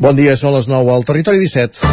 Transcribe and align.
Bon 0.00 0.16
dia, 0.16 0.32
són 0.32 0.54
les 0.56 0.64
9 0.64 0.88
al 0.94 1.02
Territori 1.04 1.42
17. 1.42 1.84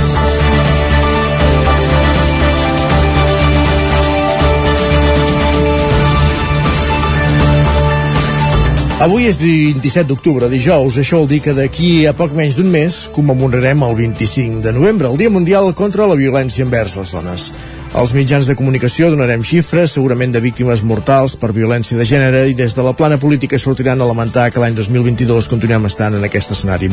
Avui 9.04 9.28
és 9.28 9.42
27 9.42 10.08
d'octubre, 10.08 10.48
dijous. 10.48 10.96
Això 10.96 11.20
vol 11.20 11.28
dir 11.34 11.42
que 11.44 11.52
d'aquí 11.58 12.08
a 12.08 12.16
poc 12.16 12.32
menys 12.32 12.56
d'un 12.56 12.72
mes 12.72 13.02
commemorarem 13.12 13.84
el 13.84 14.00
25 14.00 14.64
de 14.64 14.72
novembre, 14.80 15.12
el 15.12 15.20
Dia 15.20 15.34
Mundial 15.34 15.74
contra 15.76 16.08
la 16.08 16.16
Violència 16.16 16.64
envers 16.64 16.96
les 17.02 17.12
dones. 17.12 17.52
Als 17.96 18.12
mitjans 18.14 18.50
de 18.50 18.56
comunicació 18.60 19.08
donarem 19.10 19.44
xifres, 19.48 19.94
segurament 19.96 20.34
de 20.36 20.42
víctimes 20.44 20.84
mortals 20.84 21.38
per 21.40 21.54
violència 21.56 21.98
de 21.98 22.06
gènere, 22.06 22.44
i 22.52 22.54
des 22.58 22.76
de 22.76 22.84
la 22.84 22.94
plana 22.94 23.18
política 23.18 23.60
sortiran 23.60 24.02
a 24.02 24.10
lamentar 24.10 24.50
que 24.52 24.60
l'any 24.60 24.76
2022 24.76 25.48
continuem 25.48 25.88
estant 25.88 26.20
en 26.20 26.28
aquest 26.28 26.52
escenari. 26.58 26.92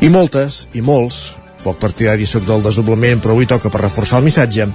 I 0.00 0.08
moltes, 0.08 0.68
i 0.72 0.84
molts, 0.86 1.34
poc 1.64 1.82
partidari 1.82 2.28
sóc 2.30 2.46
del 2.46 2.62
desdoblament, 2.64 3.20
però 3.20 3.34
avui 3.34 3.50
toca 3.50 3.68
per 3.68 3.82
reforçar 3.82 4.22
el 4.22 4.28
missatge, 4.30 4.70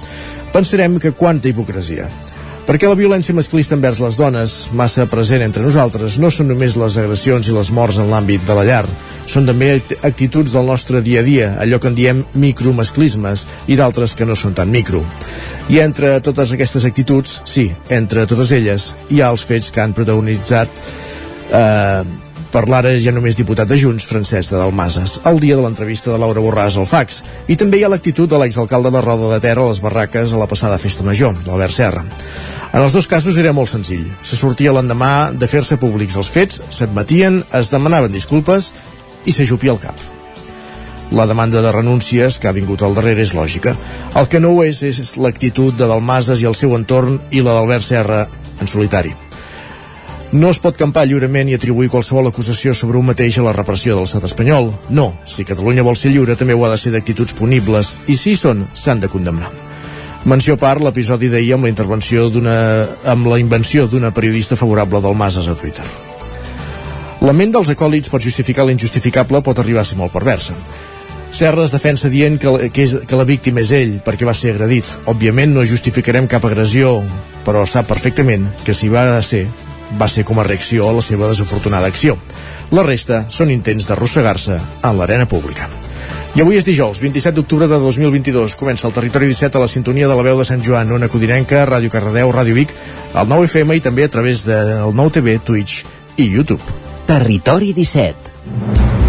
pensarem 0.52 1.00
que 1.00 1.16
quanta 1.16 1.48
hipocresia. 1.48 2.10
Perquè 2.66 2.88
la 2.90 2.98
violència 2.98 3.34
masclista 3.36 3.76
envers 3.76 4.00
les 4.02 4.16
dones, 4.18 4.54
massa 4.74 5.04
present 5.06 5.44
entre 5.44 5.62
nosaltres, 5.62 6.16
no 6.18 6.32
són 6.34 6.48
només 6.50 6.74
les 6.74 6.96
agressions 6.98 7.46
i 7.46 7.54
les 7.54 7.70
morts 7.70 8.00
en 8.02 8.10
l'àmbit 8.10 8.42
de 8.42 8.56
la 8.58 8.64
llar. 8.66 8.82
Són 9.30 9.46
també 9.46 9.68
actituds 10.02 10.50
del 10.50 10.66
nostre 10.66 10.98
dia 11.06 11.22
a 11.22 11.26
dia, 11.26 11.52
allò 11.62 11.78
que 11.78 11.92
en 11.92 11.94
diem 11.94 12.24
micromasclismes, 12.34 13.46
i 13.70 13.78
d'altres 13.78 14.18
que 14.18 14.26
no 14.26 14.34
són 14.34 14.58
tan 14.58 14.74
micro. 14.74 15.04
I 15.70 15.78
entre 15.84 16.16
totes 16.26 16.56
aquestes 16.58 16.88
actituds, 16.90 17.40
sí, 17.46 17.68
entre 17.86 18.26
totes 18.26 18.50
elles, 18.58 18.92
hi 19.14 19.22
ha 19.22 19.30
els 19.30 19.46
fets 19.46 19.70
que 19.70 19.84
han 19.86 19.94
protagonitzat 19.94 20.82
eh, 21.54 22.25
per 22.56 22.70
l'ara 22.72 22.94
ja 22.96 23.12
només 23.12 23.36
diputat 23.36 23.68
de 23.68 23.76
Junts, 23.76 24.06
Francesc 24.08 24.54
de 24.54 24.56
Dalmases, 24.56 25.18
el 25.28 25.36
dia 25.42 25.58
de 25.58 25.60
l'entrevista 25.60 26.08
de 26.08 26.16
Laura 26.22 26.40
Borràs 26.40 26.78
al 26.80 26.86
fax. 26.88 27.18
I 27.52 27.56
també 27.60 27.76
hi 27.76 27.84
ha 27.84 27.90
l'actitud 27.92 28.30
de 28.32 28.38
l'exalcalde 28.40 28.88
de 28.94 29.02
Roda 29.04 29.28
de 29.34 29.40
Ter 29.44 29.52
a 29.58 29.66
les 29.66 29.82
barraques 29.84 30.32
a 30.32 30.40
la 30.40 30.46
passada 30.48 30.78
festa 30.80 31.04
major, 31.04 31.36
l'Albert 31.44 31.76
Serra. 31.76 32.04
En 32.72 32.80
els 32.80 32.96
dos 32.96 33.08
casos 33.12 33.36
era 33.36 33.52
molt 33.52 33.68
senzill. 33.68 34.06
Se 34.24 34.40
sortia 34.40 34.72
l'endemà 34.72 35.34
de 35.36 35.50
fer-se 35.52 35.76
públics 35.82 36.16
els 36.16 36.32
fets, 36.32 36.62
s'admetien, 36.72 37.42
es 37.60 37.68
demanaven 37.74 38.16
disculpes 38.16 38.72
i 39.28 39.36
s'ajupia 39.36 39.76
el 39.76 39.82
cap. 39.84 40.00
La 41.12 41.28
demanda 41.28 41.60
de 41.60 41.76
renúncies 41.76 42.40
que 42.40 42.48
ha 42.48 42.56
vingut 42.56 42.80
al 42.80 42.96
darrere 42.96 43.20
és 43.26 43.36
lògica. 43.36 43.76
El 44.16 44.32
que 44.32 44.40
no 44.40 44.56
ho 44.56 44.64
és 44.64 44.80
és 44.80 45.12
l'actitud 45.20 45.76
de 45.76 45.92
Dalmases 45.92 46.40
i 46.40 46.48
el 46.48 46.56
seu 46.56 46.72
entorn 46.80 47.20
i 47.36 47.44
la 47.44 47.60
d'Albert 47.60 47.84
Serra 47.84 48.24
en 48.56 48.64
solitari. 48.64 49.12
No 50.32 50.50
es 50.50 50.58
pot 50.58 50.74
campar 50.74 51.04
lliurement 51.06 51.46
i 51.46 51.54
atribuir 51.54 51.86
qualsevol 51.92 52.26
acusació 52.32 52.72
sobre 52.74 52.98
un 52.98 53.06
mateix 53.06 53.38
a 53.38 53.44
la 53.46 53.52
repressió 53.54 53.94
de 53.94 54.02
l'estat 54.02 54.24
espanyol. 54.26 54.72
No, 54.90 55.12
si 55.24 55.46
Catalunya 55.46 55.84
vol 55.86 55.94
ser 55.96 56.10
lliure 56.10 56.34
també 56.34 56.56
ho 56.56 56.64
ha 56.66 56.72
de 56.72 56.78
ser 56.82 56.90
d'actituds 56.90 57.36
punibles 57.38 57.94
i 58.10 58.16
si 58.18 58.34
són, 58.34 58.66
s'han 58.74 59.00
de 59.04 59.10
condemnar. 59.12 59.52
Menció 60.26 60.56
a 60.56 60.58
part 60.58 60.82
l'episodi 60.82 61.28
d'ahir 61.30 61.52
amb 61.54 61.68
la 61.68 61.70
intervenció 61.70 62.26
d'una 62.34 62.56
amb 63.12 63.28
la 63.30 63.38
invenció 63.38 63.86
d'una 63.86 64.10
periodista 64.10 64.58
favorable 64.58 65.00
del 65.00 65.14
Masas 65.14 65.46
a 65.46 65.54
Twitter. 65.54 65.86
La 67.22 67.32
ment 67.32 67.54
dels 67.54 67.70
acòlits 67.70 68.10
per 68.10 68.20
justificar 68.20 68.66
l'injustificable 68.66 69.40
pot 69.46 69.62
arribar 69.62 69.84
a 69.84 69.88
ser 69.88 70.00
molt 70.00 70.12
perversa. 70.12 70.56
Serra 71.30 71.62
es 71.64 71.70
defensa 71.70 72.10
dient 72.10 72.40
que, 72.42 72.70
que, 72.74 72.82
és, 72.82 72.96
que 73.06 73.16
la 73.18 73.28
víctima 73.28 73.62
és 73.62 73.70
ell 73.76 74.00
perquè 74.02 74.26
va 74.26 74.34
ser 74.34 74.56
agredit. 74.56 74.90
Òbviament 75.06 75.54
no 75.54 75.64
justificarem 75.68 76.26
cap 76.26 76.44
agressió, 76.48 76.96
però 77.46 77.62
sap 77.62 77.86
perfectament 77.86 78.50
que 78.66 78.74
si 78.74 78.90
va 78.90 79.06
ser, 79.22 79.44
va 80.00 80.08
ser 80.08 80.24
com 80.26 80.40
a 80.40 80.44
reacció 80.46 80.88
a 80.88 80.94
la 80.96 81.02
seva 81.02 81.30
desafortunada 81.30 81.86
acció. 81.86 82.16
La 82.74 82.82
resta 82.86 83.24
són 83.30 83.52
intents 83.54 83.86
d'arrossegar-se 83.86 84.58
en 84.58 84.98
l'arena 84.98 85.28
pública. 85.30 85.68
I 86.36 86.42
avui 86.44 86.58
és 86.58 86.66
dijous, 86.66 87.00
27 87.00 87.32
d'octubre 87.38 87.68
de 87.70 87.78
2022. 87.80 88.58
Comença 88.60 88.86
el 88.88 88.92
Territori 88.92 89.30
17 89.30 89.56
a 89.56 89.62
la 89.62 89.70
sintonia 89.72 90.10
de 90.10 90.18
la 90.18 90.26
veu 90.26 90.36
de 90.36 90.44
Sant 90.44 90.60
Joan, 90.60 90.92
Ona 90.92 91.08
Codinenca, 91.08 91.64
Ràdio 91.64 91.88
Cardedeu, 91.94 92.34
Ràdio 92.34 92.58
Vic, 92.58 92.74
el 93.14 93.32
9 93.32 93.48
FM 93.48 93.78
i 93.78 93.84
també 93.86 94.04
a 94.04 94.12
través 94.12 94.44
del 94.44 94.92
9 94.92 95.16
TV, 95.16 95.38
Twitch 95.40 95.82
i 96.20 96.28
YouTube. 96.28 96.62
Territori 97.06 97.72
17 97.72 99.05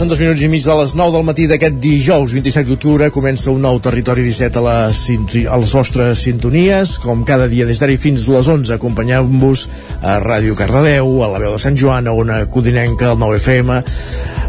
Passen 0.00 0.08
dos 0.08 0.20
minuts 0.22 0.40
i 0.40 0.48
mig 0.48 0.62
de 0.64 0.74
les 0.78 0.94
9 0.96 1.12
del 1.12 1.24
matí 1.28 1.44
d'aquest 1.44 1.74
dijous 1.76 2.32
27 2.32 2.70
d'octubre 2.70 3.10
comença 3.12 3.50
un 3.52 3.60
nou 3.60 3.76
Territori 3.84 4.22
17 4.24 4.56
a, 4.56 4.62
la, 4.64 4.76
a 4.88 5.58
les 5.60 5.74
vostres 5.76 6.22
sintonies. 6.24 6.94
Com 7.04 7.20
cada 7.28 7.50
dia 7.52 7.66
des 7.68 7.82
d'ara 7.82 7.98
fins 8.00 8.24
a 8.24 8.38
les 8.38 8.48
11 8.48 8.72
acompanyant-vos 8.78 9.66
a 10.00 10.14
Ràdio 10.24 10.56
Cardedeu 10.56 11.20
a 11.20 11.28
la 11.28 11.42
veu 11.42 11.52
de 11.52 11.60
Sant 11.60 11.76
Joan, 11.76 12.08
a 12.08 12.14
una 12.16 12.38
Codinenca 12.48 13.10
al 13.10 13.20
9 13.20 13.42
FM, 13.42 13.76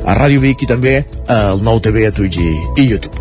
a 0.08 0.16
Ràdio 0.22 0.46
Vic 0.48 0.64
i 0.64 0.72
també 0.72 1.02
al 1.28 1.60
9 1.60 1.84
TV, 1.90 2.08
a 2.08 2.16
Twitch 2.16 2.40
i, 2.40 2.54
i 2.80 2.88
YouTube 2.88 3.21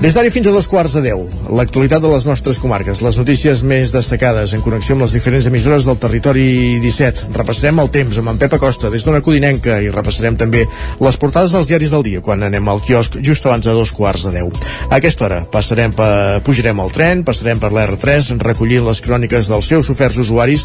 des 0.00 0.14
d'ara 0.16 0.30
fins 0.32 0.46
a 0.48 0.52
dos 0.54 0.64
quarts 0.64 0.94
de 0.96 1.02
deu, 1.04 1.26
l'actualitat 1.52 2.00
de 2.00 2.08
les 2.08 2.24
nostres 2.24 2.56
comarques, 2.56 3.02
les 3.04 3.18
notícies 3.20 3.60
més 3.60 3.90
destacades 3.92 4.54
en 4.56 4.62
connexió 4.64 4.94
amb 4.94 5.04
les 5.04 5.12
diferents 5.12 5.44
emissores 5.50 5.84
del 5.84 5.98
territori 6.00 6.78
17. 6.80 7.26
Repassarem 7.36 7.82
el 7.82 7.90
temps 7.92 8.16
amb 8.16 8.32
en 8.32 8.38
Pep 8.40 8.56
Acosta 8.56 8.88
des 8.88 9.04
d'una 9.04 9.20
Codinenca 9.20 9.76
i 9.84 9.90
repassarem 9.92 10.38
també 10.40 10.62
les 11.04 11.18
portades 11.20 11.52
dels 11.52 11.68
diaris 11.68 11.92
del 11.92 12.06
dia 12.06 12.22
quan 12.24 12.40
anem 12.46 12.70
al 12.72 12.80
quiosc 12.80 13.18
just 13.20 13.44
abans 13.44 13.68
de 13.68 13.74
dos 13.76 13.92
quarts 13.92 14.24
de 14.24 14.32
deu. 14.38 14.48
A 14.88 14.96
aquesta 15.02 15.26
hora 15.28 15.42
passarem 15.52 15.92
per, 15.92 16.40
pujarem 16.48 16.80
al 16.80 16.96
tren, 16.96 17.20
passarem 17.20 17.60
per 17.60 17.68
l'R3 17.68 18.32
recollint 18.40 18.88
les 18.88 19.04
cròniques 19.04 19.52
dels 19.52 19.68
seus 19.68 19.92
oferts 19.92 20.16
usuaris 20.24 20.64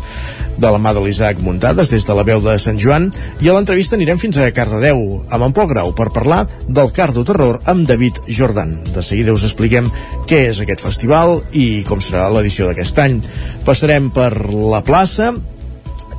de 0.56 0.72
la 0.72 0.80
mà 0.80 0.96
de 0.96 1.04
l'Isaac 1.04 1.44
Muntades 1.44 1.92
des 1.92 2.08
de 2.08 2.16
la 2.16 2.24
veu 2.24 2.40
de 2.40 2.56
Sant 2.56 2.80
Joan 2.80 3.12
i 3.44 3.52
a 3.52 3.58
l'entrevista 3.60 4.00
anirem 4.00 4.22
fins 4.22 4.40
a 4.40 4.48
Cardedeu 4.56 5.26
amb 5.28 5.50
en 5.50 5.60
Pol 5.60 5.68
Grau 5.76 5.92
per 5.92 6.08
parlar 6.16 6.46
del 6.70 6.96
Cardo 6.96 7.28
Terror 7.28 7.60
amb 7.68 7.84
David 7.84 8.24
Jordan. 8.32 8.78
De 8.96 9.04
seguida 9.04 9.25
seguida 9.26 9.34
us 9.34 9.46
expliquem 9.48 9.88
què 10.30 10.52
és 10.52 10.60
aquest 10.62 10.84
festival 10.86 11.40
i 11.58 11.84
com 11.88 12.02
serà 12.04 12.28
l'edició 12.30 12.68
d'aquest 12.70 13.00
any. 13.02 13.20
Passarem 13.66 14.12
per 14.14 14.32
la 14.46 14.84
plaça, 14.86 15.34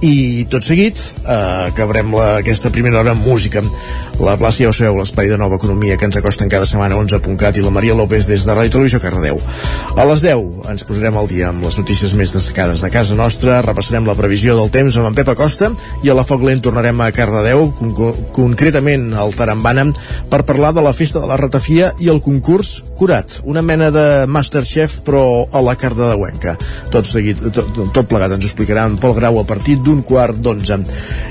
i 0.05 0.45
tot 0.53 0.67
seguit 0.67 0.99
eh, 0.99 1.71
acabarem 1.71 2.11
la, 2.13 2.27
aquesta 2.43 2.73
primera 2.75 2.99
hora 3.01 3.15
amb 3.15 3.25
música 3.25 3.63
la 4.19 4.37
plaça 4.41 4.63
ja 4.65 4.71
ho 4.71 4.73
sabeu, 4.73 4.97
l'espai 4.97 5.29
de 5.29 5.37
nova 5.37 5.59
economia 5.61 5.97
que 6.01 6.07
ens 6.09 6.17
acosten 6.17 6.49
cada 6.49 6.65
setmana 6.69 6.97
11.cat 6.97 7.59
i 7.59 7.65
la 7.65 7.71
Maria 7.71 7.95
López 7.95 8.25
des 8.31 8.47
de 8.47 8.55
Ràdio 8.55 8.73
Televisió 8.73 9.01
Cardedeu. 9.01 9.37
A 9.97 10.07
les 10.09 10.23
10 10.25 10.71
ens 10.73 10.87
posarem 10.89 11.19
al 11.21 11.29
dia 11.29 11.51
amb 11.51 11.67
les 11.67 11.77
notícies 11.77 12.15
més 12.17 12.33
destacades 12.33 12.81
de 12.81 12.91
casa 12.91 13.17
nostra 13.19 13.59
repassarem 13.67 14.09
la 14.09 14.17
previsió 14.17 14.57
del 14.57 14.73
temps 14.73 14.97
amb 14.97 15.11
en 15.11 15.19
Pep 15.19 15.29
Acosta 15.35 15.69
i 16.03 16.09
a 16.09 16.17
la 16.17 16.25
Foc 16.25 16.47
Lent 16.49 16.65
tornarem 16.65 17.01
a 17.05 17.11
Cardedeu 17.13 17.69
con 17.77 17.93
concretament 18.33 19.11
al 19.13 19.37
Tarambana 19.37 19.91
per 20.33 20.47
parlar 20.49 20.73
de 20.73 20.85
la 20.87 20.95
festa 20.97 21.21
de 21.21 21.29
la 21.29 21.37
ratafia 21.37 21.93
i 22.01 22.09
el 22.09 22.23
concurs 22.25 22.81
Curat, 22.97 23.43
una 23.45 23.61
mena 23.61 23.91
de 23.93 24.25
Masterchef 24.25 25.03
però 25.05 25.45
a 25.53 25.61
la 25.61 25.77
Cardedeuenca. 25.77 26.57
Tot 26.95 27.05
seguit, 27.05 27.45
tot, 27.53 27.69
tot 27.93 28.09
plegat 28.09 28.33
ens 28.33 28.49
ho 28.49 28.49
explicarà 28.49 28.89
en 28.89 28.97
Pol 28.97 29.13
Grau 29.19 29.43
a 29.43 29.45
partir 29.45 29.77
d'un 29.85 30.01
quart 30.07 30.41
d'onze. 30.41 30.81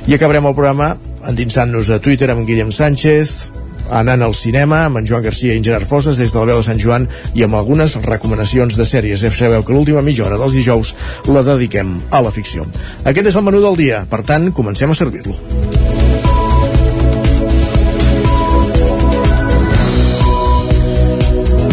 I 0.05 0.13
acabarem 0.13 0.45
el 0.45 0.57
programa 0.57 0.93
endinsant-nos 1.29 1.91
a 1.91 1.99
Twitter 1.99 2.29
amb 2.31 2.45
Guillem 2.47 2.71
Sánchez, 2.73 3.51
anant 3.91 4.23
al 4.25 4.33
cinema 4.33 4.85
amb 4.85 4.99
en 5.01 5.05
Joan 5.05 5.25
Garcia 5.25 5.53
i 5.53 5.59
en 5.59 5.65
Gerard 5.65 5.87
Fosses 5.89 6.17
des 6.17 6.33
de 6.33 6.39
la 6.39 6.49
veu 6.49 6.61
de 6.61 6.65
Sant 6.65 6.81
Joan 6.81 7.07
i 7.37 7.45
amb 7.45 7.57
algunes 7.59 7.97
recomanacions 8.05 8.77
de 8.77 8.87
sèries. 8.87 9.21
Ja 9.21 9.31
sabeu 9.33 9.65
que 9.65 9.75
l'última 9.75 10.05
mitja 10.05 10.25
hora 10.25 10.39
dels 10.41 10.57
dijous 10.57 10.95
la 11.29 11.45
dediquem 11.45 11.99
a 12.11 12.23
la 12.25 12.33
ficció. 12.33 12.65
Aquest 13.03 13.33
és 13.33 13.37
el 13.37 13.45
menú 13.45 13.61
del 13.61 13.77
dia, 13.79 14.05
per 14.09 14.23
tant, 14.25 14.51
comencem 14.53 14.91
a 14.91 14.97
servir-lo. 14.97 15.64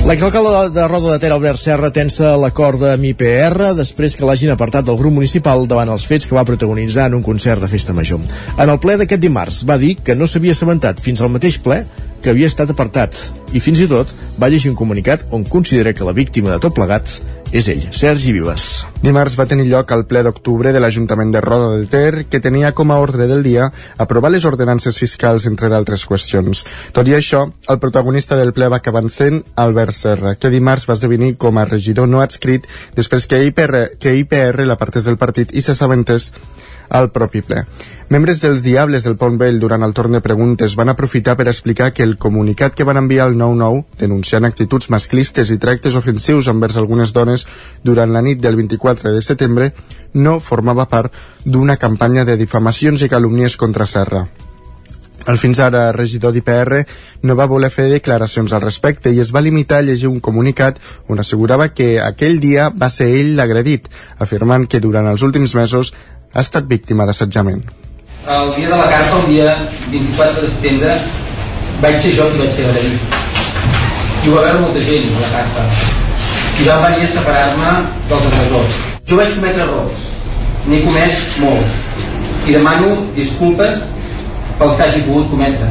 L'exalcalde 0.03 0.71
de 0.75 0.89
Roda 0.89 1.13
de 1.13 1.19
Ter, 1.23 1.31
Albert 1.31 1.61
Serra, 1.63 1.93
tensa 1.95 2.33
l'acord 2.35 2.83
amb 2.91 3.05
IPR 3.07 3.69
després 3.79 4.17
que 4.19 4.27
l'hagin 4.27 4.51
apartat 4.51 4.89
del 4.89 4.99
grup 4.99 5.15
municipal 5.15 5.63
davant 5.71 5.93
els 5.95 6.03
fets 6.11 6.27
que 6.27 6.35
va 6.35 6.43
protagonitzar 6.49 7.07
en 7.07 7.15
un 7.21 7.23
concert 7.23 7.63
de 7.63 7.69
festa 7.71 7.95
major. 7.95 8.19
En 8.59 8.73
el 8.73 8.81
ple 8.83 8.97
d'aquest 8.99 9.23
dimarts 9.23 9.61
va 9.69 9.79
dir 9.79 9.95
que 10.03 10.17
no 10.19 10.27
s'havia 10.27 10.57
assabentat 10.59 10.99
fins 10.99 11.23
al 11.23 11.31
mateix 11.31 11.61
ple 11.63 11.85
que 12.23 12.35
havia 12.35 12.51
estat 12.51 12.75
apartat 12.75 13.15
i 13.55 13.63
fins 13.63 13.79
i 13.79 13.87
tot 13.87 14.11
va 14.43 14.51
llegir 14.51 14.73
un 14.75 14.81
comunicat 14.83 15.23
on 15.31 15.47
considera 15.47 15.95
que 15.95 16.09
la 16.09 16.17
víctima 16.19 16.51
de 16.51 16.59
tot 16.67 16.75
plegat 16.75 17.21
és 17.53 17.69
ell, 17.69 17.83
Sergi 17.93 18.33
Vives. 18.33 18.63
Dimarts 19.05 19.35
va 19.37 19.45
tenir 19.45 19.67
lloc 19.69 19.91
el 19.93 20.07
ple 20.09 20.23
d'octubre 20.25 20.73
de 20.73 20.81
l'Ajuntament 20.81 21.35
de 21.35 21.43
Roda 21.45 21.69
del 21.75 21.85
Ter, 21.93 22.25
que 22.33 22.41
tenia 22.41 22.73
com 22.73 22.91
a 22.91 22.97
ordre 23.03 23.27
del 23.29 23.43
dia 23.45 23.69
aprovar 24.01 24.33
les 24.33 24.47
ordenances 24.49 24.97
fiscals, 24.99 25.45
entre 25.51 25.69
d'altres 25.69 26.07
qüestions. 26.09 26.65
Tot 26.97 27.09
i 27.11 27.17
això, 27.19 27.45
el 27.69 27.81
protagonista 27.83 28.41
del 28.41 28.55
ple 28.57 28.71
va 28.73 28.81
acabar 28.81 29.05
sent 29.13 29.43
Albert 29.61 29.99
Serra, 29.99 30.35
que 30.41 30.51
dimarts 30.51 30.89
va 30.89 30.97
esdevenir 30.97 31.35
com 31.37 31.61
a 31.61 31.69
regidor 31.69 32.09
no 32.09 32.25
adscrit 32.25 32.65
després 32.97 33.29
que 33.29 33.45
IPR, 33.45 33.99
que 34.01 34.17
IPR 34.23 34.65
l'apartés 34.65 35.05
del 35.11 35.21
partit 35.21 35.53
i 35.53 35.61
s'assabentés 35.61 36.31
al 36.89 37.11
propi 37.11 37.43
ple. 37.43 37.65
Membres 38.13 38.43
dels 38.43 38.61
Diables 38.61 39.07
del 39.07 39.17
Pont 39.17 39.39
Vell 39.41 39.61
durant 39.61 39.87
el 39.87 39.95
torn 39.97 40.13
de 40.13 40.21
preguntes 40.21 40.75
van 40.77 40.93
aprofitar 40.93 41.37
per 41.39 41.47
explicar 41.49 41.93
que 41.97 42.05
el 42.05 42.19
comunicat 42.21 42.75
que 42.77 42.85
van 42.85 43.01
enviar 43.01 43.25
al 43.29 43.39
9-9 43.41 43.99
denunciant 44.03 44.45
actituds 44.45 44.91
masclistes 44.93 45.49
i 45.55 45.57
tractes 45.63 45.97
ofensius 45.97 46.51
envers 46.53 46.77
algunes 46.77 47.15
dones 47.17 47.47
durant 47.83 48.13
la 48.13 48.21
nit 48.21 48.43
del 48.45 48.61
24 48.61 49.15
de 49.17 49.25
setembre 49.25 49.73
no 50.13 50.39
formava 50.41 50.91
part 50.93 51.17
d'una 51.45 51.79
campanya 51.81 52.27
de 52.29 52.37
difamacions 52.37 53.03
i 53.03 53.09
calúmnies 53.09 53.57
contra 53.57 53.87
Serra. 53.87 54.27
El 55.27 55.39
fins 55.39 55.61
ara 55.63 55.93
regidor 55.95 56.33
d'IPR 56.35 56.83
no 57.23 57.37
va 57.39 57.47
voler 57.51 57.71
fer 57.71 57.89
declaracions 57.91 58.53
al 58.53 58.65
respecte 58.65 59.13
i 59.13 59.21
es 59.23 59.31
va 59.35 59.43
limitar 59.45 59.79
a 59.79 59.87
llegir 59.87 60.09
un 60.11 60.19
comunicat 60.21 60.81
on 61.09 61.23
assegurava 61.23 61.69
que 61.73 61.95
aquell 62.03 62.41
dia 62.43 62.71
va 62.71 62.91
ser 62.91 63.09
ell 63.21 63.37
l'agredit, 63.39 63.87
afirmant 64.19 64.67
que 64.67 64.83
durant 64.83 65.07
els 65.07 65.23
últims 65.23 65.55
mesos 65.55 65.93
ha 66.33 66.41
estat 66.41 66.69
víctima 66.69 67.07
d'assetjament 67.07 67.65
el 68.27 68.55
dia 68.55 68.69
de 68.69 68.77
la 68.77 68.89
carta, 68.89 69.19
el 69.19 69.27
dia 69.27 69.69
24 69.91 70.43
de 70.43 70.49
setembre, 70.49 71.01
vaig 71.81 71.99
ser 71.99 72.15
jo 72.15 72.29
qui 72.31 72.39
vaig 72.39 72.53
ser 72.55 72.69
agredit. 72.69 73.17
I 74.23 74.31
ho 74.31 74.37
va 74.37 74.45
veure 74.47 74.61
molta 74.63 74.85
gent, 74.87 75.11
a 75.11 75.23
la 75.25 75.31
carta. 75.33 75.65
I 76.63 76.69
va 76.69 76.79
venir 76.85 77.09
a 77.09 77.13
separar-me 77.17 77.73
dels 78.09 78.29
agressors. 78.31 78.79
Jo 79.11 79.19
vaig 79.19 79.35
cometre 79.35 79.67
errors. 79.67 80.07
N'he 80.69 80.83
comès 80.87 81.23
molts. 81.43 81.79
I 82.47 82.55
demano 82.55 82.95
disculpes 83.17 83.81
pels 84.59 84.77
que 84.77 84.87
hagi 84.87 85.03
pogut 85.09 85.31
cometre. 85.31 85.71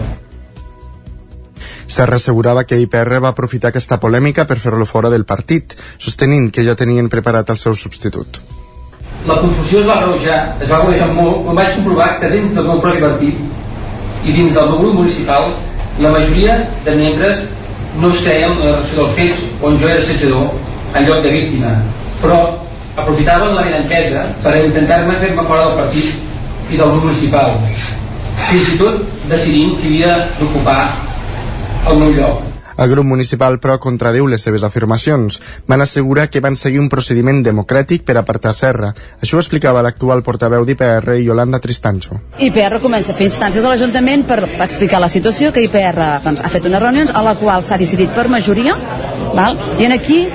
Serra 1.87 2.19
assegurava 2.19 2.65
que 2.67 2.79
IPR 2.79 3.19
va 3.23 3.31
aprofitar 3.31 3.71
aquesta 3.71 3.99
polèmica 3.99 4.47
per 4.47 4.59
fer-lo 4.59 4.87
fora 4.87 5.11
del 5.11 5.27
partit, 5.27 5.75
sostenint 5.97 6.51
que 6.51 6.67
ja 6.67 6.75
tenien 6.75 7.11
preparat 7.11 7.51
el 7.51 7.59
seu 7.59 7.75
substitut 7.75 8.50
la 9.25 9.37
confusió 9.41 9.81
es 9.81 9.87
va 9.87 9.99
agreujar, 9.99 10.39
es 10.61 10.71
va 10.71 10.77
agreujar 10.77 11.11
molt. 11.13 11.43
Quan 11.45 11.59
vaig 11.59 11.75
comprovar 11.75 12.09
que 12.19 12.31
dins 12.31 12.55
del 12.55 12.67
meu 12.69 12.81
propi 12.81 13.03
partit 13.03 14.25
i 14.25 14.33
dins 14.33 14.53
del 14.57 14.69
meu 14.69 14.79
grup 14.81 14.95
municipal 15.01 15.51
la 15.99 16.11
majoria 16.13 16.57
de 16.85 16.95
membres 16.95 17.43
no 18.01 18.09
es 18.09 18.21
creien 18.25 18.57
la 18.57 18.71
relació 18.71 19.01
dels 19.01 19.15
fets 19.19 19.45
on 19.61 19.77
jo 19.77 19.89
era 19.89 19.99
assetjador 19.99 20.49
en 20.95 21.07
lloc 21.07 21.23
de 21.23 21.31
víctima. 21.37 21.75
Però 22.21 22.41
aprofitaven 22.95 23.55
la 23.55 23.65
meva 23.65 23.81
entesa 23.83 24.27
per 24.43 24.55
intentar-me 24.65 25.17
fer-me 25.21 25.47
fora 25.47 25.67
del 25.69 25.79
partit 25.83 26.71
i 26.71 26.77
del 26.77 26.93
grup 26.93 27.09
municipal 27.09 27.57
fins 28.49 28.71
i 28.73 28.77
tot 28.79 29.03
decidint 29.29 29.75
qui 29.81 29.91
havia 29.91 30.15
d'ocupar 30.39 30.79
el 31.91 31.99
meu 32.01 32.15
lloc 32.17 32.50
el 32.77 32.89
grup 32.91 33.05
municipal, 33.05 33.59
però, 33.59 33.77
contradiu 33.79 34.27
les 34.27 34.43
seves 34.43 34.63
afirmacions. 34.63 35.39
Van 35.67 35.81
assegurar 35.81 36.29
que 36.29 36.41
van 36.43 36.55
seguir 36.55 36.81
un 36.81 36.89
procediment 36.89 37.41
democràtic 37.43 38.05
per 38.07 38.17
apartar 38.19 38.53
Serra. 38.57 38.93
Això 39.21 39.37
ho 39.37 39.43
explicava 39.43 39.83
l'actual 39.85 40.23
portaveu 40.23 40.65
d'IPR, 40.65 41.17
Yolanda 41.21 41.59
Tristancho. 41.59 42.19
IPR 42.39 42.81
comença 42.83 43.13
a 43.13 43.17
fer 43.17 43.29
instàncies 43.29 43.65
a 43.65 43.71
l'Ajuntament 43.71 44.25
per 44.29 44.41
explicar 44.63 45.01
la 45.01 45.09
situació, 45.09 45.51
que 45.51 45.63
IPR 45.67 46.21
doncs, 46.23 46.43
ha 46.43 46.53
fet 46.53 46.67
unes 46.69 46.81
reunions 46.83 47.13
a 47.13 47.23
la 47.25 47.35
qual 47.39 47.63
s'ha 47.63 47.79
decidit 47.81 48.13
per 48.15 48.27
majoria, 48.29 48.77
val? 49.35 49.57
i 49.79 49.87
en 49.87 49.95
aquí 49.95 50.25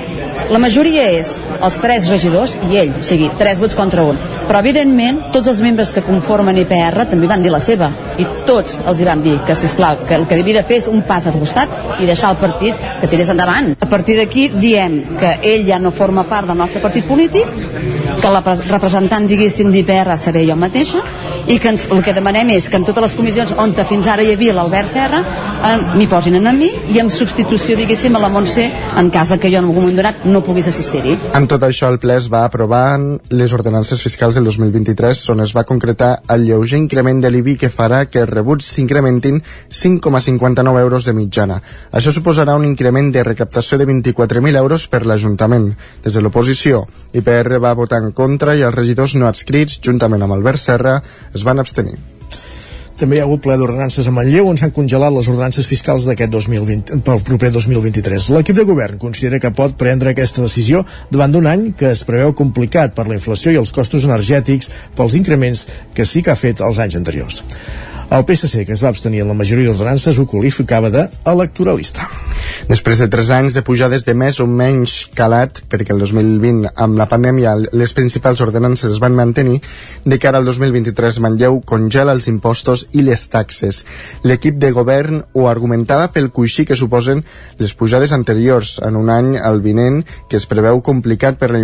la 0.51 0.59
majoria 0.63 1.09
és 1.17 1.33
els 1.57 1.77
tres 1.83 2.07
regidors 2.11 2.57
i 2.69 2.83
ell, 2.83 2.97
o 2.99 3.03
sigui, 3.03 3.31
tres 3.39 3.59
vots 3.63 3.75
contra 3.75 4.05
un. 4.07 4.36
Però, 4.47 4.61
evidentment, 4.63 5.19
tots 5.33 5.49
els 5.51 5.61
membres 5.63 5.91
que 5.95 6.03
conformen 6.05 6.57
IPR 6.63 7.07
també 7.11 7.27
van 7.29 7.43
dir 7.43 7.51
la 7.51 7.59
seva. 7.63 7.89
I 8.17 8.25
tots 8.47 8.79
els 8.85 9.01
hi 9.01 9.07
van 9.07 9.23
dir 9.23 9.35
que, 9.47 9.55
sisplau, 9.59 10.03
que 10.07 10.15
el 10.15 10.27
que 10.27 10.39
havia 10.39 10.61
de 10.61 10.65
fer 10.67 10.79
és 10.81 10.89
un 10.91 11.03
pas 11.07 11.27
al 11.27 11.37
costat 11.39 11.99
i 11.99 12.07
deixar 12.07 12.31
el 12.33 12.39
partit 12.41 12.87
que 13.01 13.09
tirés 13.11 13.29
endavant. 13.33 13.73
A 13.79 13.89
partir 13.91 14.17
d'aquí 14.19 14.47
diem 14.55 15.01
que 15.19 15.33
ell 15.51 15.67
ja 15.67 15.79
no 15.79 15.91
forma 15.91 16.23
part 16.29 16.47
del 16.47 16.57
nostre 16.57 16.81
partit 16.81 17.07
polític, 17.07 17.51
que 18.21 18.31
la 18.31 18.41
representant, 18.45 19.27
diguéssim, 19.27 19.71
d'IPR 19.71 20.15
seré 20.17 20.45
jo 20.47 20.55
mateixa, 20.55 21.03
i 21.47 21.59
que 21.63 21.71
ens, 21.71 21.87
el 21.91 22.01
que 22.03 22.13
demanem 22.15 22.49
és 22.55 22.67
que 22.67 22.79
en 22.79 22.85
totes 22.87 23.03
les 23.05 23.15
comissions 23.15 23.53
on 23.61 23.73
fins 23.87 24.07
ara 24.11 24.23
hi 24.23 24.33
havia 24.33 24.55
l'Albert 24.55 24.91
Serra 24.91 25.21
eh, 25.21 25.75
m'hi 25.95 26.07
posin 26.11 26.35
a 26.39 26.53
mi 26.53 26.69
i 26.91 26.99
en 26.99 27.09
substitució, 27.13 27.77
diguéssim, 27.79 28.15
a 28.15 28.19
la 28.19 28.29
Montse 28.29 28.67
en 28.67 29.09
cas 29.13 29.29
de 29.31 29.37
que 29.39 29.51
jo 29.51 29.61
en 29.61 29.69
algun 29.69 29.83
moment 29.83 29.99
donat 29.99 30.25
no 30.25 30.41
pogués 30.43 30.67
assistir-hi. 30.67 31.17
En 31.37 31.47
tot 31.47 31.63
això, 31.63 31.91
el 31.91 31.99
ple 32.03 32.17
es 32.19 32.27
va 32.31 32.43
aprovar 32.45 32.99
les 33.29 33.53
ordenances 33.53 34.03
fiscals 34.03 34.36
del 34.37 34.45
2023 34.45 35.21
on 35.33 35.41
es 35.41 35.51
va 35.57 35.63
concretar 35.65 36.09
el 36.33 36.43
lleuger 36.45 36.77
increment 36.77 37.21
de 37.23 37.31
l'IBI 37.33 37.55
que 37.63 37.69
farà 37.73 38.03
que 38.05 38.21
els 38.21 38.29
rebuts 38.29 38.67
s'incrementin 38.75 39.39
5,59 39.41 40.83
euros 40.83 41.07
de 41.09 41.15
mitjana. 41.17 41.57
Això 41.91 42.13
suposarà 42.13 42.55
un 42.59 42.67
increment 42.69 43.09
de 43.15 43.23
recaptació 43.25 43.79
de 43.81 43.87
24.000 43.89 44.61
euros 44.61 44.85
per 44.91 45.05
l'Ajuntament. 45.09 45.71
Des 46.03 46.13
de 46.13 46.21
l'oposició, 46.21 46.83
IPR 47.17 47.57
va 47.63 47.73
votar 47.79 48.03
en 48.03 48.13
contra 48.13 48.53
i 48.53 48.61
els 48.67 48.77
regidors 48.77 49.17
no 49.17 49.31
adscrits, 49.31 49.81
juntament 49.81 50.21
amb 50.27 50.37
Albert 50.37 50.61
Serra, 50.61 51.01
es 51.33 51.47
van 51.47 51.65
abstenir. 51.65 51.97
També 52.97 53.17
hi 53.17 53.19
ha 53.21 53.25
hagut 53.27 53.43
ple 53.45 53.53
d'ordenances 53.61 54.07
a 54.09 54.11
Manlleu 54.13 54.47
on 54.49 54.57
s'han 54.57 54.71
congelat 54.73 55.13
les 55.13 55.27
ordenances 55.29 55.67
fiscals 55.69 56.07
d'aquest 56.09 56.31
2020 56.33 57.03
pel 57.05 57.19
proper 57.27 57.51
2023. 57.53 58.31
L'equip 58.33 58.57
de 58.57 58.65
govern 58.65 58.97
considera 59.03 59.37
que 59.43 59.51
pot 59.59 59.75
prendre 59.77 60.15
aquesta 60.15 60.41
decisió 60.41 60.81
davant 61.11 61.35
d'un 61.35 61.45
any 61.45 61.67
que 61.77 61.91
es 61.91 62.01
preveu 62.07 62.33
complicat 62.39 62.95
per 62.97 63.05
la 63.05 63.19
inflació 63.19 63.53
i 63.53 63.59
els 63.61 63.75
costos 63.75 64.09
energètics 64.09 64.71
pels 64.97 65.13
increments 65.21 65.67
que 65.93 66.09
sí 66.09 66.25
que 66.25 66.33
ha 66.33 66.39
fet 66.41 66.65
els 66.65 66.81
anys 66.81 66.97
anteriors. 66.97 67.43
El 68.09 68.23
PSC, 68.23 68.63
que 68.63 68.71
es 68.71 68.81
va 68.83 68.87
abstenir 68.87 69.19
en 69.19 69.27
la 69.27 69.35
majoria 69.35 69.67
d'ordenances, 69.67 70.15
ho 70.15 70.23
qualificava 70.31 70.87
d'electoralista. 70.93 72.05
Després 72.69 73.01
de 73.03 73.07
tres 73.11 73.27
anys 73.35 73.57
de 73.57 73.63
pujades 73.67 74.05
de 74.07 74.13
més 74.15 74.39
o 74.39 74.45
menys 74.47 74.93
calat, 75.15 75.59
perquè 75.67 75.91
el 75.91 75.99
2020, 75.99 76.71
amb 76.85 76.95
la 76.99 77.07
pandèmia, 77.11 77.57
les 77.75 77.93
principals 77.97 78.39
ordenances 78.45 78.93
es 78.93 79.01
van 79.03 79.15
mantenir, 79.17 79.59
de 80.05 80.19
cara 80.23 80.39
al 80.39 80.47
2023 80.47 81.19
Manlleu 81.25 81.59
congela 81.67 82.15
els 82.15 82.29
impostos 82.31 82.85
i 82.95 83.03
les 83.03 83.25
taxes. 83.27 83.81
L'equip 84.23 84.55
de 84.55 84.71
govern 84.71 85.25
ho 85.35 85.49
argumentava 85.51 86.07
pel 86.15 86.31
coixí 86.31 86.63
que 86.63 86.79
suposen 86.79 87.25
les 87.59 87.75
pujades 87.75 88.15
anteriors 88.15 88.77
en 88.87 88.95
un 88.95 89.11
any 89.11 89.33
al 89.35 89.59
vinent 89.65 89.99
que 90.29 90.39
es 90.39 90.47
preveu 90.47 90.79
complicat 90.79 91.35
per 91.43 91.51
la, 91.51 91.59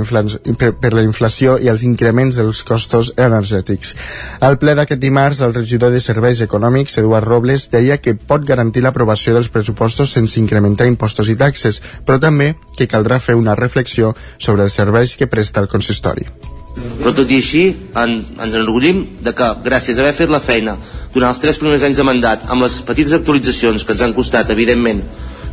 per, 0.59 0.73
per 0.75 0.91
la 0.91 1.07
inflació 1.07 1.55
i 1.55 1.71
els 1.71 1.87
increments 1.87 2.35
dels 2.35 2.65
costos 2.67 3.13
energètics. 3.15 3.95
Al 4.43 4.59
ple 4.59 4.75
d'aquest 4.75 4.99
dimarts, 4.99 5.39
el 5.39 5.55
regidor 5.55 5.95
de 5.95 6.03
Serveis 6.03 6.32
Serveis 6.33 6.49
Econòmics, 6.49 6.97
Eduard 6.97 7.27
Robles, 7.27 7.67
deia 7.69 7.99
que 8.01 8.15
pot 8.17 8.41
garantir 8.45 8.81
l'aprovació 8.81 9.35
dels 9.35 9.51
pressupostos 9.53 10.15
sense 10.15 10.39
incrementar 10.41 10.87
impostos 10.89 11.29
i 11.29 11.35
taxes, 11.37 11.77
però 12.05 12.17
també 12.19 12.55
que 12.77 12.87
caldrà 12.89 13.19
fer 13.21 13.35
una 13.37 13.53
reflexió 13.53 14.15
sobre 14.39 14.65
els 14.65 14.73
serveis 14.73 15.13
que 15.15 15.27
presta 15.29 15.61
el 15.61 15.69
consistori. 15.69 16.25
Però 16.73 17.13
tot 17.13 17.29
i 17.29 17.37
així, 17.37 17.67
en, 17.93 18.15
ens 18.41 18.55
enorgullim 18.57 19.03
de 19.21 19.35
que, 19.37 19.49
gràcies 19.61 19.99
a 19.99 20.01
haver 20.01 20.15
fet 20.17 20.33
la 20.33 20.41
feina 20.41 20.73
durant 21.13 21.29
els 21.29 21.41
tres 21.43 21.61
primers 21.61 21.85
anys 21.85 22.01
de 22.01 22.07
mandat, 22.07 22.47
amb 22.49 22.65
les 22.65 22.79
petites 22.81 23.13
actualitzacions 23.19 23.85
que 23.85 23.93
ens 23.93 24.01
han 24.01 24.17
costat, 24.17 24.49
evidentment, 24.49 25.03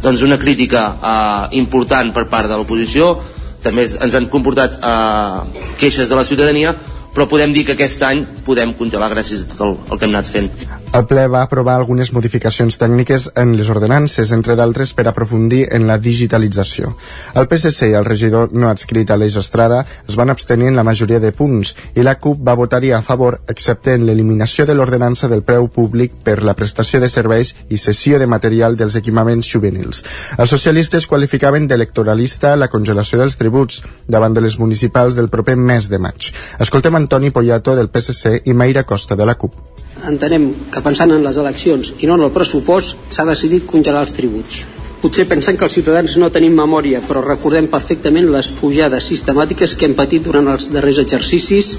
doncs 0.01 0.25
una 0.25 0.41
crítica 0.41 0.87
eh, 0.97 1.59
important 1.61 2.15
per 2.17 2.25
part 2.33 2.49
de 2.49 2.57
l'oposició, 2.57 3.19
també 3.61 3.85
ens 3.85 4.17
han 4.17 4.31
comportat 4.33 4.81
eh, 4.81 5.67
queixes 5.77 6.09
de 6.09 6.17
la 6.17 6.25
ciutadania, 6.25 6.73
però 7.15 7.27
podem 7.31 7.55
dir 7.57 7.65
que 7.67 7.77
aquest 7.77 8.03
any 8.07 8.25
podem 8.47 8.75
congelar 8.79 9.11
gràcies 9.15 9.45
a 9.45 9.51
tot 9.53 9.67
el, 9.67 9.77
el 9.91 9.99
que 9.99 10.09
hem 10.09 10.15
anat 10.15 10.31
fent. 10.31 10.51
El 10.91 11.05
ple 11.07 11.23
va 11.31 11.45
aprovar 11.47 11.77
algunes 11.79 12.09
modificacions 12.11 12.75
tècniques 12.81 13.29
en 13.39 13.53
les 13.55 13.69
ordenances, 13.71 14.33
entre 14.35 14.57
d'altres 14.59 14.91
per 14.99 15.05
aprofundir 15.07 15.61
en 15.77 15.85
la 15.87 16.01
digitalització. 16.03 16.91
El 17.39 17.47
PSC 17.47 17.93
i 17.93 17.95
el 17.95 18.09
regidor 18.09 18.51
no 18.51 18.67
adscrit 18.67 19.13
a 19.15 19.19
l'Eix 19.21 19.37
Estrada 19.39 19.85
es 20.09 20.19
van 20.19 20.35
abstenir 20.35 20.67
en 20.67 20.75
la 20.81 20.83
majoria 20.89 21.21
de 21.23 21.31
punts 21.31 21.77
i 21.95 22.03
la 22.03 22.17
CUP 22.19 22.43
va 22.49 22.57
votar-hi 22.59 22.91
a 22.91 23.01
favor 23.07 23.39
excepte 23.55 23.95
en 23.95 24.09
l'eliminació 24.09 24.67
de 24.67 24.75
l'ordenança 24.75 25.31
del 25.31 25.47
preu 25.47 25.71
públic 25.71 26.19
per 26.27 26.41
la 26.43 26.57
prestació 26.59 26.99
de 26.99 27.13
serveis 27.15 27.55
i 27.71 27.79
cessió 27.79 28.19
de 28.19 28.27
material 28.27 28.75
dels 28.75 28.99
equipaments 28.99 29.47
juvenils. 29.47 30.03
Els 30.43 30.51
socialistes 30.51 31.07
qualificaven 31.07 31.71
d'electoralista 31.71 32.57
la 32.59 32.73
congelació 32.75 33.23
dels 33.23 33.39
tributs 33.39 33.85
davant 34.09 34.35
de 34.35 34.43
les 34.43 34.59
municipals 34.59 35.15
del 35.15 35.31
proper 35.31 35.55
mes 35.55 35.87
de 35.87 36.03
maig. 36.03 36.33
Escoltem 36.59 36.99
Antoni 36.99 37.31
Poyato 37.31 37.79
del 37.79 37.95
PSC 37.95 38.41
i 38.51 38.59
Maira 38.59 38.83
Costa 38.83 39.15
de 39.15 39.31
la 39.31 39.39
CUP 39.39 39.70
entenem 40.09 40.51
que 40.73 40.83
pensant 40.85 41.13
en 41.13 41.25
les 41.25 41.39
eleccions 41.41 41.95
i 41.99 42.09
no 42.09 42.17
en 42.19 42.27
el 42.27 42.35
pressupost 42.35 43.11
s'ha 43.13 43.27
decidit 43.29 43.67
congelar 43.69 44.05
els 44.07 44.15
tributs. 44.17 44.65
Potser 45.01 45.25
pensem 45.29 45.57
que 45.57 45.65
els 45.65 45.73
ciutadans 45.73 46.17
no 46.21 46.29
tenim 46.33 46.57
memòria, 46.57 47.01
però 47.01 47.23
recordem 47.25 47.71
perfectament 47.73 48.29
les 48.33 48.51
pujades 48.59 49.07
sistemàtiques 49.09 49.75
que 49.77 49.89
hem 49.89 49.97
patit 49.97 50.27
durant 50.27 50.51
els 50.53 50.69
darrers 50.73 51.01
exercicis 51.01 51.73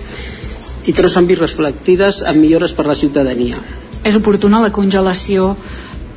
i 0.86 0.94
que 0.94 1.06
no 1.06 1.10
s'han 1.10 1.30
vist 1.30 1.44
reflectides 1.44 2.24
en 2.26 2.42
millores 2.42 2.74
per 2.74 2.88
la 2.90 2.98
ciutadania. 2.98 3.62
És 4.04 4.18
oportuna 4.18 4.64
la 4.64 4.74
congelació 4.74 5.54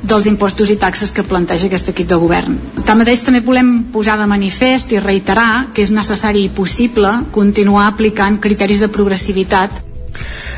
dels 0.01 0.25
impostos 0.29 0.69
i 0.73 0.77
taxes 0.81 1.13
que 1.13 1.25
planteja 1.25 1.69
aquest 1.69 1.89
equip 1.93 2.09
de 2.09 2.17
govern. 2.21 2.57
Tanmateix 2.85 3.25
també 3.25 3.41
volem 3.45 3.71
posar 3.93 4.17
de 4.17 4.27
manifest 4.29 4.93
i 4.93 5.01
reiterar 5.01 5.67
que 5.73 5.85
és 5.85 5.93
necessari 5.93 6.45
i 6.45 6.53
possible 6.53 7.11
continuar 7.33 7.87
aplicant 7.91 8.41
criteris 8.41 8.81
de 8.81 8.89
progressivitat 8.89 9.81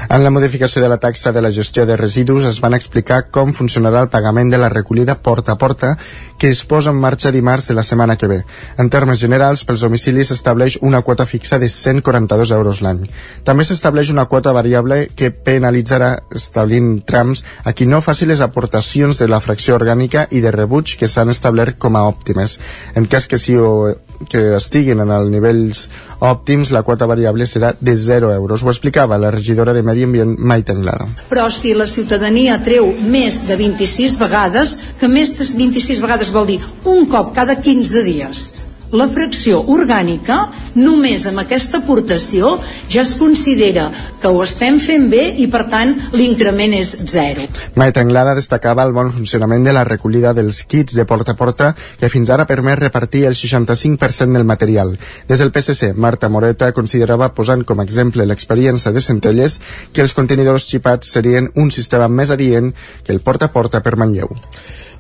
En 0.10 0.24
la 0.24 0.32
modificació 0.32 0.82
de 0.82 0.88
la 0.88 1.00
taxa 1.04 1.34
de 1.36 1.42
la 1.42 1.52
gestió 1.52 1.86
de 1.86 1.98
residus 1.98 2.46
es 2.48 2.62
van 2.64 2.76
explicar 2.78 3.26
com 3.34 3.52
funcionarà 3.52 4.06
el 4.06 4.12
pagament 4.14 4.54
de 4.54 4.60
la 4.62 4.70
recollida 4.72 5.18
porta 5.20 5.54
a 5.54 5.58
porta 5.58 5.98
que 6.38 6.48
es 6.50 6.64
posa 6.66 6.94
en 6.94 7.00
marxa 7.02 7.32
dimarts 7.32 7.68
de 7.68 7.76
la 7.76 7.84
setmana 7.84 8.16
que 8.16 8.28
ve. 8.28 8.38
En 8.78 8.90
termes 8.90 9.20
generals, 9.20 9.66
pels 9.66 9.84
domicilis 9.84 10.32
s'estableix 10.32 10.78
una 10.82 11.02
quota 11.02 11.26
fixa 11.26 11.60
de 11.60 11.68
142 11.68 12.52
euros 12.56 12.82
l'any. 12.86 13.04
També 13.44 13.66
s'estableix 13.66 14.12
una 14.14 14.28
quota 14.32 14.54
variable 14.56 15.08
que 15.16 15.32
penalitzarà 15.32 16.14
establint 16.32 17.02
trams 17.10 17.44
a 17.66 17.74
qui 17.74 17.90
no 17.90 18.02
faci 18.06 18.30
les 18.30 18.42
aportacions 18.46 19.20
de 19.20 19.28
la 19.28 19.42
fracció 19.42 19.76
orgànica 19.76 20.28
i 20.32 20.40
de 20.46 20.54
rebuig 20.56 20.96
que 21.00 21.10
s'han 21.10 21.34
establert 21.34 21.78
com 21.78 21.98
a 21.98 22.06
òptimes. 22.08 22.60
En 22.96 23.10
cas 23.12 23.28
que 23.28 23.42
si 23.42 23.58
ho, 23.58 23.98
que 24.30 24.56
estiguin 24.58 25.02
en 25.04 25.12
els 25.14 25.30
nivells 25.32 25.86
òptims, 26.20 26.72
la 26.74 26.84
quota 26.84 27.06
variable 27.10 27.46
serà 27.46 27.74
de 27.80 27.96
0 27.98 28.32
euros. 28.34 28.64
Ho 28.64 28.72
explicava 28.74 29.20
la 29.22 29.32
regidora 29.32 29.74
de 29.74 29.84
Medi 29.84 30.04
Ambient, 30.08 30.38
Maite 30.38 30.74
Anglada. 30.74 31.08
Però 31.30 31.48
si 31.54 31.74
la 31.78 31.88
ciutadania 31.88 32.58
treu 32.66 32.90
més 32.98 33.44
de 33.48 33.58
26 33.60 34.18
vegades, 34.20 34.78
que 35.00 35.08
més 35.12 35.36
de 35.38 35.46
26 35.54 36.02
vegades 36.02 36.34
vol 36.34 36.50
dir 36.50 36.62
un 36.86 37.06
cop 37.12 37.34
cada 37.36 37.60
15 37.62 38.04
dies, 38.08 38.48
la 38.92 39.08
fracció 39.12 39.60
orgànica, 39.74 40.38
només 40.78 41.26
amb 41.28 41.42
aquesta 41.42 41.82
aportació 41.82 42.54
ja 42.92 43.02
es 43.04 43.16
considera 43.20 43.88
que 44.22 44.32
ho 44.32 44.42
estem 44.44 44.80
fent 44.80 45.10
bé 45.12 45.24
i 45.44 45.48
per 45.52 45.66
tant 45.72 45.96
l'increment 46.14 46.76
és 46.78 46.94
zero. 47.12 47.48
Maite 47.76 48.04
Anglada 48.04 48.36
destacava 48.38 48.86
el 48.88 48.94
bon 48.96 49.12
funcionament 49.12 49.68
de 49.68 49.76
la 49.76 49.84
recollida 49.88 50.34
dels 50.38 50.64
kits 50.64 50.96
de 50.96 51.06
porta 51.10 51.36
a 51.36 51.40
porta 51.40 51.74
que 52.00 52.12
fins 52.14 52.30
ara 52.30 52.48
permet 52.48 52.80
repartir 52.80 53.26
el 53.28 53.36
65% 53.36 54.34
del 54.38 54.48
material. 54.48 54.96
Des 55.28 55.40
del 55.40 55.52
PSC, 55.52 55.94
Marta 55.96 56.30
Moreta 56.30 56.72
considerava, 56.72 57.34
posant 57.34 57.66
com 57.68 57.80
a 57.80 57.88
exemple 57.88 58.26
l'experiència 58.26 58.94
de 58.96 59.04
Centelles, 59.04 59.60
que 59.94 60.04
els 60.06 60.16
contenidors 60.16 60.68
xipats 60.70 61.12
serien 61.18 61.52
un 61.56 61.72
sistema 61.72 62.08
més 62.08 62.32
adient 62.32 62.74
que 63.04 63.12
el 63.12 63.22
porta 63.22 63.50
a 63.50 63.54
porta 63.54 63.84
per 63.84 63.98
Manlleu. 63.98 64.32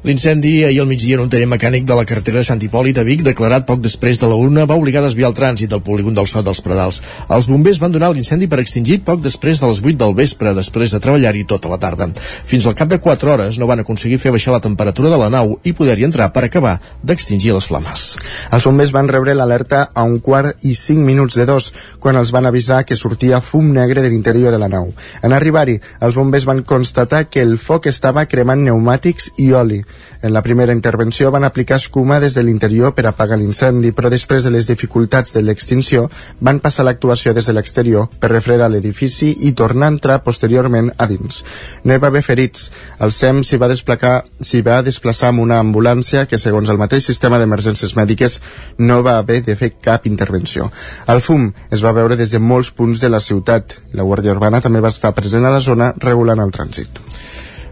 L'incendi 0.04 0.63
ahir 0.63 0.80
al 0.80 0.88
migdia 0.88 1.16
en 1.16 1.24
un 1.24 1.30
taller 1.30 1.48
mecànic 1.50 1.86
de 1.89 1.96
la 1.98 2.06
carretera 2.06 2.38
de 2.38 2.46
Sant 2.46 2.62
Hipòlit 2.62 3.00
a 3.01 3.04
Vic, 3.04 3.24
declarat 3.25 3.66
poc 3.66 3.80
després 3.82 4.20
de 4.22 4.27
la 4.30 4.36
una, 4.38 4.68
va 4.70 4.75
obligar 4.77 5.01
a 5.01 5.08
desviar 5.08 5.32
el 5.32 5.36
trànsit 5.36 5.72
del 5.72 5.82
polígon 5.82 6.13
del 6.13 6.27
Sot 6.30 6.46
dels 6.46 6.62
Pradals. 6.62 7.00
Els 7.34 7.48
bombers 7.50 7.80
van 7.82 7.92
donar 7.92 8.12
l'incendi 8.13 8.46
per 8.48 8.60
extingit 8.62 9.01
poc 9.08 9.24
després 9.25 9.58
de 9.58 9.68
les 9.72 9.82
8 9.82 9.98
del 9.98 10.13
vespre, 10.13 10.54
després 10.54 10.94
de 10.94 11.00
treballar-hi 11.01 11.48
tota 11.50 11.72
la 11.72 11.80
tarda. 11.82 12.12
Fins 12.13 12.68
al 12.70 12.75
cap 12.77 12.92
de 12.92 13.00
4 13.01 13.34
hores 13.34 13.58
no 13.58 13.66
van 13.66 13.82
aconseguir 13.82 14.20
fer 14.22 14.32
baixar 14.36 14.54
la 14.54 14.62
temperatura 14.62 15.10
de 15.10 15.18
la 15.18 15.32
nau 15.34 15.58
i 15.63 15.74
poder-hi 15.74 16.06
entrar 16.06 16.30
per 16.32 16.46
acabar 16.46 16.75
d'extingir 17.01 17.58
les 17.58 17.66
flames. 17.66 18.06
Els 18.54 18.70
bombers 18.70 18.94
van 18.94 19.10
rebre 19.10 19.34
l'alerta 19.34 19.89
a 19.96 20.06
un 20.06 20.20
quart 20.22 20.62
i 20.62 20.75
cinc 20.77 21.01
minuts 21.01 21.42
de 21.42 21.50
dos, 21.50 21.72
quan 22.00 22.22
els 22.22 22.32
van 22.32 22.46
avisar 22.46 22.84
que 22.86 22.96
sortia 22.96 23.42
fum 23.42 23.74
negre 23.74 24.06
de 24.06 24.13
l'interior 24.13 24.54
de 24.54 24.62
la 24.62 24.70
nau. 24.70 24.94
En 25.25 25.34
arribar-hi, 25.34 25.82
els 26.06 26.16
bombers 26.22 26.46
van 26.46 26.62
constatar 26.62 27.25
que 27.32 27.42
el 27.42 27.58
foc 27.58 27.89
estava 27.89 28.27
cremant 28.30 28.62
pneumàtics 28.62 29.34
i 29.42 29.51
oli. 29.58 29.84
En 30.22 30.34
la 30.34 30.41
primera 30.41 30.74
intervenció 30.74 31.29
van 31.32 31.44
aplicar 31.44 31.77
escuma 31.77 32.20
des 32.20 32.34
de 32.34 32.41
l'interior 32.44 32.94
per 32.98 33.06
apagar 33.06 33.38
l'incendi, 33.38 33.91
però 33.94 34.10
després 34.10 34.44
de 34.44 34.51
les 34.51 34.67
dificultats 34.67 35.34
de 35.34 35.44
l'extinció 35.46 36.08
van 36.41 36.60
passar 36.60 36.88
l'actuació 36.88 37.34
des 37.38 37.46
de 37.46 37.53
l'exterior 37.53 38.08
per 38.20 38.32
refredar 38.32 38.70
l'edifici 38.72 39.36
i 39.46 39.51
tornar 39.53 39.88
a 39.88 39.94
entrar 39.94 40.24
posteriorment 40.25 40.89
a 40.98 41.08
dins. 41.08 41.44
No 41.84 41.94
hi 41.94 42.01
va 42.01 42.10
haver 42.10 42.24
ferits. 42.25 42.72
El 43.00 43.13
SEM 43.13 43.44
s'hi 43.44 43.62
va, 43.62 43.70
desplacar, 43.70 44.24
va 44.65 44.82
desplaçar 44.82 45.29
amb 45.29 45.46
una 45.46 45.60
ambulància 45.62 46.25
que, 46.25 46.41
segons 46.41 46.70
el 46.70 46.82
mateix 46.82 47.06
sistema 47.06 47.38
d'emergències 47.38 47.96
mèdiques, 47.96 48.41
no 48.77 49.03
va 49.03 49.20
haver 49.22 49.44
de 49.46 49.56
fer 49.56 49.75
cap 49.77 50.08
intervenció. 50.10 50.72
El 51.08 51.22
fum 51.22 51.51
es 51.70 51.84
va 51.86 51.94
veure 51.94 52.17
des 52.17 52.34
de 52.34 52.39
molts 52.39 52.72
punts 52.72 53.01
de 53.01 53.10
la 53.13 53.22
ciutat. 53.22 53.77
La 53.94 54.03
Guàrdia 54.03 54.34
Urbana 54.34 54.62
també 54.62 54.82
va 54.82 54.94
estar 54.94 55.13
present 55.13 55.46
a 55.46 55.53
la 55.53 55.62
zona 55.62 55.94
regulant 56.01 56.41
el 56.41 56.51
trànsit. 56.51 57.03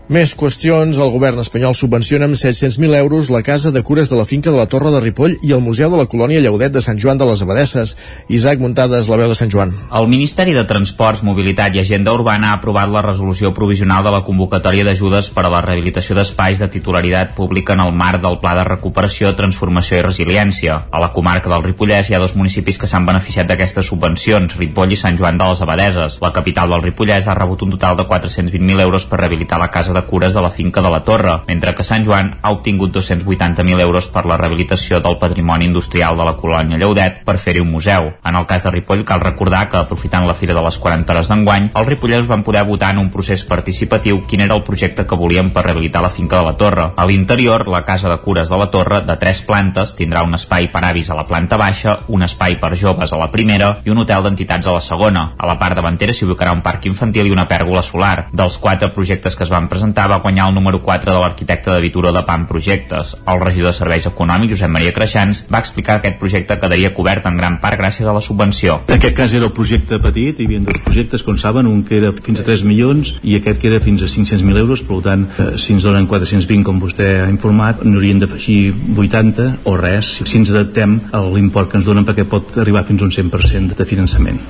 Més 0.05 0.35
qüestions. 0.37 0.99
El 1.01 1.09
govern 1.09 1.41
espanyol 1.41 1.73
subvenciona 1.73 2.27
amb 2.29 2.37
700.000 2.37 2.93
euros 2.99 3.31
la 3.33 3.41
casa 3.41 3.71
de 3.73 3.81
cures 3.81 4.05
de 4.11 4.15
la 4.19 4.25
finca 4.29 4.51
de 4.53 4.57
la 4.59 4.67
Torre 4.69 4.91
de 4.93 4.99
Ripoll 5.01 5.39
i 5.41 5.53
el 5.55 5.63
Museu 5.65 5.89
de 5.89 5.97
la 5.97 6.05
Colònia 6.05 6.43
Lleudet 6.43 6.75
de 6.75 6.83
Sant 6.85 6.99
Joan 7.01 7.17
de 7.17 7.25
les 7.25 7.41
Abadesses. 7.41 7.95
Isaac 8.29 8.61
Muntades, 8.61 9.09
la 9.09 9.17
veu 9.17 9.31
de 9.33 9.37
Sant 9.39 9.49
Joan. 9.49 9.73
El 9.89 10.05
Ministeri 10.07 10.53
de 10.53 10.61
Transports, 10.69 11.23
Mobilitat 11.25 11.73
i 11.73 11.81
Agenda 11.81 12.13
Urbana 12.13 12.51
ha 12.51 12.59
aprovat 12.59 12.91
la 12.93 13.01
resolució 13.01 13.49
provisional 13.57 14.03
de 14.05 14.11
la 14.13 14.19
convocatòria 14.27 14.85
d'ajudes 14.85 15.31
per 15.33 15.47
a 15.47 15.51
la 15.55 15.63
rehabilitació 15.65 16.13
d'espais 16.19 16.61
de 16.61 16.69
titularitat 16.69 17.33
pública 17.33 17.73
en 17.73 17.81
el 17.87 17.97
marc 17.97 18.21
del 18.21 18.37
Pla 18.45 18.53
de 18.59 18.67
Recuperació, 18.69 19.33
Transformació 19.33 19.97
i 19.97 20.05
Resiliència. 20.05 20.77
A 20.85 21.01
la 21.01 21.09
comarca 21.17 21.49
del 21.49 21.65
Ripollès 21.65 22.11
hi 22.11 22.19
ha 22.19 22.21
dos 22.21 22.37
municipis 22.37 22.77
que 22.77 22.91
s'han 22.91 23.09
beneficiat 23.09 23.49
d'aquestes 23.49 23.89
subvencions, 23.89 24.53
Ripoll 24.61 24.93
i 24.93 25.01
Sant 25.01 25.17
Joan 25.17 25.41
de 25.41 25.49
les 25.49 25.65
Abadeses. 25.65 26.21
La 26.21 26.33
capital 26.37 26.69
del 26.69 26.85
Ripollès 26.85 27.25
ha 27.25 27.39
rebut 27.41 27.65
un 27.65 27.73
total 27.73 27.97
de 27.97 28.05
420.000 28.05 28.85
euros 28.85 29.09
per 29.09 29.23
rehabilitar 29.23 29.57
la 29.57 29.73
casa 29.73 29.94
de 29.95 30.03
cures 30.05 30.35
de 30.35 30.43
la 30.43 30.51
finca 30.51 30.83
de 30.83 30.91
la 30.91 31.01
Torre, 31.03 31.39
mentre 31.47 31.73
que 31.75 31.83
Sant 31.83 32.05
Joan 32.05 32.33
ha 32.41 32.51
obtingut 32.51 32.93
280.000 32.95 33.79
euros 33.81 34.09
per 34.11 34.25
la 34.29 34.37
rehabilitació 34.37 34.99
del 35.01 35.17
patrimoni 35.17 35.65
industrial 35.65 36.17
de 36.17 36.25
la 36.27 36.35
colònia 36.37 36.77
Lleudet 36.77 37.21
per 37.25 37.37
fer-hi 37.39 37.63
un 37.63 37.71
museu. 37.71 38.11
En 38.23 38.35
el 38.35 38.45
cas 38.45 38.63
de 38.63 38.71
Ripoll 38.75 39.05
cal 39.07 39.23
recordar 39.23 39.65
que, 39.69 39.79
aprofitant 39.79 40.27
la 40.27 40.35
Fira 40.35 40.53
de 40.53 40.63
les 40.65 40.77
40 40.77 41.13
hores 41.13 41.31
d'enguany, 41.31 41.69
els 41.73 41.87
ripollesos 41.87 42.27
van 42.27 42.43
poder 42.43 42.65
votar 42.67 42.91
en 42.93 42.99
un 43.01 43.09
procés 43.13 43.45
participatiu 43.47 44.21
quin 44.27 44.43
era 44.45 44.55
el 44.55 44.63
projecte 44.67 45.05
que 45.07 45.19
volien 45.19 45.51
per 45.55 45.65
rehabilitar 45.65 46.03
la 46.03 46.11
finca 46.13 46.39
de 46.39 46.45
la 46.49 46.57
Torre. 46.59 46.89
A 46.95 47.05
l'interior, 47.05 47.67
la 47.71 47.85
casa 47.85 48.09
de 48.11 48.19
cures 48.25 48.49
de 48.49 48.59
la 48.59 48.69
Torre, 48.71 49.01
de 49.07 49.17
tres 49.21 49.41
plantes, 49.47 49.95
tindrà 49.95 50.23
un 50.27 50.35
espai 50.35 50.69
per 50.73 50.83
avis 50.83 51.09
a 51.09 51.17
la 51.17 51.25
planta 51.25 51.57
baixa, 51.57 51.99
un 52.07 52.25
espai 52.27 52.59
per 52.59 52.75
joves 52.75 53.13
a 53.13 53.21
la 53.21 53.31
primera 53.31 53.77
i 53.85 53.93
un 53.93 54.03
hotel 54.03 54.25
d'entitats 54.25 54.67
a 54.67 54.75
la 54.75 54.83
segona. 54.83 55.31
A 55.37 55.47
la 55.47 55.57
part 55.61 55.77
davantera 55.77 56.13
s'hi 56.13 56.27
ubicarà 56.27 56.53
un 56.53 56.63
parc 56.65 56.85
infantil 56.89 57.29
i 57.29 57.35
una 57.35 57.47
pèrgola 57.47 57.83
solar. 57.85 58.27
Dels 58.33 58.57
quatre 58.57 58.91
projectes 58.91 59.35
que 59.35 59.45
es 59.45 59.53
van 59.53 59.69
presentar 59.71 59.84
va 59.93 60.19
guanyar 60.19 60.47
el 60.49 60.55
número 60.55 60.81
4 60.81 61.11
de 61.11 61.19
l'arquitecte 61.19 61.71
de 61.71 61.81
Vituro 61.81 62.11
de 62.11 62.23
PAM 62.23 62.47
Projectes. 62.47 63.15
El 63.27 63.39
regidor 63.39 63.71
de 63.71 63.77
Serveis 63.77 64.05
Econòmics, 64.05 64.53
Josep 64.53 64.69
Maria 64.69 64.93
Creixans, 64.93 65.45
va 65.51 65.59
explicar 65.59 65.99
que 66.01 66.07
aquest 66.07 66.19
projecte 66.19 66.57
quedaria 66.59 66.93
cobert 66.93 67.25
en 67.25 67.37
gran 67.37 67.59
part 67.59 67.79
gràcies 67.79 68.07
a 68.07 68.13
la 68.13 68.21
subvenció. 68.21 68.81
En 68.87 68.95
aquest 68.95 69.15
cas 69.15 69.33
era 69.33 69.45
el 69.45 69.53
projecte 69.53 69.99
petit, 69.99 70.39
hi 70.39 70.45
havia 70.45 70.59
dos 70.65 70.81
projectes, 70.85 71.23
com 71.23 71.37
saben, 71.37 71.67
un 71.67 71.83
que 71.83 71.97
era 71.97 72.11
fins 72.11 72.39
a 72.39 72.47
3 72.47 72.63
milions 72.63 73.15
i 73.23 73.35
aquest 73.37 73.61
que 73.61 73.69
era 73.69 73.79
fins 73.83 74.01
a 74.01 74.09
500.000 74.09 74.57
euros, 74.57 74.81
per 74.81 75.01
tant, 75.05 75.27
eh, 75.37 75.57
si 75.57 75.73
ens 75.73 75.83
donen 75.83 76.07
420, 76.07 76.63
com 76.63 76.79
vostè 76.81 77.09
ha 77.25 77.29
informat, 77.29 77.83
n'haurien 77.83 78.19
d'afegir 78.19 78.73
80 78.95 79.51
o 79.65 79.75
res, 79.77 80.21
si 80.23 80.37
ens 80.39 80.49
adaptem 80.53 80.99
a 81.11 81.21
l'import 81.21 81.71
que 81.71 81.77
ens 81.81 81.85
donen 81.85 82.05
perquè 82.07 82.25
pot 82.29 82.57
arribar 82.57 82.85
fins 82.85 83.01
a 83.01 83.05
un 83.05 83.11
100% 83.11 83.75
de 83.75 83.85
finançament. 83.85 84.41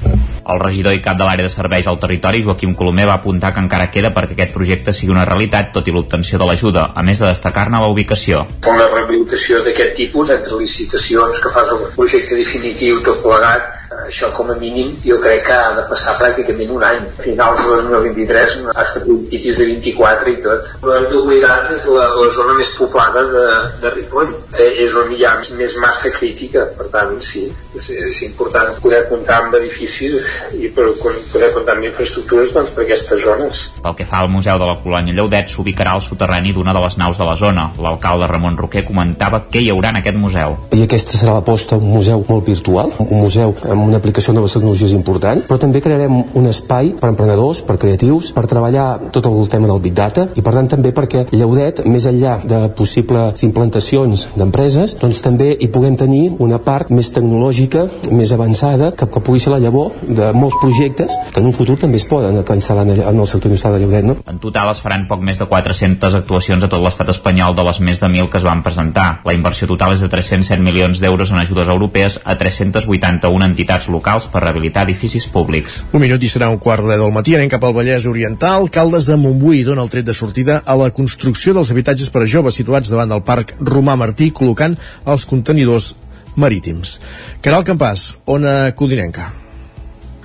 El 0.46 0.60
regidor 0.62 0.94
i 0.94 1.02
cap 1.02 1.18
de 1.18 1.26
l'àrea 1.26 1.48
de 1.48 1.52
serveis 1.52 1.88
al 1.90 2.00
territori, 2.00 2.44
Joaquim 2.46 2.76
Colomer, 2.78 3.08
va 3.10 3.18
apuntar 3.18 3.52
que 3.54 3.64
encara 3.64 3.90
queda 3.90 4.14
perquè 4.14 4.36
aquest 4.36 4.54
projecte 4.54 4.94
sigui 4.94 5.14
una 5.14 5.25
realitat, 5.28 5.72
tot 5.76 5.88
i 5.88 5.94
l'obtenció 5.96 6.40
de 6.42 6.48
l'ajuda, 6.50 6.90
a 6.96 7.04
més 7.04 7.22
de 7.22 7.30
destacar-ne 7.30 7.82
la 7.82 7.90
ubicació. 7.92 8.46
Una 8.72 8.88
rehabilitació 8.92 9.62
d'aquest 9.66 9.96
tipus, 9.98 10.32
entre 10.34 10.60
licitacions 10.62 11.42
que 11.44 11.54
fas 11.56 11.74
un 11.76 11.88
projecte 11.96 12.38
definitiu 12.40 13.02
tot 13.06 13.22
plegat, 13.26 13.85
això 14.06 14.32
com 14.36 14.52
a 14.52 14.58
mínim 14.60 14.94
jo 15.06 15.18
crec 15.24 15.46
que 15.48 15.56
ha 15.56 15.74
de 15.78 15.86
passar 15.90 16.16
pràcticament 16.20 16.72
un 16.76 16.84
any. 16.86 17.02
Finals 17.24 17.62
de 17.62 17.78
2023, 17.82 18.58
fins 18.60 18.70
a 18.76 19.04
principis 19.06 19.60
de 19.60 19.66
24 19.72 20.32
i 20.32 20.38
tot. 20.44 20.72
No 20.84 20.96
hem 20.96 21.08
d'oblidar 21.12 21.56
és 21.76 21.88
la, 21.92 22.08
la 22.16 22.30
zona 22.36 22.58
més 22.60 22.72
poblada 22.78 23.24
de, 23.32 23.46
de 23.82 23.94
Ripoll. 23.96 24.34
Eh, 24.56 24.72
és 24.86 24.96
on 25.00 25.12
hi 25.14 25.26
ha 25.26 25.36
més 25.60 25.78
massa 25.82 26.12
crítica, 26.16 26.66
per 26.78 26.88
tant, 26.94 27.16
sí, 27.24 27.46
és, 27.76 27.90
és 28.10 28.22
important 28.28 28.74
poder 28.84 29.04
comptar 29.10 29.42
amb 29.44 29.58
edificis 29.60 30.26
i 30.58 30.70
per, 30.76 30.88
poder 31.02 31.52
comptar 31.56 31.78
amb 31.78 31.88
infraestructures 31.90 32.54
doncs, 32.56 32.74
per 32.76 32.86
aquestes 32.86 33.24
zones. 33.24 33.66
Pel 33.84 33.98
que 33.98 34.08
fa 34.08 34.24
al 34.24 34.32
Museu 34.34 34.60
de 34.62 34.70
la 34.70 34.78
Colònia 34.84 35.16
Lleudet, 35.16 35.52
s'ubicarà 35.52 35.96
al 35.96 36.04
soterrani 36.06 36.54
d'una 36.56 36.74
de 36.76 36.84
les 36.86 36.98
naus 37.02 37.20
de 37.20 37.28
la 37.28 37.36
zona. 37.40 37.70
L'alcalde 37.82 38.30
Ramon 38.32 38.58
Roquer 38.60 38.86
comentava 38.88 39.44
què 39.52 39.64
hi 39.64 39.72
haurà 39.74 39.94
en 39.94 40.02
aquest 40.02 40.20
museu. 40.20 40.58
I 40.76 40.86
aquesta 40.86 41.20
serà 41.20 41.38
l'aposta, 41.38 41.80
un 41.80 41.92
museu 41.96 42.24
molt 42.28 42.48
virtual, 42.48 42.94
un 43.06 43.26
museu 43.26 43.56
amb 43.64 43.85
una 43.86 44.02
aplicació 44.02 44.34
de 44.34 44.40
noves 44.40 44.56
tecnologies 44.56 44.94
important, 44.96 45.44
però 45.48 45.60
també 45.62 45.82
crearem 45.84 46.18
un 46.36 46.50
espai 46.50 46.94
per 47.00 47.12
emprenedors, 47.12 47.62
per 47.66 47.78
creatius, 47.82 48.32
per 48.36 48.46
treballar 48.50 49.12
tot 49.16 49.28
el 49.30 49.50
tema 49.52 49.70
del 49.70 49.82
Big 49.84 49.96
Data 49.98 50.28
i 50.36 50.44
per 50.46 50.56
tant 50.58 50.70
també 50.76 50.92
perquè 50.96 51.26
Lleudet, 51.32 51.84
més 51.86 52.08
enllà 52.10 52.38
de 52.46 52.62
possibles 52.78 53.44
implantacions 53.46 54.28
d'empreses, 54.36 54.98
doncs 55.02 55.22
també 55.24 55.52
hi 55.54 55.70
puguem 55.74 55.98
tenir 56.00 56.24
una 56.44 56.60
part 56.64 56.92
més 56.94 57.12
tecnològica, 57.16 57.86
més 58.12 58.34
avançada, 58.36 58.92
que, 58.98 59.08
que 59.12 59.24
pugui 59.24 59.44
ser 59.44 59.54
la 59.54 59.62
llavor 59.64 59.94
de 60.08 60.32
molts 60.36 60.58
projectes 60.62 61.16
que 61.32 61.42
en 61.42 61.50
un 61.50 61.56
futur 61.56 61.78
també 61.82 62.00
es 62.02 62.08
poden 62.10 62.42
instal·lar 62.42 62.86
en 62.88 63.20
el 63.20 63.28
sector 63.28 63.52
industrial 63.52 63.76
de 63.76 63.84
Lleudet. 63.84 64.06
No? 64.08 64.18
En 64.30 64.40
total 64.44 64.72
es 64.72 64.82
faran 64.84 65.08
poc 65.10 65.24
més 65.26 65.40
de 65.42 65.48
400 65.50 66.18
actuacions 66.22 66.64
a 66.64 66.72
tot 66.72 66.84
l'estat 66.84 67.12
espanyol 67.14 67.56
de 67.58 67.66
les 67.68 67.82
més 67.84 68.02
de 68.02 68.08
1.000 68.08 68.32
que 68.32 68.40
es 68.42 68.48
van 68.48 68.64
presentar. 68.66 69.08
La 69.28 69.36
inversió 69.38 69.68
total 69.70 69.96
és 69.96 70.04
de 70.04 70.10
307 70.12 70.62
milions 70.64 71.02
d'euros 71.04 71.32
en 71.32 71.42
ajudes 71.42 71.70
europees 71.72 72.20
a 72.24 72.38
381 72.40 73.46
entitats 73.46 73.75
locals 73.92 74.26
per 74.32 74.42
rehabilitar 74.44 74.86
edificis 74.88 75.28
públics. 75.32 75.82
Un 75.92 76.04
minut 76.04 76.24
i 76.24 76.32
serà 76.32 76.50
un 76.52 76.60
quart 76.62 76.86
de 76.88 76.98
del 76.98 77.14
matí. 77.16 77.36
Anem 77.36 77.52
cap 77.52 77.64
al 77.68 77.76
Vallès 77.76 78.08
Oriental. 78.10 78.70
Caldes 78.72 79.08
de 79.10 79.20
Montbui 79.20 79.64
dona 79.68 79.84
el 79.86 79.92
tret 79.94 80.08
de 80.08 80.16
sortida 80.18 80.62
a 80.66 80.76
la 80.80 80.92
construcció 80.96 81.54
dels 81.54 81.72
habitatges 81.72 82.10
per 82.10 82.24
a 82.24 82.30
joves 82.30 82.58
situats 82.58 82.92
davant 82.92 83.12
del 83.12 83.24
Parc 83.28 83.56
Romà 83.62 83.98
Martí, 84.00 84.32
col·locant 84.32 84.78
els 85.06 85.28
contenidors 85.30 85.94
marítims. 86.36 87.00
Caral 87.42 87.68
Campàs, 87.68 88.14
Ona 88.26 88.72
Codinenca. 88.76 89.45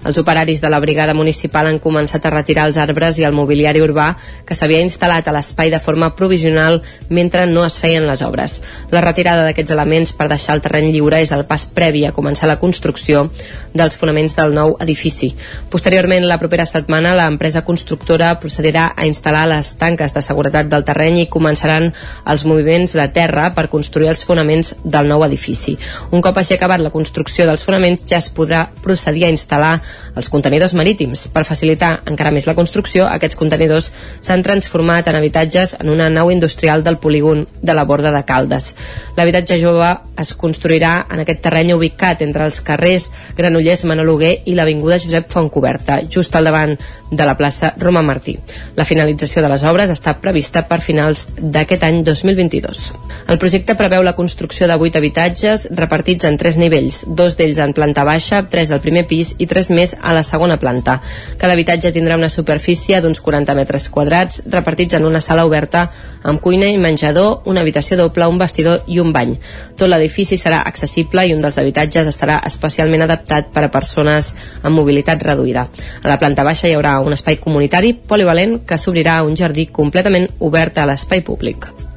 Els 0.04 0.16
operaris 0.18 0.62
de 0.62 0.70
la 0.72 0.80
brigada 0.80 1.12
municipal 1.14 1.66
han 1.68 1.78
començat 1.78 2.24
a 2.24 2.32
retirar 2.32 2.64
els 2.68 2.78
arbres 2.80 3.18
i 3.20 3.24
el 3.28 3.34
mobiliari 3.36 3.82
urbà 3.84 4.14
que 4.48 4.56
s'havia 4.56 4.80
instal·lat 4.80 5.28
a 5.28 5.34
l'espai 5.36 5.68
de 5.70 5.80
forma 5.82 6.14
provisional 6.16 6.80
mentre 7.10 7.44
no 7.46 7.66
es 7.66 7.76
feien 7.78 8.06
les 8.08 8.22
obres. 8.24 8.60
La 8.90 9.02
retirada 9.04 9.44
d'aquests 9.44 9.74
elements 9.76 10.12
per 10.16 10.30
deixar 10.32 10.56
el 10.56 10.62
terreny 10.64 10.88
lliure 10.94 11.20
és 11.20 11.32
el 11.36 11.44
pas 11.44 11.66
previ 11.66 12.06
a 12.06 12.14
començar 12.16 12.48
la 12.48 12.56
construcció 12.62 13.26
dels 13.74 13.98
fonaments 14.00 14.36
del 14.38 14.54
nou 14.56 14.74
edifici. 14.80 15.34
Posteriorment, 15.70 16.24
la 16.24 16.40
propera 16.40 16.64
setmana, 16.64 17.12
l'empresa 17.18 17.64
constructora 17.66 18.32
procedirà 18.40 18.90
a 18.96 19.04
instal·lar 19.08 19.44
les 19.52 19.74
tanques 19.76 20.16
de 20.16 20.24
seguretat 20.24 20.72
del 20.72 20.86
terreny 20.88 21.20
i 21.20 21.28
començaran 21.28 21.90
els 22.24 22.46
moviments 22.48 22.96
de 22.96 23.08
terra 23.12 23.50
per 23.52 23.68
construir 23.68 24.08
els 24.14 24.24
fonaments 24.24 24.74
del 24.84 25.12
nou 25.12 25.26
edifici. 25.28 25.76
Un 26.10 26.24
cop 26.24 26.40
hagi 26.40 26.56
acabat 26.56 26.80
la 26.80 26.94
construcció 26.94 27.44
dels 27.46 27.64
fonaments, 27.66 28.06
ja 28.08 28.18
es 28.18 28.32
podrà 28.32 28.66
procedir 28.80 29.26
a 29.28 29.34
instal·lar 29.34 29.76
els 30.16 30.30
contenidors 30.32 30.74
marítims. 30.78 31.26
Per 31.32 31.44
facilitar 31.48 32.00
encara 32.10 32.32
més 32.34 32.46
la 32.48 32.56
construcció, 32.58 33.06
aquests 33.08 33.38
contenidors 33.38 33.90
s'han 34.20 34.44
transformat 34.46 35.08
en 35.08 35.18
habitatges 35.18 35.76
en 35.80 35.90
una 35.92 36.10
nau 36.10 36.30
industrial 36.30 36.84
del 36.84 36.98
polígon 36.98 37.46
de 37.62 37.74
la 37.74 37.84
Borda 37.84 38.12
de 38.12 38.22
Caldes. 38.26 38.74
L'habitatge 39.16 39.58
jove 39.62 39.90
es 40.20 40.34
construirà 40.34 41.06
en 41.10 41.22
aquest 41.22 41.42
terreny 41.46 41.72
ubicat 41.74 42.22
entre 42.26 42.44
els 42.44 42.60
carrers 42.64 43.08
Granollers 43.38 43.86
Manoluguer 43.88 44.34
i 44.46 44.54
l'Avinguda 44.54 45.00
Josep 45.00 45.30
Fontcoberta, 45.30 46.00
just 46.08 46.36
al 46.36 46.48
davant 46.48 46.76
de 47.10 47.26
la 47.26 47.36
plaça 47.38 47.72
Roma 47.78 48.02
Martí. 48.02 48.36
La 48.76 48.84
finalització 48.84 49.42
de 49.42 49.50
les 49.52 49.64
obres 49.64 49.90
està 49.90 50.16
prevista 50.20 50.66
per 50.68 50.80
finals 50.84 51.26
d'aquest 51.40 51.84
any 51.86 52.02
2022. 52.04 52.84
El 53.30 53.40
projecte 53.40 53.76
preveu 53.78 54.04
la 54.04 54.16
construcció 54.18 54.68
de 54.68 54.76
8 54.76 55.00
habitatges 55.00 55.68
repartits 55.76 56.28
en 56.28 56.36
tres 56.40 56.58
nivells, 56.60 57.02
dos 57.08 57.36
d'ells 57.38 57.60
en 57.64 57.72
planta 57.76 58.04
baixa, 58.04 58.42
tres 58.50 58.70
al 58.70 58.82
primer 58.84 59.06
pis 59.08 59.34
i 59.38 59.48
tres 59.50 59.70
més 59.72 59.79
a 60.00 60.12
la 60.12 60.22
segona 60.22 60.58
planta. 60.60 60.98
Cada 61.40 61.54
habitatge 61.54 61.92
tindrà 61.92 62.16
una 62.18 62.28
superfície 62.28 63.00
d'uns 63.00 63.20
40 63.24 63.54
metres 63.58 63.88
quadrats 63.90 64.42
repartits 64.46 64.98
en 64.98 65.06
una 65.08 65.20
sala 65.24 65.46
oberta 65.48 65.88
amb 66.22 66.40
cuina 66.40 66.68
i 66.68 66.78
menjador, 66.78 67.42
una 67.50 67.64
habitació 67.64 67.96
doble, 67.96 68.28
un 68.28 68.38
vestidor 68.38 68.84
i 68.86 69.00
un 69.00 69.12
bany. 69.12 69.36
Tot 69.76 69.88
l'edifici 69.88 70.38
serà 70.40 70.62
accessible 70.68 71.26
i 71.26 71.34
un 71.34 71.42
dels 71.44 71.58
habitatges 71.58 72.10
estarà 72.12 72.40
especialment 72.46 73.06
adaptat 73.06 73.52
per 73.54 73.66
a 73.66 73.72
persones 73.72 74.34
amb 74.62 74.76
mobilitat 74.76 75.22
reduïda. 75.26 75.68
A 76.02 76.08
la 76.08 76.18
planta 76.22 76.46
baixa 76.46 76.68
hi 76.68 76.76
haurà 76.78 76.98
un 77.00 77.16
espai 77.16 77.40
comunitari 77.42 77.94
polivalent 77.94 78.60
que 78.66 78.78
s'obrirà 78.78 79.18
a 79.18 79.28
un 79.28 79.36
jardí 79.36 79.70
completament 79.72 80.28
obert 80.38 80.78
a 80.78 80.88
l'espai 80.90 81.24
públic. 81.26 81.89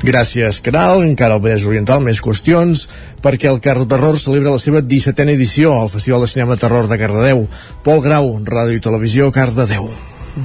Gràcies, 0.00 0.62
Caral. 0.64 1.02
Encara 1.04 1.36
al 1.36 1.42
Vallès 1.44 1.66
Oriental, 1.68 2.00
més 2.00 2.22
qüestions, 2.24 2.86
perquè 3.20 3.50
el 3.50 3.58
Carro 3.60 3.84
Terror 3.84 4.16
celebra 4.16 4.54
la 4.54 4.60
seva 4.62 4.80
17a 4.80 5.34
edició 5.34 5.74
al 5.76 5.90
Festival 5.92 6.24
de 6.24 6.30
Cinema 6.32 6.56
Terror 6.56 6.88
de 6.88 6.96
Cardedeu. 6.96 7.42
Pol 7.84 8.00
Grau, 8.00 8.30
Ràdio 8.40 8.78
i 8.78 8.80
Televisió, 8.80 9.28
Cardedeu. 9.30 9.90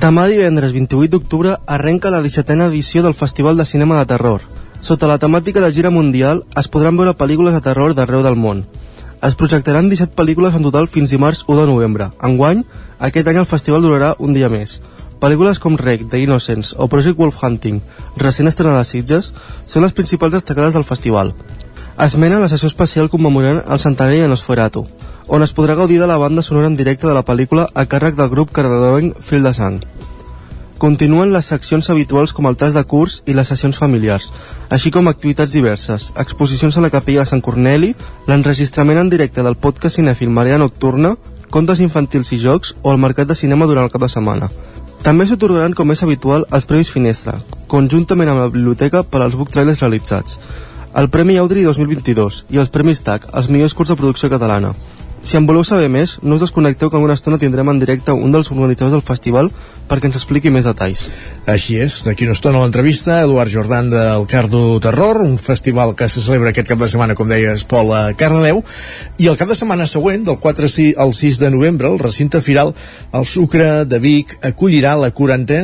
Demà 0.02 0.26
divendres 0.28 0.74
28 0.76 1.08
d'octubre 1.14 1.54
arrenca 1.72 2.12
la 2.12 2.20
17a 2.26 2.68
edició 2.68 3.04
del 3.06 3.16
Festival 3.16 3.56
de 3.56 3.66
Cinema 3.70 4.02
de 4.02 4.10
Terror. 4.12 4.44
Sota 4.82 5.08
la 5.08 5.22
temàtica 5.24 5.64
de 5.64 5.72
gira 5.72 5.90
mundial 5.90 6.44
es 6.60 6.68
podran 6.68 7.00
veure 7.00 7.16
pel·lícules 7.16 7.56
de 7.56 7.62
terror 7.64 7.96
d'arreu 7.96 8.26
del 8.28 8.36
món. 8.36 8.66
Es 9.24 9.40
projectaran 9.40 9.88
17 9.88 10.12
pel·lícules 10.20 10.58
en 10.58 10.68
total 10.68 10.92
fins 10.92 11.16
dimarts 11.16 11.46
1 11.48 11.62
de 11.62 11.72
novembre. 11.72 12.10
Enguany, 12.22 12.66
aquest 13.00 13.32
any 13.32 13.40
el 13.40 13.48
festival 13.48 13.88
durarà 13.88 14.12
un 14.20 14.36
dia 14.36 14.52
més. 14.52 14.82
Pel·lícules 15.25 15.58
com 15.58 15.74
Rec, 15.74 16.03
The 16.05 16.20
Innocents 16.22 16.75
o 16.77 16.86
Project 16.86 17.17
Wolf 17.17 17.39
Hunting, 17.41 17.79
recent 18.22 18.46
estrenada 18.46 18.84
a 18.84 18.86
Sitges, 18.86 19.32
són 19.65 19.82
les 19.82 19.94
principals 19.98 20.36
destacades 20.36 20.75
del 20.75 20.86
festival. 20.86 21.32
Es 22.05 22.13
mena 22.22 22.38
la 22.38 22.50
sessió 22.51 22.70
especial 22.70 23.10
commemorant 23.10 23.63
el 23.65 23.82
centenari 23.82 24.20
de 24.22 24.27
Nosferatu, 24.29 24.84
on 25.25 25.41
es 25.41 25.55
podrà 25.58 25.74
gaudir 25.79 25.98
de 25.98 26.05
la 26.05 26.20
banda 26.22 26.44
sonora 26.46 26.70
en 26.70 26.77
directe 26.77 27.10
de 27.10 27.15
la 27.17 27.25
pel·lícula 27.25 27.65
a 27.74 27.88
càrrec 27.89 28.20
del 28.20 28.29
grup 28.29 28.53
cardedeuenc 28.53 29.17
Fil 29.17 29.41
de 29.41 29.55
Sang. 29.58 29.79
Continuen 30.77 31.34
les 31.34 31.50
seccions 31.50 31.89
habituals 31.89 32.36
com 32.36 32.46
el 32.46 32.60
tas 32.62 32.77
de 32.77 32.86
curs 32.86 33.24
i 33.25 33.34
les 33.34 33.50
sessions 33.50 33.82
familiars, 33.82 34.29
així 34.70 34.94
com 34.94 35.10
activitats 35.10 35.58
diverses, 35.58 36.12
exposicions 36.22 36.77
a 36.77 36.86
la 36.86 36.94
capella 36.94 37.25
de 37.25 37.32
Sant 37.34 37.41
Corneli, 37.41 37.96
l'enregistrament 38.29 39.01
en 39.01 39.10
directe 39.10 39.41
del 39.41 39.58
podcast 39.58 39.98
cinèfil 39.98 40.29
Maria 40.29 40.62
Nocturna, 40.62 41.15
contes 41.50 41.82
infantils 41.82 42.29
i 42.36 42.41
jocs 42.46 42.75
o 42.84 42.94
el 42.94 43.01
mercat 43.01 43.34
de 43.34 43.41
cinema 43.41 43.65
durant 43.65 43.89
el 43.89 43.94
cap 43.98 44.05
de 44.05 44.13
setmana. 44.13 44.53
També 45.06 45.28
s'otorgaran, 45.30 45.76
com 45.78 45.92
és 45.94 46.00
habitual, 46.02 46.48
els 46.58 46.66
Premis 46.66 46.90
Finestra, 46.90 47.36
conjuntament 47.70 48.32
amb 48.32 48.42
la 48.42 48.48
biblioteca 48.50 49.04
per 49.06 49.20
als 49.22 49.36
book 49.38 49.52
trailers 49.54 49.84
realitzats, 49.84 50.40
el 50.98 51.12
Premi 51.14 51.36
Audrey 51.38 51.62
2022 51.68 52.40
i 52.56 52.58
els 52.58 52.72
Premis 52.74 53.04
TAC, 53.06 53.28
els 53.38 53.52
millors 53.54 53.76
curts 53.78 53.94
de 53.94 54.00
producció 54.00 54.32
catalana. 54.34 54.72
Si 55.25 55.39
en 55.39 55.48
voleu 55.50 55.63
saber 55.65 55.88
més, 55.89 56.20
no 56.22 56.36
us 56.38 56.43
desconnecteu 56.43 56.91
que 56.93 57.00
en 57.00 57.04
una 57.08 57.15
estona 57.17 57.39
tindrem 57.41 57.71
en 57.71 57.80
directe 57.82 58.13
un 58.13 58.30
dels 58.30 58.52
organitzadors 58.54 58.93
del 58.93 59.02
festival 59.02 59.50
perquè 59.89 60.06
ens 60.10 60.17
expliqui 60.19 60.52
més 60.54 60.65
detalls. 60.65 61.08
Així 61.50 61.80
és, 61.82 61.95
d'aquí 62.06 62.26
una 62.26 62.36
estona 62.38 62.62
l'entrevista, 62.62 63.19
Eduard 63.26 63.50
Jordan 63.50 63.89
del 63.89 64.26
Cardo 64.30 64.80
Terror, 64.82 65.23
un 65.26 65.39
festival 65.41 65.95
que 65.97 66.08
se 66.10 66.21
celebra 66.21 66.52
aquest 66.54 66.69
cap 66.69 66.82
de 66.82 66.89
setmana, 66.89 67.15
com 67.17 67.30
deies, 67.30 67.65
Pol, 67.69 67.89
a 67.93 68.13
Cardedeu, 68.17 68.62
i 69.21 69.30
el 69.30 69.38
cap 69.38 69.50
de 69.50 69.58
setmana 69.58 69.86
següent, 69.89 70.28
del 70.30 70.38
4 70.41 70.69
al 71.02 71.13
6 71.13 71.39
de 71.41 71.52
novembre, 71.54 71.89
el 71.89 71.97
recinte 72.02 72.41
firal, 72.41 72.73
el 73.13 73.26
Sucre 73.26 73.86
de 73.86 74.00
Vic, 74.02 74.38
acollirà 74.45 74.95
la 74.97 75.10
40 75.10 75.56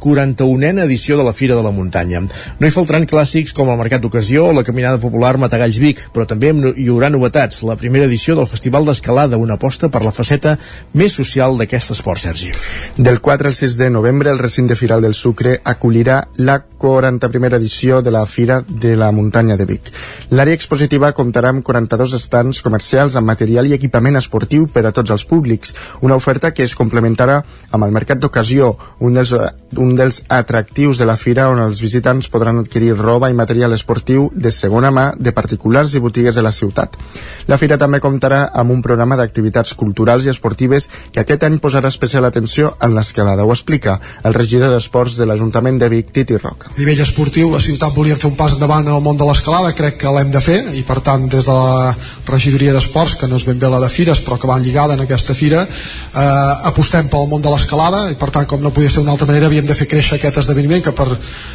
41a 0.00 0.84
edició 0.84 1.16
de 1.16 1.24
la 1.24 1.32
Fira 1.36 1.56
de 1.56 1.64
la 1.64 1.72
Muntanya. 1.72 2.24
No 2.24 2.68
hi 2.68 2.72
faltaran 2.72 3.08
clàssics 3.08 3.52
com 3.56 3.68
el 3.68 3.80
Mercat 3.80 4.04
d'Ocasió 4.04 4.48
o 4.48 4.56
la 4.56 4.64
Caminada 4.64 5.00
Popular 5.00 5.36
Matagalls 5.40 5.80
Vic, 5.80 6.06
però 6.12 6.28
també 6.28 6.52
hi 6.76 6.88
haurà 6.88 7.12
novetats, 7.12 7.62
la 7.68 7.76
primera 7.80 8.08
edició 8.08 8.36
del 8.36 8.48
Festival 8.50 8.88
d'Escalada, 8.88 9.09
una 9.10 9.54
aposta 9.54 9.88
per 9.88 10.02
la 10.04 10.12
faceta 10.12 10.56
més 10.94 11.12
social 11.12 11.56
d'aquest 11.58 11.90
esport, 11.92 12.20
Sergi. 12.20 12.52
Del 12.96 13.20
4 13.20 13.48
al 13.48 13.54
6 13.54 13.76
de 13.76 13.90
novembre, 13.90 14.30
el 14.30 14.38
recinte 14.38 14.76
firal 14.76 15.02
del 15.02 15.14
Sucre 15.14 15.60
acollirà 15.64 16.28
la 16.36 16.62
41a 16.80 17.56
edició 17.56 18.00
de 18.02 18.10
la 18.10 18.24
Fira 18.26 18.62
de 18.66 18.96
la 18.96 19.10
Muntanya 19.12 19.56
de 19.56 19.66
Vic. 19.66 19.90
L'àrea 20.30 20.54
expositiva 20.54 21.12
comptarà 21.12 21.50
amb 21.50 21.64
42 21.64 22.14
estants 22.16 22.62
comercials 22.62 23.16
amb 23.16 23.26
material 23.26 23.66
i 23.66 23.74
equipament 23.76 24.16
esportiu 24.16 24.66
per 24.66 24.86
a 24.86 24.92
tots 24.92 25.10
els 25.10 25.24
públics, 25.24 25.74
una 26.00 26.16
oferta 26.16 26.54
que 26.54 26.62
es 26.62 26.76
complementarà 26.76 27.42
amb 27.70 27.84
el 27.84 27.92
mercat 27.92 28.18
d'ocasió, 28.18 28.76
un 29.00 29.18
dels, 29.18 29.34
un 29.76 29.94
dels 29.96 30.22
atractius 30.28 30.98
de 30.98 31.06
la 31.06 31.16
fira 31.16 31.48
on 31.50 31.60
els 31.62 31.80
visitants 31.82 32.28
podran 32.32 32.58
adquirir 32.58 32.96
roba 32.98 33.30
i 33.30 33.36
material 33.36 33.74
esportiu 33.76 34.30
de 34.34 34.50
segona 34.50 34.90
mà 34.90 35.10
de 35.18 35.32
particulars 35.32 35.94
i 35.94 36.02
botigues 36.02 36.34
de 36.34 36.42
la 36.42 36.52
ciutat. 36.52 36.96
La 37.46 37.58
fira 37.58 37.78
també 37.78 38.00
comptarà 38.00 38.48
amb 38.54 38.74
un 38.74 38.82
programa 38.82 39.16
d'activitats 39.16 39.74
culturals 39.74 40.26
i 40.26 40.32
esportives 40.32 40.88
que 41.12 41.22
aquest 41.22 41.44
any 41.46 41.58
posarà 41.62 41.88
especial 41.88 42.24
atenció 42.24 42.74
en 42.80 42.94
l'escalada. 42.94 43.44
Ho 43.44 43.52
explica 43.54 43.98
el 44.24 44.34
regidor 44.34 44.70
d'Esports 44.74 45.16
de 45.18 45.26
l'Ajuntament 45.26 45.78
de 45.78 45.88
Vic, 45.92 46.12
Titi 46.12 46.36
Roca. 46.36 46.72
A 46.74 46.78
nivell 46.78 47.02
esportiu, 47.04 47.50
la 47.52 47.62
ciutat 47.62 47.94
volia 47.94 48.18
fer 48.18 48.30
un 48.30 48.36
pas 48.38 48.54
endavant 48.56 48.86
en 48.86 48.94
el 48.94 49.04
món 49.04 49.18
de 49.20 49.28
l'escalada, 49.28 49.72
crec 49.76 49.98
que 50.00 50.14
l'hem 50.14 50.30
de 50.30 50.42
fer, 50.42 50.60
i 50.76 50.82
per 50.86 51.00
tant, 51.06 51.28
des 51.30 51.46
de 51.46 51.54
la 51.54 51.94
regidoria 52.28 52.74
d'Esports, 52.74 53.16
que 53.20 53.28
no 53.30 53.38
és 53.40 53.46
ben 53.46 53.58
bé 53.60 53.70
la 53.70 53.80
de 53.82 53.90
Fires, 53.92 54.22
però 54.24 54.38
que 54.40 54.50
van 54.50 54.64
lligada 54.64 54.94
en 54.94 55.04
aquesta 55.04 55.34
fira, 55.34 55.62
eh, 55.64 56.70
apostem 56.70 57.08
pel 57.12 57.28
món 57.30 57.42
de 57.42 57.52
l'escalada, 57.52 58.06
i 58.10 58.18
per 58.18 58.30
tant, 58.34 58.46
com 58.50 58.62
no 58.62 58.74
podia 58.74 58.90
ser 58.90 59.02
d'una 59.02 59.16
altra 59.16 59.28
manera, 59.30 59.48
havíem 59.60 59.68
de 59.68 59.76
fer 59.76 59.88
créixer 59.88 60.16
aquest 60.16 60.40
esdeveniment, 60.40 60.82
que 60.82 60.92
per, 60.96 61.08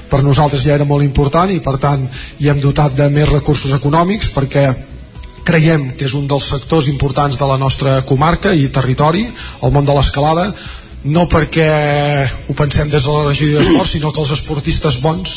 per 0.09 0.21
nosaltres 0.23 0.63
ja 0.63 0.75
era 0.75 0.85
molt 0.85 1.03
important, 1.03 1.49
i 1.51 1.59
per 1.59 1.77
tant, 1.81 2.05
hi 2.39 2.49
hem 2.49 2.61
dotat 2.61 2.95
de 2.95 3.09
més 3.09 3.29
recursos 3.29 3.73
econòmics, 3.73 4.29
perquè 4.35 4.69
creiem 5.45 5.91
que 5.97 6.05
és 6.05 6.13
un 6.17 6.27
dels 6.27 6.45
sectors 6.49 6.87
importants 6.89 7.37
de 7.37 7.45
la 7.45 7.57
nostra 7.57 8.01
comarca 8.05 8.53
i 8.53 8.69
territori, 8.69 9.25
el 9.61 9.73
món 9.73 9.85
de 9.85 9.93
l'escalada, 9.93 10.51
no 11.05 11.27
perquè 11.29 11.69
ho 12.49 12.53
pensem 12.57 12.89
des 12.89 13.03
de 13.05 13.11
la 13.13 13.25
regió 13.27 13.57
d'esport, 13.57 13.89
sinó 13.89 14.11
que 14.11 14.21
els 14.21 14.33
esportistes 14.37 15.01
bons, 15.01 15.35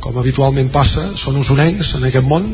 com 0.00 0.18
habitualment 0.18 0.70
passa, 0.70 1.10
són 1.18 1.40
usonencs 1.40 1.96
en 1.98 2.06
aquest 2.06 2.26
món 2.26 2.52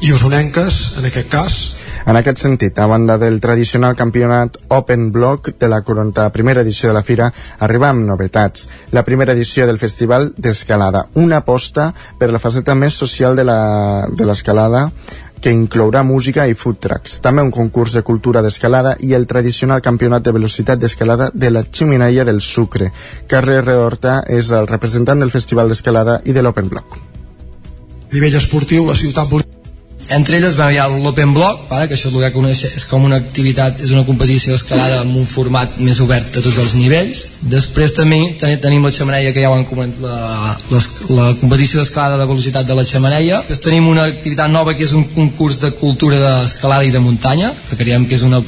i 0.00 0.12
usonenques, 0.12 0.96
en 1.00 1.08
aquest 1.08 1.28
cas, 1.32 1.58
en 2.06 2.16
aquest 2.16 2.38
sentit, 2.38 2.78
a 2.78 2.86
banda 2.86 3.18
del 3.18 3.40
tradicional 3.40 3.96
campionat 3.98 4.56
Open 4.68 5.10
Block 5.12 5.50
de 5.58 5.68
la 5.68 5.82
41a 5.84 6.60
edició 6.62 6.88
de 6.88 6.94
la 6.94 7.02
Fira, 7.02 7.32
arriba 7.58 7.88
amb 7.90 8.06
novetats. 8.06 8.68
La 8.92 9.02
primera 9.04 9.32
edició 9.32 9.66
del 9.66 9.80
Festival 9.82 10.32
d'Escalada, 10.36 11.08
una 11.14 11.42
aposta 11.42 11.92
per 12.18 12.30
la 12.30 12.38
faceta 12.38 12.76
més 12.78 12.94
social 12.94 13.34
de 13.34 13.44
l'escalada 14.24 14.90
que 15.42 15.50
inclourà 15.52 16.04
música 16.06 16.46
i 16.46 16.54
food 16.54 16.78
trucks, 16.80 17.18
també 17.20 17.42
un 17.42 17.50
concurs 17.50 17.92
de 17.92 18.04
cultura 18.06 18.40
d'escalada 18.42 18.96
i 19.00 19.12
el 19.18 19.26
tradicional 19.26 19.82
campionat 19.82 20.24
de 20.24 20.32
velocitat 20.32 20.78
d'escalada 20.78 21.30
de 21.34 21.50
la 21.50 21.64
Ximeneia 21.66 22.24
del 22.24 22.40
Sucre. 22.40 22.92
Carles 23.26 23.64
Redorta 23.64 24.22
és 24.26 24.50
el 24.50 24.70
representant 24.70 25.20
del 25.20 25.34
Festival 25.34 25.68
d'Escalada 25.68 26.20
i 26.24 26.32
de 26.32 26.42
l'Open 26.42 26.70
Block. 26.70 26.96
A 28.06 28.14
nivell 28.14 28.38
esportiu, 28.38 28.86
la 28.86 28.94
ciutat 28.94 29.28
volia 29.28 29.55
entre 30.08 30.38
elles 30.38 30.56
bueno, 30.56 30.70
hi 30.70 30.78
ha 30.78 30.86
l'Open 30.88 31.32
Block 31.34 31.66
vale, 31.70 31.88
que 31.88 31.96
això 31.96 32.08
és 32.10 32.14
el 32.14 32.24
que 32.26 32.32
coneix, 32.34 32.62
és 32.68 32.86
com 32.90 33.04
una 33.04 33.18
activitat 33.18 33.80
és 33.82 33.92
una 33.94 34.04
competició 34.06 34.54
d'escalada 34.54 35.00
amb 35.02 35.16
un 35.18 35.26
format 35.26 35.78
més 35.82 36.00
obert 36.04 36.36
a 36.36 36.42
tots 36.44 36.58
els 36.62 36.74
nivells. 36.78 37.22
Després 37.42 37.94
també 37.96 38.20
ten 38.40 38.54
tenim 38.62 38.86
la 38.86 38.92
xamaneia 38.94 39.34
que 39.34 39.42
ja 39.42 39.50
ho 39.50 39.56
han 39.58 39.66
comentat 39.68 40.02
la, 40.02 40.56
la, 40.70 40.82
la 41.18 41.28
competició 41.40 41.82
d'escalada 41.82 42.20
de 42.20 42.28
velocitat 42.30 42.66
de 42.68 42.76
la 42.78 42.86
xamaneia 42.86 43.42
després 43.46 43.64
tenim 43.66 43.88
una 43.90 44.06
activitat 44.10 44.50
nova 44.50 44.74
que 44.76 44.84
és 44.86 44.94
un 44.96 45.06
concurs 45.14 45.60
de 45.62 45.72
cultura 45.80 46.18
d'escalada 46.22 46.86
i 46.86 46.92
de 46.94 47.02
muntanya 47.02 47.52
que 47.68 47.78
creiem 47.78 48.06
que 48.06 48.16
és 48.18 48.24
una, 48.26 48.42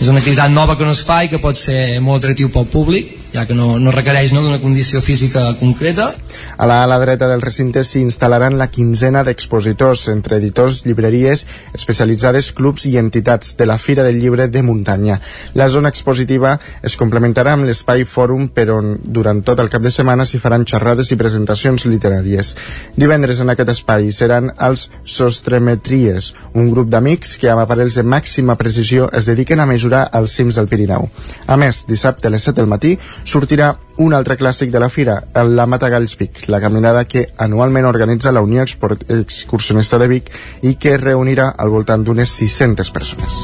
és 0.00 0.08
una 0.08 0.18
activitat 0.22 0.52
nova 0.52 0.76
que 0.76 0.86
no 0.86 0.94
es 0.96 1.02
fa 1.06 1.22
i 1.24 1.30
que 1.32 1.42
pot 1.42 1.58
ser 1.58 2.00
molt 2.04 2.22
atractiu 2.22 2.52
pel 2.54 2.68
públic 2.70 3.19
ja 3.32 3.46
que 3.46 3.54
no, 3.54 3.78
no 3.78 3.92
requereix 3.94 4.32
no, 4.34 4.42
d'una 4.42 4.60
condició 4.62 5.00
física 5.00 5.44
concreta. 5.58 6.10
A 6.56 6.66
la, 6.66 6.82
a 6.82 6.88
la 6.90 6.98
dreta 7.02 7.28
del 7.30 7.42
recinte 7.42 7.82
s'hi 7.86 8.02
instal·laran 8.04 8.58
la 8.58 8.68
quinzena 8.72 9.22
d'expositors 9.26 10.06
entre 10.12 10.38
editors, 10.40 10.82
llibreries, 10.86 11.46
especialitzades, 11.76 12.50
clubs 12.56 12.86
i 12.90 12.96
entitats 13.00 13.54
de 13.56 13.66
la 13.68 13.78
Fira 13.78 14.04
del 14.06 14.20
Llibre 14.20 14.48
de 14.48 14.62
Muntanya. 14.62 15.20
La 15.54 15.68
zona 15.68 15.92
expositiva 15.92 16.56
es 16.82 16.96
complementarà 17.00 17.54
amb 17.56 17.68
l'espai 17.68 18.04
fòrum 18.04 18.48
per 18.54 18.68
on 18.74 18.96
durant 19.02 19.42
tot 19.46 19.62
el 19.62 19.70
cap 19.72 19.84
de 19.84 19.92
setmana 19.94 20.26
s'hi 20.26 20.42
faran 20.42 20.66
xerrades 20.68 21.12
i 21.14 21.18
presentacions 21.20 21.86
literàries. 21.86 22.54
Divendres 22.96 23.40
en 23.40 23.54
aquest 23.54 23.74
espai 23.76 24.10
seran 24.12 24.50
els 24.58 24.88
Sostremetries, 25.04 26.32
un 26.54 26.70
grup 26.72 26.90
d'amics 26.92 27.36
que 27.40 27.50
amb 27.52 27.62
aparells 27.64 27.96
de 27.98 28.04
màxima 28.04 28.56
precisió 28.60 29.08
es 29.16 29.28
dediquen 29.30 29.60
a 29.60 29.68
mesurar 29.70 30.06
els 30.18 30.34
cims 30.36 30.58
del 30.58 30.68
Pirineu. 30.70 31.08
A 31.46 31.56
més, 31.60 31.84
dissabte 31.88 32.28
a 32.28 32.34
les 32.34 32.44
7 32.46 32.60
del 32.60 32.70
matí 32.70 32.96
sortirà 33.24 33.74
un 34.00 34.14
altre 34.16 34.36
clàssic 34.40 34.70
de 34.70 34.80
la 34.80 34.88
fira, 34.88 35.18
la 35.34 35.66
Matagalls 35.66 36.16
Vic, 36.18 36.46
la 36.48 36.60
caminada 36.60 37.04
que 37.04 37.26
anualment 37.36 37.88
organitza 37.88 38.32
la 38.32 38.40
Unió 38.40 38.64
Excursionista 38.64 39.98
de 39.98 40.08
Vic 40.08 40.30
i 40.62 40.76
que 40.80 40.96
reunirà 40.96 41.50
al 41.56 41.70
voltant 41.70 42.04
d'unes 42.04 42.32
600 42.40 42.90
persones. 42.90 43.42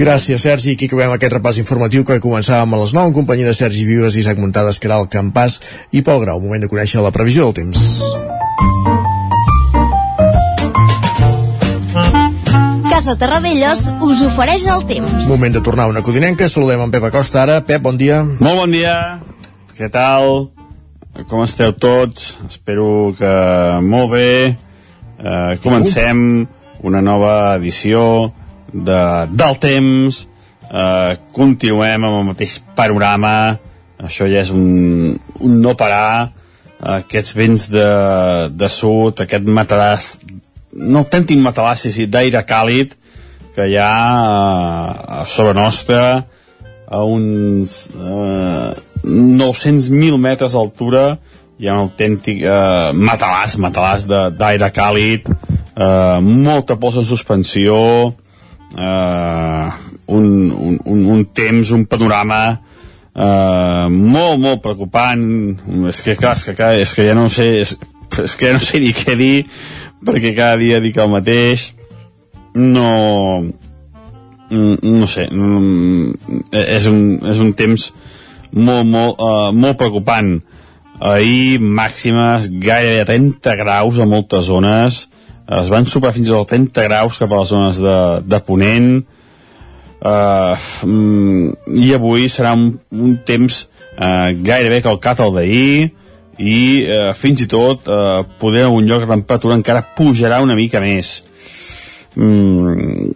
Gràcies, 0.00 0.40
Sergi. 0.40 0.72
Aquí 0.78 0.86
acabem 0.88 1.12
aquest 1.12 1.34
repàs 1.34 1.58
informatiu 1.60 2.06
que 2.08 2.22
començàvem 2.24 2.72
a 2.72 2.78
les 2.80 2.94
9 2.96 3.10
en 3.10 3.16
companyia 3.18 3.50
de 3.50 3.56
Sergi 3.58 3.84
Vives, 3.84 4.16
Isaac 4.16 4.40
Muntades, 4.40 4.80
Caral 4.80 5.10
Campàs 5.12 5.60
i 5.92 6.00
Pol 6.00 6.24
Grau. 6.24 6.40
Moment 6.40 6.64
de 6.64 6.72
conèixer 6.72 7.04
la 7.04 7.12
previsió 7.12 7.50
del 7.50 7.58
temps. 7.60 8.49
Casa 13.00 13.14
Terradellos 13.16 13.86
us 14.04 14.18
ofereix 14.26 14.66
el 14.68 14.82
temps. 14.84 15.24
Moment 15.24 15.54
de 15.54 15.62
tornar 15.64 15.86
a 15.86 15.88
una 15.88 16.02
codinenca. 16.04 16.50
Saludem 16.52 16.82
en 16.84 16.90
Pep 16.92 17.06
Acosta 17.08 17.38
ara. 17.40 17.54
Pep, 17.64 17.80
bon 17.80 17.96
dia. 17.96 18.18
Molt 18.44 18.58
bon 18.58 18.74
dia. 18.76 18.92
Què 19.78 19.86
tal? 19.88 20.50
Com 21.30 21.40
esteu 21.40 21.72
tots? 21.72 22.34
Espero 22.44 23.14
que 23.16 23.30
molt 23.80 24.12
bé. 24.12 24.26
Eh, 25.16 25.54
comencem 25.64 26.20
una 26.84 27.00
nova 27.00 27.54
edició 27.54 28.02
de, 28.68 29.00
del 29.32 29.56
temps. 29.64 30.20
Eh, 30.68 31.16
continuem 31.32 32.04
amb 32.04 32.18
el 32.18 32.28
mateix 32.34 32.58
panorama. 32.76 33.32
Això 33.96 34.28
ja 34.28 34.44
és 34.44 34.52
un, 34.52 35.16
un 35.40 35.56
no 35.64 35.72
parar. 35.72 36.34
Aquests 37.00 37.32
vents 37.32 37.64
de, 37.72 37.88
de 38.52 38.68
sud, 38.68 39.24
aquest 39.24 39.48
mataràs 39.48 40.18
no 40.72 41.02
autèntic 41.02 41.40
matalàs, 41.42 41.88
sí, 41.90 42.06
d'aire 42.06 42.42
càlid 42.46 42.94
que 43.54 43.66
hi 43.66 43.76
ha 43.80 43.90
a 45.20 45.24
sobre 45.26 45.54
nostra 45.58 46.24
a 46.90 47.02
uns 47.06 47.90
eh, 47.94 48.70
900.000 49.04 50.18
metres 50.18 50.54
d'altura 50.54 51.18
hi 51.60 51.68
ha 51.68 51.76
un 51.76 51.88
autèntic 51.88 52.42
eh, 52.42 52.90
matalàs, 52.94 53.58
matalàs 53.60 54.06
d'aire 54.08 54.70
càlid 54.74 55.28
eh, 55.30 56.18
molta 56.22 56.78
pols 56.80 57.00
en 57.02 57.06
suspensió 57.08 57.76
eh, 58.78 59.66
un, 60.10 60.26
un, 60.50 60.80
un, 60.84 61.06
un 61.14 61.24
temps, 61.34 61.70
un 61.70 61.86
panorama 61.86 62.42
eh, 63.14 63.86
molt, 63.90 64.40
molt 64.40 64.62
preocupant. 64.64 65.22
És 65.90 66.02
que 66.04 66.16
clar, 66.18 66.36
és 66.38 66.46
que, 66.50 66.72
és 66.84 66.94
que 66.96 67.06
ja 67.06 67.16
no 67.18 67.28
sé 67.32 67.50
és, 67.62 67.74
és 68.24 68.36
que 68.36 68.50
ja 68.50 68.56
no 68.56 68.64
sé 68.64 68.82
ni 68.82 68.92
què 68.96 69.16
dir 69.18 69.34
perquè 70.06 70.34
cada 70.36 70.56
dia 70.60 70.80
dic 70.80 70.98
el 71.00 71.10
mateix 71.12 71.70
no 72.54 72.90
no 74.50 75.06
sé 75.06 75.28
és 75.30 76.86
un, 76.90 77.02
és 77.30 77.38
un 77.42 77.52
temps 77.54 77.90
molt, 78.52 78.86
molt, 78.86 79.20
uh, 79.20 79.50
molt 79.54 79.78
preocupant. 79.78 80.40
Ahir 81.00 81.60
màximes 81.60 82.50
gairebé 82.60 83.04
a 83.04 83.08
30 83.08 83.56
graus 83.62 83.98
a 83.98 84.06
moltes 84.06 84.48
zones. 84.50 85.06
Es 85.50 85.70
van 85.72 85.86
superar 85.86 86.14
fins 86.14 86.28
als 86.30 86.50
30 86.50 86.84
graus 86.86 87.18
cap 87.18 87.32
a 87.32 87.40
les 87.40 87.48
zones 87.48 87.78
de, 87.82 87.96
de 88.26 88.40
Ponent. 88.44 88.90
Uh, 90.00 90.56
i 91.76 91.90
avui 91.94 92.28
serà 92.32 92.54
un, 92.56 92.72
un 92.90 93.16
temps 93.26 93.62
uh, 93.98 94.30
gairebé 94.32 94.80
calcat 94.84 95.20
al 95.20 95.34
d'ahir 95.36 95.90
i 96.40 96.86
eh, 96.88 97.10
fins 97.16 97.42
i 97.44 97.48
tot 97.50 97.88
eh, 97.88 98.22
poder 98.40 98.66
un 98.72 98.86
lloc 98.88 99.04
de 99.04 99.10
temperatura 99.12 99.58
encara 99.58 99.84
pujarà 99.96 100.40
una 100.40 100.56
mica 100.56 100.80
més. 100.80 101.18
Mm, 102.16 103.10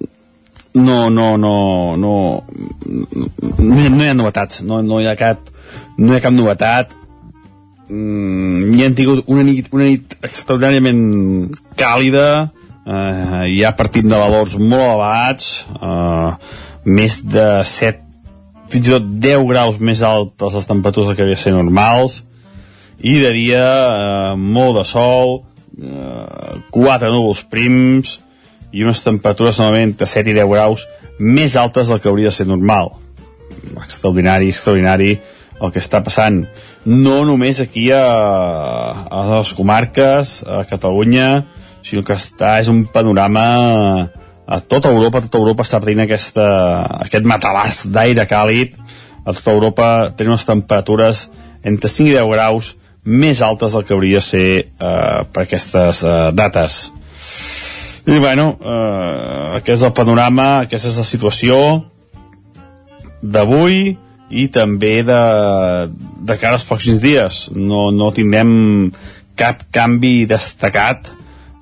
no, 0.74 0.98
no, 1.10 1.36
no 1.36 1.54
no 1.96 2.12
no 3.58 3.78
hi, 3.80 3.88
no 3.88 4.02
hi 4.02 4.08
ha 4.10 4.14
novetats 4.14 4.60
no, 4.62 4.80
no 4.82 5.00
hi 5.00 5.06
ha 5.06 5.16
cap 5.18 5.48
no 5.98 6.12
hi 6.12 6.18
ha 6.18 6.24
cap 6.24 6.34
novetat. 6.34 6.92
Mm, 7.88 8.74
hi 8.74 8.84
han 8.84 8.94
tingut 8.96 9.24
una 9.32 9.44
nit, 9.46 9.72
una 9.72 9.88
nit 9.88 10.16
extraordinàriament 10.24 11.02
càlida 11.80 12.28
eh, 12.84 13.42
ja 13.56 13.74
partim 13.76 14.08
de 14.08 14.20
valors 14.20 14.56
molt 14.60 14.84
elevats 14.84 15.50
eh, 15.80 16.30
més 16.84 17.20
de 17.24 17.48
7 17.72 18.00
fins 18.72 18.88
i 18.88 18.94
tot 18.94 19.10
10 19.24 19.48
graus 19.48 19.80
més 19.80 20.00
altes 20.04 20.56
les 20.56 20.68
temperatures 20.68 21.16
que 21.16 21.24
havia 21.24 21.40
ser 21.40 21.52
normals 21.56 22.22
i 23.00 23.18
de 23.20 23.32
dia 23.34 23.64
eh, 23.64 24.34
molt 24.36 24.78
de 24.78 24.84
sol 24.88 25.40
eh, 25.80 26.58
quatre 26.74 27.10
núvols 27.12 27.44
prims 27.50 28.18
i 28.74 28.82
unes 28.84 29.02
temperatures 29.06 29.60
normalment 29.60 29.92
entre 29.92 30.08
7 30.10 30.30
i 30.30 30.36
10 30.36 30.50
graus 30.50 30.86
més 31.18 31.56
altes 31.56 31.90
del 31.90 32.00
que 32.02 32.10
hauria 32.10 32.32
de 32.32 32.34
ser 32.34 32.46
normal. 32.50 32.90
Extraordinari, 33.78 34.50
extraordinari 34.50 35.12
el 35.62 35.70
que 35.72 35.78
està 35.78 36.00
passant. 36.04 36.40
No 36.84 37.20
només 37.26 37.60
aquí 37.62 37.86
a, 37.94 38.02
a 39.06 39.20
les 39.36 39.52
comarques 39.54 40.40
a 40.42 40.64
Catalunya 40.68 41.28
sinó 41.84 42.02
que 42.02 42.16
està, 42.16 42.58
és 42.62 42.70
un 42.72 42.86
panorama 42.90 43.44
a 44.44 44.60
tota 44.60 44.90
Europa, 44.90 45.20
a 45.20 45.26
tota 45.26 45.40
Europa 45.40 45.64
està 45.64 45.80
prenent 45.84 46.06
aquesta, 46.06 46.46
aquest 47.04 47.28
matalàs 47.28 47.84
d'aire 47.92 48.26
càlid. 48.28 48.76
A 49.24 49.32
tota 49.32 49.52
Europa 49.52 49.88
tenen 50.16 50.34
unes 50.34 50.48
temperatures 50.48 51.28
entre 51.64 51.88
5 51.88 52.10
i 52.10 52.16
10 52.16 52.32
graus 52.32 52.74
més 53.04 53.40
altes 53.44 53.74
del 53.74 53.84
que 53.84 53.94
hauria 53.94 54.20
de 54.20 54.26
ser 54.26 54.48
eh, 54.64 55.24
per 55.32 55.44
aquestes 55.44 56.02
eh, 56.04 56.14
dates. 56.32 56.78
I 58.04 58.18
bueno, 58.20 58.50
eh, 58.60 59.58
aquest 59.60 59.78
és 59.78 59.88
el 59.88 59.94
panorama, 59.96 60.48
aquesta 60.64 60.90
és 60.90 61.00
la 61.00 61.08
situació 61.08 61.58
d'avui 63.24 63.94
i 64.34 64.46
també 64.52 64.98
de, 65.06 65.20
de 66.28 66.36
cara 66.40 66.58
als 66.58 66.66
pròxims 66.68 67.00
dies. 67.02 67.44
No, 67.56 67.90
no 67.92 68.12
tindrem 68.12 68.90
cap 69.38 69.66
canvi 69.74 70.24
destacat. 70.30 71.12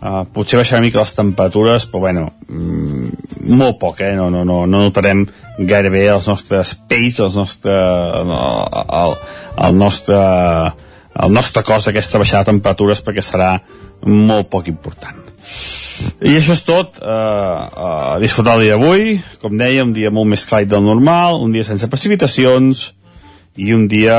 Uh, 0.02 0.24
potser 0.34 0.58
baixarà 0.58 0.80
una 0.80 0.88
mica 0.88 0.98
les 0.98 1.12
temperatures, 1.14 1.84
però 1.86 2.00
bueno, 2.02 2.24
mm, 2.50 3.10
molt 3.54 3.76
poc, 3.78 4.00
eh? 4.02 4.16
No, 4.18 4.32
no, 4.34 4.40
no, 4.42 4.64
no 4.66 4.80
notarem 4.88 5.22
gairebé 5.60 6.08
els 6.10 6.26
nostres 6.26 6.72
pells, 6.90 7.20
els 7.22 7.36
nostre, 7.38 7.76
el, 8.18 8.32
el, 8.98 9.14
el 9.68 9.78
nostre 9.78 10.18
el 11.20 11.34
nostre 11.34 11.62
cos 11.66 11.86
d'aquesta 11.88 12.20
baixada 12.22 12.46
de 12.46 12.52
temperatures 12.52 13.02
perquè 13.04 13.24
serà 13.24 13.52
molt 14.06 14.48
poc 14.50 14.70
important. 14.72 15.20
I 16.22 16.36
això 16.38 16.56
és 16.56 16.62
tot. 16.66 16.98
Uh, 17.02 17.68
uh, 17.68 18.16
disfrutar 18.22 18.56
el 18.56 18.66
dia 18.66 18.78
d'avui. 18.78 19.18
Com 19.42 19.58
deia, 19.60 19.84
un 19.84 19.92
dia 19.94 20.10
molt 20.14 20.30
més 20.32 20.46
càlid 20.48 20.70
del 20.72 20.84
normal, 20.86 21.42
un 21.42 21.52
dia 21.54 21.66
sense 21.66 21.88
precipitacions 21.90 22.90
i 23.60 23.74
un 23.76 23.84
dia 23.90 24.16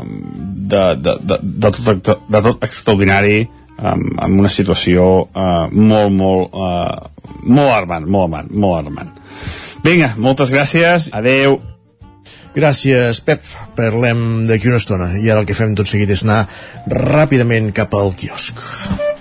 de, 0.00 0.82
de, 0.96 1.16
de, 1.20 1.38
de, 1.42 1.70
tot, 1.76 2.10
de 2.32 2.42
tot 2.46 2.64
extraordinari 2.64 3.42
amb, 3.76 4.14
amb 4.16 4.40
una 4.40 4.52
situació 4.52 5.26
uh, 5.26 5.68
molt, 5.68 6.16
molt, 6.16 6.56
uh, 6.56 7.36
molt 7.44 7.74
armant, 7.74 8.08
molt 8.08 8.30
armant, 8.30 8.52
molt 8.56 8.80
armant. 8.86 9.14
Vinga, 9.84 10.14
moltes 10.16 10.50
gràcies. 10.54 11.12
Adeu. 11.14 11.60
Gràcies, 12.56 13.20
Pep. 13.20 13.44
Parlem 13.76 14.46
d'aquí 14.48 14.70
una 14.70 14.80
estona. 14.80 15.10
I 15.20 15.28
ara 15.28 15.42
el 15.42 15.48
que 15.48 15.56
fem 15.56 15.74
tot 15.76 15.90
seguit 15.90 16.08
és 16.14 16.22
anar 16.24 16.46
ràpidament 16.88 17.68
cap 17.76 17.92
al 17.98 18.14
quiosc. 18.16 18.62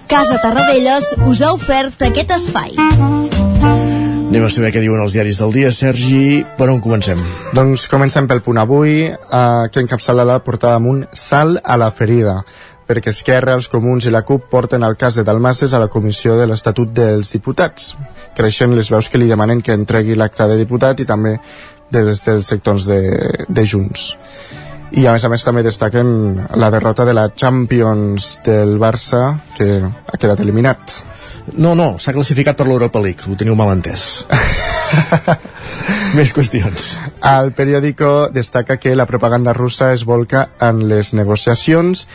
Casa 0.08 0.38
Tarradellas 0.39 1.10
us 1.28 1.41
ha 1.43 1.52
ofert 1.52 2.06
aquest 2.08 2.32
espai. 2.32 2.78
Anem 2.80 4.45
a 4.48 4.52
saber 4.52 4.71
què 4.71 4.84
diuen 4.84 5.04
els 5.04 5.17
diaris 5.17 5.41
del 5.43 5.52
dia. 5.52 5.71
Sergi, 5.76 6.45
per 6.58 6.69
on 6.71 6.80
comencem? 6.84 7.19
Doncs 7.58 7.89
comencem 7.91 8.28
pel 8.28 8.43
punt 8.45 8.62
avui, 8.63 9.04
eh, 9.12 9.65
que 9.71 9.84
encapçala 9.84 10.24
la 10.24 10.39
portada 10.39 10.80
amb 10.80 10.93
un 10.93 11.04
salt 11.12 11.60
a 11.63 11.78
la 11.78 11.91
ferida. 11.91 12.43
perquè 12.86 13.10
Esquerra, 13.10 13.56
els 13.58 13.67
Comuns 13.67 14.06
i 14.06 14.12
la 14.13 14.21
CUP 14.21 14.43
porten 14.52 14.84
el 14.86 14.95
cas 14.95 15.15
de 15.17 15.24
Dalmases 15.26 15.74
a 15.74 15.80
la 15.82 15.88
Comissió 15.88 16.36
de 16.38 16.45
l'Estatut 16.45 16.91
dels 16.93 17.32
Diputats. 17.34 17.95
Creixen 18.38 18.76
les 18.78 18.91
veus 18.93 19.10
que 19.10 19.17
li 19.17 19.26
demanen 19.26 19.63
que 19.65 19.74
entregui 19.74 20.13
l'acte 20.13 20.45
de 20.45 20.58
diputat 20.60 21.00
i 21.00 21.08
també 21.10 21.39
des 21.91 22.24
dels 22.26 22.48
sectors 22.48 22.86
de, 22.89 23.02
de 23.48 23.65
Junts. 23.65 24.13
I 24.95 25.08
a 25.10 25.15
més 25.15 25.26
a 25.26 25.32
més 25.32 25.43
també 25.43 25.63
destaquen 25.65 26.08
la 26.56 26.69
derrota 26.71 27.06
de 27.06 27.13
la 27.17 27.28
Champions 27.36 28.38
del 28.45 28.78
Barça, 28.80 29.26
que 29.58 29.82
ha 29.84 30.17
quedat 30.21 30.39
eliminat. 30.45 31.02
No, 31.58 31.76
no, 31.76 31.95
s'ha 32.00 32.13
classificat 32.13 32.58
per 32.58 32.67
l'Europa 32.69 33.02
League, 33.04 33.28
ho 33.28 33.36
teniu 33.38 33.58
mal 33.58 33.74
entès. 33.74 34.26
Més 36.17 36.32
qüestions. 36.34 36.86
El 37.28 37.52
periòdico 37.58 38.30
destaca 38.34 38.78
que 38.82 38.95
la 38.95 39.06
propaganda 39.10 39.54
russa 39.54 39.91
es 39.93 40.06
volca 40.08 40.48
en 40.63 40.86
les 40.89 41.13
negociacions 41.13 42.06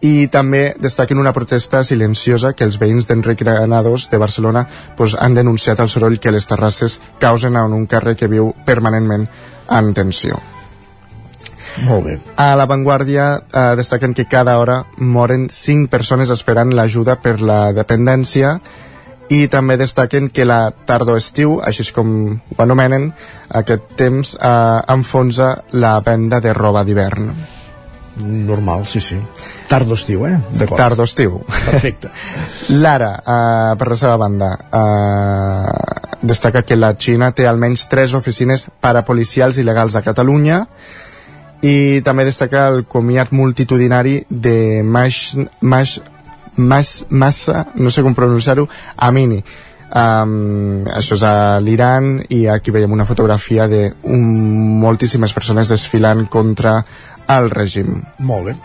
i 0.00 0.28
també 0.32 0.74
destaquen 0.80 1.20
una 1.20 1.32
protesta 1.36 1.82
silenciosa 1.84 2.54
que 2.56 2.64
els 2.64 2.78
veïns 2.80 3.08
d'Enric 3.08 3.42
Granados 3.44 4.08
de 4.10 4.18
Barcelona 4.18 4.64
pues, 4.96 5.16
han 5.18 5.34
denunciat 5.36 5.80
el 5.80 5.90
soroll 5.92 6.18
que 6.18 6.32
les 6.32 6.48
terrasses 6.48 7.00
causen 7.20 7.56
en 7.56 7.76
un 7.76 7.86
carrer 7.86 8.16
que 8.16 8.28
viu 8.28 8.54
permanentment 8.64 9.28
en 9.70 9.92
tensió. 9.94 10.40
Molt 11.86 12.04
bé. 12.04 12.18
A 12.36 12.56
La 12.58 12.66
Vanguardia 12.66 13.26
eh, 13.36 13.74
destaquen 13.78 14.14
que 14.14 14.26
cada 14.26 14.58
hora 14.58 14.84
moren 14.96 15.48
5 15.52 15.88
persones 15.92 16.32
esperant 16.34 16.74
l'ajuda 16.74 17.20
per 17.22 17.38
la 17.40 17.70
dependència 17.76 18.58
i 19.30 19.46
també 19.46 19.76
destaquen 19.78 20.28
que 20.34 20.44
la 20.44 20.72
tardor-estiu, 20.88 21.60
així 21.62 21.86
com 21.94 22.10
ho 22.34 22.58
anomenen, 22.64 23.12
aquest 23.62 23.94
temps 24.00 24.34
eh, 24.34 24.80
enfonsa 24.90 25.54
la 25.70 25.94
venda 26.02 26.40
de 26.42 26.56
roba 26.56 26.82
d'hivern. 26.84 27.59
Normal, 28.24 28.86
sí, 28.86 29.00
sí. 29.00 29.18
Tardo-estiu, 29.68 30.26
eh? 30.26 30.36
D'acord. 30.52 30.78
Tardo-estiu. 30.78 31.40
Perfecte. 31.46 32.10
Lara, 32.84 33.12
eh, 33.20 33.76
per 33.78 33.88
la 33.92 33.98
seva 34.00 34.16
banda, 34.20 34.50
eh, 34.80 36.16
destaca 36.22 36.62
que 36.62 36.76
la 36.76 36.94
Xina 36.98 37.30
té 37.32 37.46
almenys 37.48 37.86
tres 37.88 38.14
oficines 38.14 38.66
parapolicials 38.80 39.60
il·legals 39.62 39.96
a 39.96 40.04
Catalunya 40.04 40.64
i 41.62 42.00
també 42.04 42.24
destaca 42.24 42.66
el 42.70 42.84
comiat 42.88 43.32
multitudinari 43.36 44.22
de 44.28 44.82
Mash, 44.84 45.36
Mash, 45.60 45.98
Mash, 46.56 47.02
Massa, 47.08 47.66
no 47.74 47.90
sé 47.90 48.04
com 48.04 48.16
pronunciar-ho, 48.16 48.68
Amini. 48.96 49.42
Um, 49.90 50.84
això 50.86 51.16
és 51.16 51.22
a 51.26 51.58
l'Iran 51.58 52.20
i 52.30 52.44
aquí 52.46 52.70
veiem 52.70 52.92
una 52.94 53.08
fotografia 53.08 53.66
de 53.66 53.88
un, 54.06 54.22
moltíssimes 54.78 55.34
persones 55.34 55.72
desfilant 55.72 56.28
contra 56.30 56.76
el 57.36 57.50
règim. 57.50 58.00
Molt 58.18 58.50
bé. 58.50 58.56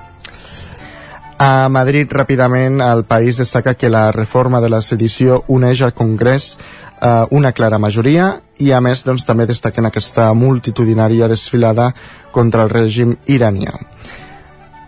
A 1.38 1.68
Madrid, 1.68 2.08
ràpidament, 2.12 2.80
el 2.80 3.04
país 3.04 3.38
destaca 3.38 3.74
que 3.76 3.90
la 3.92 4.12
reforma 4.16 4.62
de 4.64 4.70
la 4.72 4.82
sedició 4.82 5.44
uneix 5.52 5.82
al 5.84 5.94
Congrés 5.94 6.54
eh, 7.02 7.26
una 7.32 7.52
clara 7.52 7.80
majoria 7.80 8.30
i, 8.58 8.72
a 8.72 8.80
més, 8.80 9.04
doncs, 9.04 9.26
també 9.28 9.46
destaquen 9.50 9.86
aquesta 9.90 10.30
multitudinària 10.34 11.28
desfilada 11.28 11.90
contra 12.32 12.64
el 12.64 12.72
règim 12.72 13.18
iranià. 13.28 13.76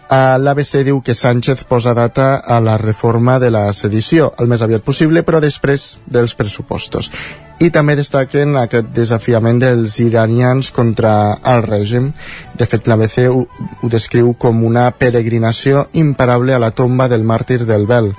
L'ABC 0.09 0.85
diu 0.87 1.01
que 1.03 1.13
Sánchez 1.13 1.65
posa 1.67 1.93
data 1.93 2.37
a 2.39 2.61
la 2.63 2.77
reforma 2.77 3.39
de 3.43 3.49
la 3.51 3.65
sedició 3.73 4.29
el 4.39 4.47
més 4.47 4.61
aviat 4.63 4.85
possible, 4.85 5.23
però 5.27 5.41
després 5.43 5.97
dels 6.05 6.31
pressupostos. 6.37 7.11
I 7.59 7.67
també 7.75 7.97
destaquen 7.99 8.55
aquest 8.55 8.93
desafiament 8.95 9.59
dels 9.59 9.97
iranians 9.99 10.71
contra 10.71 11.11
el 11.43 11.63
règim. 11.65 12.13
De 12.55 12.65
fet, 12.69 12.87
l'ABC 12.87 13.27
ho, 13.27 13.43
ho 13.81 13.91
descriu 13.91 14.31
com 14.39 14.63
una 14.63 14.87
peregrinació 14.95 15.87
imparable 15.91 16.55
a 16.55 16.61
la 16.61 16.71
tomba 16.71 17.09
del 17.11 17.27
màrtir 17.27 17.65
del 17.65 17.85
Bel, 17.89 18.13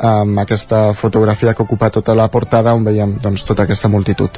amb 0.00 0.40
aquesta 0.40 0.92
fotografia 0.92 1.54
que 1.54 1.62
ocupa 1.62 1.90
tota 1.90 2.14
la 2.16 2.28
portada 2.28 2.74
on 2.74 2.84
veiem 2.84 3.16
doncs, 3.20 3.44
tota 3.48 3.64
aquesta 3.64 3.88
multitud. 3.88 4.30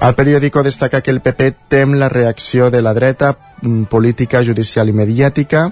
El 0.00 0.14
periòdico 0.14 0.62
destaca 0.62 1.00
que 1.00 1.10
el 1.10 1.22
PP 1.22 1.52
tem 1.68 1.94
la 1.94 2.08
reacció 2.08 2.70
de 2.70 2.82
la 2.82 2.94
dreta 2.94 3.36
mm, 3.62 3.84
política, 3.90 4.42
judicial 4.42 4.90
i 4.90 4.94
mediàtica 4.94 5.70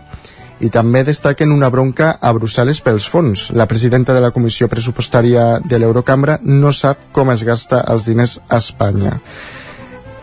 i 0.65 0.71
també 0.73 1.03
destaquen 1.05 1.53
una 1.53 1.69
bronca 1.69 2.15
a 2.21 2.33
Brussel·les 2.33 2.81
pels 2.85 3.07
fons. 3.11 3.51
La 3.53 3.67
presidenta 3.69 4.15
de 4.17 4.23
la 4.25 4.31
Comissió 4.33 4.69
Pressupostària 4.73 5.59
de 5.61 5.79
l'Eurocambra 5.81 6.39
no 6.43 6.73
sap 6.73 7.11
com 7.13 7.31
es 7.35 7.45
gasta 7.45 7.83
els 7.93 8.09
diners 8.09 8.39
a 8.49 8.63
Espanya. 8.63 9.19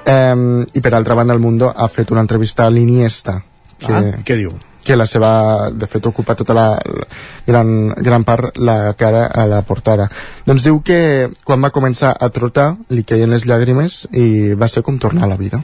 Um, 0.02 0.66
I 0.74 0.82
per 0.82 0.96
altra 0.98 1.16
banda, 1.16 1.36
el 1.38 1.44
Mundo 1.44 1.70
ha 1.70 1.88
fet 1.94 2.10
una 2.12 2.24
entrevista 2.26 2.66
a 2.66 2.74
l'Iniesta. 2.74 3.44
Que, 3.78 3.94
Ah, 3.94 4.20
què 4.26 4.36
diu? 4.38 4.58
que 4.84 4.96
la 4.98 5.06
seva, 5.06 5.70
de 5.70 5.86
fet, 5.86 6.06
ocupa 6.10 6.34
tota 6.36 6.56
la, 6.58 6.66
la 6.74 7.06
gran, 7.46 7.90
gran 8.02 8.24
part 8.26 8.58
la 8.58 8.96
cara 8.98 9.28
a 9.28 9.46
la 9.46 9.62
portada. 9.62 10.08
Doncs 10.46 10.66
diu 10.66 10.82
que 10.82 11.30
quan 11.46 11.62
va 11.62 11.70
començar 11.70 12.16
a 12.18 12.30
trotar 12.34 12.72
li 12.90 13.04
queien 13.06 13.30
les 13.30 13.46
llàgrimes 13.46 14.08
i 14.12 14.56
va 14.58 14.68
ser 14.68 14.82
com 14.82 14.98
tornar 14.98 15.28
a 15.28 15.32
la 15.36 15.38
vida. 15.38 15.62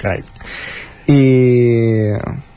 Carai. 0.00 0.24
I... 1.12 1.20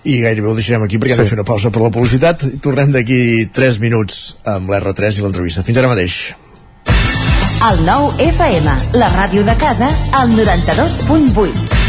I 0.04 0.22
gairebé 0.24 0.48
ho 0.50 0.56
deixarem 0.58 0.84
aquí 0.86 0.98
perquè 0.98 1.14
sí. 1.14 1.20
hem 1.20 1.26
de 1.26 1.30
fer 1.30 1.38
una 1.38 1.48
pausa 1.48 1.70
per 1.74 1.82
la 1.84 1.92
publicitat 1.94 2.48
i 2.48 2.58
tornem 2.64 2.90
d'aquí 2.94 3.50
3 3.54 3.82
minuts 3.84 4.22
amb 4.50 4.72
l'R3 4.74 5.20
i 5.20 5.26
l'entrevista. 5.26 5.66
Fins 5.68 5.78
ara 5.78 5.92
mateix. 5.92 6.16
El 7.62 7.84
nou 7.86 8.10
FM, 8.18 8.68
la 8.98 9.12
ràdio 9.14 9.46
de 9.46 9.54
casa, 9.62 9.92
al 10.18 10.34
92.8. 10.34 11.82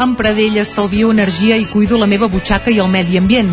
Amb 0.00 0.16
Pradell 0.16 0.56
estalvio 0.62 1.10
energia 1.12 1.56
i 1.60 1.66
cuido 1.68 2.00
la 2.00 2.08
meva 2.08 2.28
butxaca 2.32 2.72
i 2.72 2.80
el 2.80 2.88
medi 2.88 3.20
ambient. 3.20 3.52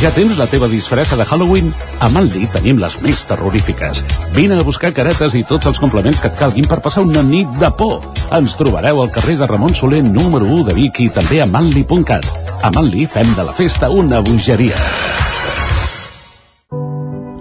Ja 0.00 0.08
tens 0.16 0.38
la 0.40 0.46
teva 0.48 0.64
disfressa 0.64 1.12
de 1.12 1.26
Halloween? 1.28 1.66
A 2.00 2.06
Manli 2.08 2.46
tenim 2.48 2.78
les 2.80 2.94
més 3.04 3.18
terrorífiques. 3.28 3.98
Vine 4.32 4.56
a 4.56 4.64
buscar 4.64 4.94
caretes 4.96 5.36
i 5.36 5.42
tots 5.44 5.68
els 5.68 5.76
complements 5.82 6.22
que 6.22 6.30
et 6.32 6.38
calguin 6.40 6.64
per 6.64 6.78
passar 6.80 7.04
una 7.04 7.20
nit 7.20 7.50
de 7.60 7.68
por. 7.76 7.98
Ens 8.32 8.56
trobareu 8.56 9.02
al 9.02 9.12
carrer 9.12 9.36
de 9.36 9.50
Ramon 9.50 9.76
Soler 9.76 10.00
número 10.00 10.48
1 10.48 10.64
de 10.70 10.78
Vic 10.78 11.02
i 11.04 11.10
també 11.12 11.42
a 11.44 11.48
manli.cat. 11.52 12.32
A 12.64 12.72
Manli 12.72 13.04
fem 13.12 13.28
de 13.36 13.44
la 13.44 13.52
festa 13.52 13.92
una 13.92 14.24
bogeria. 14.24 14.80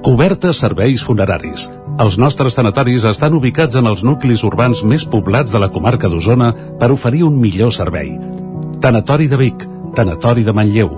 Cobertes 0.04 0.60
serveis 0.60 1.00
funeraris. 1.00 1.70
Els 1.96 2.20
nostres 2.20 2.60
tanatoris 2.60 3.08
estan 3.08 3.40
ubicats 3.40 3.80
en 3.80 3.88
els 3.88 4.04
nuclis 4.04 4.44
urbans 4.44 4.84
més 4.84 5.08
poblats 5.08 5.56
de 5.56 5.64
la 5.64 5.72
comarca 5.72 6.12
d'Osona 6.12 6.52
per 6.76 6.92
oferir 6.92 7.24
un 7.24 7.40
millor 7.40 7.72
servei. 7.72 8.18
Tanatori 8.84 9.32
de 9.32 9.40
Vic, 9.48 9.70
Tanatori 9.96 10.44
de 10.44 10.52
Manlleu, 10.52 10.98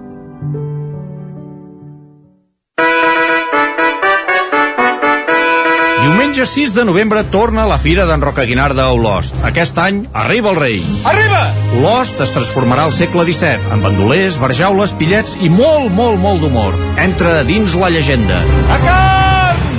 Diumenge 6.31 6.47
6 6.49 6.71
de 6.71 6.83
novembre 6.87 7.21
torna 7.27 7.65
la 7.67 7.75
Fira 7.75 8.05
d'en 8.07 8.21
Roca 8.23 8.45
Guinarda 8.47 8.85
a 8.87 8.93
Olost. 8.95 9.35
Aquest 9.49 9.75
any 9.83 9.97
arriba 10.15 10.53
el 10.53 10.59
rei. 10.61 10.77
Arriba! 11.11 11.41
Olost 11.75 12.21
es 12.23 12.31
transformarà 12.31 12.85
al 12.87 12.95
segle 12.95 13.25
XVII, 13.27 13.67
amb 13.75 13.83
bandolers, 13.83 14.37
barjaules, 14.39 14.93
pillets 14.95 15.35
i 15.43 15.51
molt, 15.51 15.91
molt, 15.91 16.21
molt 16.23 16.39
d'humor. 16.45 16.79
Entra 17.03 17.41
dins 17.51 17.75
la 17.75 17.91
llegenda. 17.91 18.39
A 18.71 18.79
carn! 18.87 19.69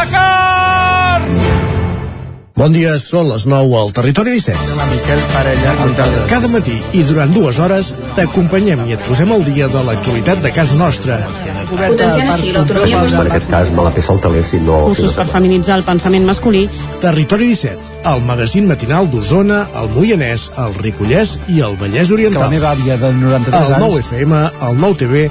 A 0.00 0.04
carn! 0.10 0.29
Bon 2.60 2.74
dia, 2.76 2.90
són 3.00 3.30
les 3.30 3.46
9 3.48 3.76
al 3.78 3.92
Territori 3.96 4.34
17. 4.36 4.74
La 4.76 4.84
Miquel 4.90 5.20
Parella, 5.32 5.70
Cada, 5.96 6.24
cada 6.28 6.50
matí 6.52 6.74
i 6.92 7.04
durant 7.08 7.32
dues 7.32 7.56
hores 7.56 7.94
t'acompanyem 8.18 8.82
i 8.84 8.98
et 8.98 9.06
posem 9.06 9.32
al 9.32 9.46
dia 9.46 9.70
de 9.72 9.80
l'actualitat 9.86 10.42
de 10.44 10.52
casa 10.52 10.76
nostra. 10.76 11.16
Potenciant 11.70 12.28
així 12.34 12.52
l'autonomia 12.52 13.00
En 13.06 13.30
aquest 13.30 13.48
cas 13.48 13.72
me 13.72 13.86
la 13.86 13.94
peça 13.96 14.12
el 14.12 14.44
si 14.44 14.60
no... 14.60 14.76
Cursos 14.90 15.16
per 15.16 15.26
feminitzar 15.32 15.78
el 15.80 15.86
pensament 15.88 16.28
masculí. 16.28 16.66
Territori 17.00 17.48
17, 17.54 18.02
el 18.12 18.20
magazín 18.28 18.68
matinal 18.68 19.08
d'Osona, 19.08 19.62
el 19.80 19.88
Moianès, 19.96 20.50
el 20.60 20.76
Ripollès 20.84 21.38
i 21.48 21.62
el 21.64 21.80
Vallès 21.80 22.12
Oriental. 22.12 22.42
Que 22.42 22.48
la 22.50 22.56
meva 22.58 22.74
àvia 22.76 23.00
de 23.00 23.14
93 23.22 23.56
el 23.56 23.78
anys... 23.78 23.86
9 23.88 24.04
FM, 24.04 24.42
el 24.68 24.84
9 24.84 25.00
TV, 25.00 25.30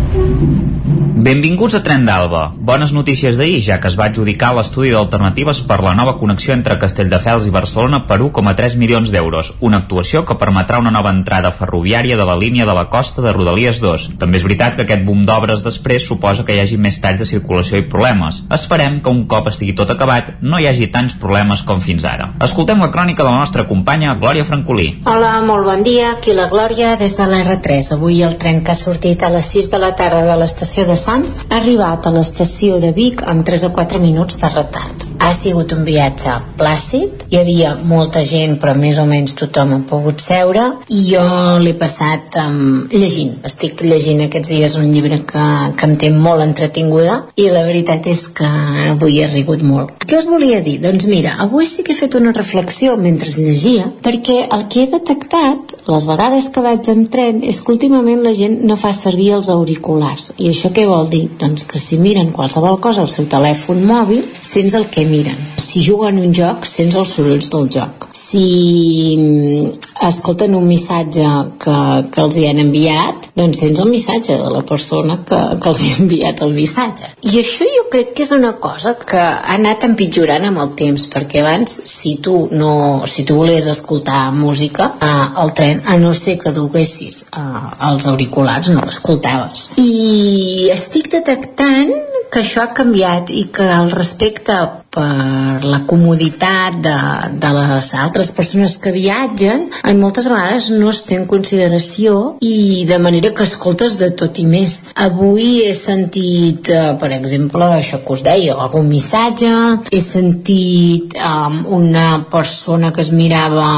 Benvinguts 1.21 1.75
a 1.77 1.83
Tren 1.85 2.01
d'Alba. 2.01 2.47
Bones 2.57 2.91
notícies 2.97 3.37
d'ahir, 3.37 3.59
ja 3.61 3.75
que 3.77 3.85
es 3.91 3.95
va 3.99 4.07
adjudicar 4.09 4.47
l'estudi 4.57 4.89
d'alternatives 4.89 5.59
per 5.69 5.75
la 5.85 5.91
nova 5.93 6.15
connexió 6.17 6.55
entre 6.55 6.79
Castelldefels 6.81 7.45
i 7.45 7.51
Barcelona 7.53 7.99
per 8.09 8.17
1,3 8.25 8.73
milions 8.81 9.11
d'euros, 9.13 9.51
una 9.61 9.83
actuació 9.83 10.23
que 10.25 10.33
permetrà 10.41 10.79
una 10.81 10.89
nova 10.95 11.11
entrada 11.13 11.51
ferroviària 11.53 12.17
de 12.17 12.25
la 12.25 12.37
línia 12.39 12.65
de 12.65 12.73
la 12.73 12.87
costa 12.89 13.21
de 13.21 13.33
Rodalies 13.35 13.77
2. 13.83 14.05
També 14.23 14.39
és 14.39 14.45
veritat 14.47 14.79
que 14.79 14.87
aquest 14.87 15.03
boom 15.05 15.21
d'obres 15.27 15.61
després 15.61 16.07
suposa 16.09 16.41
que 16.47 16.55
hi 16.55 16.63
hagi 16.63 16.79
més 16.81 16.97
talls 17.03 17.21
de 17.21 17.29
circulació 17.29 17.77
i 17.77 17.85
problemes. 17.93 18.41
Esperem 18.57 18.97
que 19.05 19.13
un 19.13 19.27
cop 19.29 19.51
estigui 19.53 19.77
tot 19.77 19.93
acabat 19.93 20.41
no 20.41 20.57
hi 20.57 20.65
hagi 20.71 20.89
tants 20.89 21.13
problemes 21.21 21.61
com 21.61 21.85
fins 21.85 22.09
ara. 22.15 22.31
Escoltem 22.41 22.81
la 22.81 22.89
crònica 22.89 23.21
de 23.21 23.29
la 23.29 23.43
nostra 23.43 23.67
companya 23.69 24.17
Glòria 24.17 24.47
Francolí. 24.49 24.87
Hola, 25.05 25.35
molt 25.45 25.69
bon 25.69 25.85
dia. 25.85 26.15
Aquí 26.15 26.33
la 26.33 26.49
Glòria 26.49 26.97
des 26.97 27.13
de 27.13 27.29
la 27.29 27.45
R3. 27.45 27.93
Avui 27.99 28.25
el 28.25 28.39
tren 28.41 28.65
que 28.65 28.73
ha 28.73 28.79
sortit 28.81 29.21
a 29.21 29.29
les 29.29 29.53
6 29.53 29.69
de 29.77 29.85
la 29.85 29.93
tarda 29.93 30.25
de 30.25 30.41
l'estació 30.41 30.89
de 30.89 30.97
Sants 31.11 31.33
ha 31.49 31.57
arribat 31.57 32.05
a 32.07 32.11
l'estació 32.15 32.77
de 32.79 32.93
Vic 32.95 33.19
amb 33.27 33.43
3 33.43 33.65
o 33.67 33.69
4 33.75 33.99
minuts 33.99 34.37
de 34.39 34.49
retard. 34.53 35.01
Ha 35.21 35.31
sigut 35.35 35.73
un 35.75 35.83
viatge 35.85 36.31
plàcid, 36.57 37.25
hi 37.29 37.37
havia 37.37 37.73
molta 37.89 38.23
gent 38.25 38.55
però 38.61 38.71
més 38.79 38.97
o 38.97 39.03
menys 39.09 39.35
tothom 39.37 39.73
ha 39.75 39.79
pogut 39.89 40.23
seure 40.23 40.63
i 40.89 41.01
jo 41.09 41.21
l'he 41.61 41.75
passat 41.77 42.37
um, 42.41 42.87
llegint. 42.93 43.35
Estic 43.45 43.83
llegint 43.85 44.23
aquests 44.25 44.53
dies 44.53 44.77
un 44.79 44.87
llibre 44.93 45.19
que, 45.27 45.43
que 45.77 45.89
em 45.89 45.97
té 46.01 46.13
molt 46.15 46.45
entretinguda 46.45 47.17
i 47.35 47.49
la 47.51 47.65
veritat 47.67 48.07
és 48.09 48.23
que 48.39 48.49
avui 48.93 49.19
he 49.19 49.27
rigut 49.33 49.67
molt. 49.67 50.07
Què 50.07 50.17
us 50.17 50.29
volia 50.31 50.63
dir? 50.63 50.79
Doncs 50.81 51.05
mira, 51.11 51.35
avui 51.43 51.67
sí 51.69 51.85
que 51.85 51.93
he 51.93 51.99
fet 51.99 52.17
una 52.17 52.33
reflexió 52.39 52.95
mentre 52.97 53.35
llegia 53.35 53.91
perquè 54.01 54.45
el 54.47 54.65
que 54.71 54.85
he 54.85 54.89
detectat 54.95 55.75
les 55.91 56.07
vegades 56.07 56.49
que 56.53 56.65
vaig 56.65 56.87
en 56.95 57.05
tren 57.13 57.43
és 57.43 57.61
que 57.61 57.75
últimament 57.75 58.23
la 58.25 58.33
gent 58.37 58.61
no 58.65 58.79
fa 58.79 58.95
servir 58.95 59.33
els 59.37 59.51
auriculars. 59.53 60.31
I 60.39 60.49
això 60.49 60.73
què 60.73 60.87
vol 60.89 61.00
dir? 61.09 61.23
Doncs 61.39 61.65
que 61.65 61.79
si 61.79 61.97
miren 61.97 62.33
qualsevol 62.35 62.79
cosa 62.83 63.01
al 63.05 63.09
seu 63.09 63.25
telèfon 63.31 63.81
mòbil, 63.87 64.27
sents 64.45 64.77
el 64.77 64.89
que 64.93 65.07
miren. 65.07 65.39
Si 65.57 65.81
juguen 65.87 66.21
un 66.21 66.35
joc, 66.35 66.67
sents 66.69 66.99
els 66.99 67.17
sorolls 67.17 67.49
del 67.49 67.69
joc. 67.73 68.10
Si 68.31 69.15
mm, 69.17 69.71
escolten 70.07 70.55
un 70.55 70.67
missatge 70.67 71.27
que, 71.59 71.77
que 72.13 72.21
els 72.23 72.37
hi 72.39 72.45
han 72.47 72.61
enviat, 72.63 73.27
doncs 73.35 73.59
sents 73.59 73.81
el 73.83 73.89
missatge 73.91 74.37
de 74.39 74.51
la 74.53 74.61
persona 74.67 75.17
que, 75.27 75.39
que 75.61 75.71
els 75.71 75.81
hi 75.81 75.89
ha 75.91 75.97
enviat 76.05 76.43
el 76.45 76.55
missatge. 76.55 77.11
I 77.27 77.41
això 77.41 77.67
jo 77.67 77.83
crec 77.91 78.13
que 78.15 78.23
és 78.23 78.31
una 78.35 78.53
cosa 78.63 78.95
que 78.95 79.19
ha 79.19 79.55
anat 79.57 79.83
empitjorant 79.87 80.47
amb 80.47 80.63
el 80.63 80.71
temps, 80.79 81.07
perquè 81.11 81.41
abans, 81.43 81.75
si 81.91 82.15
tu, 82.23 82.37
no, 82.55 82.73
si 83.11 83.25
tu 83.27 83.35
volies 83.41 83.67
escoltar 83.71 84.29
música 84.35 84.93
eh, 84.95 85.11
al 85.43 85.51
tren, 85.57 85.83
a 85.85 85.97
no 85.99 86.13
ser 86.17 86.37
que 86.39 86.55
duguessis 86.55 87.25
eh, 87.27 87.65
els 87.91 88.07
auriculars, 88.07 88.71
no 88.71 88.87
l'escoltaves. 88.87 89.73
I 89.81 90.71
estic 90.71 91.11
detectant 91.11 91.91
que 92.31 92.45
això 92.45 92.63
ha 92.63 92.71
canviat 92.75 93.29
i 93.35 93.49
que 93.51 93.67
el 93.75 93.91
respecte 93.91 94.55
per 94.91 95.63
la 95.63 95.79
comoditat 95.87 96.75
de, 96.83 96.95
de 97.39 97.51
les 97.55 97.87
altres 97.95 98.31
persones 98.35 98.75
que 98.81 98.91
viatgen 98.91 99.69
en 99.87 99.99
moltes 100.01 100.27
vegades 100.27 100.67
no 100.73 100.89
es 100.91 100.99
té 101.07 101.15
en 101.15 101.27
consideració 101.31 102.35
i 102.43 102.83
de 102.89 102.97
manera 102.99 103.31
que 103.35 103.45
escoltes 103.47 103.95
de 104.01 104.11
tot 104.19 104.41
i 104.41 104.45
més. 104.47 104.81
Avui 104.99 105.61
he 105.63 105.73
sentit, 105.77 106.67
eh, 106.67 106.91
per 106.99 107.11
exemple, 107.15 107.69
això 107.77 108.01
que 108.03 108.17
us 108.17 108.25
deia, 108.25 108.57
algun 108.59 108.89
missatge, 108.91 109.51
he 109.95 110.01
sentit 110.03 111.15
um, 111.15 111.61
una 111.79 112.25
persona 112.31 112.91
que 112.91 113.05
es 113.05 113.13
mirava 113.15 113.69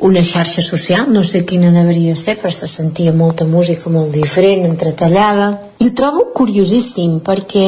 una 0.00 0.24
xarxa 0.24 0.64
social, 0.64 1.04
no 1.12 1.20
sé 1.26 1.44
quina 1.44 1.72
deveria 1.74 2.16
ser, 2.16 2.38
però 2.40 2.52
se 2.52 2.70
sentia 2.70 3.12
molta 3.12 3.44
música 3.44 3.92
molt 3.92 4.16
diferent, 4.16 4.64
entretallada, 4.70 5.52
i 5.82 5.88
ho 5.88 5.94
trobo 5.98 6.28
curiosíssim 6.36 7.16
perquè 7.26 7.66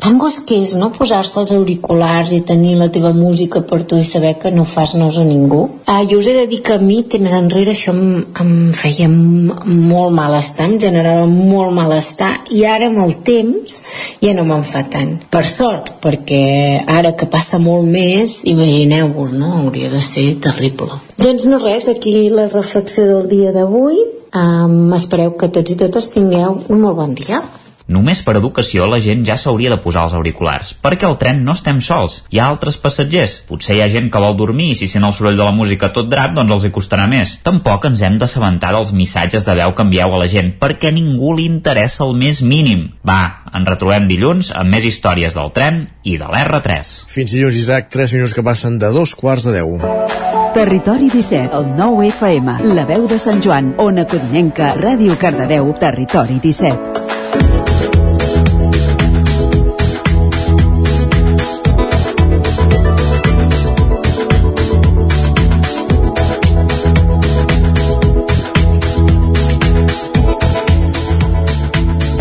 tan 0.00 0.16
gos 0.20 0.38
que 0.48 0.56
és 0.64 0.72
no 0.80 0.88
posar-se 0.94 1.36
els 1.42 1.52
auriculars 1.52 2.31
i 2.36 2.42
tenir 2.48 2.76
la 2.80 2.88
teva 2.92 3.12
música 3.16 3.62
per 3.68 3.82
tu 3.88 3.98
i 4.00 4.04
saber 4.08 4.34
que 4.42 4.50
no 4.50 4.64
fas 4.64 4.94
nos 4.94 5.18
a 5.18 5.24
ningú 5.24 5.62
ah, 5.86 6.02
jo 6.08 6.18
us 6.18 6.28
he 6.30 6.34
de 6.36 6.46
dir 6.50 6.62
que 6.62 6.74
a 6.74 6.78
mi 6.78 7.02
temps 7.14 7.34
enrere 7.38 7.74
això 7.74 7.94
em, 7.94 8.24
em 8.44 8.52
feia 8.76 9.08
molt 9.08 10.14
malestar 10.16 10.68
em 10.70 10.78
generava 10.80 11.26
molt 11.26 11.74
malestar 11.76 12.32
i 12.50 12.64
ara 12.68 12.88
amb 12.90 13.02
el 13.04 13.18
temps 13.26 13.82
ja 14.22 14.34
no 14.38 14.46
me'n 14.48 14.64
fa 14.64 14.84
tant 14.94 15.18
per 15.30 15.44
sort 15.48 15.94
perquè 16.02 16.42
ara 16.86 17.14
que 17.18 17.30
passa 17.30 17.58
molt 17.58 17.88
més 17.88 18.40
imagineu-vos 18.44 19.36
no? 19.36 19.52
hauria 19.62 19.92
de 19.92 20.02
ser 20.02 20.28
terrible 20.40 20.90
doncs 21.16 21.46
no 21.46 21.60
res, 21.62 21.88
aquí 21.88 22.28
la 22.30 22.48
reflexió 22.48 23.06
del 23.06 23.30
dia 23.30 23.52
d'avui 23.54 24.02
Um, 24.32 24.94
espereu 24.96 25.34
que 25.36 25.50
tots 25.52 25.74
i 25.74 25.74
totes 25.76 26.06
tingueu 26.14 26.54
un 26.72 26.78
molt 26.80 26.96
bon 26.96 27.10
dia. 27.18 27.42
Només 27.88 28.22
per 28.22 28.36
educació 28.38 28.86
la 28.86 29.00
gent 29.02 29.24
ja 29.26 29.36
s'hauria 29.40 29.72
de 29.72 29.80
posar 29.82 30.04
els 30.06 30.14
auriculars, 30.18 30.72
perquè 30.82 31.08
al 31.08 31.18
tren 31.20 31.42
no 31.44 31.56
estem 31.56 31.80
sols, 31.82 32.22
hi 32.30 32.38
ha 32.38 32.48
altres 32.48 32.78
passatgers. 32.82 33.40
Potser 33.48 33.76
hi 33.76 33.82
ha 33.82 33.90
gent 33.92 34.10
que 34.12 34.22
vol 34.22 34.36
dormir 34.38 34.70
i 34.72 34.78
si 34.78 34.88
sent 34.90 35.06
el 35.06 35.14
soroll 35.16 35.38
de 35.38 35.44
la 35.44 35.56
música 35.56 35.92
tot 35.92 36.10
drap, 36.12 36.36
doncs 36.36 36.56
els 36.58 36.68
hi 36.68 36.72
costarà 36.74 37.08
més. 37.10 37.38
Tampoc 37.42 37.88
ens 37.90 38.02
hem 38.06 38.18
d'assabentar 38.20 38.72
dels 38.76 38.92
missatges 38.96 39.46
de 39.48 39.56
veu 39.58 39.74
que 39.74 39.86
envieu 39.86 40.14
a 40.14 40.22
la 40.22 40.30
gent, 40.30 40.54
perquè 40.62 40.92
a 40.92 40.96
ningú 40.96 41.34
li 41.36 41.48
interessa 41.50 42.04
el 42.06 42.14
més 42.18 42.42
mínim. 42.42 42.88
Va, 43.06 43.20
ens 43.52 43.68
retrobem 43.68 44.08
dilluns 44.10 44.52
amb 44.56 44.72
més 44.72 44.86
històries 44.88 45.36
del 45.38 45.52
tren 45.56 45.86
i 46.04 46.18
de 46.20 46.28
l'R3. 46.28 46.94
Fins 47.12 47.34
dilluns, 47.34 47.58
Isaac, 47.58 47.90
3 47.92 48.16
minuts 48.18 48.36
que 48.36 48.46
passen 48.46 48.78
de 48.82 48.92
dos 48.94 49.16
quarts 49.18 49.48
de 49.48 49.58
10. 49.60 50.22
Territori 50.52 51.08
17, 51.08 51.56
el 51.56 51.70
9 51.78 52.08
FM, 52.10 52.58
la 52.76 52.84
veu 52.88 53.06
de 53.08 53.16
Sant 53.18 53.40
Joan, 53.44 53.72
Ona 53.80 54.04
Codinenca, 54.04 54.74
Ràdio 54.76 55.16
Cardedeu, 55.20 55.72
Territori 55.80 56.36
17. 56.44 57.01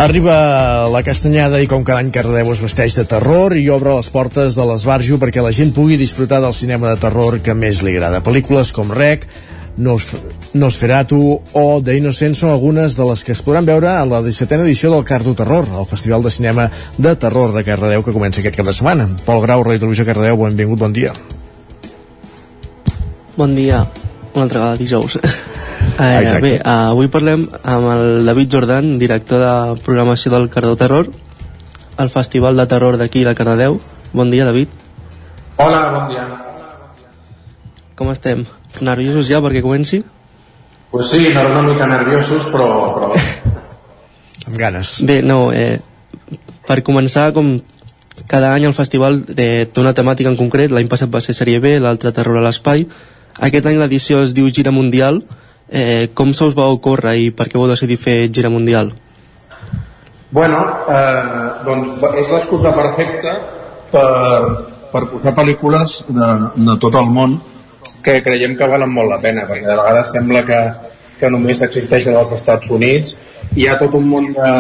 Arriba 0.02 0.90
la 0.90 1.04
castanyada 1.06 1.60
i 1.62 1.68
com 1.70 1.84
cada 1.86 2.02
any 2.02 2.08
Cardedeu 2.10 2.48
es 2.50 2.60
vesteix 2.64 2.96
de 2.98 3.04
terror 3.06 3.54
i 3.54 3.68
obre 3.70 3.92
les 3.94 4.08
portes 4.10 4.56
de 4.58 4.64
l'esbarjo 4.66 5.20
perquè 5.22 5.44
la 5.46 5.52
gent 5.54 5.76
pugui 5.76 5.94
disfrutar 6.00 6.40
del 6.42 6.56
cinema 6.58 6.90
de 6.90 6.98
terror 7.04 7.38
que 7.46 7.54
més 7.54 7.84
li 7.86 7.94
agrada. 7.94 8.24
Pel·lícules 8.26 8.72
com 8.74 8.90
Rec, 8.98 9.28
Nos, 9.78 10.08
Nosferatu 10.58 11.22
o 11.54 11.66
The 11.86 12.00
Innocent 12.00 12.34
són 12.40 12.50
algunes 12.50 12.98
de 12.98 13.06
les 13.12 13.22
que 13.22 13.36
es 13.38 13.46
podran 13.46 13.70
veure 13.70 13.92
a 13.92 14.02
la 14.10 14.24
17a 14.26 14.66
edició 14.66 14.90
del 14.96 15.06
Cardo 15.06 15.36
Terror, 15.38 15.70
el 15.70 15.86
Festival 15.86 16.26
de 16.26 16.34
Cinema 16.34 16.72
de 16.98 17.14
Terror 17.14 17.54
de 17.54 17.62
Cardedeu 17.70 18.02
que 18.02 18.18
comença 18.18 18.42
aquest 18.42 18.58
cap 18.58 18.66
de 18.66 18.74
setmana. 18.74 19.06
Pol 19.30 19.46
Grau, 19.46 19.62
Ràdio 19.62 19.86
Televisió 19.86 20.10
Cardedeu, 20.10 20.42
benvingut, 20.48 20.82
bon 20.82 20.98
dia. 20.98 21.14
Bon 23.38 23.54
dia, 23.54 23.86
una 24.34 24.50
altra 24.50 24.66
vegada 24.66 24.82
dijous. 24.82 25.22
Eh, 26.00 26.40
bé, 26.42 26.54
uh, 26.60 26.92
avui 26.92 27.10
parlem 27.12 27.48
amb 27.64 27.90
el 27.94 28.26
David 28.26 28.54
Jordan, 28.54 28.94
director 29.00 29.44
de 29.44 29.82
programació 29.84 30.32
del 30.32 30.50
Cardó 30.50 30.76
Terror, 30.78 31.10
el 31.98 32.10
Festival 32.10 32.58
de 32.58 32.66
Terror 32.68 32.98
d'aquí 32.98 33.26
de 33.28 33.36
Cardedeu. 33.36 33.80
Bon 34.14 34.32
dia, 34.32 34.46
David. 34.46 34.68
Hola, 35.58 35.82
bon 35.94 36.08
dia. 36.10 36.26
Com 37.96 38.10
estem? 38.12 38.46
Nerviosos 38.82 39.28
ja 39.30 39.42
perquè 39.44 39.62
comenci? 39.62 40.02
Pues 40.92 41.12
sí, 41.12 41.28
una 41.32 41.62
mica 41.62 41.88
nerviosos, 41.88 42.48
però... 42.52 42.70
però... 42.96 43.12
amb 44.48 44.58
ganes. 44.58 45.00
Bé, 45.06 45.22
no, 45.22 45.52
eh, 45.54 45.80
per 46.68 46.82
començar, 46.84 47.32
com 47.34 47.60
cada 48.28 48.54
any 48.54 48.66
el 48.68 48.76
festival 48.76 49.22
eh, 49.36 49.68
té 49.72 49.82
una 49.82 49.94
temàtica 49.98 50.30
en 50.30 50.38
concret, 50.40 50.72
l'any 50.72 50.90
passat 50.92 51.12
va 51.14 51.22
ser 51.24 51.36
Sèrie 51.38 51.62
B, 51.64 51.78
l'altre 51.80 52.12
Terror 52.16 52.40
a 52.40 52.44
l'Espai, 52.46 52.88
aquest 53.40 53.70
any 53.70 53.80
l'edició 53.80 54.22
es 54.26 54.36
diu 54.38 54.50
Gira 54.52 54.74
Mundial, 54.76 55.22
eh, 55.72 56.10
com 56.14 56.34
se 56.34 56.44
us 56.46 56.58
va 56.58 56.68
ocórrer 56.70 57.16
i 57.18 57.32
per 57.32 57.48
què 57.50 57.58
vau 57.58 57.70
decidir 57.72 57.98
fer 57.98 58.18
Gira 58.30 58.52
Mundial? 58.52 58.92
Bueno, 60.32 60.60
eh, 60.88 61.48
doncs 61.66 61.98
és 62.20 62.30
l'excusa 62.32 62.76
perfecta 62.76 63.34
per, 63.92 64.12
per 64.92 65.08
posar 65.12 65.34
pel·lícules 65.36 65.98
de, 66.08 66.30
de 66.56 66.78
tot 66.84 66.96
el 67.00 67.10
món 67.12 67.40
que 68.04 68.22
creiem 68.24 68.56
que 68.58 68.68
valen 68.68 68.92
molt 68.92 69.12
la 69.12 69.20
pena, 69.24 69.44
perquè 69.50 69.68
de 69.68 69.76
vegades 69.78 70.14
sembla 70.16 70.44
que, 70.48 70.62
que 71.20 71.30
només 71.30 71.62
existeixen 71.68 72.16
als 72.18 72.32
Estats 72.38 72.72
Units. 72.74 73.18
Hi 73.56 73.68
ha 73.68 73.78
tot 73.80 73.96
un 74.00 74.08
munt 74.10 74.32
de, 74.38 74.54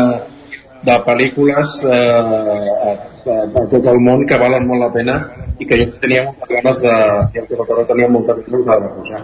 de 0.87 0.97
pel·lícules 1.07 1.77
eh, 1.87 1.95
a, 1.95 2.91
a, 2.91 3.39
a 3.63 3.65
tot 3.71 3.87
el 3.93 4.03
món 4.03 4.27
que 4.29 4.39
valen 4.41 4.67
molt 4.69 4.85
la 4.85 4.91
pena 4.93 5.17
i 5.57 5.67
que 5.69 5.79
jo 5.79 5.87
tenia 6.03 6.27
moltes 6.27 6.51
ganes 6.51 6.83
de, 6.85 6.95
i 7.35 7.43
el 7.43 7.87
tenia 7.89 8.11
moltes 8.11 8.43
ganes 8.45 8.67
de, 8.67 8.79
de 8.85 8.93
posar. 8.99 9.23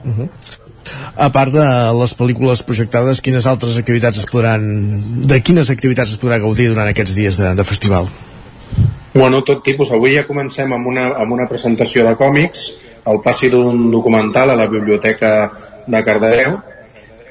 Uh 0.00 0.16
-huh. 0.16 0.28
A 1.16 1.28
part 1.34 1.52
de 1.54 1.66
les 1.98 2.14
pel·lícules 2.16 2.62
projectades, 2.66 3.20
quines 3.24 3.46
altres 3.50 3.78
activitats 3.80 4.22
es 4.22 4.26
podran... 4.30 4.64
De 5.28 5.40
quines 5.44 5.70
activitats 5.72 6.16
es 6.16 6.20
podrà 6.22 6.40
gaudir 6.42 6.70
durant 6.70 6.90
aquests 6.90 7.16
dies 7.16 7.40
de, 7.40 7.54
de 7.58 7.66
festival? 7.66 8.08
Bueno, 9.14 9.42
tot 9.42 9.64
tipus. 9.66 9.90
Avui 9.92 10.14
ja 10.14 10.26
comencem 10.26 10.70
amb 10.72 10.86
una, 10.86 11.10
amb 11.18 11.34
una 11.34 11.48
presentació 11.50 12.06
de 12.06 12.14
còmics, 12.18 12.66
el 13.10 13.22
passi 13.24 13.50
d'un 13.50 13.88
documental 13.90 14.52
a 14.52 14.58
la 14.58 14.68
Biblioteca 14.70 15.32
de 15.86 16.02
Cardedeu. 16.06 16.58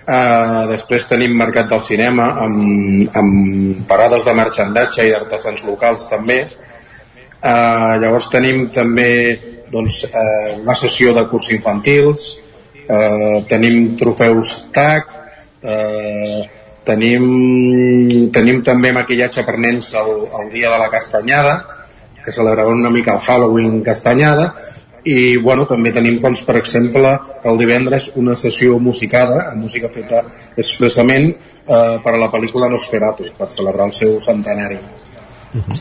Uh, 0.10 0.66
després 0.72 1.06
tenim 1.06 1.36
mercat 1.38 1.68
del 1.70 1.84
cinema 1.86 2.32
amb, 2.42 3.12
amb 3.20 3.84
parades 3.88 4.26
de 4.26 4.34
marxandatge 4.34 5.06
i 5.06 5.14
d'artesans 5.14 5.62
locals 5.68 6.08
també. 6.10 6.40
Uh, 7.40 7.96
llavors 8.02 8.28
tenim 8.34 8.68
també 8.74 9.12
doncs, 9.72 10.02
uh, 10.10 10.58
una 10.64 10.76
sessió 10.76 11.14
de 11.14 11.28
curs 11.30 11.52
infantils, 11.54 12.32
eh, 12.90 13.46
tenim 13.48 13.96
trofeus 13.98 14.56
TAC, 14.74 15.14
eh, 15.62 16.42
tenim, 16.86 17.26
tenim 18.34 18.64
també 18.66 18.92
maquillatge 18.96 19.46
per 19.46 19.58
nens 19.62 19.94
el, 19.94 20.12
el 20.42 20.52
dia 20.54 20.74
de 20.74 20.82
la 20.82 20.90
castanyada, 20.90 21.56
que 22.24 22.34
celebrava 22.36 22.74
una 22.74 22.90
mica 22.90 23.14
el 23.16 23.24
Halloween 23.24 23.82
castanyada, 23.86 24.54
i 25.08 25.38
bueno, 25.38 25.66
també 25.70 25.94
tenim 25.96 26.20
doncs, 26.22 26.42
per 26.44 26.58
exemple 26.60 27.14
el 27.48 27.60
divendres 27.62 28.10
una 28.20 28.36
sessió 28.36 28.78
musicada 28.84 29.46
amb 29.52 29.64
música 29.64 29.90
feta 29.94 30.24
expressament 30.60 31.30
eh, 31.32 31.96
per 32.04 32.14
a 32.14 32.20
la 32.20 32.30
pel·lícula 32.34 32.70
Nosferatu 32.72 33.30
per 33.38 33.50
celebrar 33.54 33.88
el 33.88 33.94
seu 33.94 34.20
centenari 34.20 34.76
uh. 34.76 35.62
-huh. 35.62 35.80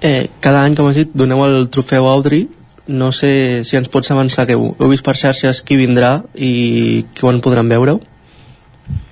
eh, 0.00 0.28
cada 0.40 0.64
any 0.64 0.74
com 0.74 0.88
has 0.88 0.96
dit 0.96 1.10
doneu 1.12 1.44
el 1.44 1.68
trofeu 1.68 2.06
Audrey 2.06 2.48
no 2.86 3.12
sé 3.12 3.64
si 3.64 3.76
ens 3.76 3.88
pots 3.88 4.10
avançar 4.12 4.46
que 4.46 4.56
heu, 4.56 4.74
vist 4.90 5.04
per 5.04 5.16
xarxes 5.16 5.62
qui 5.64 5.78
vindrà 5.80 6.18
i 6.34 7.04
quan 7.20 7.40
podran 7.44 7.68
veure-ho. 7.68 8.00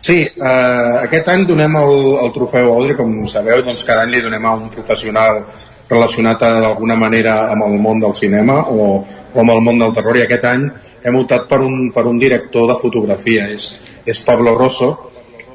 Sí, 0.03 0.19
eh, 0.27 0.95
aquest 1.07 1.29
any 1.33 1.47
donem 1.49 1.77
el, 1.81 1.95
el 2.25 2.33
trofeu 2.35 2.73
Audrey, 2.75 2.97
com 2.99 3.23
sabeu, 3.31 3.63
doncs 3.65 3.85
cada 3.89 4.05
any 4.05 4.17
li 4.17 4.25
donem 4.25 4.45
a 4.45 4.57
un 4.59 4.69
professional 4.73 5.45
relacionat 5.89 6.43
d'alguna 6.43 6.97
manera 6.97 7.37
amb 7.53 7.65
el 7.69 7.79
món 7.81 8.01
del 8.01 8.15
cinema 8.17 8.63
o, 8.73 8.89
o 9.33 9.41
amb 9.41 9.55
el 9.55 9.63
món 9.65 9.81
del 9.81 9.95
terror 9.97 10.19
i 10.19 10.25
aquest 10.27 10.45
any 10.49 10.67
hem 11.03 11.17
optat 11.19 11.49
per 11.51 11.61
un, 11.65 11.91
per 11.95 12.05
un 12.07 12.19
director 12.19 12.69
de 12.71 12.77
fotografia, 12.81 13.49
és, 13.51 13.73
és 14.07 14.21
Pablo 14.27 14.55
Rosso, 14.59 14.93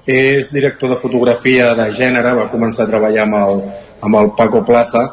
és 0.08 0.50
director 0.52 0.92
de 0.92 0.98
fotografia 1.00 1.74
de 1.76 1.92
gènere, 1.96 2.34
va 2.36 2.50
començar 2.52 2.86
a 2.86 2.92
treballar 2.92 3.26
amb 3.28 3.40
el, 3.40 3.64
amb 4.08 4.20
el 4.22 4.32
Paco 4.38 4.64
Plaza 4.68 5.06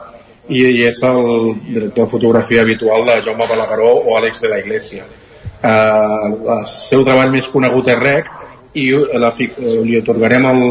i, 0.48 0.62
és 0.84 1.02
el 1.06 1.54
director 1.66 2.04
de 2.04 2.10
fotografia 2.10 2.62
habitual 2.62 3.06
de 3.06 3.20
Jaume 3.22 3.46
Balagueró 3.48 3.90
o 4.04 4.16
Àlex 4.18 4.42
de 4.44 4.50
la 4.52 4.58
Iglesia. 4.60 5.06
Uh, 5.64 6.58
el 6.58 6.66
seu 6.68 7.04
treball 7.06 7.32
més 7.32 7.48
conegut 7.48 7.88
és 7.88 8.00
REC 8.00 8.28
i 8.76 8.90
la, 9.16 9.30
li 9.38 9.96
otorgarem 9.96 10.44
el, 10.50 10.64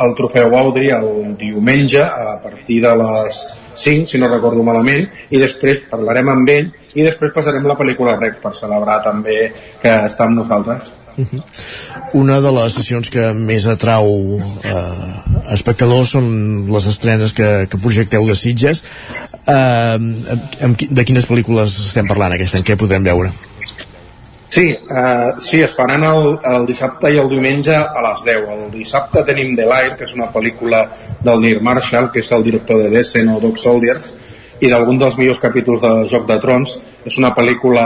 el 0.00 0.14
trofeu 0.16 0.54
Audrey 0.56 0.92
el 0.94 1.34
diumenge 1.40 2.00
a 2.00 2.38
partir 2.42 2.80
de 2.84 2.94
les 2.96 3.42
5, 3.74 4.06
si 4.06 4.18
no 4.18 4.30
recordo 4.30 4.64
malament, 4.66 5.04
i 5.30 5.42
després 5.42 5.84
parlarem 5.90 6.32
amb 6.32 6.54
ell 6.54 6.70
i 6.94 7.04
després 7.04 7.34
passarem 7.34 7.66
la 7.68 7.76
pel·lícula 7.78 8.16
REC 8.18 8.40
per 8.42 8.54
celebrar 8.56 9.02
també 9.04 9.52
que 9.82 9.92
està 10.08 10.24
amb 10.26 10.40
nosaltres. 10.40 10.88
Una 12.18 12.38
de 12.40 12.52
les 12.54 12.76
sessions 12.78 13.10
que 13.10 13.32
més 13.34 13.66
atrau 13.70 14.06
eh, 14.38 14.76
espectadors 15.54 16.14
són 16.14 16.30
les 16.70 16.86
estrenes 16.90 17.34
que, 17.34 17.50
que 17.70 17.80
projecteu 17.82 18.26
de 18.28 18.36
Sitges. 18.38 18.84
Eh, 19.48 19.98
de 19.98 21.04
quines 21.04 21.26
pel·lícules 21.28 21.78
estem 21.88 22.08
parlant 22.10 22.36
aquest 22.36 22.58
any? 22.58 22.66
Què 22.68 22.78
podrem 22.78 23.06
veure? 23.06 23.32
Sí, 24.48 24.70
eh, 24.70 25.32
sí, 25.44 25.60
es 25.60 25.74
faran 25.76 26.06
el, 26.08 26.38
el 26.50 26.64
dissabte 26.66 27.10
i 27.12 27.18
el 27.20 27.28
diumenge 27.28 27.74
a 27.76 28.04
les 28.06 28.22
10. 28.24 28.46
El 28.54 28.70
dissabte 28.72 29.24
tenim 29.28 29.52
The 29.58 29.66
Light, 29.68 29.98
que 29.98 30.06
és 30.08 30.14
una 30.16 30.30
pel·lícula 30.32 30.86
del 31.24 31.42
Neil 31.42 31.60
Marshall, 31.64 32.08
que 32.14 32.22
és 32.24 32.32
el 32.32 32.46
director 32.46 32.80
de 32.80 32.88
Descent 32.94 33.28
o 33.34 33.42
Dog 33.42 33.60
Soldiers, 33.60 34.14
i 34.64 34.70
d'algun 34.72 34.98
dels 34.98 35.18
millors 35.20 35.42
capítols 35.42 35.84
de 35.84 35.92
Joc 36.08 36.24
de 36.30 36.38
Trons. 36.40 36.78
És 37.04 37.20
una 37.20 37.34
pel·lícula, 37.36 37.84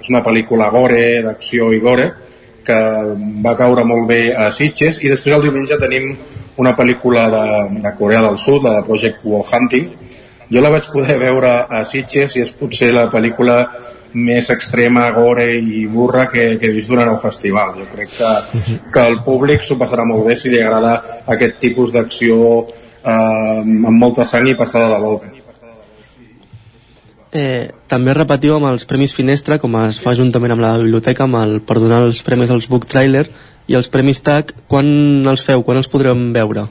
és 0.00 0.08
una 0.08 0.24
pel·lícula 0.24 0.70
gore, 0.72 1.04
d'acció 1.26 1.68
i 1.76 1.82
gore, 1.84 2.08
que 2.68 2.78
va 3.44 3.56
caure 3.56 3.84
molt 3.88 4.08
bé 4.10 4.20
a 4.36 4.50
Sitges 4.54 5.00
i 5.02 5.10
després 5.10 5.36
el 5.36 5.46
diumenge 5.48 5.80
tenim 5.80 6.12
una 6.58 6.74
pel·lícula 6.76 7.28
de, 7.32 7.44
de 7.84 7.92
Corea 7.98 8.22
del 8.26 8.38
Sud, 8.38 8.64
la 8.66 8.78
de 8.78 8.86
Project 8.86 9.24
Wall 9.24 9.46
Hunting. 9.46 9.92
Jo 10.50 10.64
la 10.64 10.72
vaig 10.74 10.88
poder 10.92 11.18
veure 11.20 11.52
a 11.64 11.84
Sitges 11.86 12.36
i 12.36 12.42
és 12.44 12.52
potser 12.58 12.90
la 12.92 13.06
pel·lícula 13.12 13.60
més 14.18 14.48
extrema, 14.50 15.06
gore 15.12 15.46
i 15.54 15.84
burra 15.86 16.26
que, 16.32 16.50
que 16.60 16.68
he 16.68 16.74
vist 16.74 16.90
durant 16.90 17.10
el 17.12 17.20
festival. 17.22 17.76
Jo 17.80 17.88
crec 17.92 18.14
que, 18.16 18.32
que 18.92 19.08
el 19.12 19.20
públic 19.24 19.64
s'ho 19.64 19.78
passarà 19.80 20.06
molt 20.08 20.26
bé 20.28 20.36
si 20.36 20.52
li 20.52 20.60
agrada 20.62 20.96
aquest 21.36 21.60
tipus 21.62 21.92
d'acció 21.94 22.38
eh, 22.64 23.12
amb 23.12 23.94
molta 23.96 24.26
sang 24.28 24.48
i 24.48 24.56
passada 24.58 24.96
de 24.96 25.02
volta 25.04 25.47
eh, 27.32 27.70
també 27.88 28.14
repetiu 28.16 28.56
amb 28.56 28.70
els 28.70 28.86
Premis 28.88 29.14
Finestra, 29.16 29.58
com 29.58 29.76
es 29.84 30.00
fa 30.02 30.14
juntament 30.18 30.54
amb 30.54 30.64
la 30.64 30.74
biblioteca, 30.80 31.26
amb 31.26 31.38
el, 31.40 31.58
per 31.60 31.78
donar 31.80 32.02
els 32.06 32.22
premis 32.26 32.50
als 32.54 32.68
Book 32.70 32.88
Trailer, 32.88 33.26
i 33.68 33.76
els 33.76 33.90
Premis 33.92 34.22
TAC, 34.24 34.54
quan 34.68 34.88
els 35.28 35.44
feu? 35.44 35.62
Quan 35.64 35.80
els 35.80 35.90
podrem 35.92 36.30
veure? 36.32 36.64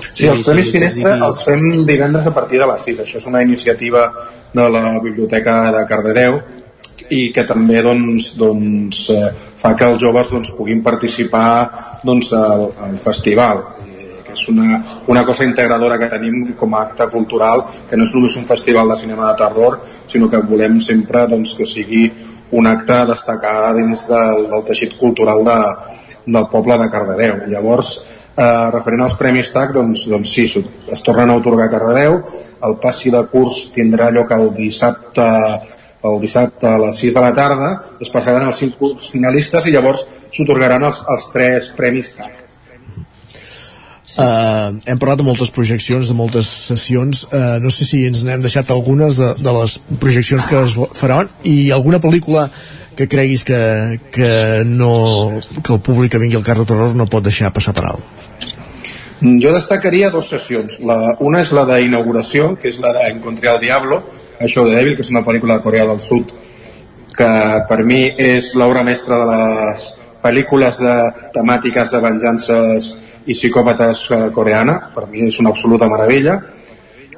Sí, 0.00 0.26
els 0.26 0.42
Premis 0.46 0.72
Finestra 0.72 1.18
els 1.28 1.44
fem 1.46 1.84
divendres 1.86 2.26
a 2.26 2.32
partir 2.34 2.58
de 2.62 2.66
les 2.70 2.88
6. 2.88 3.04
Això 3.04 3.20
és 3.20 3.28
una 3.28 3.42
iniciativa 3.44 4.06
de 4.54 4.66
la 4.72 4.96
Biblioteca 5.04 5.60
de 5.76 5.84
Cardedeu 5.88 6.40
i 7.12 7.26
que 7.34 7.44
també 7.44 7.82
doncs, 7.84 8.32
doncs, 8.40 9.04
eh, 9.12 9.28
fa 9.60 9.74
que 9.76 9.90
els 9.92 10.00
joves 10.00 10.32
doncs, 10.32 10.54
puguin 10.56 10.80
participar 10.82 12.00
doncs, 12.04 12.32
al, 12.32 12.70
al 12.88 12.96
festival 13.02 13.60
és 14.32 14.44
una, 14.48 14.80
una 15.12 15.24
cosa 15.28 15.46
integradora 15.48 15.98
que 16.00 16.10
tenim 16.12 16.54
com 16.58 16.74
a 16.74 16.82
acte 16.88 17.08
cultural, 17.12 17.66
que 17.88 17.98
no 17.98 18.06
és 18.08 18.14
només 18.14 18.36
un 18.40 18.48
festival 18.48 18.92
de 18.92 18.98
cinema 19.00 19.30
de 19.30 19.38
terror, 19.44 19.80
sinó 20.10 20.30
que 20.30 20.42
volem 20.48 20.80
sempre 20.80 21.26
doncs, 21.30 21.56
que 21.58 21.68
sigui 21.68 22.06
un 22.52 22.68
acte 22.68 22.92
a 22.92 23.06
destacar 23.08 23.74
dins 23.78 24.06
del, 24.10 24.48
del 24.50 24.64
teixit 24.68 24.96
cultural 25.00 25.44
de, 25.46 25.58
del 26.26 26.48
poble 26.52 26.76
de 26.78 26.88
Cardedeu. 26.92 27.44
Llavors, 27.48 27.94
eh, 28.36 28.70
referent 28.74 29.06
als 29.06 29.16
Premis 29.20 29.52
TAC, 29.52 29.72
doncs, 29.76 30.06
doncs 30.12 30.32
sí, 30.36 30.48
es 30.92 31.04
tornen 31.06 31.32
a 31.32 31.38
otorgar 31.40 31.70
a 31.70 31.72
Cardedeu, 31.72 32.18
el 32.62 32.76
passi 32.82 33.10
de 33.10 33.22
curs 33.32 33.68
tindrà 33.74 34.10
lloc 34.14 34.34
el 34.36 34.52
dissabte 34.56 35.28
el 36.02 36.16
dissabte 36.18 36.66
a 36.66 36.78
les 36.82 36.98
6 36.98 37.14
de 37.14 37.20
la 37.22 37.34
tarda, 37.34 37.68
es 38.02 38.10
passaran 38.10 38.48
els 38.48 38.58
cinc 38.58 38.80
finalistes 39.06 39.68
i 39.68 39.74
llavors 39.74 40.02
s'otorgaran 40.34 40.82
els, 40.88 41.04
els 41.14 41.28
tres 41.34 41.70
premis 41.78 42.16
TAC. 42.18 42.41
Uh, 44.12 44.76
hem 44.84 44.98
parlat 45.00 45.22
de 45.22 45.24
moltes 45.24 45.48
projeccions, 45.48 46.04
de 46.10 46.14
moltes 46.14 46.44
sessions 46.68 47.22
uh, 47.30 47.56
no 47.64 47.70
sé 47.72 47.86
si 47.88 48.02
ens 48.04 48.20
n'hem 48.26 48.42
deixat 48.44 48.68
algunes 48.74 49.16
de, 49.16 49.30
de 49.40 49.54
les 49.56 49.78
projeccions 50.02 50.44
que 50.50 50.58
es 50.66 50.74
faran 50.98 51.30
i 51.48 51.70
alguna 51.72 51.96
pel·lícula 51.96 52.50
que 52.92 53.06
creguis 53.08 53.40
que, 53.48 53.60
que, 54.12 54.32
no, 54.68 55.40
que 55.62 55.72
el 55.72 55.80
públic 55.80 56.12
que 56.12 56.20
vingui 56.20 56.36
al 56.36 56.44
Carro 56.44 56.66
Terror 56.68 56.92
no 56.92 57.08
pot 57.08 57.24
deixar 57.24 57.54
passar 57.56 57.72
per 57.72 57.86
alt. 57.88 58.20
Jo 59.22 59.52
destacaria 59.54 60.10
dues 60.10 60.28
sessions. 60.28 60.76
La, 60.84 61.14
una 61.24 61.40
és 61.40 61.52
la 61.56 61.64
d'inauguració, 61.68 62.52
que 62.60 62.68
és 62.68 62.80
la 62.82 62.92
d'Encontré 62.96 63.48
al 63.48 63.60
Diablo, 63.62 64.02
això 64.42 64.66
de 64.66 64.74
Devil, 64.74 64.96
que 64.98 65.06
és 65.06 65.12
una 65.14 65.22
pel·lícula 65.24 65.56
de 65.56 65.64
Corea 65.64 65.86
del 65.88 66.02
Sud, 66.02 66.34
que 67.16 67.30
per 67.68 67.80
mi 67.86 68.02
és 68.18 68.52
l'obra 68.58 68.82
mestra 68.84 69.20
de 69.22 69.30
les 69.30 69.88
pel·lícules 70.22 70.82
de 70.82 70.96
temàtiques 71.34 71.94
de 71.94 72.02
venjances 72.02 72.92
i 73.26 73.34
psicòpates 73.36 74.06
eh, 74.10 74.20
coreana, 74.34 74.78
per 74.94 75.06
mi 75.10 75.26
és 75.28 75.38
una 75.42 75.52
absoluta 75.52 75.88
meravella. 75.90 76.38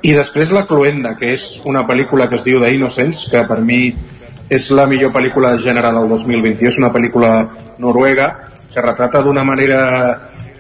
I 0.05 0.13
després 0.13 0.53
La 0.53 0.67
Cluenda, 0.69 1.15
que 1.17 1.33
és 1.33 1.61
una 1.65 1.85
pel·lícula 1.89 2.29
que 2.29 2.37
es 2.37 2.45
diu 2.45 2.61
The 2.61 2.73
Innocents, 2.77 3.25
que 3.33 3.45
per 3.49 3.61
mi 3.65 3.95
és 4.53 4.67
la 4.77 4.85
millor 4.87 5.15
pel·lícula 5.15 5.55
de 5.55 5.63
gènere 5.65 5.93
del 5.97 6.11
2021, 6.11 6.69
és 6.69 6.81
una 6.83 6.93
pel·lícula 6.93 7.31
noruega 7.81 8.29
que 8.75 8.83
retrata 8.85 9.23
d'una 9.25 9.45
manera 9.47 9.81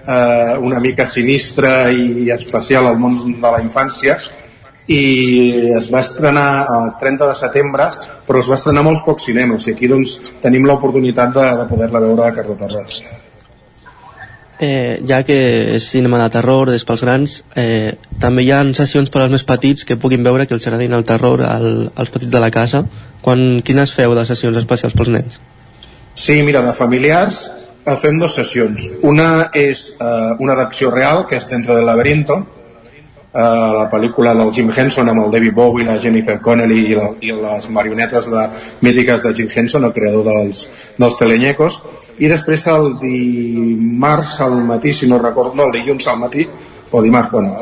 eh, 0.06 0.56
una 0.56 0.80
mica 0.80 1.04
sinistra 1.06 1.90
i 1.92 2.30
especial 2.32 2.88
al 2.88 2.98
món 2.98 3.20
de 3.36 3.50
la 3.50 3.60
infància. 3.60 4.16
I 4.84 5.04
es 5.78 5.88
va 5.92 6.02
estrenar 6.04 6.48
el 6.68 6.90
30 7.00 7.28
de 7.28 7.36
setembre 7.38 7.86
però 8.26 8.40
es 8.40 8.48
va 8.48 8.56
estrenar 8.56 8.84
molts 8.84 9.04
pocs 9.04 9.28
cinemes. 9.28 9.68
I 9.68 9.76
aquí 9.76 9.88
doncs 9.88 10.16
tenim 10.44 10.68
l'oportunitat 10.68 11.36
de, 11.36 11.50
de 11.60 11.68
poder-la 11.68 12.04
veure 12.08 12.28
a 12.28 12.32
Carro 12.36 12.56
Terror 12.60 13.23
eh, 14.64 15.00
ja 15.06 15.22
que 15.28 15.38
és 15.76 15.88
cinema 15.92 16.22
de 16.22 16.30
terror 16.32 16.72
des 16.72 16.84
pels 16.88 17.04
grans 17.04 17.40
eh, 17.54 17.94
també 18.20 18.44
hi 18.44 18.52
ha 18.52 18.62
sessions 18.74 19.12
per 19.12 19.22
als 19.22 19.34
més 19.36 19.44
petits 19.44 19.84
que 19.84 20.00
puguin 20.00 20.24
veure 20.24 20.48
que 20.48 20.56
els 20.56 20.66
agradin 20.66 20.96
el 20.96 21.04
terror 21.04 21.44
al, 21.44 21.90
als 21.94 22.14
petits 22.14 22.32
de 22.32 22.40
la 22.40 22.52
casa 22.54 22.86
Quan, 23.24 23.62
quines 23.64 23.92
feu 23.96 24.12
de 24.12 24.22
sessions 24.28 24.58
especials 24.60 24.94
pels 24.98 25.10
nens? 25.14 25.38
Sí, 26.14 26.42
mira, 26.44 26.60
de 26.62 26.74
familiars 26.76 27.46
eh, 27.48 27.94
fem 28.00 28.18
dues 28.20 28.36
sessions. 28.36 28.90
Una 29.02 29.48
és 29.56 29.86
eh, 29.96 30.34
una 30.44 30.56
d'acció 30.58 30.90
real, 30.92 31.24
que 31.30 31.38
és 31.40 31.48
Dentro 31.48 31.78
del 31.78 31.88
laberinto, 31.88 32.42
eh, 33.34 33.72
la 33.78 33.88
pel·lícula 33.90 34.34
del 34.38 34.52
Jim 34.54 34.70
Henson 34.74 35.08
amb 35.10 35.24
el 35.24 35.32
David 35.32 35.54
Bowie, 35.54 35.86
la 35.86 35.98
Jennifer 35.98 36.38
Connelly 36.40 36.80
i, 36.92 36.94
la, 36.94 37.08
i 37.20 37.32
les 37.34 37.68
marionetes 37.70 38.30
de, 38.30 38.44
mítiques 38.86 39.22
de 39.22 39.34
Jim 39.34 39.50
Henson, 39.54 39.84
el 39.84 39.92
creador 39.96 40.28
dels, 40.30 40.64
dels 40.98 41.18
telenyecos. 41.18 41.80
I 42.22 42.30
després 42.30 42.68
el 42.70 42.94
dimarts 43.02 44.38
al 44.44 44.60
matí, 44.64 44.94
si 44.94 45.10
no 45.10 45.18
recordo, 45.18 45.54
no, 45.58 45.68
el 45.68 45.80
dilluns 45.80 46.06
al 46.08 46.20
matí, 46.22 46.46
o 46.94 47.02
dimarts, 47.02 47.32
bueno, 47.32 47.56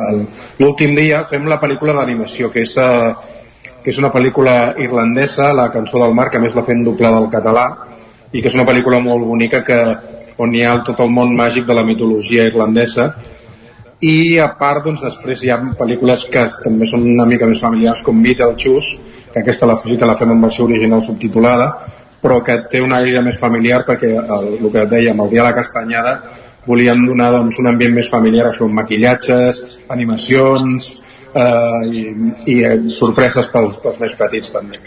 l'últim 0.61 0.93
dia 0.99 1.23
fem 1.25 1.49
la 1.49 1.61
pel·lícula 1.61 1.97
d'animació, 1.97 2.53
que 2.53 2.66
és, 2.66 2.77
eh, 2.77 3.70
que 3.83 3.91
és 3.91 3.99
una 3.99 4.12
pel·lícula 4.12 4.75
irlandesa, 4.79 5.55
La 5.57 5.70
cançó 5.73 5.99
del 5.99 6.12
mar, 6.14 6.29
que 6.31 6.39
més 6.39 6.55
la 6.55 6.66
fem 6.66 6.85
doblada 6.85 7.16
al 7.16 7.31
català, 7.33 7.70
i 8.33 8.43
que 8.43 8.49
és 8.49 8.55
una 8.55 8.68
pel·lícula 8.68 9.01
molt 9.01 9.25
bonica 9.25 9.64
que, 9.64 9.81
on 10.43 10.55
hi 10.55 10.62
ha 10.64 10.79
tot 10.87 11.01
el 11.05 11.11
món 11.12 11.35
màgic 11.37 11.66
de 11.68 11.75
la 11.77 11.85
mitologia 11.85 12.47
irlandesa 12.49 13.11
i 14.03 14.38
a 14.42 14.48
part 14.59 14.84
doncs, 14.84 15.03
després 15.05 15.44
hi 15.44 15.50
ha 15.53 15.61
pel·lícules 15.78 16.26
que 16.30 16.44
també 16.64 16.88
són 16.90 17.05
una 17.14 17.26
mica 17.28 17.46
més 17.46 17.62
familiars 17.62 18.03
com 18.03 18.22
Beetlejuice 18.22 18.98
que 19.32 19.40
aquesta 19.40 19.68
la, 19.70 19.76
sí 19.78 19.96
que 19.96 20.09
la 20.09 20.16
fem 20.18 20.32
en 20.34 20.42
versió 20.42 20.66
original 20.66 21.05
subtitulada 21.07 21.68
però 22.22 22.40
que 22.46 22.59
té 22.70 22.82
un 22.82 22.92
aire 22.94 23.22
més 23.22 23.38
familiar 23.38 23.82
perquè 23.86 24.11
el, 24.20 24.48
el 24.59 24.72
que 24.74 24.86
dèiem, 24.90 25.22
el 25.22 25.30
dia 25.30 25.42
de 25.42 25.48
la 25.48 25.55
castanyada 25.55 26.16
volíem 26.66 27.07
donar 27.07 27.32
doncs, 27.34 27.59
un 27.59 27.70
ambient 27.70 27.94
més 27.94 28.11
familiar 28.11 28.48
això, 28.50 28.66
amb 28.66 28.78
maquillatges, 28.82 29.62
animacions 29.90 30.92
eh, 31.35 31.89
i, 31.89 32.03
i 32.53 32.57
eh, 32.66 32.74
sorpreses 32.95 33.49
pels, 33.53 33.78
pels 33.83 33.99
més 34.03 34.14
petits 34.18 34.53
també. 34.55 34.80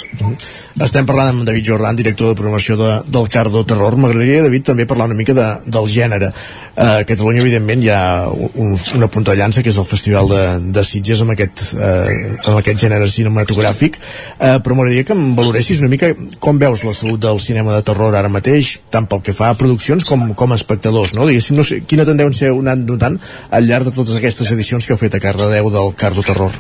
Estem 0.86 1.08
parlant 1.08 1.32
amb 1.32 1.46
David 1.48 1.66
Jordan, 1.70 1.98
director 1.98 2.32
de 2.32 2.38
programació 2.38 2.78
de, 2.80 2.92
del 3.08 3.30
Cardo 3.32 3.64
Terror. 3.68 3.98
M'agradaria, 4.00 4.44
David, 4.46 4.66
també 4.72 4.88
parlar 4.90 5.10
una 5.10 5.18
mica 5.18 5.36
de, 5.38 5.48
del 5.72 5.90
gènere. 5.92 6.32
Eh, 6.76 6.84
a 6.86 7.06
Catalunya, 7.08 7.42
evidentment, 7.44 7.84
hi 7.84 7.92
ha 7.94 8.04
un, 8.30 8.76
una 8.98 9.10
punta 9.12 9.34
de 9.34 9.40
llança, 9.40 9.64
que 9.64 9.72
és 9.74 9.80
el 9.82 9.88
Festival 9.90 10.30
de, 10.32 10.44
de 10.76 10.86
Sitges, 10.86 11.24
amb 11.24 11.36
aquest, 11.36 11.66
eh, 11.80 12.34
amb 12.46 12.60
aquest 12.60 12.84
gènere 12.84 13.10
cinematogràfic, 13.12 14.00
eh, 14.36 14.58
però 14.60 14.78
m'agradaria 14.78 15.08
que 15.08 15.16
em 15.16 15.26
valoressis 15.38 15.82
una 15.84 15.92
mica 15.92 16.12
com 16.44 16.60
veus 16.62 16.84
la 16.86 16.96
salut 16.98 17.24
del 17.24 17.40
cinema 17.44 17.78
de 17.78 17.86
terror 17.88 18.16
ara 18.16 18.32
mateix, 18.32 18.76
tant 18.92 19.08
pel 19.10 19.24
que 19.26 19.36
fa 19.36 19.52
a 19.54 19.60
produccions 19.60 20.06
com, 20.08 20.28
com 20.38 20.52
a 20.52 20.60
espectadors, 20.60 21.16
no? 21.16 21.28
Diguéssim, 21.30 21.56
no 21.58 21.66
sé, 21.68 21.82
quina 21.88 22.08
tendència 22.08 22.52
heu 22.52 22.60
anat 22.62 22.84
notant 22.84 23.18
al 23.56 23.68
llarg 23.70 23.88
de 23.88 23.96
totes 23.96 24.20
aquestes 24.20 24.52
edicions 24.52 24.86
que 24.86 24.94
heu 24.94 25.00
fet 25.00 25.16
a 25.16 25.24
Cardedeu 25.24 25.72
del 25.74 25.96
Cardo 25.96 26.24
Terror 26.26 26.35
terror? 26.36 26.52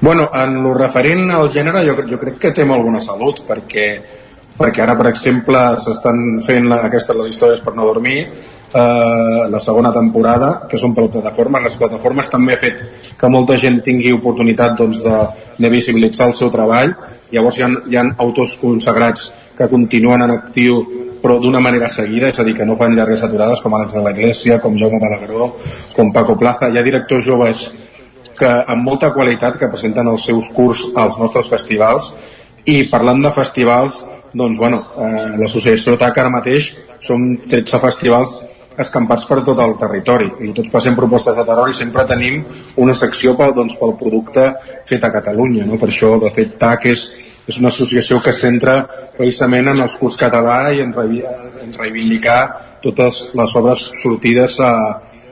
Bueno, 0.00 0.30
en 0.32 0.62
lo 0.62 0.72
referent 0.72 1.28
al 1.30 1.50
gènere 1.52 1.84
jo, 1.84 1.98
jo 2.08 2.18
crec 2.18 2.38
que 2.40 2.54
té 2.56 2.64
bona 2.64 3.02
salut 3.04 3.42
perquè, 3.44 3.88
perquè 4.56 4.80
ara, 4.80 4.96
per 4.96 5.10
exemple, 5.10 5.60
s'estan 5.84 6.40
fent 6.46 6.70
la, 6.70 6.80
aquestes 6.88 7.16
les 7.16 7.28
històries 7.28 7.60
per 7.60 7.74
no 7.76 7.84
dormir 7.84 8.22
eh, 8.24 9.44
la 9.52 9.60
segona 9.60 9.92
temporada 9.92 10.62
que 10.70 10.80
són 10.80 10.94
per 10.96 11.10
plataformes, 11.12 11.66
les 11.68 11.76
plataformes 11.76 12.32
també 12.32 12.56
ha 12.56 12.62
fet 12.62 12.80
que 13.20 13.28
molta 13.28 13.58
gent 13.60 13.82
tingui 13.84 14.14
oportunitat 14.16 14.78
doncs, 14.78 15.02
de, 15.04 15.20
de 15.60 15.68
visibilitzar 15.68 16.30
el 16.30 16.34
seu 16.38 16.48
treball 16.54 16.96
llavors 17.30 17.60
hi 17.60 17.66
ha, 17.66 17.70
hi 17.90 18.00
ha 18.00 18.06
autors 18.24 18.56
consagrats 18.62 19.28
que 19.58 19.68
continuen 19.68 20.24
en 20.24 20.32
actiu 20.38 20.80
però 21.20 21.36
d'una 21.36 21.60
manera 21.60 21.84
seguida, 21.92 22.30
és 22.32 22.38
a 22.40 22.44
dir, 22.46 22.54
que 22.56 22.64
no 22.64 22.78
fan 22.80 22.94
llargues 22.96 23.20
aturades 23.20 23.60
com 23.60 23.74
Àlex 23.76 23.98
de 23.98 24.00
la 24.00 24.14
Iglesia, 24.14 24.56
com 24.56 24.78
Jaume 24.80 24.96
Balagueró, 24.96 25.50
com 25.92 26.08
Paco 26.16 26.38
Plaza, 26.40 26.70
hi 26.70 26.80
ha 26.80 26.86
directors 26.86 27.26
joves 27.26 27.66
que 28.40 28.50
amb 28.74 28.86
molta 28.86 29.12
qualitat 29.14 29.58
que 29.60 29.68
presenten 29.72 30.08
els 30.10 30.24
seus 30.30 30.48
curs 30.56 30.86
als 30.98 31.18
nostres 31.20 31.50
festivals 31.52 32.12
i 32.68 32.82
parlant 32.92 33.22
de 33.24 33.32
festivals 33.34 34.02
doncs 34.32 34.58
bueno, 34.58 34.84
eh, 34.96 35.36
l'associació 35.40 35.96
TAC 35.98 36.20
ara 36.22 36.32
mateix 36.32 36.70
són 37.02 37.34
13 37.50 37.80
festivals 37.82 38.38
escampats 38.80 39.26
per 39.28 39.40
tot 39.44 39.58
el 39.60 39.74
territori 39.80 40.30
i 40.46 40.52
tots 40.56 40.70
passem 40.72 40.94
propostes 40.96 41.36
de 41.36 41.44
terror 41.48 41.68
i 41.68 41.76
sempre 41.76 42.06
tenim 42.08 42.38
una 42.80 42.94
secció 42.94 43.34
pel, 43.36 43.52
doncs, 43.56 43.76
pel 43.80 43.96
producte 43.98 44.46
fet 44.88 45.04
a 45.04 45.12
Catalunya 45.12 45.66
no? 45.68 45.78
per 45.80 45.90
això 45.90 46.14
de 46.22 46.30
fet 46.34 46.56
TAC 46.60 46.86
és, 46.92 47.04
és 47.50 47.58
una 47.58 47.72
associació 47.72 48.20
que 48.24 48.32
centra 48.36 48.78
precisament 49.18 49.72
en 49.74 49.84
els 49.84 49.98
curs 50.00 50.16
català 50.20 50.70
i 50.72 50.84
en, 50.86 50.94
en 50.94 51.76
reivindicar 51.76 52.40
totes 52.84 53.30
les 53.36 53.56
obres 53.58 53.90
sortides 54.00 54.60
a, 54.64 54.72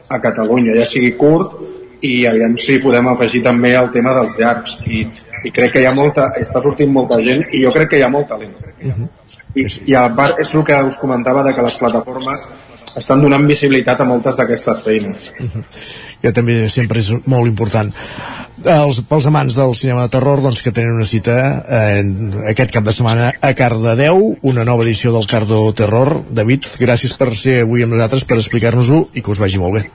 a 0.09 0.21
Catalunya, 0.21 0.75
ja 0.81 0.89
sigui 0.89 1.15
curt 1.17 1.57
i 2.03 2.26
aviam 2.26 2.57
si 2.59 2.78
podem 2.82 3.09
afegir 3.09 3.42
també 3.42 3.74
el 3.78 3.90
tema 3.94 4.14
dels 4.16 4.38
llargs. 4.38 4.78
I, 4.86 5.05
i 5.44 5.53
crec 5.55 5.74
que 5.74 5.82
hi 5.82 5.86
ha 5.88 5.94
molta, 5.94 6.32
està 6.40 6.62
sortint 6.62 6.90
molta 6.92 7.20
gent 7.22 7.44
i 7.53 7.62
jo 7.62 7.72
crec 7.74 7.92
que 7.92 8.01
hi 8.01 8.07
ha 8.07 8.11
molt 8.12 8.28
talent. 8.28 8.57
Uh 8.82 8.90
-huh. 8.92 9.09
I, 9.55 9.66
i 9.90 9.94
a 9.94 10.09
part 10.14 10.38
és 10.40 10.55
el 10.55 10.64
que 10.64 10.82
us 10.82 10.99
comentava 10.99 11.42
de 11.42 11.55
que 11.55 11.62
les 11.62 11.76
plataformes 11.76 12.46
estan 12.96 13.22
donant 13.22 13.46
visibilitat 13.46 14.01
a 14.01 14.05
moltes 14.05 14.36
d'aquestes 14.36 14.82
feines. 14.82 15.30
Uh 15.38 15.46
-huh. 15.46 15.64
que 16.22 16.32
també 16.32 16.68
sempre 16.68 16.99
és 17.01 17.12
molt 17.26 17.46
important. 17.46 17.92
Els, 18.64 19.01
pels 19.09 19.26
amants 19.26 19.55
del 19.55 19.74
cinema 19.74 20.03
de 20.03 20.09
terror 20.09 20.42
doncs, 20.42 20.62
que 20.62 20.72
tenen 20.72 20.94
una 20.94 21.05
cita 21.05 21.64
eh, 21.68 22.03
aquest 22.51 22.72
cap 22.72 22.84
de 22.84 22.92
setmana 22.92 23.32
a 23.40 23.55
Cardedeu 23.55 24.36
una 24.42 24.64
nova 24.64 24.82
edició 24.82 25.12
del 25.12 25.28
Cardo 25.28 25.72
Terror. 25.72 26.24
David, 26.30 26.66
gràcies 26.78 27.16
per 27.16 27.36
ser 27.36 27.61
avui 27.62 27.82
amb 27.82 27.92
nosaltres 27.92 28.24
per 28.24 28.36
explicar-nos-ho 28.36 29.07
i 29.14 29.22
que 29.22 29.30
us 29.30 29.38
vagi 29.38 29.59
molt 29.59 29.74
bé. 29.74 29.90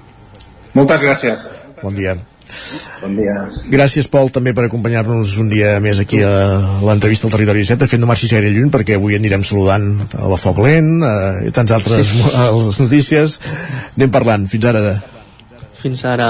Moltes 0.74 1.02
gràcies 1.02 1.50
Bon 1.84 1.94
dia. 1.96 2.16
Bon 3.02 3.16
dia. 3.18 3.36
Gràcies, 3.72 4.08
Pol, 4.12 4.30
també 4.32 4.54
per 4.56 4.68
acompanyar-nos 4.68 5.36
un 5.42 5.50
dia 5.52 5.76
més 5.84 6.00
aquí 6.00 6.22
a 6.24 6.32
l'entrevista 6.84 7.28
al 7.28 7.34
Territori 7.36 7.64
17. 7.66 7.84
De 7.84 7.90
fet, 7.92 8.02
no 8.02 8.10
marxis 8.10 8.32
gaire 8.32 8.52
lluny, 8.54 8.70
perquè 8.72 8.98
avui 9.00 9.18
anirem 9.18 9.44
saludant 9.48 9.90
a 10.16 10.30
la 10.32 10.40
Foc 10.40 10.62
Lent 10.64 10.94
eh, 11.04 11.50
i 11.50 11.56
tants 11.56 11.76
altres 11.76 12.14
sí. 12.14 12.22
a 12.40 12.52
les 12.56 12.80
notícies. 12.80 13.40
Anem 13.98 14.14
parlant. 14.14 14.48
Fins 14.52 14.70
ara. 14.72 14.86
De... 14.86 14.94
Fins 15.84 16.06
ara. 16.08 16.30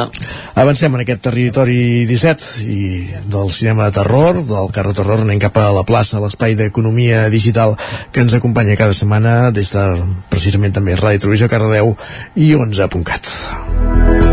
Avancem 0.58 0.98
en 0.98 1.04
aquest 1.04 1.22
territori 1.30 2.08
17 2.10 2.66
i 2.66 2.82
del 3.30 3.54
cinema 3.54 3.86
de 3.86 4.00
terror, 4.00 4.42
del 4.50 4.74
carro 4.74 4.96
terror, 4.98 5.22
anem 5.22 5.42
cap 5.44 5.62
a 5.62 5.70
la 5.76 5.86
plaça, 5.86 6.22
l'espai 6.24 6.58
d'economia 6.58 7.28
digital 7.30 7.78
que 8.10 8.26
ens 8.26 8.34
acompanya 8.34 8.80
cada 8.80 8.98
setmana 8.98 9.52
des 9.54 9.76
de 9.78 9.86
precisament 10.34 10.74
també 10.74 10.98
Ràdio 10.98 11.28
Televisió 11.28 11.52
Cardedeu 11.54 11.94
i 12.34 12.56
11.cat. 12.58 14.33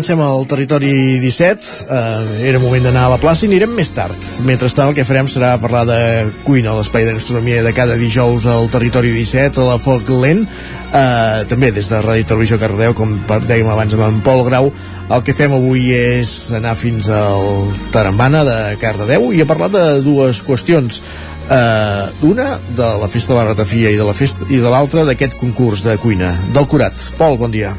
Avancem 0.00 0.20
al 0.24 0.46
territori 0.48 1.20
17. 1.20 1.84
Eh, 1.84 2.48
era 2.48 2.58
moment 2.58 2.86
d'anar 2.86 3.02
a 3.04 3.10
la 3.12 3.18
plaça 3.20 3.44
i 3.44 3.50
anirem 3.50 3.74
més 3.76 3.90
tard. 3.92 4.16
Mentrestant, 4.48 4.88
el 4.88 4.94
que 4.96 5.04
farem 5.04 5.26
serà 5.28 5.50
parlar 5.60 5.82
de 5.84 5.98
cuina 6.46 6.72
l'espai 6.72 7.04
de 7.04 7.12
gastronomia 7.18 7.60
de 7.60 7.74
cada 7.76 7.98
dijous 8.00 8.46
al 8.48 8.70
territori 8.72 9.12
17, 9.12 9.60
a 9.60 9.66
la 9.66 9.74
Foc 9.76 10.08
Lent. 10.08 10.46
Eh, 10.88 11.42
també 11.52 11.68
des 11.76 11.90
de 11.92 12.00
Ràdio 12.00 12.30
Televisió 12.30 12.56
Cardeu, 12.62 12.94
com 12.96 13.12
dèiem 13.44 13.68
abans 13.68 13.98
amb 13.98 14.06
en 14.06 14.22
Pol 14.24 14.40
Grau, 14.48 14.70
el 15.10 15.26
que 15.26 15.36
fem 15.36 15.52
avui 15.52 15.92
és 15.92 16.32
anar 16.56 16.72
fins 16.80 17.12
al 17.12 17.68
Tarambana 17.92 18.40
de 18.48 18.56
Cardedeu 18.80 19.34
i 19.36 19.44
a 19.44 19.48
parlar 19.52 19.68
de 19.76 19.84
dues 20.06 20.40
qüestions. 20.48 21.02
Uh, 21.50 22.08
una 22.24 22.54
de 22.72 22.88
la 23.04 23.10
festa 23.10 23.34
de 23.34 23.40
la 23.42 23.50
ratafia 23.52 23.92
i 23.92 24.00
de 24.00 24.08
la 24.08 24.16
festa 24.16 24.48
i 24.48 24.64
de 24.64 24.72
l'altra 24.72 25.04
d'aquest 25.04 25.36
concurs 25.36 25.84
de 25.84 26.00
cuina 26.00 26.32
del 26.56 26.70
Curat. 26.72 27.10
Pol, 27.20 27.36
bon 27.36 27.52
dia. 27.52 27.76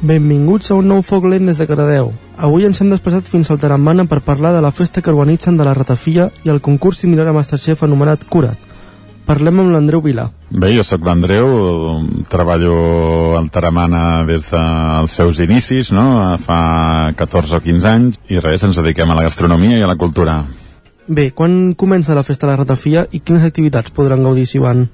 Benvinguts 0.00 0.70
a 0.72 0.76
un 0.80 0.86
nou 0.88 1.02
foc 1.04 1.26
lent 1.28 1.44
des 1.44 1.58
de 1.60 1.66
Caradeu. 1.68 2.06
Avui 2.40 2.64
ens 2.64 2.78
hem 2.80 2.88
desplaçat 2.88 3.26
fins 3.28 3.50
al 3.52 3.58
Tarambana 3.60 4.06
per 4.08 4.22
parlar 4.24 4.54
de 4.54 4.62
la 4.64 4.70
festa 4.72 5.02
que 5.04 5.12
organitzen 5.12 5.58
de 5.58 5.64
la 5.66 5.74
ratafia 5.76 6.30
i 6.40 6.48
el 6.48 6.62
concurs 6.64 7.02
similar 7.04 7.26
a 7.28 7.34
Masterchef 7.36 7.82
anomenat 7.84 8.24
Curat. 8.24 8.56
Parlem 9.28 9.60
amb 9.60 9.74
l'Andreu 9.74 10.00
Vilà. 10.00 10.24
Bé, 10.48 10.70
jo 10.72 10.86
sóc 10.88 11.04
l'Andreu, 11.04 11.50
treballo 12.32 12.78
al 13.36 13.50
Taramana 13.52 14.24
des 14.24 14.48
dels 14.48 15.18
seus 15.20 15.42
inicis, 15.44 15.92
no? 15.92 16.06
fa 16.40 17.12
14 17.20 17.58
o 17.58 17.60
15 17.60 17.90
anys, 17.92 18.18
i 18.32 18.40
res, 18.40 18.64
ens 18.64 18.80
dediquem 18.80 19.12
a 19.12 19.18
la 19.20 19.26
gastronomia 19.28 19.76
i 19.76 19.84
a 19.84 19.90
la 19.90 19.98
cultura. 20.00 20.40
Bé, 21.08 21.28
quan 21.36 21.74
comença 21.76 22.16
la 22.16 22.24
festa 22.24 22.46
de 22.46 22.54
la 22.54 22.62
ratafia 22.64 23.04
i 23.12 23.20
quines 23.20 23.44
activitats 23.44 23.92
podran 23.92 24.24
gaudir 24.24 24.48
si 24.48 24.64
van? 24.64 24.88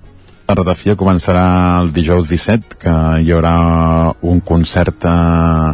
La 0.46 0.54
ratafia 0.54 0.94
començarà 0.94 1.80
el 1.80 1.88
dijous 1.90 2.28
17, 2.30 2.76
que 2.78 2.92
hi 3.18 3.32
haurà 3.34 3.54
un 4.30 4.38
concert 4.46 5.02
eh, 5.10 5.72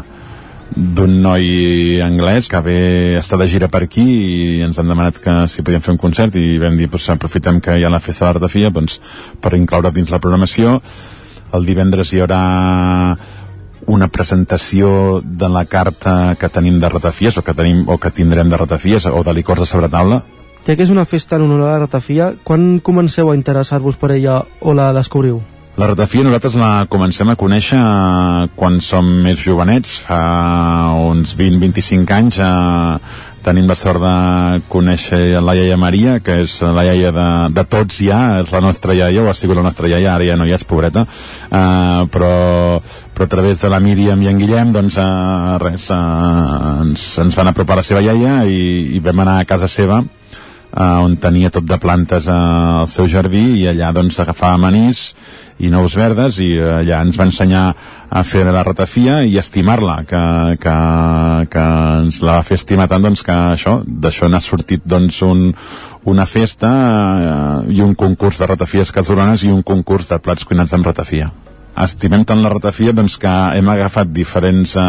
d'un 0.73 1.19
noi 1.27 2.01
anglès 2.01 2.49
que 2.49 2.63
ve 2.65 2.79
està 3.19 3.37
de 3.37 3.51
gira 3.53 3.69
per 3.69 3.83
aquí 3.85 4.07
i 4.07 4.63
ens 4.65 4.81
han 4.81 4.89
demanat 4.89 5.21
que 5.21 5.35
si 5.53 5.61
podíem 5.61 5.85
fer 5.85 5.93
un 5.93 6.01
concert 6.01 6.41
i 6.41 6.57
vam 6.63 6.81
dir, 6.81 6.89
doncs, 6.89 7.11
aprofitem 7.13 7.61
que 7.61 7.77
hi 7.77 7.85
ha 7.85 7.93
la 7.93 8.01
festa 8.01 8.31
de 8.31 8.39
ratafia 8.39 8.73
doncs, 8.73 8.97
per 9.45 9.53
incloure 9.61 9.93
dins 9.93 10.09
la 10.09 10.23
programació. 10.25 10.79
El 11.53 11.69
divendres 11.69 12.15
hi 12.15 12.25
haurà 12.25 12.43
una 13.93 14.09
presentació 14.09 15.21
de 15.21 15.53
la 15.53 15.67
carta 15.67 16.37
que 16.41 16.49
tenim 16.49 16.81
de 16.81 16.89
ratafies 16.89 17.37
o 17.37 17.45
que, 17.45 17.53
tenim, 17.53 17.85
o 17.93 18.01
que 18.01 18.15
tindrem 18.15 18.49
de 18.49 18.57
ratafies 18.57 19.05
o 19.05 19.21
de 19.21 19.37
licors 19.37 19.61
de 19.61 19.69
sobretaula 19.69 20.23
Ja 20.63 20.77
que 20.77 20.85
és 20.87 20.93
una 20.95 21.07
festa 21.09 21.37
en 21.37 21.49
honor 21.49 21.65
a 21.67 21.73
la 21.73 21.81
ratafia, 21.87 22.35
quan 22.47 22.79
comenceu 22.79 23.33
a 23.33 23.35
interessar-vos 23.35 23.97
per 23.99 24.13
ella 24.15 24.45
o 24.61 24.75
la 24.79 24.93
descobriu? 24.95 25.41
La 25.81 25.89
ratafia 25.89 26.23
nosaltres 26.23 26.55
la 26.61 26.85
comencem 26.93 27.31
a 27.33 27.35
conèixer 27.41 27.81
quan 28.55 28.75
som 28.85 29.07
més 29.25 29.41
jovenets, 29.41 29.97
fa 30.05 30.21
uns 31.01 31.33
20-25 31.39 32.13
anys 32.13 32.39
eh, 32.45 32.99
tenim 33.43 33.67
la 33.67 33.75
sort 33.75 34.05
de 34.05 34.61
conèixer 34.71 35.41
la 35.43 35.57
iaia 35.59 35.81
Maria, 35.81 36.19
que 36.23 36.43
és 36.45 36.59
la 36.63 36.85
iaia 36.87 37.11
de, 37.17 37.27
de 37.57 37.67
tots 37.67 37.99
ja, 38.05 38.21
és 38.45 38.53
la 38.55 38.61
nostra 38.63 38.95
iaia, 38.95 39.25
o 39.25 39.31
ha 39.33 39.35
sigut 39.35 39.59
la 39.59 39.67
nostra 39.67 39.91
iaia, 39.91 40.15
ara 40.15 40.29
ja 40.29 40.39
no 40.39 40.47
hi 40.47 40.55
és, 40.55 40.69
pobreta, 40.69 41.09
uh, 41.09 42.07
però, 42.13 42.33
però 43.17 43.27
a 43.27 43.33
través 43.35 43.65
de 43.65 43.73
la 43.73 43.83
Míriam 43.83 44.23
i 44.23 44.31
en 44.31 44.39
Guillem, 44.39 44.77
doncs 44.77 45.01
uh, 45.01 45.57
res, 45.63 45.91
uh, 45.91 46.85
ens, 46.85 47.11
ens 47.25 47.39
van 47.39 47.51
apropar 47.51 47.81
la 47.81 47.87
seva 47.87 48.05
iaia 48.05 48.43
i, 48.45 48.93
i 48.95 49.03
vam 49.03 49.25
anar 49.25 49.41
a 49.41 49.49
casa 49.49 49.67
seva, 49.73 50.05
uh, 50.73 51.05
on 51.05 51.17
tenia 51.21 51.51
tot 51.53 51.67
de 51.69 51.79
plantes 51.81 52.29
uh, 52.29 52.83
al 52.83 52.89
seu 52.91 53.09
jardí 53.11 53.43
i 53.61 53.69
allà 53.71 53.93
doncs 53.95 54.21
agafava 54.23 54.61
manís 54.61 55.13
i 55.63 55.71
nous 55.71 55.95
verdes 55.97 56.41
i 56.43 56.55
uh, 56.59 56.81
allà 56.81 57.03
ens 57.07 57.19
va 57.21 57.29
ensenyar 57.29 57.65
a 58.13 58.25
fer 58.29 58.45
la 58.49 58.65
ratafia 58.67 59.23
i 59.25 59.39
estimar-la 59.41 60.03
que, 60.09 60.23
que, 60.63 60.77
que 61.53 61.67
ens 62.03 62.23
la 62.25 62.39
va 62.39 62.47
fer 62.47 62.59
estimar 62.61 62.89
tant 62.91 63.05
doncs 63.05 63.25
que 63.27 63.37
això, 63.55 63.79
d'això 63.87 64.29
n'ha 64.29 64.43
sortit 64.43 64.85
doncs 64.85 65.23
un, 65.27 65.49
una 66.09 66.27
festa 66.27 66.73
uh, 66.73 67.71
i 67.73 67.81
un 67.85 67.95
concurs 67.95 68.43
de 68.43 68.51
ratafies 68.51 68.93
casolanes 68.93 69.47
i 69.47 69.55
un 69.55 69.63
concurs 69.63 70.13
de 70.13 70.21
plats 70.21 70.45
cuinats 70.49 70.75
amb 70.77 70.89
ratafia. 70.89 71.31
Estimem 71.73 72.27
tant 72.29 72.43
la 72.45 72.51
ratafia 72.53 72.93
doncs, 72.93 73.15
que 73.17 73.31
hem 73.57 73.69
agafat 73.73 74.11
diferents 74.13 74.75
eh, 74.77 74.83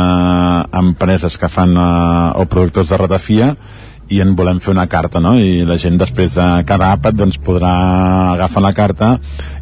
empreses 0.76 1.38
que 1.40 1.48
fan 1.48 1.72
eh, 1.80 2.42
o 2.42 2.44
productors 2.52 2.92
de 2.92 3.00
ratafia 3.00 3.54
i 4.12 4.20
en 4.22 4.34
volem 4.36 4.60
fer 4.60 4.74
una 4.74 4.88
carta, 4.92 5.22
no? 5.24 5.36
I 5.40 5.64
la 5.68 5.78
gent 5.80 5.98
després 6.00 6.36
de 6.36 6.48
cada 6.68 6.92
àpat 6.96 7.16
doncs, 7.16 7.40
podrà 7.42 7.72
agafar 8.34 8.64
la 8.66 8.74
carta 8.76 9.14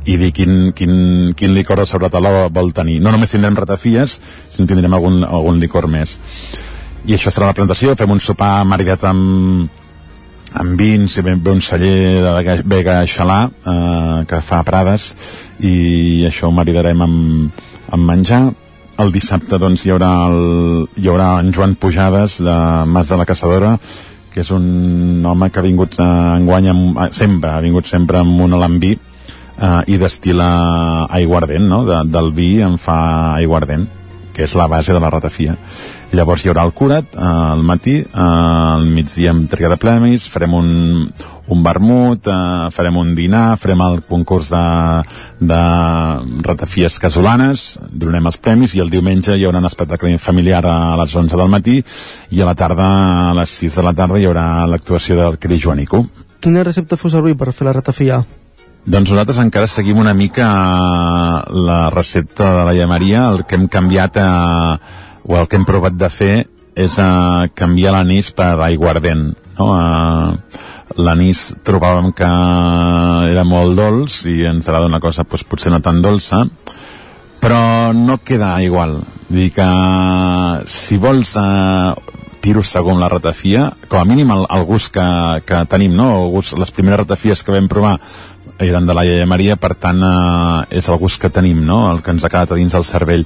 i 0.06 0.18
dir 0.18 0.32
quin, 0.36 0.72
quin, 0.76 0.94
quin 1.38 1.54
licor 1.54 1.82
de 1.82 1.86
sobretaula 1.86 2.50
vol 2.50 2.74
tenir. 2.74 3.00
No 3.02 3.14
només 3.14 3.32
tindrem 3.32 3.58
ratafies, 3.58 4.20
sinó 4.50 4.68
tindrem 4.68 4.94
algun, 4.98 5.22
algun 5.28 5.62
licor 5.62 5.88
més. 5.92 6.18
I 7.06 7.16
això 7.16 7.34
serà 7.34 7.50
la 7.50 7.58
presentació, 7.58 7.96
fem 7.98 8.12
un 8.14 8.22
sopar 8.22 8.62
maridat 8.68 9.06
amb, 9.10 9.70
amb 10.54 10.78
vins, 10.80 11.18
i 11.18 11.24
ve 11.26 11.38
un 11.38 11.62
celler 11.62 12.22
de 12.26 12.58
Vega 12.66 13.02
Xalà, 13.08 13.39
eh, 13.48 14.18
que 14.30 14.42
fa 14.46 14.64
Prades, 14.68 15.12
i 15.60 16.26
això 16.28 16.50
ho 16.50 16.56
maridarem 16.56 17.02
amb, 17.02 17.64
amb 17.89 18.10
menjar. 18.10 18.44
El 19.02 19.10
dissabte 19.14 19.58
doncs, 19.58 19.86
hi, 19.86 19.94
haurà 19.94 20.12
el, 20.30 20.88
hi 21.00 21.10
haurà 21.10 21.39
en 21.42 21.50
Joan 21.56 21.74
Pujades, 21.76 22.38
de 22.44 22.58
Mas 22.86 23.10
de 23.10 23.18
la 23.18 23.26
Caçadora, 23.26 23.78
que 24.32 24.42
és 24.44 24.52
un 24.56 25.24
home 25.28 25.50
que 25.52 25.60
ha 25.60 25.66
vingut 25.66 25.98
a 26.00 26.10
enguany 26.40 26.70
amb, 26.72 27.00
sempre, 27.16 27.52
ha 27.52 27.64
vingut 27.64 27.90
sempre 27.90 28.22
amb 28.24 28.40
un 28.42 28.56
alambí 28.58 28.96
eh, 28.96 29.82
i 29.88 29.98
destila 30.02 31.08
aiguardent, 31.10 31.68
no? 31.68 31.84
De, 31.88 32.04
del 32.12 32.32
vi 32.36 32.54
en 32.66 32.78
fa 32.82 33.02
aiguardent 33.36 33.90
que 34.34 34.46
és 34.46 34.56
la 34.56 34.68
base 34.72 34.94
de 34.94 35.00
la 35.00 35.10
ratafia. 35.10 35.58
Llavors 36.12 36.44
hi 36.44 36.52
haurà 36.52 36.64
el 36.68 36.74
curat 36.76 37.16
eh, 37.16 37.22
al 37.24 37.64
matí, 37.64 38.00
eh, 38.02 38.08
al 38.16 38.88
migdia 38.88 39.32
amb 39.32 39.46
entrega 39.46 39.70
de 39.72 39.78
premis, 39.80 40.28
farem 40.32 40.56
un, 40.58 40.72
un 41.52 41.64
vermut, 41.64 42.28
eh, 42.28 42.70
farem 42.76 42.98
un 43.02 43.14
dinar, 43.16 43.58
farem 43.62 43.84
el 43.86 44.02
concurs 44.10 44.52
de, 44.52 44.64
de 45.54 45.62
ratafies 46.48 47.00
casolanes, 47.00 47.80
donarem 47.92 48.32
els 48.32 48.42
premis 48.42 48.76
i 48.76 48.84
el 48.84 48.92
diumenge 48.92 49.38
hi 49.38 49.48
haurà 49.48 49.64
un 49.64 49.70
espectacle 49.72 50.18
familiar 50.20 50.66
a 50.66 50.98
les 51.00 51.16
11 51.16 51.40
del 51.40 51.52
matí 51.52 51.80
i 52.32 52.42
a 52.42 52.50
la 52.50 52.58
tarda, 52.60 52.92
a 53.30 53.34
les 53.40 53.58
6 53.64 53.80
de 53.80 53.88
la 53.88 53.96
tarda, 53.96 54.20
hi 54.20 54.28
haurà 54.28 54.68
l'actuació 54.68 55.20
del 55.22 55.40
Cri 55.40 55.60
Joanico. 55.62 56.06
Quina 56.42 56.64
recepta 56.66 56.98
feu 56.98 57.12
servir 57.14 57.36
per 57.38 57.54
fer 57.54 57.68
la 57.68 57.76
ratafia? 57.78 58.24
Doncs 58.82 59.12
nosaltres 59.12 59.38
encara 59.38 59.68
seguim 59.70 60.00
una 60.02 60.16
mica 60.18 60.48
eh, 60.50 61.54
la 61.54 61.92
recepta 61.94 62.66
de 62.66 62.74
la 62.80 62.88
Maria, 62.88 63.28
el 63.30 63.46
que 63.46 63.54
hem 63.56 63.68
canviat 63.70 64.18
eh, 64.18 64.78
o 65.24 65.38
el 65.38 65.48
que 65.48 65.60
hem 65.60 65.68
provat 65.70 65.94
de 65.94 66.10
fer 66.10 66.48
és 66.74 66.98
eh, 66.98 67.52
canviar 67.54 67.94
l'anís 67.94 68.32
per 68.34 68.56
aiguardent. 68.66 69.36
No? 69.60 69.68
L'anís 70.98 71.44
trobàvem 71.64 72.10
que 72.18 72.30
era 73.30 73.44
molt 73.46 73.78
dolç 73.78 74.24
i 74.26 74.42
ens 74.50 74.68
agrada 74.68 74.90
una 74.90 75.00
cosa 75.00 75.28
doncs, 75.30 75.46
potser 75.46 75.72
no 75.72 75.80
tan 75.80 76.02
dolça, 76.02 76.48
però 77.40 77.94
no 77.94 78.18
queda 78.26 78.56
igual. 78.66 78.98
Vull 79.30 79.44
dir 79.46 79.52
que 79.54 79.70
si 80.66 80.98
vols 80.98 81.38
eh, 81.38 81.94
tiro 82.42 82.66
segon 82.66 83.00
la 83.00 83.08
ratafia, 83.14 83.70
com 83.88 84.02
a 84.02 84.06
mínim 84.10 84.34
el, 84.34 84.48
el 84.50 84.66
gust 84.66 84.90
que, 84.98 85.08
que 85.46 85.62
tenim, 85.70 85.94
no? 85.96 86.10
El 86.24 86.32
gust, 86.34 86.58
les 86.58 86.74
primeres 86.74 87.06
ratafies 87.06 87.46
que 87.46 87.54
vam 87.54 87.70
provar 87.70 88.00
eren 88.68 88.86
de 88.88 88.93
la 88.97 89.05
iaia 89.07 89.26
Maria, 89.30 89.57
per 89.57 89.74
tant 89.80 90.03
eh, 90.03 90.78
és 90.78 90.89
el 90.89 90.99
gust 91.01 91.22
que 91.22 91.32
tenim, 91.34 91.64
no? 91.66 91.84
el 91.91 92.01
que 92.01 92.14
ens 92.14 92.26
ha 92.26 92.32
quedat 92.32 92.53
a 92.53 92.59
dins 92.59 92.78
del 92.78 92.88
cervell. 92.88 93.26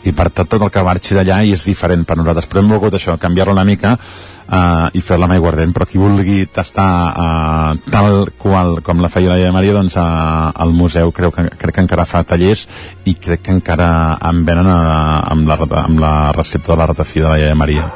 I 0.00 0.14
per 0.16 0.30
tant 0.32 0.48
tot 0.48 0.62
el 0.64 0.70
que 0.72 0.82
marxi 0.84 1.12
d'allà 1.12 1.42
i 1.44 1.50
és 1.52 1.66
diferent 1.68 2.06
per 2.08 2.16
nosaltres, 2.16 2.46
però 2.48 2.62
hem 2.62 2.70
volgut 2.72 2.94
això, 2.96 3.18
canviar-lo 3.20 3.52
una 3.52 3.66
mica 3.68 3.98
eh, 3.98 4.86
i 4.96 5.02
fer-la 5.04 5.28
mai 5.28 5.42
guardent, 5.42 5.74
però 5.76 5.84
qui 5.88 6.00
vulgui 6.00 6.46
tastar 6.48 6.86
eh, 7.10 7.90
tal 7.92 8.30
qual 8.40 8.80
com 8.86 9.02
la 9.04 9.10
feia 9.12 9.34
la 9.34 9.36
iaia 9.42 9.52
Maria, 9.52 9.74
doncs 9.76 9.98
eh, 10.00 10.06
al 10.64 10.72
museu 10.72 11.12
creu 11.12 11.34
que, 11.36 11.50
crec 11.60 11.76
que 11.76 11.84
encara 11.84 12.08
fa 12.08 12.24
tallers 12.24 12.66
i 13.04 13.14
crec 13.20 13.44
que 13.44 13.54
encara 13.58 13.90
en 14.30 14.40
venen 14.48 14.72
eh, 14.72 15.20
amb, 15.34 15.46
la, 15.50 15.60
amb 15.84 16.00
la 16.00 16.14
recepta 16.36 16.72
de 16.72 16.80
la 16.80 16.88
ratafia 16.94 17.26
de 17.26 17.28
la 17.28 17.38
iaia 17.44 17.60
Maria. 17.60 17.86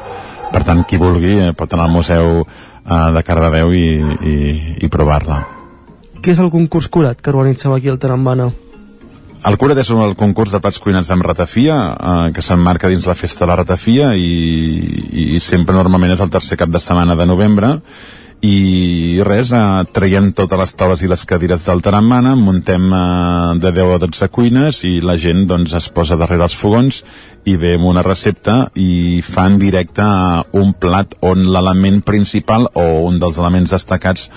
Per 0.53 0.63
tant 0.63 0.85
qui 0.85 1.01
vulgui 1.01 1.39
eh, 1.41 1.51
pot 1.57 1.73
anar 1.73 1.89
al 1.89 1.97
museu 1.97 2.31
eh, 2.45 3.11
de 3.17 3.25
Cardedeu 3.25 3.73
i, 3.73 3.85
i, 4.21 4.39
i 4.85 4.93
provar-la 4.93 5.54
què 6.25 6.33
és 6.33 6.39
el 6.41 6.49
concurs 6.49 6.87
curat 6.89 7.19
que 7.21 7.29
organitzeu 7.29 7.75
aquí 7.75 7.91
al 7.91 7.99
Tarambana? 8.01 8.49
El 9.45 9.59
Curat 9.61 9.77
és 9.77 9.91
el 9.93 10.15
concurs 10.17 10.55
de 10.55 10.57
plats 10.57 10.79
cuinats 10.81 11.11
amb 11.13 11.21
ratafia, 11.21 11.75
eh, 11.93 12.31
que 12.33 12.41
s'emmarca 12.41 12.89
dins 12.89 13.05
la 13.05 13.13
festa 13.13 13.43
de 13.43 13.51
la 13.51 13.59
ratafia 13.59 14.07
i, 14.17 15.35
i 15.35 15.39
sempre 15.39 15.75
normalment 15.77 16.15
és 16.15 16.23
el 16.25 16.31
tercer 16.33 16.57
cap 16.57 16.71
de 16.73 16.81
setmana 16.81 17.13
de 17.19 17.27
novembre 17.29 17.75
i 18.41 19.21
res, 19.21 19.53
eh, 19.53 19.85
traiem 19.93 20.31
totes 20.33 20.63
les 20.63 20.73
taules 20.73 21.05
i 21.05 21.11
les 21.13 21.27
cadires 21.29 21.61
del 21.67 21.85
Tarambana, 21.85 22.33
muntem 22.33 22.89
eh, 22.89 23.53
de 23.61 23.75
10 23.77 23.93
a 23.99 24.01
12 24.07 24.31
cuines 24.33 24.81
i 24.89 24.95
la 25.05 25.19
gent 25.21 25.45
doncs, 25.53 25.77
es 25.77 25.93
posa 25.93 26.17
darrere 26.17 26.49
els 26.49 26.57
fogons 26.57 27.03
i 27.45 27.53
ve 27.53 27.77
amb 27.77 27.85
una 27.93 28.01
recepta 28.01 28.63
i 28.73 29.21
fa 29.21 29.45
en 29.45 29.61
directe 29.61 30.09
un 30.57 30.73
plat 30.73 31.13
on 31.21 31.45
l'element 31.53 32.01
principal 32.01 32.71
o 32.73 32.89
un 33.05 33.21
dels 33.21 33.37
elements 33.37 33.77
destacats 33.77 34.31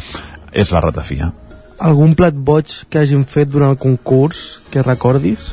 és 0.52 0.76
la 0.76 0.84
ratafia 0.84 1.32
algun 1.78 2.14
plat 2.18 2.34
boig 2.34 2.82
que 2.90 3.00
hagin 3.00 3.24
fet 3.24 3.50
durant 3.52 3.74
el 3.74 3.80
concurs 3.80 4.58
que 4.72 4.82
recordis? 4.82 5.52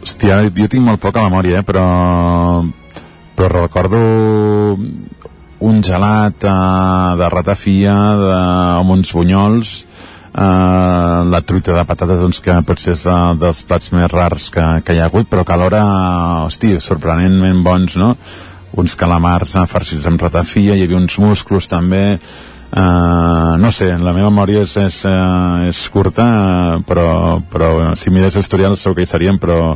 Hòstia, 0.00 0.42
jo 0.56 0.68
tinc 0.70 0.86
molt 0.86 1.00
poca 1.02 1.26
memòria, 1.26 1.60
eh, 1.60 1.66
però 1.66 1.86
però 3.36 3.62
recordo 3.62 3.98
un 5.60 5.82
gelat 5.84 6.44
eh, 6.44 7.16
de 7.20 7.28
ratafia 7.32 7.94
de, 8.20 8.38
amb 8.80 8.96
uns 8.96 9.12
bunyols 9.16 9.74
eh, 10.34 11.20
la 11.32 11.40
truita 11.44 11.74
de 11.76 11.84
patates 11.88 12.22
doncs, 12.24 12.40
que 12.44 12.56
potser 12.66 12.94
és 12.96 13.06
uh, 13.08 13.32
dels 13.38 13.62
plats 13.66 13.92
més 13.96 14.10
rars 14.12 14.50
que, 14.54 14.66
que 14.84 14.96
hi 14.96 15.00
ha 15.00 15.08
hagut 15.10 15.28
però 15.30 15.44
que 15.44 15.56
alhora, 15.56 15.82
hosti, 16.46 16.76
sorprenentment 16.80 17.64
bons 17.66 17.96
no? 18.00 18.14
uns 18.80 18.94
calamars 18.96 19.56
uh, 19.58 19.66
farcits 19.68 20.06
amb 20.08 20.22
ratafia, 20.22 20.76
hi 20.76 20.86
havia 20.86 21.00
uns 21.00 21.18
musclos 21.20 21.68
també 21.70 22.20
Uh, 22.70 23.56
no 23.58 23.72
sé, 23.74 23.90
la 23.98 24.12
meva 24.14 24.28
memòria 24.30 24.62
és, 24.62 24.76
és, 24.78 25.00
uh, 25.08 25.66
és 25.66 25.80
curta, 25.90 26.26
uh, 26.26 26.84
però, 26.86 27.40
però 27.50 27.70
si 27.98 28.12
mirés 28.14 28.36
l'historial 28.38 28.76
segur 28.78 29.00
que 29.00 29.08
hi 29.08 29.10
seríem, 29.10 29.40
però, 29.42 29.74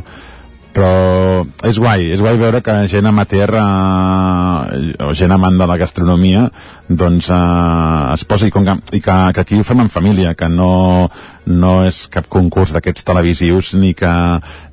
però 0.75 1.43
és 1.63 1.77
guai, 1.79 2.09
és 2.11 2.19
guai 2.23 2.35
veure 2.39 2.59
que 2.63 2.73
gent 2.91 3.07
amateur 3.07 3.51
uh, 3.55 5.07
o 5.07 5.13
gent 5.15 5.31
amant 5.31 5.55
de 5.59 5.67
la 5.69 5.77
gastronomia 5.79 6.45
doncs 6.87 7.29
uh, 7.31 8.11
es 8.11 8.25
posa 8.27 8.49
i, 8.49 8.51
com 8.51 8.67
que, 8.67 8.75
i 8.97 9.01
que, 9.03 9.15
que 9.35 9.43
aquí 9.45 9.59
ho 9.59 9.67
fem 9.67 9.85
en 9.85 9.91
família 9.91 10.35
que 10.35 10.49
no, 10.51 11.07
no 11.47 11.73
és 11.87 12.05
cap 12.11 12.27
concurs 12.31 12.75
d'aquests 12.75 13.07
televisius 13.07 13.73
ni 13.79 13.93
que, 13.95 14.13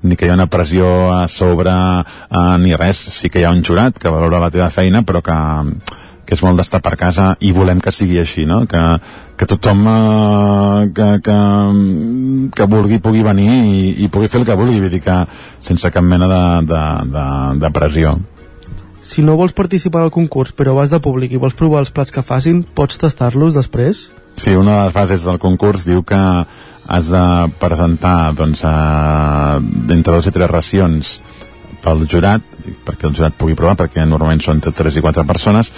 ni 0.02 0.18
que 0.18 0.26
hi 0.26 0.32
ha 0.32 0.38
una 0.38 0.50
pressió 0.50 0.88
a 1.14 1.24
sobre 1.30 1.74
uh, 1.74 2.54
ni 2.58 2.74
res, 2.74 3.02
sí 3.18 3.30
que 3.30 3.42
hi 3.42 3.46
ha 3.46 3.54
un 3.54 3.62
jurat 3.66 3.98
que 3.98 4.14
valora 4.14 4.42
la 4.42 4.50
teva 4.50 4.70
feina 4.74 5.06
però 5.06 5.22
que 5.22 5.38
que 6.26 6.36
és 6.36 6.42
molt 6.44 6.60
d'estar 6.60 6.80
per 6.84 6.94
casa 6.98 7.32
i 7.40 7.52
volem 7.52 7.80
que 7.82 7.92
sigui 7.94 8.20
així, 8.22 8.44
no? 8.46 8.62
Que, 8.70 8.82
que 9.38 9.48
tothom 9.50 9.82
eh, 9.90 10.90
que, 10.94 11.08
que, 11.26 11.38
que 12.56 12.68
vulgui 12.70 13.00
pugui 13.02 13.24
venir 13.26 13.48
i, 13.50 13.80
i 14.04 14.10
pugui 14.12 14.30
fer 14.30 14.42
el 14.42 14.46
que 14.48 14.58
vulgui, 14.58 14.80
vull 14.82 14.92
dir 14.92 15.02
que 15.02 15.18
sense 15.60 15.90
cap 15.90 16.06
mena 16.06 16.28
de, 16.30 16.42
de, 16.70 16.82
de, 17.16 17.26
de 17.64 17.72
pressió. 17.74 18.16
Si 19.02 19.22
no 19.26 19.34
vols 19.34 19.54
participar 19.58 20.04
al 20.04 20.14
concurs 20.14 20.54
però 20.54 20.76
vas 20.78 20.92
de 20.92 21.02
públic 21.02 21.34
i 21.34 21.40
vols 21.42 21.58
provar 21.58 21.82
els 21.82 21.90
plats 21.90 22.14
que 22.14 22.22
facin, 22.22 22.62
pots 22.62 23.02
tastar-los 23.02 23.58
després? 23.58 24.10
Sí, 24.38 24.54
una 24.56 24.78
de 24.78 24.84
les 24.86 24.94
fases 24.94 25.26
del 25.26 25.42
concurs 25.42 25.84
diu 25.84 26.04
que 26.06 26.20
has 26.92 27.08
de 27.10 27.24
presentar 27.60 28.32
doncs, 28.38 28.62
eh, 28.64 29.58
d'entre 29.90 30.14
dos 30.14 30.30
i 30.30 30.34
tres 30.34 30.50
racions 30.50 31.16
pel 31.82 32.06
jurat 32.06 32.46
perquè 32.86 33.08
el 33.08 33.16
jurat 33.16 33.36
pugui 33.38 33.56
provar, 33.58 33.76
perquè 33.80 34.04
normalment 34.08 34.42
són 34.44 34.58
entre 34.58 34.72
3 34.76 34.98
i 34.98 35.02
4 35.04 35.24
persones, 35.28 35.72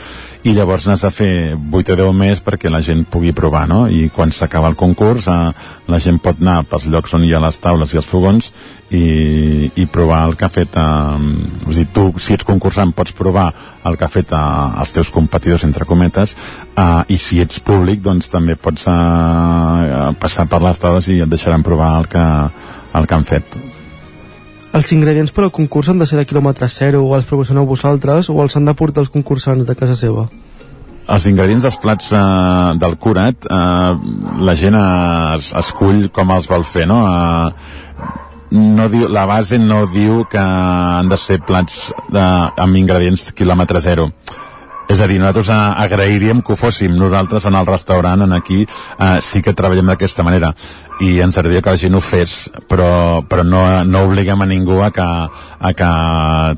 i 0.44 0.54
llavors 0.56 0.86
n'has 0.88 1.04
de 1.06 1.10
fer 1.14 1.32
8 1.56 1.94
o 1.94 1.98
10 2.00 2.14
més 2.18 2.42
perquè 2.44 2.70
la 2.72 2.82
gent 2.84 3.04
pugui 3.10 3.32
provar, 3.32 3.66
no? 3.70 3.84
I 3.88 4.08
quan 4.14 4.32
s'acaba 4.32 4.68
el 4.68 4.76
concurs, 4.76 5.28
eh, 5.28 5.52
la 5.88 6.00
gent 6.00 6.20
pot 6.22 6.40
anar 6.40 6.62
pels 6.68 6.88
llocs 6.92 7.14
on 7.16 7.24
hi 7.24 7.32
ha 7.34 7.42
les 7.42 7.60
taules 7.60 7.94
i 7.94 8.00
els 8.00 8.08
fogons 8.08 8.50
i, 8.90 9.70
i 9.74 9.86
provar 9.86 10.24
el 10.28 10.36
que 10.36 10.46
ha 10.46 10.52
fet 10.52 10.76
eh, 10.80 11.70
és 11.70 11.80
dir, 11.80 11.86
tu, 11.96 12.06
si 12.20 12.36
ets 12.36 12.46
concursant, 12.46 12.92
pots 12.96 13.16
provar 13.16 13.48
el 13.84 13.98
que 13.98 14.06
ha 14.06 14.12
fet 14.12 14.34
eh, 14.34 14.42
els 14.80 14.94
teus 14.96 15.12
competidors, 15.14 15.64
entre 15.68 15.88
cometes, 15.88 16.36
eh, 16.76 17.02
i 17.08 17.18
si 17.20 17.40
ets 17.44 17.62
públic, 17.64 18.02
doncs 18.04 18.30
també 18.32 18.56
pots 18.56 18.88
eh, 18.90 20.10
passar 20.20 20.48
per 20.50 20.62
les 20.64 20.82
taules 20.82 21.08
i 21.08 21.22
et 21.24 21.30
deixaran 21.30 21.64
provar 21.66 21.94
el 22.02 22.10
que, 22.12 22.26
el 22.94 23.08
que 23.08 23.18
han 23.18 23.26
fet 23.28 23.58
els 24.74 24.90
ingredients 24.90 25.30
per 25.30 25.44
al 25.46 25.52
concurs 25.54 25.88
han 25.90 26.00
de 26.02 26.06
ser 26.08 26.18
de 26.18 26.26
quilòmetre 26.26 26.68
zero 26.72 27.04
o 27.06 27.12
els 27.14 27.28
proporcioneu 27.28 27.66
vosaltres 27.68 28.30
o 28.30 28.40
els 28.42 28.56
han 28.58 28.66
de 28.66 28.74
portar 28.74 29.04
els 29.04 29.12
concursants 29.14 29.66
de 29.68 29.76
casa 29.78 29.94
seva? 29.98 30.26
Els 31.14 31.26
ingredients 31.28 31.66
dels 31.66 31.78
plats 31.78 32.10
eh, 32.16 32.20
del 32.80 32.96
curat 32.98 33.46
eh, 33.46 33.90
la 34.48 34.54
gent 34.58 34.78
es, 34.80 35.52
escull 35.60 36.08
com 36.16 36.32
els 36.34 36.48
vol 36.50 36.64
fer, 36.66 36.88
no? 36.90 37.02
Eh, 37.06 38.12
no 38.54 38.88
diu, 38.90 39.08
la 39.10 39.24
base 39.26 39.58
no 39.58 39.84
diu 39.90 40.24
que 40.30 40.40
han 40.40 41.08
de 41.10 41.18
ser 41.18 41.40
plats 41.46 41.92
de, 42.10 42.24
amb 42.24 42.80
ingredients 42.80 43.30
quilòmetre 43.36 43.82
zero 43.84 44.08
és 44.88 45.00
a 45.00 45.06
dir, 45.08 45.18
nosaltres 45.18 45.50
agrairíem 45.50 46.42
que 46.44 46.52
ho 46.52 46.56
fóssim 46.58 46.94
nosaltres 46.98 47.46
en 47.48 47.56
el 47.56 47.66
restaurant, 47.66 48.22
en 48.22 48.32
aquí, 48.36 48.66
eh, 48.98 49.18
sí 49.24 49.42
que 49.42 49.54
treballem 49.56 49.88
d'aquesta 49.92 50.22
manera 50.22 50.52
i 51.00 51.18
ens 51.24 51.38
agradaria 51.38 51.62
que 51.62 51.74
la 51.74 51.80
gent 51.80 51.96
ho 51.96 52.02
fes, 52.04 52.34
però, 52.68 53.24
però 53.26 53.42
no, 53.46 53.64
no 53.88 54.04
obliguem 54.06 54.44
a 54.44 54.46
ningú 54.46 54.78
a 54.84 54.90
que, 54.94 55.02
a 55.04 55.72
que 55.74 55.90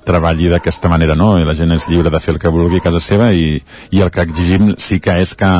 treballi 0.05 0.51
d'aquesta 0.53 0.91
manera, 0.93 1.16
no? 1.16 1.37
I 1.39 1.47
la 1.47 1.55
gent 1.57 1.72
és 1.72 1.89
lliure 1.89 2.12
de 2.12 2.20
fer 2.20 2.35
el 2.35 2.43
que 2.43 2.53
vulgui 2.53 2.83
a 2.83 2.87
casa 2.89 3.01
seva 3.01 3.31
i, 3.33 3.57
i 3.91 4.05
el 4.05 4.12
que 4.12 4.27
exigim 4.27 4.74
sí 4.77 5.01
que 5.01 5.16
és 5.22 5.35
que, 5.39 5.53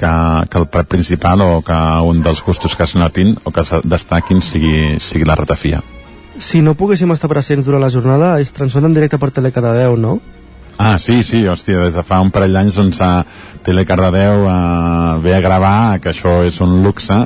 que, 0.00 0.10
que 0.50 0.58
el 0.58 0.66
plat 0.72 0.88
principal 0.88 1.44
o 1.44 1.62
que 1.62 1.78
un 2.08 2.24
dels 2.24 2.42
gustos 2.42 2.74
que 2.74 2.88
es 2.88 2.96
notin 2.96 3.36
o 3.44 3.52
que 3.52 3.62
es 3.62 3.74
destaquin 3.84 4.42
sigui, 4.42 4.98
sigui 4.98 5.28
la 5.28 5.38
ratafia. 5.38 5.84
Si 6.40 6.62
no 6.64 6.74
poguéssim 6.74 7.10
estar 7.12 7.28
presents 7.28 7.66
durant 7.68 7.82
la 7.84 7.92
jornada, 7.92 8.38
es 8.40 8.54
transmet 8.56 8.86
en 8.88 8.94
directe 8.96 9.18
per 9.20 9.30
Telecardedeu, 9.34 9.98
no? 10.00 10.18
Ah, 10.78 10.98
sí, 10.98 11.22
sí, 11.22 11.42
hòstia, 11.46 11.80
des 11.84 11.96
de 11.98 12.04
fa 12.06 12.20
un 12.24 12.30
parell 12.32 12.54
d'anys 12.56 12.76
doncs 12.78 13.00
a 13.04 13.10
Telecardedeu 13.64 14.46
eh, 14.48 15.18
ve 15.24 15.34
a 15.36 15.40
gravar, 15.44 15.98
que 16.00 16.12
això 16.14 16.40
és 16.46 16.60
un 16.64 16.78
luxe, 16.84 17.18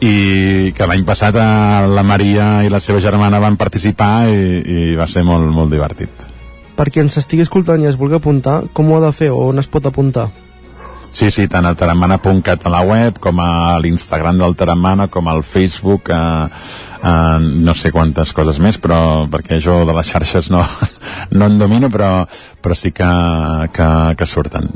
i 0.00 0.72
que 0.76 0.86
l'any 0.86 1.06
passat 1.08 1.34
eh, 1.34 1.88
la 1.90 2.04
Maria 2.06 2.50
i 2.66 2.70
la 2.70 2.80
seva 2.80 3.02
germana 3.02 3.42
van 3.42 3.58
participar 3.58 4.28
i, 4.30 4.60
i 4.60 4.84
va 4.98 5.08
ser 5.10 5.24
molt, 5.26 5.50
molt 5.50 5.74
divertit. 5.74 6.28
Per 6.76 6.86
qui 6.88 7.02
ens 7.02 7.18
estigui 7.20 7.42
escoltant 7.44 7.82
i 7.82 7.90
es 7.90 7.98
vulgui 7.98 8.20
apuntar, 8.20 8.62
com 8.72 8.88
ho 8.88 9.00
ha 9.00 9.04
de 9.08 9.12
fer 9.16 9.32
o 9.34 9.50
on 9.50 9.58
es 9.60 9.68
pot 9.68 9.84
apuntar? 9.90 10.30
Sí, 11.10 11.30
sí, 11.34 11.48
tant 11.50 11.66
a 11.66 11.74
taramana.cat 11.74 12.66
a 12.66 12.70
la 12.70 12.80
web, 12.86 13.18
com 13.18 13.40
a 13.42 13.78
l'Instagram 13.82 14.38
del 14.38 14.54
Taramana, 14.56 15.08
com 15.10 15.26
al 15.28 15.42
Facebook, 15.42 16.10
eh, 16.14 16.48
eh, 17.02 17.38
no 17.40 17.74
sé 17.74 17.90
quantes 17.90 18.30
coses 18.32 18.60
més, 18.62 18.78
però 18.78 19.26
perquè 19.30 19.58
jo 19.60 19.80
de 19.88 19.96
les 19.96 20.06
xarxes 20.06 20.52
no, 20.54 20.62
no 21.34 21.50
en 21.50 21.58
domino, 21.58 21.90
però, 21.90 22.12
però 22.62 22.78
sí 22.78 22.94
que, 22.94 23.10
que, 23.74 23.90
que 24.16 24.26
surten. 24.26 24.70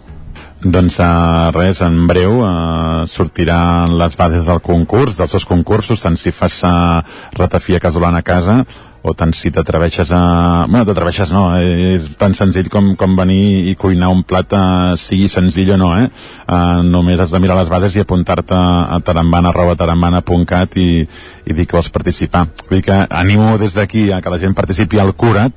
Doncs 0.65 0.97
uh, 1.05 1.53
res, 1.53 1.83
en 1.85 2.07
breu 2.09 2.39
uh, 2.41 3.05
sortiran 3.11 3.99
les 4.01 4.15
bases 4.17 4.49
del 4.49 4.63
concurs, 4.65 5.19
dels 5.21 5.35
dos 5.37 5.45
concursos, 5.45 6.01
tant 6.01 6.17
si 6.17 6.33
fas 6.33 6.57
uh, 6.65 7.03
ratafia 7.37 7.83
casolana 7.85 8.23
a 8.25 8.27
casa 8.27 8.63
o 9.05 9.13
tant 9.13 9.35
si 9.37 9.51
t'atreveixes 9.53 10.09
a... 10.17 10.21
Bueno, 10.65 10.87
t'atreveixes 10.89 11.33
no, 11.35 11.43
és 11.61 12.07
tan 12.21 12.33
senzill 12.37 12.71
com, 12.73 12.95
com 12.97 13.17
venir 13.19 13.69
i 13.69 13.75
cuinar 13.77 14.09
un 14.15 14.23
plat, 14.25 14.55
uh, 14.57 14.95
sigui 15.01 15.29
senzill 15.29 15.75
o 15.75 15.79
no, 15.81 15.91
eh? 16.01 16.07
Uh, 16.49 16.81
només 16.89 17.21
has 17.21 17.35
de 17.35 17.41
mirar 17.45 17.59
les 17.59 17.69
bases 17.69 17.99
i 17.99 18.01
apuntar-te 18.01 18.57
a 18.57 18.97
tarambana, 19.05 19.53
arroba 19.53 19.77
tarambana.cat 19.77 20.79
i, 20.81 20.89
i 21.05 21.53
dir 21.53 21.69
que 21.69 21.77
vols 21.77 21.93
participar. 21.93 22.47
Vull 22.65 22.81
dir 22.81 22.87
que 22.89 22.99
animo 23.13 23.59
des 23.61 23.77
d'aquí 23.77 24.09
a 24.09 24.23
que 24.25 24.33
la 24.33 24.41
gent 24.41 24.57
participi 24.57 25.03
al 25.03 25.13
Curat, 25.13 25.53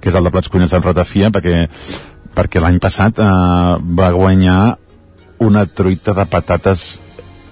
que 0.00 0.12
és 0.12 0.20
el 0.20 0.28
de 0.28 0.32
plats 0.36 0.52
cuinats 0.52 0.76
amb 0.76 0.92
ratafia, 0.92 1.32
perquè 1.32 1.66
perquè 2.36 2.60
l'any 2.62 2.78
passat 2.82 3.18
eh, 3.18 3.26
va 3.80 4.12
guanyar 4.14 4.60
una 5.40 5.64
truita 5.66 6.14
de 6.14 6.26
patates 6.28 7.00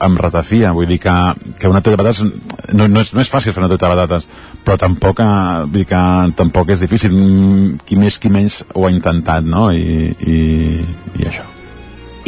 amb 0.05 0.21
ratafia, 0.21 0.73
vull 0.73 0.89
dir 0.89 1.01
que, 1.03 1.15
que 1.59 1.69
una 1.69 1.83
truita 1.83 1.99
de 1.99 2.03
patates 2.03 2.75
no, 2.75 2.87
no, 2.87 3.01
és, 3.03 3.13
no 3.15 3.23
és 3.23 3.31
fàcil 3.33 3.53
fer 3.53 3.63
una 3.63 3.71
truita 3.71 3.89
de 3.89 3.95
patates 3.97 4.29
però 4.65 4.79
tampoc, 4.81 5.21
eh, 5.21 5.65
vull 5.67 5.81
dir 5.81 5.89
que 5.91 6.03
tampoc 6.39 6.75
és 6.75 6.85
difícil, 6.85 7.19
Mm, 7.19 7.79
qui 7.85 7.97
més 7.99 8.19
qui 8.21 8.31
menys 8.33 8.63
ho 8.75 8.87
ha 8.87 8.93
intentat, 8.93 9.47
no? 9.47 9.69
I, 9.73 10.13
i, 10.21 10.39
i 11.19 11.29
això 11.29 11.47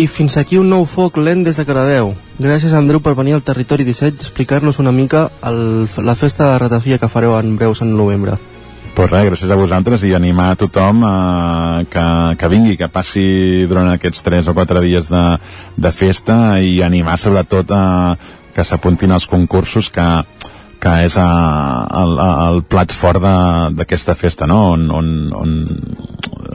I 0.01 0.07
fins 0.09 0.37
aquí 0.41 0.59
un 0.59 0.71
nou 0.73 0.87
foc 0.89 1.19
lent 1.21 1.43
des 1.45 1.59
de 1.59 1.65
Caradeu. 1.69 2.15
Gràcies, 2.41 2.73
Andreu, 2.73 3.03
per 3.05 3.13
venir 3.19 3.35
al 3.37 3.43
Territori 3.45 3.85
17 3.85 4.17
i 4.17 4.25
explicar-nos 4.25 4.79
una 4.81 4.95
mica 4.97 5.27
el, 5.45 5.89
la 6.07 6.15
festa 6.17 6.47
de 6.49 6.61
ratafia 6.63 6.99
que 6.99 7.11
fareu 7.13 7.35
en 7.37 7.53
breus 7.59 7.83
en 7.85 7.93
novembre. 7.99 8.39
Pues 8.95 9.11
res, 9.11 9.27
gràcies 9.29 9.51
a 9.51 9.59
vosaltres 9.59 10.05
i 10.07 10.15
animar 10.17 10.51
a 10.53 10.59
tothom 10.61 11.05
eh, 11.07 11.87
que, 11.93 12.07
que 12.41 12.51
vingui, 12.53 12.77
que 12.81 12.91
passi 12.93 13.67
durant 13.71 13.91
aquests 13.93 14.25
3 14.27 14.51
o 14.51 14.55
4 14.57 14.85
dies 14.85 15.11
de, 15.13 15.25
de 15.77 15.93
festa 15.93 16.59
i 16.61 16.81
animar 16.87 17.19
sobretot 17.19 17.71
a 17.77 17.85
que 18.55 18.65
s'apuntin 18.67 19.13
als 19.15 19.29
concursos 19.31 19.91
que, 19.95 20.09
que 20.81 20.95
és 21.07 21.17
a, 21.21 21.29
el, 22.03 22.17
el 22.19 22.63
plat 22.65 22.93
fort 22.93 23.23
d'aquesta 23.77 24.17
festa, 24.19 24.49
no? 24.51 24.73
on, 24.75 24.89
on, 24.91 25.13
on 25.37 25.55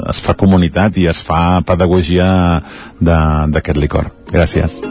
es 0.09 0.19
fa 0.21 0.35
comunitat 0.37 0.99
i 1.01 1.07
es 1.11 1.21
fa 1.23 1.61
pedagogia 1.65 2.27
d'aquest 2.99 3.81
licor. 3.81 4.11
Gràcies. 4.33 4.81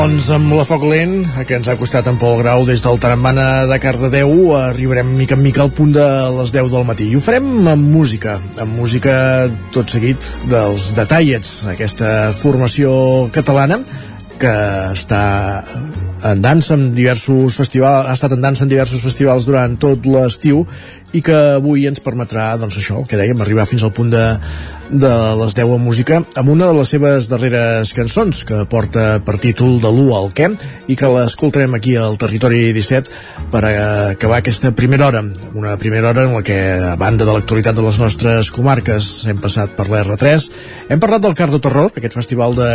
Doncs 0.00 0.30
amb 0.32 0.54
la 0.56 0.62
foc 0.64 0.86
lent, 0.88 1.26
que 1.44 1.58
ens 1.58 1.68
ha 1.68 1.74
costat 1.76 2.06
en 2.08 2.16
Pol 2.16 2.38
Grau 2.38 2.62
des 2.64 2.80
del 2.80 2.96
Tarambana 3.02 3.66
de 3.68 3.76
Cardedeu, 3.82 4.30
arribarem 4.56 5.10
mica 5.12 5.36
en 5.36 5.42
mica 5.44 5.60
al 5.60 5.74
punt 5.76 5.92
de 5.92 6.06
les 6.38 6.54
10 6.54 6.70
del 6.72 6.86
matí. 6.88 7.10
I 7.12 7.18
ho 7.18 7.20
farem 7.20 7.68
amb 7.68 7.90
música, 7.98 8.38
amb 8.64 8.80
música 8.80 9.12
tot 9.76 9.92
seguit 9.92 10.24
dels 10.48 10.94
Detallets, 10.96 11.52
aquesta 11.74 12.30
formació 12.32 12.94
catalana 13.36 13.82
que 14.40 14.54
està 14.94 15.20
en 16.24 16.42
dansa 16.42 16.74
en 16.74 16.90
diversos 16.94 17.56
festivals, 17.56 18.08
ha 18.08 18.16
estat 18.16 18.36
en 18.36 18.44
dansa 18.44 18.64
en 18.66 18.72
diversos 18.72 19.02
festivals 19.04 19.46
durant 19.48 19.76
tot 19.80 20.06
l'estiu 20.06 20.64
i 21.12 21.22
que 21.26 21.36
avui 21.56 21.88
ens 21.90 22.02
permetrà, 22.02 22.52
doncs 22.60 22.78
això, 22.78 23.02
que 23.08 23.18
dèiem, 23.18 23.40
arribar 23.42 23.66
fins 23.66 23.82
al 23.82 23.94
punt 23.94 24.12
de, 24.12 24.24
de 24.90 25.10
les 25.38 25.54
10 25.54 25.72
en 25.74 25.82
música 25.82 26.18
amb 26.38 26.50
una 26.50 26.66
de 26.70 26.74
les 26.74 26.90
seves 26.90 27.28
darreres 27.30 27.92
cançons 27.94 28.42
que 28.46 28.64
porta 28.70 29.20
per 29.26 29.36
títol 29.42 29.78
de 29.82 29.90
l'1 29.90 30.10
al 30.16 30.30
què 30.34 30.48
i 30.90 30.96
que 30.98 31.10
l'escoltarem 31.10 31.74
aquí 31.78 31.96
al 31.98 32.18
Territori 32.18 32.72
17 32.74 33.50
per 33.50 33.62
acabar 33.70 34.40
aquesta 34.40 34.72
primera 34.74 35.08
hora. 35.08 35.22
Una 35.54 35.76
primera 35.78 36.10
hora 36.10 36.26
en 36.26 36.34
la 36.34 36.42
que 36.46 36.58
a 36.92 36.96
banda 36.98 37.26
de 37.26 37.34
l'actualitat 37.34 37.78
de 37.78 37.86
les 37.86 37.98
nostres 38.02 38.50
comarques 38.54 39.10
hem 39.30 39.38
passat 39.42 39.74
per 39.78 39.88
l'R3 39.90 40.50
hem 40.90 41.02
parlat 41.02 41.22
del 41.22 41.38
Cardo 41.38 41.62
Terror 41.62 41.90
aquest 41.94 42.18
festival 42.18 42.54
de 42.58 42.70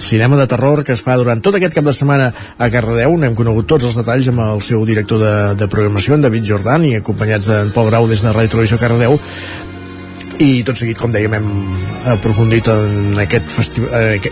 cinema 0.00 0.36
de 0.40 0.48
terror 0.48 0.84
que 0.84 0.96
es 0.96 1.04
fa 1.04 1.16
durant 1.20 1.40
tot 1.44 1.56
aquest 1.56 1.76
cap 1.76 1.84
de 1.84 1.96
setmana 1.96 2.32
a 2.56 2.70
Cardedeu. 2.72 3.16
N'hem 3.20 3.36
conegut 3.38 3.68
tots 3.68 3.84
els 3.90 3.96
detalls 4.00 4.28
amb 4.32 4.40
el 4.46 4.62
seu 4.64 4.84
director 4.88 5.20
de, 5.22 5.34
de 5.60 5.68
programació 5.68 6.16
en 6.16 6.24
David 6.24 6.46
Jordan 6.48 6.84
i 6.88 6.96
acompanyats 6.98 7.50
d'en 7.52 7.72
Pol 7.76 7.90
Grau 7.92 8.08
des 8.08 8.24
de 8.24 8.32
Ràdio 8.32 8.56
Televisió 8.56 8.78
Cardedeu. 8.80 9.18
I 10.38 10.62
tot 10.62 10.78
seguit, 10.78 10.94
com 11.00 11.10
dèiem, 11.10 11.32
hem 11.34 11.46
aprofundit 12.12 12.68
en 12.70 13.16
aquest, 13.18 13.48
festi- 13.50 13.82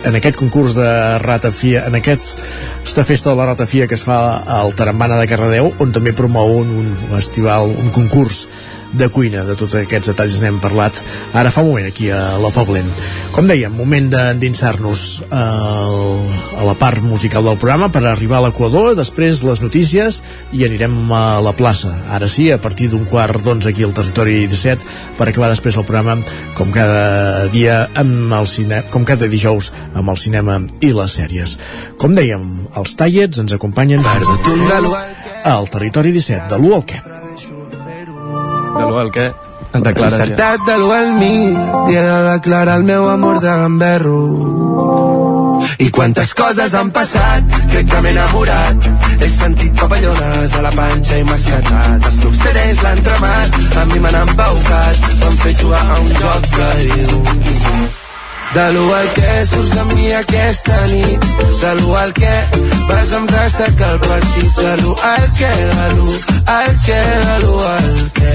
en 0.07 0.15
aquest 0.15 0.37
concurs 0.39 0.77
de 0.77 0.87
ratafia, 1.19 1.81
en 1.89 1.97
aquest, 1.99 2.39
aquesta 2.79 3.03
festa 3.09 3.33
de 3.33 3.41
la 3.41 3.49
ratafia 3.49 3.89
que 3.91 3.97
es 3.99 4.05
fa 4.07 4.39
al 4.61 4.71
Tarambana 4.79 5.19
de 5.19 5.27
Cardedeu, 5.27 5.73
on 5.83 5.91
també 5.97 6.15
promou 6.15 6.61
un, 6.61 6.71
un 6.85 6.93
festival, 6.95 7.75
un 7.75 7.91
concurs 7.91 8.45
de 8.95 9.09
cuina, 9.11 9.43
de 9.45 9.55
tots 9.59 9.75
aquests 9.75 10.09
detalls 10.13 10.39
n'hem 10.41 10.61
parlat 10.63 11.03
ara 11.35 11.51
fa 11.51 11.63
un 11.63 11.69
moment 11.73 11.87
aquí 11.89 12.11
a 12.11 12.39
la 12.39 12.51
Foc 12.51 12.71
Lent. 12.73 12.91
Com 13.35 13.47
dèiem, 13.51 13.73
moment 13.77 14.09
d'endinsar-nos 14.13 15.23
al- 15.31 16.31
a 16.61 16.65
la 16.65 16.75
part 16.79 17.03
musical 17.03 17.45
del 17.45 17.59
programa 17.59 17.91
per 17.93 18.05
arribar 18.07 18.39
a 18.39 18.47
l'Equador, 18.47 18.95
després 18.97 19.43
les 19.43 19.61
notícies 19.61 20.23
i 20.53 20.65
anirem 20.65 21.13
a 21.13 21.41
la 21.45 21.53
plaça. 21.57 21.93
Ara 22.11 22.29
sí, 22.29 22.51
a 22.53 22.61
partir 22.61 22.89
d'un 22.91 23.05
quart 23.05 23.43
d'onze 23.43 23.69
aquí 23.71 23.83
al 23.85 23.93
territori 23.95 24.47
17 24.47 24.85
per 25.19 25.29
acabar 25.29 25.51
després 25.51 25.77
el 25.77 25.85
programa 25.85 26.23
com 26.55 26.71
cada 26.73 27.47
dia 27.53 27.89
amb 27.95 28.33
el 28.33 28.47
cine, 28.47 28.85
com 28.91 29.05
cada 29.05 29.27
dijous 29.29 29.73
amb 29.95 30.09
el 30.11 30.17
cinema 30.17 30.61
i 30.81 30.93
les 30.93 31.19
sèries. 31.19 31.59
Com 31.99 32.15
dèiem, 32.17 32.69
els 32.77 32.97
tallets 32.97 33.39
ens 33.43 33.53
acompanyen 33.53 34.01
al 35.45 35.69
territori 35.71 36.13
17 36.13 36.49
de 36.49 36.59
l'1 36.59 36.75
al 36.75 36.85
què. 36.87 37.26
De 38.87 38.93
l'Uel, 38.93 39.09
què? 39.11 39.27
Et 39.75 39.83
declares 39.83 40.31
ja. 40.31 40.51
De 40.67 40.77
l'u 40.79 40.93
al 40.95 41.09
mig 41.19 41.57
i 41.91 41.97
he 41.97 42.03
de 42.05 42.19
declarar 42.29 42.77
el 42.79 42.85
meu 42.87 43.09
amor 43.11 43.41
de 43.43 43.55
gamberro. 43.63 44.21
I 45.83 45.89
quantes 45.91 46.35
coses 46.39 46.75
han 46.79 46.93
passat, 46.95 47.51
crec 47.73 47.91
que 47.91 48.03
m'he 48.05 48.15
enamorat. 48.15 48.89
He 49.19 49.29
sentit 49.33 49.75
papallones 49.81 50.55
a 50.55 50.65
la 50.69 50.73
panxa 50.79 51.19
i 51.19 51.27
m'ha 51.27 51.39
escatat. 51.43 52.11
Els 52.13 52.41
CDs 52.45 52.87
l'han 52.87 53.03
tremat, 53.11 53.61
a 53.83 53.87
mi 53.91 54.03
m'han 54.07 54.23
embaucat. 54.23 55.07
M'han 55.21 55.39
fet 55.45 55.63
jugar 55.67 55.85
a 55.85 56.03
un 56.07 56.19
joc 56.23 56.51
que 56.57 56.73
diu... 56.87 58.06
De 58.57 58.67
l'u 58.73 58.85
al 58.97 59.09
que 59.13 59.33
surts 59.51 59.73
amb 59.77 59.91
mi 59.93 60.07
aquesta 60.17 60.77
nit 60.89 61.27
De 61.61 61.73
l'u 61.77 61.91
al 62.03 62.15
que 62.17 62.31
vas 62.89 63.13
amb 63.19 63.35
ressaca 63.35 63.91
el 63.93 63.99
partit 64.07 64.63
De 64.63 64.73
l'u 64.81 64.95
al 65.11 65.27
que, 65.41 65.51
de 65.75 65.89
l'u 65.97 66.15
al 66.55 66.73
que, 66.87 67.03
de 67.27 67.37
l'u 67.45 67.59
al 67.75 67.93
que 68.21 68.35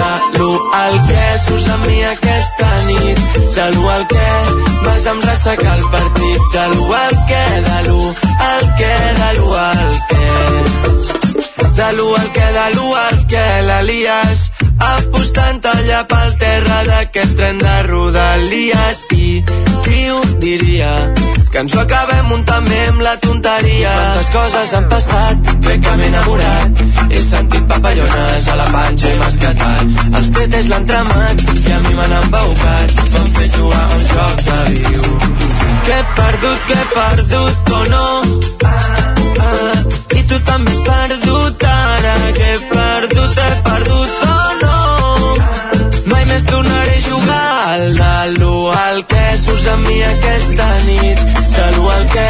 de 0.00 0.10
l'1 0.38 0.58
al 0.80 0.98
que 1.06 1.22
surts 1.44 1.68
amb 1.74 1.86
mi 1.86 2.02
aquesta 2.10 2.68
nit 2.88 3.38
de 3.56 3.70
l'1 3.70 3.88
al 3.94 4.04
que 4.12 4.26
vas 4.84 5.06
amb 5.12 5.24
ressaca 5.30 5.74
el 5.76 5.86
partit 5.94 6.52
de 6.58 6.66
l'1 6.74 6.92
al 7.04 7.16
que 7.30 7.46
de 7.70 7.80
l'1 7.86 8.14
al 8.50 8.70
que 8.82 8.92
de 9.22 9.32
l'1 9.38 9.58
al 9.64 9.98
que 10.12 11.19
de 11.80 11.92
l'1 11.96 12.20
al 12.20 12.28
que 12.36 12.46
de 12.56 12.66
l'1 12.74 12.96
al 13.06 13.18
que 13.30 13.44
l'Elias 13.68 14.40
apostant 14.86 15.64
allà 15.72 16.00
pel 16.10 16.32
terra 16.42 16.78
d'aquest 16.88 17.32
tren 17.38 17.60
de 17.62 17.74
Rodalies 17.86 18.98
i 19.16 19.28
qui 19.84 20.00
ho 20.12 20.20
diria 20.44 20.90
que 21.50 21.58
ens 21.62 21.74
ho 21.74 21.80
acabem 21.80 22.28
muntant 22.30 22.68
bé 22.68 22.80
amb 22.90 23.00
la 23.06 23.14
tonteria. 23.24 23.92
Quantes 23.96 24.28
coses 24.34 24.74
han 24.76 24.86
passat, 24.92 25.48
crec 25.64 25.80
que 25.86 25.96
m'he 25.98 26.08
enamorat. 26.12 26.82
He 27.10 27.22
sentit 27.26 27.66
papallones 27.72 28.48
a 28.52 28.56
la 28.60 28.68
panxa 28.76 29.10
i 29.10 29.18
mascatat. 29.24 29.94
Els 30.20 30.32
tetes 30.36 30.70
l'han 30.70 30.86
tramat 30.90 31.46
i 31.56 31.76
a 31.76 31.80
mi 31.86 31.94
m'han 31.98 32.16
embaucat. 32.22 32.98
M'han 33.14 33.30
fet 33.38 33.56
jugar 33.58 33.84
a 33.86 33.94
un 33.96 34.04
joc 34.14 34.44
de 34.50 34.60
viu. 34.74 35.14
Que 35.88 35.96
he 35.98 36.02
perdut, 36.20 36.66
que 36.68 36.78
he 36.82 36.90
perdut 36.98 37.78
o 37.80 37.84
no. 37.94 38.06
Ah, 38.64 38.76
ah, 38.76 39.09
I 40.18 40.22
tu 40.30 40.38
també 40.48 40.72
has 40.74 40.80
perdut 40.88 41.64
ara. 41.70 42.14
Que 42.38 42.48
he 42.52 42.58
perdut, 42.72 43.38
he 43.44 43.50
perdut 43.66 44.10
o 44.28 44.40
no. 44.62 44.76
Mai 46.12 46.24
més 46.30 46.46
tornaré 46.50 46.96
a 46.96 47.04
jugar 47.08 47.44
al 47.74 47.86
de 48.00 48.14
l'1 48.38 48.74
al 48.84 49.04
que 49.12 49.24
surts 49.44 49.66
amb 49.74 49.88
mi 49.88 49.98
aquesta 50.12 50.68
nit 50.86 51.24
de 51.56 51.66
l'1 51.74 51.90
al 51.96 52.06
que 52.14 52.28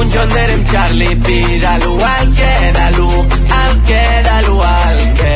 un 0.00 0.12
John 0.14 0.28
Deere 0.34 0.54
amb 0.58 0.70
Charlie 0.72 1.16
P 1.26 1.38
de 1.64 1.74
l'1 1.82 2.02
al 2.12 2.34
que 2.40 2.52
de 2.78 2.86
l'1 2.96 3.40
al 3.62 3.74
que 3.88 4.02
de 4.28 4.36
l'1 4.46 4.62
al 4.74 5.00
que 5.20 5.34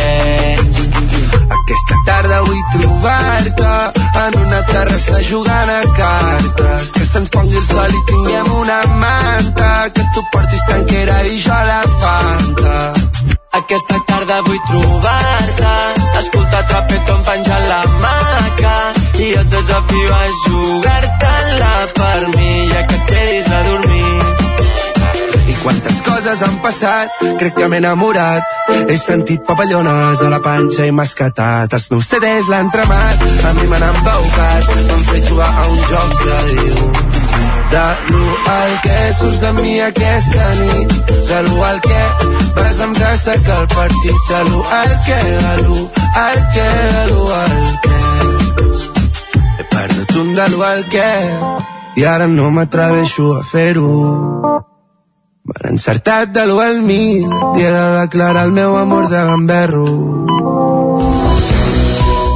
Aquesta 1.59 1.97
tarda 2.07 2.43
vull 2.47 2.63
trobar-te 2.77 3.92
en 4.27 4.39
una 4.39 4.61
terrassa 4.67 5.21
jugant 5.29 5.71
a 5.71 5.83
cartes. 5.99 6.93
Que 6.97 7.05
se'ns 7.07 7.31
pongui 7.35 7.57
el 7.57 7.67
sol 7.67 7.97
i 7.99 8.03
tinguem 8.11 8.53
una 8.61 8.81
manta. 9.05 9.71
Que 9.95 10.05
tu 10.15 10.25
portis 10.33 10.67
tanquera 10.69 11.23
i 11.31 11.41
jo 11.47 11.59
la 11.71 11.83
fanta. 12.01 12.77
Aquesta 13.53 13.99
tarda 14.09 14.39
vull 14.47 14.61
trobar-te 14.69 15.73
Escoltar 16.23 16.63
trapeton 16.71 17.21
penjant 17.27 17.69
la 17.69 17.83
maca 18.01 18.77
I 19.21 19.29
jo 19.35 19.43
et 19.43 19.51
desafio 19.53 20.15
a 20.17 20.23
jugar-te-la 20.41 21.73
per 22.01 22.21
mi 22.33 22.53
Ja 22.73 22.87
que 22.87 23.01
et 23.03 23.11
quedis 23.13 23.53
a 23.53 23.65
dormir 23.69 23.92
quantes 25.63 26.03
coses 26.03 26.43
han 26.43 26.59
passat, 26.63 27.23
crec 27.39 27.55
que 27.57 27.69
m'he 27.69 27.79
enamorat. 27.83 28.43
He 28.89 28.97
sentit 28.99 29.45
papallones 29.47 30.23
a 30.23 30.31
la 30.33 30.41
panxa 30.45 30.87
i 30.87 30.93
mascatat. 30.95 31.73
Els 31.79 31.89
meus 31.93 32.11
CDs 32.11 32.51
l'han 32.53 32.71
tramat, 32.75 33.25
a 33.49 33.55
mi 33.59 33.67
m'han 33.71 33.89
embaucat. 33.93 34.71
M'han 34.89 35.09
fet 35.11 35.31
jugar 35.31 35.51
a 35.51 35.67
un 35.71 35.83
joc 35.91 36.21
de 36.27 36.39
Déu. 36.53 37.11
De 37.73 37.85
l'1 38.13 38.49
al 38.53 38.73
que 38.85 38.97
surts 39.17 39.45
amb 39.49 39.61
mi 39.65 39.79
aquesta 39.81 40.49
nit 40.59 40.91
De 41.09 41.39
l'1 41.39 41.63
al 41.69 41.79
que 41.87 42.01
vas 42.59 42.81
amb 42.85 42.99
traça 42.99 43.37
que 43.47 43.55
el 43.61 43.69
partit 43.73 44.29
De 44.29 44.41
l'1 44.43 44.59
al 44.81 44.93
que, 45.07 45.21
de 45.45 45.55
l'1 45.63 45.79
al 46.25 46.43
que, 46.57 46.67
de 46.97 47.05
l'1 47.07 47.31
al 47.39 47.55
que 47.87 47.97
He 49.57 49.65
perdut 49.73 50.13
un 50.25 50.35
de 50.37 50.51
l'1 50.51 50.67
al 50.69 50.85
que 50.93 51.09
I 51.97 52.05
ara 52.13 52.29
no 52.29 52.51
m'atreveixo 52.51 53.33
a 53.39 53.43
fer-ho 53.55 54.72
M'han 55.43 55.73
encertat 55.75 56.31
de 56.31 56.45
l'1 56.47 56.61
al 56.63 56.77
1000 56.87 57.33
i 57.59 57.65
he 57.67 57.71
de 57.75 57.87
declarar 57.97 58.45
el 58.47 58.53
meu 58.55 58.77
amor 58.79 59.09
de 59.11 59.23
gamberro. 59.27 59.87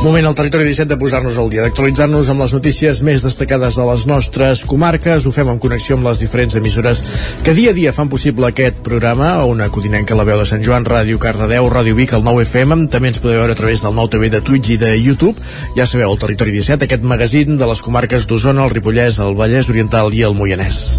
Moment 0.02 0.26
al 0.26 0.34
territori 0.38 0.66
17 0.66 0.90
de 0.90 0.98
posar-nos 0.98 1.38
al 1.38 1.52
dia, 1.52 1.62
d'actualitzar-nos 1.62 2.32
amb 2.32 2.42
les 2.42 2.54
notícies 2.56 3.04
més 3.06 3.22
destacades 3.22 3.78
de 3.78 3.86
les 3.86 4.08
nostres 4.10 4.64
comarques. 4.66 5.22
Ho 5.22 5.32
fem 5.36 5.52
en 5.52 5.62
connexió 5.62 5.94
amb 5.94 6.08
les 6.08 6.18
diferents 6.24 6.58
emissores 6.58 7.04
que 7.46 7.54
dia 7.54 7.70
a 7.70 7.78
dia 7.78 7.94
fan 7.94 8.10
possible 8.10 8.50
aquest 8.50 8.82
programa, 8.82 9.30
una 9.46 9.70
codinenca 9.70 10.18
la 10.18 10.26
veu 10.26 10.42
de 10.42 10.50
Sant 10.50 10.66
Joan, 10.66 10.86
Ràdio 10.90 11.22
Cardedeu, 11.22 11.70
Ràdio 11.70 11.94
Vic, 11.94 12.14
el 12.18 12.26
9 12.26 12.42
FM, 12.42 12.88
també 12.90 13.14
ens 13.14 13.22
podeu 13.22 13.38
veure 13.44 13.54
a 13.54 13.60
través 13.62 13.86
del 13.86 13.94
nou 13.94 14.10
TV 14.10 14.34
de 14.34 14.42
Twitch 14.42 14.74
i 14.74 14.82
de 14.82 14.96
YouTube. 14.98 15.38
Ja 15.78 15.86
sabeu, 15.86 16.10
el 16.10 16.22
territori 16.26 16.58
17, 16.58 16.90
aquest 16.90 17.06
magazín 17.06 17.54
de 17.54 17.70
les 17.70 17.86
comarques 17.86 18.26
d'Osona, 18.26 18.66
el 18.66 18.74
Ripollès, 18.74 19.22
el 19.22 19.38
Vallès 19.38 19.70
Oriental 19.70 20.10
i 20.10 20.26
el 20.26 20.34
Moianès. 20.34 20.98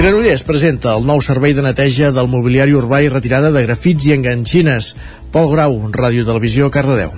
Granollers 0.00 0.46
presenta 0.48 0.94
el 0.96 1.02
nou 1.04 1.18
servei 1.20 1.52
de 1.52 1.60
neteja 1.60 2.08
del 2.16 2.28
mobiliari 2.32 2.72
urbà 2.72 3.02
i 3.04 3.10
retirada 3.12 3.50
de 3.52 3.60
grafits 3.66 4.06
i 4.08 4.14
enganxines. 4.14 4.94
Pol 5.28 5.50
Grau, 5.52 5.74
Ràdio 5.92 6.24
Televisió, 6.24 6.70
Cardedeu. 6.72 7.10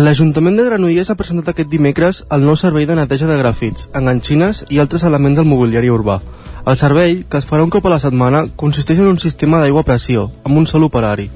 L'Ajuntament 0.00 0.56
de 0.56 0.64
Granollers 0.70 1.12
ha 1.12 1.18
presentat 1.20 1.52
aquest 1.52 1.68
dimecres 1.68 2.22
el 2.32 2.48
nou 2.48 2.56
servei 2.56 2.88
de 2.88 2.96
neteja 2.96 3.28
de 3.28 3.36
grafits, 3.42 3.90
enganxines 3.92 4.64
i 4.72 4.80
altres 4.80 5.04
elements 5.04 5.36
del 5.36 5.50
mobiliari 5.52 5.92
urbà. 5.92 6.22
El 6.64 6.80
servei, 6.80 7.18
que 7.28 7.44
es 7.44 7.44
farà 7.44 7.68
un 7.68 7.76
cop 7.76 7.84
a 7.84 7.92
la 7.92 8.00
setmana, 8.00 8.46
consisteix 8.56 9.04
en 9.04 9.12
un 9.12 9.20
sistema 9.20 9.60
d'aigua 9.60 9.84
a 9.84 9.90
pressió, 9.92 10.30
amb 10.48 10.62
un 10.62 10.70
sol 10.70 10.88
operari. 10.88 11.28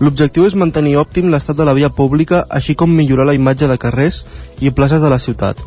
L'objectiu 0.00 0.48
és 0.48 0.56
mantenir 0.56 0.96
òptim 0.96 1.28
l'estat 1.28 1.60
de 1.60 1.68
la 1.68 1.76
via 1.76 1.92
pública, 1.92 2.46
així 2.48 2.72
com 2.72 2.88
millorar 2.88 3.28
la 3.28 3.36
imatge 3.36 3.68
de 3.68 3.76
carrers 3.76 4.24
i 4.56 4.72
places 4.72 5.04
de 5.04 5.12
la 5.12 5.20
ciutat. 5.20 5.60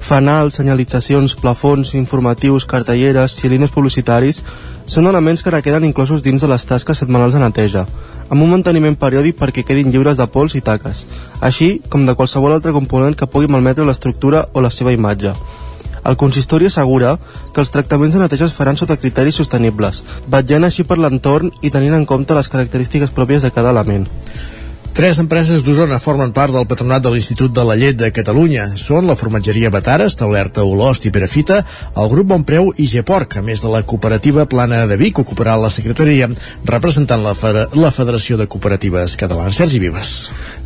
Fanals, 0.00 0.54
senyalitzacions, 0.58 1.34
plafons, 1.36 1.94
informatius, 1.94 2.66
cartelleres, 2.66 3.34
cilindres 3.36 3.72
publicitaris 3.74 4.42
són 4.88 5.06
elements 5.10 5.42
que 5.42 5.50
ara 5.52 5.60
queden 5.62 5.84
inclosos 5.84 6.22
dins 6.24 6.40
de 6.40 6.48
les 6.48 6.64
tasques 6.64 7.02
setmanals 7.02 7.34
de 7.36 7.42
neteja, 7.42 7.84
amb 8.30 8.42
un 8.42 8.50
manteniment 8.54 8.96
periòdic 8.96 9.36
perquè 9.36 9.64
quedin 9.66 9.92
lliures 9.92 10.16
de 10.16 10.26
pols 10.32 10.56
i 10.56 10.62
taques, 10.64 11.04
així 11.40 11.70
com 11.90 12.06
de 12.06 12.14
qualsevol 12.14 12.54
altre 12.56 12.72
component 12.72 13.16
que 13.18 13.28
pugui 13.28 13.50
malmetre 13.50 13.84
l'estructura 13.84 14.46
o 14.54 14.64
la 14.64 14.70
seva 14.70 14.94
imatge. 14.96 15.34
El 16.08 16.16
consistori 16.16 16.68
assegura 16.70 17.16
que 17.52 17.60
els 17.60 17.72
tractaments 17.74 18.14
de 18.14 18.22
neteja 18.22 18.46
es 18.46 18.54
faran 18.56 18.78
sota 18.80 18.96
criteris 18.96 19.36
sostenibles, 19.40 20.04
vetllant 20.30 20.64
així 20.64 20.86
per 20.88 20.96
l'entorn 20.96 21.50
i 21.60 21.72
tenint 21.74 21.98
en 21.98 22.06
compte 22.06 22.36
les 22.38 22.48
característiques 22.48 23.12
pròpies 23.12 23.44
de 23.44 23.50
cada 23.52 23.74
element. 23.74 24.06
Tres 24.94 25.18
empreses 25.22 25.62
d'Osona 25.62 26.00
formen 26.02 26.32
part 26.34 26.50
del 26.50 26.66
patronat 26.66 27.04
de 27.04 27.10
l'Institut 27.14 27.52
de 27.54 27.62
la 27.62 27.76
Llet 27.78 27.96
de 27.98 28.08
Catalunya. 28.10 28.64
Són 28.78 29.06
la 29.06 29.14
formatgeria 29.14 29.70
Batara, 29.70 30.08
establerta 30.10 30.64
Olost 30.66 31.06
i 31.06 31.12
Perafita, 31.14 31.60
el 31.94 32.08
grup 32.10 32.26
Bonpreu 32.32 32.72
i 32.76 32.88
Geporc, 32.90 33.36
a 33.38 33.42
més 33.46 33.62
de 33.62 33.70
la 33.70 33.84
cooperativa 33.86 34.48
Plana 34.50 34.80
de 34.90 34.96
Vic, 34.98 35.20
ocuparà 35.22 35.54
la 35.60 35.70
secretaria, 35.70 36.26
representant 36.66 37.22
la, 37.22 37.34
la 37.78 37.92
Federació 37.94 38.38
de 38.40 38.48
Cooperatives 38.50 39.14
Catalanes. 39.20 39.58
Sergi 39.58 39.78
Vives. 39.78 40.10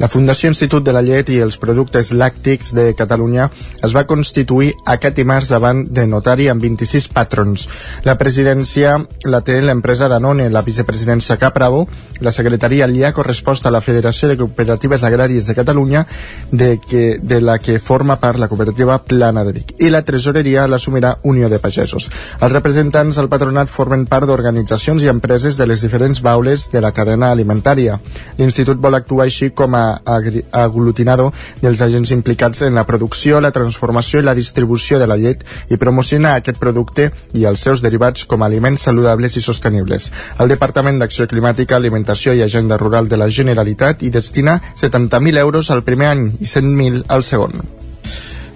La 0.00 0.08
Fundació 0.08 0.48
Institut 0.48 0.84
de 0.84 0.96
la 0.96 1.04
Llet 1.04 1.28
i 1.34 1.42
els 1.44 1.60
Productes 1.60 2.14
Làctics 2.16 2.72
de 2.72 2.88
Catalunya 2.96 3.50
es 3.84 3.92
va 3.92 4.06
constituir 4.08 4.72
aquest 4.86 5.20
dimarts 5.20 5.52
davant 5.52 5.84
de 5.88 6.06
notari 6.08 6.48
amb 6.48 6.64
26 6.64 7.10
patrons. 7.12 7.68
La 8.08 8.16
presidència 8.16 8.96
la 9.28 9.42
té 9.44 9.60
l'empresa 9.60 10.08
Danone, 10.08 10.48
la 10.48 10.64
vicepresidència 10.64 11.36
Capravo, 11.36 11.84
la 12.24 12.32
secretaria 12.32 12.88
li 12.88 13.04
ha 13.04 13.12
correspost 13.12 13.66
a 13.66 13.74
la 13.74 13.84
Federació 13.84 14.11
de 14.20 14.36
Cooperatives 14.36 15.02
Agràries 15.04 15.46
de 15.46 15.54
Catalunya, 15.54 16.06
de, 16.50 16.78
que, 16.78 17.18
de 17.22 17.40
la 17.40 17.58
que 17.58 17.78
forma 17.80 18.18
part 18.20 18.38
la 18.38 18.48
cooperativa 18.48 18.98
Plana 18.98 19.44
de 19.44 19.52
Vic, 19.56 19.74
i 19.80 19.90
la 19.90 20.02
tresoreria 20.04 20.66
l'assumirà 20.68 21.16
Unió 21.22 21.48
de 21.48 21.58
Pagesos. 21.58 22.10
Els 22.40 22.52
representants 22.52 23.16
del 23.16 23.30
patronat 23.32 23.70
formen 23.72 24.04
part 24.06 24.28
d'organitzacions 24.28 25.02
i 25.02 25.08
empreses 25.08 25.56
de 25.56 25.66
les 25.66 25.80
diferents 25.80 26.20
baules 26.22 26.68
de 26.70 26.80
la 26.84 26.92
cadena 26.92 27.32
alimentària. 27.32 27.98
L'Institut 28.38 28.78
vol 28.78 28.94
actuar 28.98 29.26
així 29.26 29.50
com 29.56 29.74
a 29.74 30.02
aglutinador 30.04 31.32
dels 31.62 31.80
agents 31.80 32.12
implicats 32.12 32.62
en 32.62 32.76
la 32.76 32.86
producció, 32.86 33.40
la 33.40 33.52
transformació 33.54 34.20
i 34.20 34.26
la 34.28 34.36
distribució 34.36 35.00
de 35.00 35.08
la 35.08 35.16
llet 35.16 35.44
i 35.70 35.80
promocionar 35.80 36.36
aquest 36.36 36.60
producte 36.60 37.10
i 37.32 37.46
els 37.48 37.64
seus 37.64 37.82
derivats 37.82 38.26
com 38.28 38.42
a 38.42 38.50
aliments 38.50 38.84
saludables 38.88 39.36
i 39.36 39.42
sostenibles. 39.44 40.10
El 40.38 40.50
Departament 40.52 40.98
d'Acció 41.00 41.26
Climàtica, 41.30 41.76
Alimentació 41.76 42.34
i 42.34 42.42
Agenda 42.42 42.76
Rural 42.76 43.08
de 43.08 43.16
la 43.16 43.30
Generalitat 43.30 44.01
hi 44.02 44.10
destina 44.10 44.58
70.000 44.74 45.38
euros 45.38 45.70
al 45.70 45.84
primer 45.86 46.10
any 46.12 46.26
i 46.40 46.48
100.000 46.48 47.06
al 47.08 47.24
segon. 47.26 47.62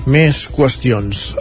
Més 0.06 0.44
qüestions. 0.52 1.32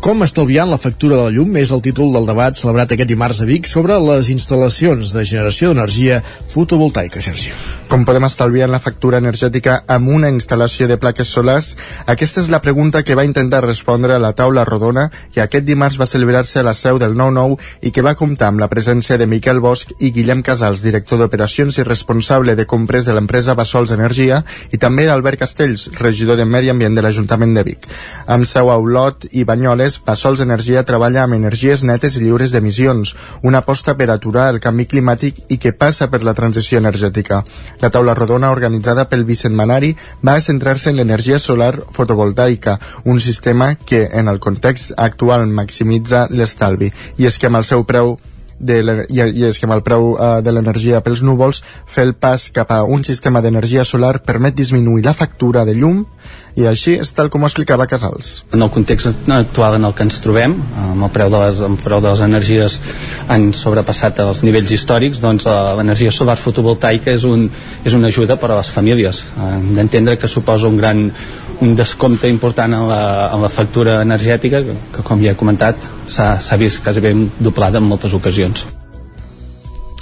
Com 0.00 0.24
estalviar 0.24 0.64
la 0.68 0.78
factura 0.80 1.18
de 1.18 1.26
la 1.26 1.34
llum 1.34 1.58
és 1.60 1.72
el 1.76 1.82
títol 1.84 2.14
del 2.14 2.28
debat 2.28 2.56
celebrat 2.56 2.94
aquest 2.96 3.10
dimarts 3.10 3.42
a 3.44 3.48
Vic 3.50 3.68
sobre 3.68 3.98
les 4.00 4.32
instal·lacions 4.32 5.12
de 5.12 5.26
generació 5.28 5.74
d'energia 5.74 6.22
fotovoltaica, 6.54 7.20
Sergi. 7.20 7.52
Com 7.90 8.04
podem 8.06 8.22
estalviar 8.22 8.68
en 8.68 8.70
la 8.70 8.78
factura 8.78 9.18
energètica 9.18 9.80
amb 9.90 10.12
una 10.14 10.28
instal·lació 10.30 10.86
de 10.86 10.94
plaques 11.02 11.32
solars? 11.34 11.72
Aquesta 12.12 12.38
és 12.44 12.50
la 12.52 12.60
pregunta 12.62 13.00
que 13.02 13.16
va 13.18 13.24
intentar 13.26 13.64
respondre 13.64 14.14
a 14.14 14.20
la 14.22 14.30
taula 14.38 14.62
rodona 14.68 15.08
i 15.34 15.40
aquest 15.42 15.64
dimarts 15.66 15.96
va 15.98 16.06
celebrar-se 16.06 16.60
a 16.60 16.62
la 16.62 16.74
seu 16.78 17.00
del 17.02 17.16
9-9 17.18 17.56
i 17.82 17.90
que 17.90 18.04
va 18.06 18.12
comptar 18.14 18.52
amb 18.52 18.62
la 18.62 18.68
presència 18.70 19.18
de 19.18 19.26
Miquel 19.26 19.58
Bosch 19.58 19.90
i 19.98 20.12
Guillem 20.14 20.44
Casals, 20.46 20.84
director 20.86 21.18
d'operacions 21.18 21.80
i 21.80 21.86
responsable 21.88 22.54
de 22.54 22.68
compres 22.70 23.08
de 23.10 23.16
l'empresa 23.16 23.56
Bassols 23.58 23.90
Energia 23.96 24.38
i 24.70 24.78
també 24.78 25.08
d'Albert 25.10 25.42
Castells, 25.42 25.88
regidor 25.98 26.38
de 26.38 26.46
Medi 26.46 26.70
Ambient 26.70 26.94
de 26.94 27.02
l'Ajuntament 27.02 27.58
de 27.58 27.66
Vic. 27.72 27.90
Amb 28.30 28.46
seu 28.46 28.70
a 28.70 28.78
Olot 28.78 29.26
i 29.32 29.42
Banyoles, 29.42 29.98
Bassols 30.06 30.44
Energia 30.46 30.86
treballa 30.86 31.24
amb 31.26 31.40
energies 31.40 31.82
netes 31.82 32.14
i 32.14 32.22
lliures 32.22 32.54
d'emissions, 32.54 33.16
una 33.42 33.66
aposta 33.66 33.98
per 33.98 34.12
aturar 34.14 34.46
el 34.54 34.62
canvi 34.62 34.86
climàtic 34.86 35.42
i 35.50 35.58
que 35.58 35.74
passa 35.74 36.06
per 36.06 36.22
la 36.22 36.38
transició 36.38 36.78
energètica. 36.78 37.42
La 37.80 37.88
taula 37.88 38.14
rodona 38.14 38.50
organitzada 38.52 39.06
pel 39.08 39.24
Bicentenari 39.24 39.94
va 40.26 40.40
centrar-se 40.44 40.90
en 40.90 40.98
l'energia 41.00 41.38
solar 41.40 41.72
fotovoltaica, 41.96 42.78
un 43.04 43.20
sistema 43.20 43.74
que 43.74 44.02
en 44.12 44.28
el 44.28 44.40
context 44.40 44.92
actual 44.96 45.46
maximitza 45.48 46.26
l'estalvi. 46.30 46.92
I 47.16 47.30
és 47.30 47.38
que 47.38 47.48
amb 47.48 47.62
el 47.62 47.64
seu 47.64 47.86
preu 47.88 48.18
de 48.60 48.80
i, 49.08 49.20
i 49.20 49.46
és 49.48 49.58
que 49.58 49.66
amb 49.66 49.74
el 49.78 49.82
preu 49.86 50.12
uh, 50.12 50.38
de 50.44 50.52
l'energia 50.52 51.00
pels 51.04 51.24
núvols, 51.24 51.62
fer 51.88 52.04
el 52.08 52.14
pas 52.14 52.50
cap 52.54 52.70
a 52.76 52.82
un 52.84 53.04
sistema 53.08 53.40
d'energia 53.40 53.86
solar 53.88 54.18
permet 54.20 54.54
disminuir 54.56 55.04
la 55.06 55.16
factura 55.16 55.64
de 55.64 55.74
llum 55.74 56.04
i 56.60 56.66
així 56.68 56.96
és 57.00 57.12
tal 57.16 57.30
com 57.32 57.44
ho 57.44 57.48
explicava 57.48 57.86
Casals. 57.88 58.44
En 58.52 58.62
el 58.62 58.70
context 58.74 59.28
actual 59.30 59.78
en 59.78 59.86
el 59.88 59.94
que 59.96 60.04
ens 60.06 60.20
trobem, 60.22 60.56
amb 60.84 61.06
el 61.06 61.12
preu 61.14 61.30
de 61.32 61.42
les, 61.44 61.60
el 61.66 61.76
preu 61.80 62.02
de 62.02 62.10
les 62.10 62.22
energies 62.26 62.80
han 63.30 63.50
sobrepassat 63.56 64.20
els 64.24 64.42
nivells 64.46 64.74
històrics, 64.76 65.22
doncs 65.22 65.46
l'energia 65.48 66.12
solar 66.12 66.36
fotovoltaica 66.40 67.14
és, 67.14 67.24
un, 67.24 67.46
és 67.84 67.96
una 67.96 68.10
ajuda 68.10 68.36
per 68.40 68.50
a 68.50 68.58
les 68.58 68.72
famílies. 68.74 69.24
Hem 69.50 69.70
d'entendre 69.78 70.18
que 70.20 70.28
suposa 70.28 70.68
un 70.68 70.76
gran 70.80 71.06
un 71.60 71.76
descompte 71.76 72.28
important 72.28 72.74
en 72.74 72.88
la, 72.88 73.30
en 73.34 73.42
la 73.42 73.52
factura 73.52 74.00
energètica 74.02 74.62
que, 74.64 74.76
que 74.96 75.06
com 75.06 75.22
ja 75.22 75.34
he 75.34 75.38
comentat 75.38 75.88
s'ha 76.08 76.60
vist 76.60 76.82
quasi 76.84 77.00
ben 77.04 77.28
doblada 77.38 77.78
en 77.78 77.88
moltes 77.88 78.14
ocasions 78.16 78.66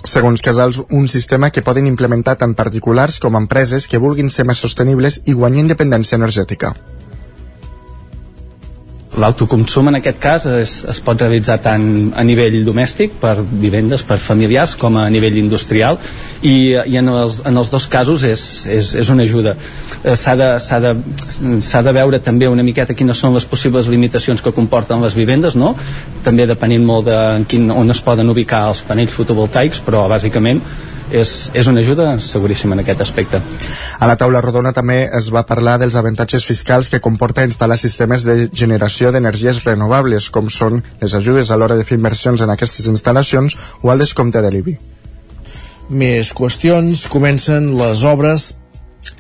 segons 0.09 0.41
Casals, 0.41 0.81
un 0.91 1.09
sistema 1.09 1.51
que 1.51 1.63
poden 1.63 1.87
implementar 1.87 2.39
tant 2.41 2.55
particulars 2.57 3.19
com 3.21 3.37
empreses 3.37 3.87
que 3.91 4.01
vulguin 4.01 4.31
ser 4.31 4.47
més 4.49 4.63
sostenibles 4.65 5.21
i 5.27 5.35
guanyar 5.37 5.67
independència 5.67 6.17
energètica. 6.17 6.73
L'autoconsum 9.19 9.91
en 9.91 9.99
aquest 9.99 10.19
cas 10.23 10.47
es, 10.51 10.79
es 10.89 11.01
pot 11.05 11.21
realitzar 11.21 11.59
tant 11.65 11.85
a 12.17 12.25
nivell 12.27 12.61
domèstic 12.67 13.17
per 13.21 13.37
vivendes, 13.43 14.05
per 14.07 14.19
familiars 14.23 14.77
com 14.79 14.97
a 15.01 15.09
nivell 15.11 15.39
industrial 15.41 15.99
i, 16.43 16.75
i 16.79 16.99
en, 17.01 17.09
els, 17.11 17.41
en 17.49 17.59
els 17.59 17.71
dos 17.73 17.89
casos 17.91 18.25
és, 18.27 18.43
és, 18.71 18.93
és 19.03 19.11
una 19.11 19.27
ajuda 19.27 19.57
eh, 20.03 20.15
s'ha 20.17 20.37
de, 20.39 20.51
de, 20.85 20.93
de 21.89 21.97
veure 22.01 22.21
també 22.25 22.51
una 22.51 22.67
miqueta 22.67 22.95
quines 22.95 23.19
són 23.19 23.35
les 23.35 23.47
possibles 23.49 23.91
limitacions 23.91 24.43
que 24.45 24.55
comporten 24.55 25.03
les 25.03 25.17
vivendes 25.19 25.59
no? 25.59 25.75
també 26.25 26.47
depenent 26.47 26.87
molt 26.87 27.11
de 27.11 27.19
quin, 27.51 27.71
on 27.75 27.91
es 27.91 28.05
poden 28.05 28.31
ubicar 28.31 28.69
els 28.71 28.85
panells 28.87 29.15
fotovoltaics 29.17 29.83
però 29.87 30.07
bàsicament 30.11 30.63
és, 31.11 31.51
és 31.55 31.67
una 31.71 31.81
ajuda 31.81 32.11
seguríssima 32.21 32.77
en 32.77 32.83
aquest 32.83 33.01
aspecte. 33.05 33.41
A 33.99 34.09
la 34.11 34.17
taula 34.21 34.43
rodona 34.45 34.73
també 34.77 35.01
es 35.07 35.31
va 35.35 35.47
parlar 35.49 35.79
dels 35.81 35.97
avantatges 35.97 36.47
fiscals 36.47 36.91
que 36.93 37.01
comporta 37.05 37.47
instal·lar 37.47 37.79
sistemes 37.81 38.27
de 38.27 38.49
generació 38.53 39.13
d'energies 39.13 39.63
renovables, 39.65 40.29
com 40.31 40.51
són 40.53 40.83
les 41.01 41.15
ajudes 41.15 41.51
a 41.51 41.57
l'hora 41.57 41.79
de 41.79 41.87
fer 41.89 41.99
inversions 41.99 42.45
en 42.45 42.53
aquestes 42.53 42.87
instal·lacions 42.91 43.57
o 43.83 43.93
el 43.93 44.05
descompte 44.05 44.43
de 44.45 44.53
l'IBI. 44.53 44.79
Més 45.89 46.35
qüestions. 46.37 47.07
Comencen 47.09 47.73
les 47.79 48.05
obres 48.05 48.53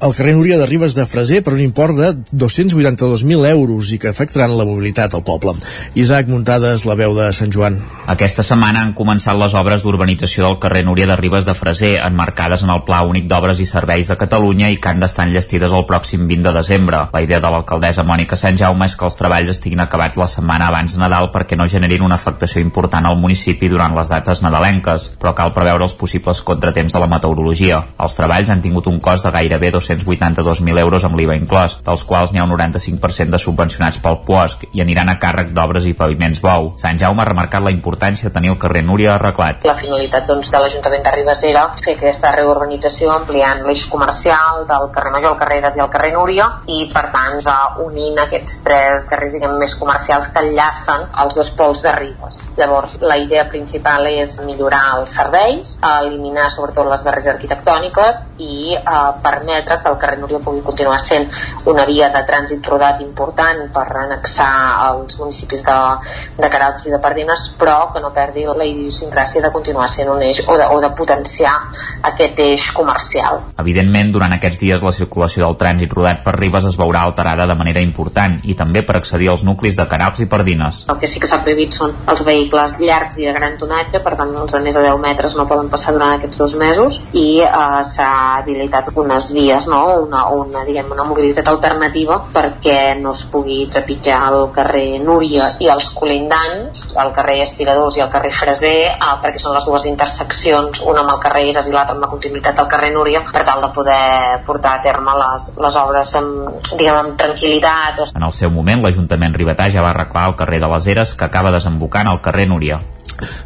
al 0.01 0.14
carrer 0.14 0.35
Núria 0.35 0.59
de 0.59 0.66
Ribes 0.66 0.95
de 0.95 1.07
Freser 1.07 1.43
per 1.43 1.55
un 1.55 1.61
import 1.61 1.97
de 1.97 2.12
282.000 2.31 3.47
euros 3.51 3.91
i 3.93 3.99
que 3.99 4.09
afectaran 4.09 4.55
la 4.57 4.66
mobilitat 4.66 5.14
al 5.14 5.24
poble. 5.26 5.57
Isaac 5.99 6.29
Muntades, 6.31 6.85
la 6.87 6.95
veu 6.95 7.16
de 7.16 7.26
Sant 7.35 7.51
Joan. 7.55 7.81
Aquesta 8.07 8.45
setmana 8.47 8.85
han 8.85 8.95
començat 8.99 9.37
les 9.39 9.55
obres 9.59 9.83
d'urbanització 9.83 10.47
del 10.47 10.59
carrer 10.62 10.85
Núria 10.87 11.09
de 11.11 11.16
Ribes 11.18 11.49
de 11.49 11.55
Freser, 11.59 11.97
enmarcades 12.07 12.62
en 12.62 12.70
el 12.74 12.85
Pla 12.87 13.03
Únic 13.07 13.26
d'Obres 13.31 13.61
i 13.61 13.66
Serveis 13.66 14.09
de 14.09 14.16
Catalunya 14.20 14.70
i 14.70 14.79
que 14.79 14.93
han 14.93 15.03
d'estar 15.03 15.26
enllestides 15.26 15.74
el 15.74 15.87
pròxim 15.89 16.29
20 16.31 16.47
de 16.47 16.55
desembre. 16.59 17.03
La 17.12 17.22
idea 17.24 17.41
de 17.43 17.51
l'alcaldessa 17.51 18.07
Mònica 18.07 18.39
Sant 18.39 18.59
Jaume 18.61 18.87
és 18.87 18.97
que 18.97 19.07
els 19.09 19.18
treballs 19.18 19.51
estiguin 19.57 19.83
acabats 19.83 20.18
la 20.20 20.31
setmana 20.31 20.70
abans 20.70 20.95
de 20.95 21.03
Nadal 21.03 21.33
perquè 21.35 21.59
no 21.59 21.68
generin 21.68 22.07
una 22.07 22.18
afectació 22.20 22.62
important 22.62 23.07
al 23.07 23.18
municipi 23.18 23.68
durant 23.68 23.97
les 23.99 24.14
dates 24.14 24.43
nadalenques, 24.43 25.11
però 25.18 25.35
cal 25.35 25.53
preveure 25.55 25.85
els 25.85 25.99
possibles 25.99 26.43
contratemps 26.43 26.95
de 26.95 27.03
la 27.03 27.11
meteorologia. 27.11 27.83
Els 27.99 28.14
treballs 28.14 28.51
han 28.55 28.62
tingut 28.62 28.87
un 28.87 29.03
cost 29.03 29.26
de 29.26 29.35
gairebé 29.35 29.67
282.000 29.74 30.82
euros 30.82 31.04
amb 31.04 31.18
l'IVA 31.18 31.36
inclòs, 31.38 31.78
dels 31.86 32.04
quals 32.08 32.32
n'hi 32.32 32.40
ha 32.42 32.46
un 32.46 32.52
95% 32.54 33.34
de 33.34 33.40
subvencionats 33.42 34.00
pel 34.04 34.20
POSC 34.26 34.68
i 34.72 34.82
aniran 34.84 35.12
a 35.12 35.18
càrrec 35.20 35.52
d'obres 35.56 35.86
i 35.88 35.94
paviments 35.98 36.42
bou. 36.44 36.72
Sant 36.80 36.98
Jaume 37.00 37.22
ha 37.22 37.28
remarcat 37.28 37.64
la 37.64 37.74
importància 37.74 38.28
de 38.28 38.34
tenir 38.34 38.52
el 38.54 38.58
carrer 38.62 38.84
Núria 38.86 39.14
arreglat. 39.14 39.66
La 39.68 39.76
finalitat 39.78 40.26
doncs, 40.28 40.50
de 40.52 40.62
l'Ajuntament 40.62 41.04
de 41.04 41.14
Ribes 41.14 41.44
era 41.48 41.64
fer 41.82 41.96
aquesta 41.96 42.32
reurbanització 42.36 43.12
ampliant 43.14 43.64
l'eix 43.66 43.84
comercial 43.90 44.64
del 44.68 44.88
carrer 44.94 45.14
Major, 45.14 45.34
el 45.34 45.40
carrer 45.42 45.60
Eres 45.62 45.76
i 45.78 45.84
el 45.84 45.90
carrer 45.92 46.12
Núria 46.14 46.48
i 46.70 46.80
per 46.92 47.04
tant 47.14 47.38
ja 47.44 47.56
unint 47.84 48.18
aquests 48.22 48.60
tres 48.64 49.08
carrers 49.10 49.34
diguem, 49.34 49.56
més 49.60 49.74
comercials 49.78 50.30
que 50.32 50.44
enllacen 50.44 51.06
els 51.24 51.36
dos 51.38 51.50
pols 51.58 51.82
de 51.84 51.94
Ribes. 51.96 52.40
Llavors 52.58 52.98
la 53.02 53.18
idea 53.20 53.46
principal 53.50 54.06
és 54.10 54.36
millorar 54.46 54.82
els 54.98 55.14
serveis, 55.14 55.74
eliminar 55.88 56.50
sobretot 56.54 56.88
les 56.90 57.04
barres 57.06 57.28
arquitectòniques 57.34 58.22
i 58.38 58.76
eh, 58.76 58.82
permetre 59.22 59.57
permetre 59.59 59.82
que 59.82 59.88
el 59.88 59.98
carrer 59.98 60.18
Núria 60.18 60.38
pugui 60.38 60.62
continuar 60.62 61.00
sent 61.00 61.28
una 61.66 61.84
via 61.86 62.09
de 62.14 62.22
trànsit 62.26 62.64
rodat 62.66 63.00
important 63.02 63.64
per 63.74 63.86
annexar 64.04 64.50
els 64.88 65.18
municipis 65.18 65.64
de, 65.66 65.78
de 66.38 66.50
Caralps 66.50 66.86
i 66.86 66.92
de 66.92 67.00
Pardines, 67.02 67.48
però 67.59 67.90
que 67.92 68.00
no 68.00 68.12
perdi 68.14 68.46
la 68.46 68.66
idiosincràsia 68.66 69.42
de 69.42 69.50
continuar 69.52 69.88
sent 69.90 70.11
un 70.11 70.22
eix 70.22 70.42
o 70.46 70.56
de, 70.59 70.66
o 70.66 70.80
de 70.80 70.90
potenciar 70.96 71.54
aquest 72.02 72.38
eix 72.38 72.70
comercial. 72.76 73.42
Evidentment, 73.59 74.12
durant 74.14 74.34
aquests 74.36 74.61
dies 74.61 74.84
la 74.84 74.94
circulació 74.94 75.46
del 75.46 75.59
trànsit 75.61 75.92
rodat 75.94 76.22
per 76.24 76.36
Ribes 76.38 76.68
es 76.68 76.78
veurà 76.78 77.04
alterada 77.09 77.48
de 77.48 77.59
manera 77.59 77.82
important 77.84 78.38
i 78.44 78.54
també 78.59 78.84
per 78.86 78.98
accedir 78.98 79.30
als 79.32 79.44
nuclis 79.46 79.76
de 79.78 79.88
Caralps 79.88 80.22
i 80.24 80.28
Pardines. 80.30 80.84
El 80.88 81.00
que 81.00 81.11
sí 81.11 81.20
que 81.20 81.30
s'ha 81.30 81.42
prohibit 81.42 81.76
són 81.78 81.94
els 82.09 82.24
vehicles 82.26 82.76
llargs 82.78 83.18
i 83.18 83.28
de 83.28 83.34
gran 83.34 83.59
tonatge, 83.59 84.02
per 84.04 84.14
tant 84.18 84.34
els 84.34 84.54
de 84.54 84.62
més 84.64 84.76
de 84.76 84.84
10 84.86 85.02
metres 85.02 85.36
no 85.38 85.48
poden 85.50 85.70
passar 85.72 85.94
durant 85.96 86.16
aquests 86.16 86.38
dos 86.38 86.56
mesos 86.61 87.00
i 87.12 87.40
eh, 87.42 87.82
s'ha 87.88 88.11
habilitat 88.38 88.92
unes 88.98 89.32
vies 89.34 89.47
vies, 89.49 89.66
no? 89.70 89.80
una, 90.05 90.26
una, 90.28 90.64
diguem, 90.68 90.90
una 90.92 91.07
mobilitat 91.09 91.49
alternativa 91.49 92.18
perquè 92.34 92.94
no 93.01 93.14
es 93.16 93.24
pugui 93.32 93.64
trepitjar 93.72 94.20
el 94.28 94.49
carrer 94.55 95.01
Núria 95.05 95.55
i 95.62 95.70
els 95.72 95.88
colindants, 95.96 96.84
el 97.01 97.12
carrer 97.16 97.38
Estiradors 97.46 97.96
i 97.99 98.05
el 98.05 98.11
carrer 98.12 98.32
Freser, 98.36 98.74
eh, 98.92 99.14
perquè 99.22 99.40
són 99.40 99.57
les 99.57 99.68
dues 99.68 99.88
interseccions, 99.90 100.82
una 100.84 101.05
amb 101.05 101.14
el 101.14 101.22
carrer 101.22 101.46
Eres 101.53 101.70
i 101.70 101.74
l'altra 101.74 101.96
amb 101.96 102.05
la 102.05 102.11
continuïtat 102.12 102.59
del 102.59 102.68
carrer 102.70 102.92
Núria, 102.94 103.24
per 103.32 103.46
tal 103.49 103.64
de 103.64 103.72
poder 103.74 104.42
portar 104.46 104.76
a 104.76 104.84
terme 104.84 105.16
les, 105.22 105.51
les 105.57 105.80
obres 105.80 106.14
amb, 106.20 106.68
diguem, 106.74 107.01
amb 107.01 107.16
tranquil·litat. 107.20 108.05
En 108.12 108.28
el 108.28 108.36
seu 108.36 108.53
moment, 108.53 108.84
l'Ajuntament 108.84 109.36
ribetà 109.36 109.70
ja 109.72 109.84
va 109.84 109.94
arreglar 109.94 110.28
el 110.32 110.38
carrer 110.38 110.61
de 110.61 110.72
les 110.74 110.92
Eres 110.94 111.16
que 111.16 111.28
acaba 111.28 111.55
desembocant 111.55 112.11
al 112.11 112.22
carrer 112.24 112.49
Núria. 112.51 112.80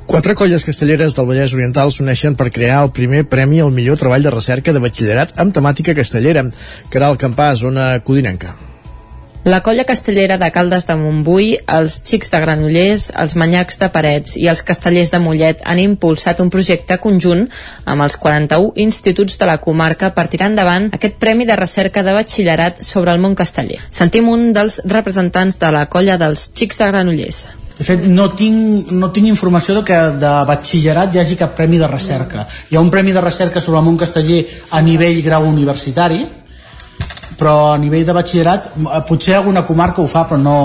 Quatre 0.06 0.34
colles 0.38 0.66
castelleres 0.68 1.16
del 1.16 1.28
Vallès 1.28 1.54
Oriental 1.56 1.92
s'uneixen 1.92 2.36
per 2.36 2.50
crear 2.50 2.82
el 2.84 2.92
primer 2.96 3.22
premi 3.24 3.62
al 3.62 3.72
millor 3.72 4.00
treball 4.00 4.26
de 4.26 4.34
recerca 4.34 4.74
de 4.74 4.82
batxillerat 4.82 5.38
amb 5.40 5.54
temàtica 5.56 5.96
castellera. 5.96 6.44
Caral 6.92 7.16
Campà, 7.20 7.54
zona 7.56 7.94
codinenca. 8.04 8.52
La 9.44 9.60
colla 9.60 9.82
castellera 9.82 10.36
de 10.38 10.48
Caldes 10.54 10.84
de 10.86 10.94
Montbui, 10.94 11.48
els 11.76 11.96
xics 12.06 12.30
de 12.30 12.38
Granollers, 12.44 13.08
els 13.18 13.32
manyacs 13.34 13.80
de 13.80 13.88
Parets 13.90 14.36
i 14.38 14.44
els 14.52 14.60
castellers 14.62 15.10
de 15.10 15.18
Mollet 15.18 15.64
han 15.66 15.80
impulsat 15.82 16.38
un 16.44 16.50
projecte 16.54 16.94
conjunt 17.02 17.48
amb 17.82 18.04
els 18.04 18.14
41 18.22 18.70
instituts 18.84 19.40
de 19.40 19.48
la 19.50 19.56
comarca 19.64 20.12
per 20.14 20.28
tirar 20.30 20.52
endavant 20.52 20.86
aquest 20.94 21.18
Premi 21.18 21.48
de 21.48 21.56
Recerca 21.58 22.04
de 22.06 22.14
Batxillerat 22.14 22.84
sobre 22.86 23.10
el 23.10 23.18
món 23.24 23.34
casteller. 23.34 23.80
Sentim 23.90 24.30
un 24.30 24.52
dels 24.54 24.78
representants 24.86 25.58
de 25.58 25.72
la 25.74 25.88
colla 25.90 26.20
dels 26.22 26.46
xics 26.54 26.78
de 26.78 26.92
Granollers. 26.92 27.42
De 27.78 27.84
fet, 27.86 28.04
no 28.06 28.28
tinc, 28.36 28.90
no 28.92 29.08
tinc 29.14 29.30
informació 29.30 29.78
de 29.78 29.84
que 29.88 29.98
de 30.20 30.32
batxillerat 30.48 31.14
hi 31.14 31.22
hagi 31.22 31.38
cap 31.40 31.56
premi 31.56 31.80
de 31.80 31.88
recerca. 31.88 32.46
Hi 32.70 32.76
ha 32.76 32.84
un 32.84 32.92
premi 32.92 33.14
de 33.16 33.24
recerca 33.24 33.60
sobre 33.60 33.80
el 33.80 33.88
món 33.88 33.98
casteller 34.00 34.44
a 34.70 34.82
nivell 34.84 35.22
grau 35.24 35.48
universitari, 35.48 36.22
però 37.38 37.72
a 37.72 37.78
nivell 37.78 38.06
de 38.06 38.16
batxillerat 38.16 38.72
eh, 38.72 39.02
potser 39.08 39.36
alguna 39.38 39.66
comarca 39.68 40.02
ho 40.02 40.08
fa 40.10 40.26
però 40.28 40.40
no, 40.40 40.56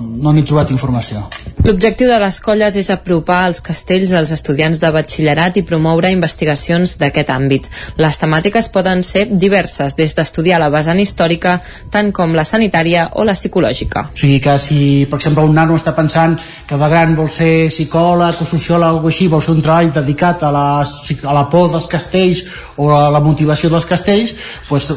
no 0.00 0.32
n'he 0.32 0.46
trobat 0.46 0.70
informació 0.74 1.24
L'objectiu 1.64 2.10
de 2.10 2.18
les 2.20 2.36
colles 2.44 2.74
és 2.76 2.90
apropar 2.92 3.46
els 3.48 3.62
castells 3.64 4.10
als 4.12 4.34
estudiants 4.34 4.76
de 4.82 4.88
batxillerat 4.92 5.54
i 5.56 5.62
promoure 5.64 6.10
investigacions 6.12 6.98
d'aquest 7.00 7.30
àmbit. 7.32 7.70
Les 7.96 8.18
temàtiques 8.20 8.68
poden 8.68 9.00
ser 9.00 9.22
diverses, 9.30 9.96
des 9.96 10.12
d'estudiar 10.12 10.58
la 10.60 10.68
vessant 10.68 11.00
històrica 11.00 11.54
tant 11.94 12.10
com 12.12 12.34
la 12.36 12.44
sanitària 12.44 13.06
o 13.16 13.24
la 13.24 13.32
psicològica. 13.32 14.02
O 14.12 14.20
sigui 14.20 14.42
que 14.44 14.58
si, 14.60 14.80
per 15.08 15.16
exemple, 15.22 15.46
un 15.48 15.56
nano 15.56 15.78
està 15.80 15.94
pensant 15.96 16.36
que 16.68 16.76
de 16.76 16.90
gran 16.92 17.16
vol 17.16 17.32
ser 17.32 17.70
psicòleg 17.72 18.44
o 18.44 18.48
sociòleg 18.50 19.00
o 19.00 19.08
així, 19.08 19.30
vol 19.32 19.40
fer 19.40 19.56
un 19.56 19.64
treball 19.64 19.88
dedicat 19.96 20.44
a 20.44 20.52
la, 20.52 20.66
a 20.84 21.34
la 21.38 21.46
por 21.48 21.72
dels 21.72 21.88
castells 21.88 22.44
o 22.76 22.90
a 22.92 23.08
la 23.08 23.24
motivació 23.24 23.72
dels 23.72 23.88
castells, 23.88 24.36
doncs 24.68 24.90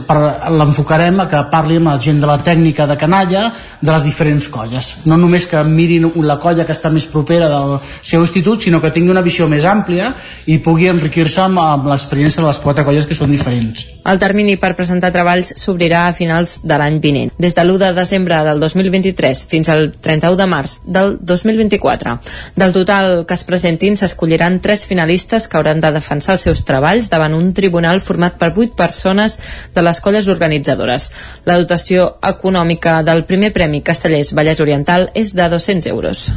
l'enfocarem 0.52 1.17
a 1.24 1.28
que 1.30 1.44
parli 1.52 1.78
amb 1.80 1.92
la 1.92 1.98
gent 2.02 2.22
de 2.22 2.30
la 2.30 2.38
tècnica 2.44 2.88
de 2.88 2.98
canalla 2.98 3.48
de 3.82 3.92
les 3.92 4.06
diferents 4.06 4.48
colles. 4.50 4.94
No 5.06 5.18
només 5.18 5.48
que 5.48 5.64
mirin 5.64 6.10
la 6.28 6.40
colla 6.42 6.66
que 6.66 6.76
està 6.76 6.90
més 6.94 7.08
propera 7.10 7.50
del 7.52 7.78
seu 8.02 8.22
institut, 8.22 8.64
sinó 8.64 8.82
que 8.82 8.92
tingui 8.92 9.14
una 9.14 9.26
visió 9.26 9.48
més 9.48 9.66
àmplia 9.66 10.14
i 10.48 10.58
pugui 10.64 10.90
enriquir-se 10.92 11.42
amb, 11.44 11.60
amb 11.62 11.88
l'experiència 11.92 12.42
de 12.42 12.48
les 12.48 12.60
quatre 12.64 12.86
colles 12.88 13.08
que 13.08 13.18
són 13.18 13.32
diferents. 13.32 13.86
El 14.08 14.20
termini 14.20 14.56
per 14.60 14.74
presentar 14.78 15.12
treballs 15.12 15.54
s'obrirà 15.60 16.06
a 16.08 16.14
finals 16.16 16.60
de 16.64 16.78
l'any 16.80 17.00
vinent, 17.04 17.34
des 17.38 17.56
de 17.56 17.64
l'1 17.64 17.78
de 17.82 17.92
desembre 17.98 18.40
del 18.48 18.62
2023 18.64 19.44
fins 19.52 19.70
al 19.74 19.92
31 20.02 20.38
de 20.40 20.48
març 20.48 20.78
del 20.86 21.18
2024. 21.22 22.18
Del 22.56 22.74
total 22.74 23.26
que 23.28 23.36
es 23.36 23.44
presentin 23.48 23.98
s'escolliran 24.00 24.60
tres 24.64 24.86
finalistes 24.88 25.48
que 25.48 25.58
hauran 25.60 25.82
de 25.84 25.92
defensar 25.92 26.38
els 26.38 26.46
seus 26.48 26.64
treballs 26.68 27.12
davant 27.12 27.36
un 27.36 27.52
tribunal 27.54 28.02
format 28.02 28.38
per 28.40 28.54
vuit 28.56 28.74
persones 28.78 29.38
de 29.76 29.84
les 29.84 30.02
colles 30.02 30.28
organitzadores. 30.32 31.07
La 31.46 31.58
dotació 31.62 32.14
econòmica 32.26 33.00
del 33.08 33.26
primer 33.30 33.54
Premi 33.56 33.82
Castellers 33.86 34.34
Vallès 34.38 34.62
Oriental 34.64 35.10
és 35.16 35.34
de 35.38 35.50
200 35.50 35.92
euros. 35.94 36.28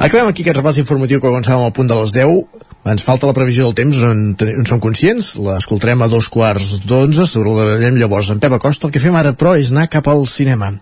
Acabem 0.00 0.30
aquí 0.30 0.40
aquest 0.40 0.56
repàs 0.56 0.78
informatiu 0.80 1.20
que 1.20 1.28
començàvem 1.28 1.66
al 1.66 1.74
punt 1.76 1.90
de 1.90 1.96
les 1.98 2.12
10. 2.16 2.60
Ens 2.88 3.02
falta 3.04 3.28
la 3.28 3.34
previsió 3.36 3.66
del 3.66 3.74
temps, 3.76 3.98
en, 4.08 4.22
en 4.32 4.64
som 4.64 4.80
conscients, 4.80 5.34
l'escoltarem 5.44 6.00
a 6.00 6.08
dos 6.08 6.30
quarts 6.32 6.78
d'onze, 6.88 7.26
saludarem 7.28 7.98
llavors 8.00 8.30
en 8.32 8.40
Pep 8.40 8.56
Acosta. 8.56 8.88
El 8.88 8.94
que 8.94 9.02
fem 9.02 9.18
ara, 9.20 9.34
però, 9.36 9.52
és 9.60 9.74
anar 9.74 9.90
cap 9.92 10.08
al 10.08 10.24
cinema. 10.24 10.72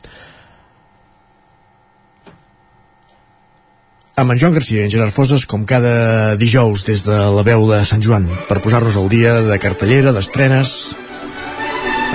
Amb 4.18 4.32
en 4.34 4.38
Joan 4.42 4.56
Garcia 4.56 4.80
i 4.82 4.88
en 4.88 4.90
Gerard 4.90 5.14
Foses, 5.14 5.44
com 5.46 5.62
cada 5.62 6.34
dijous 6.34 6.82
des 6.82 7.04
de 7.06 7.14
la 7.30 7.44
veu 7.46 7.68
de 7.70 7.76
Sant 7.86 8.00
Joan, 8.02 8.24
per 8.48 8.58
posar-nos 8.64 8.96
al 8.98 9.06
dia 9.12 9.36
de 9.46 9.58
cartellera, 9.62 10.10
d'estrenes... 10.16 10.72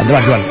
Endavant, 0.02 0.26
Joan. 0.28 0.44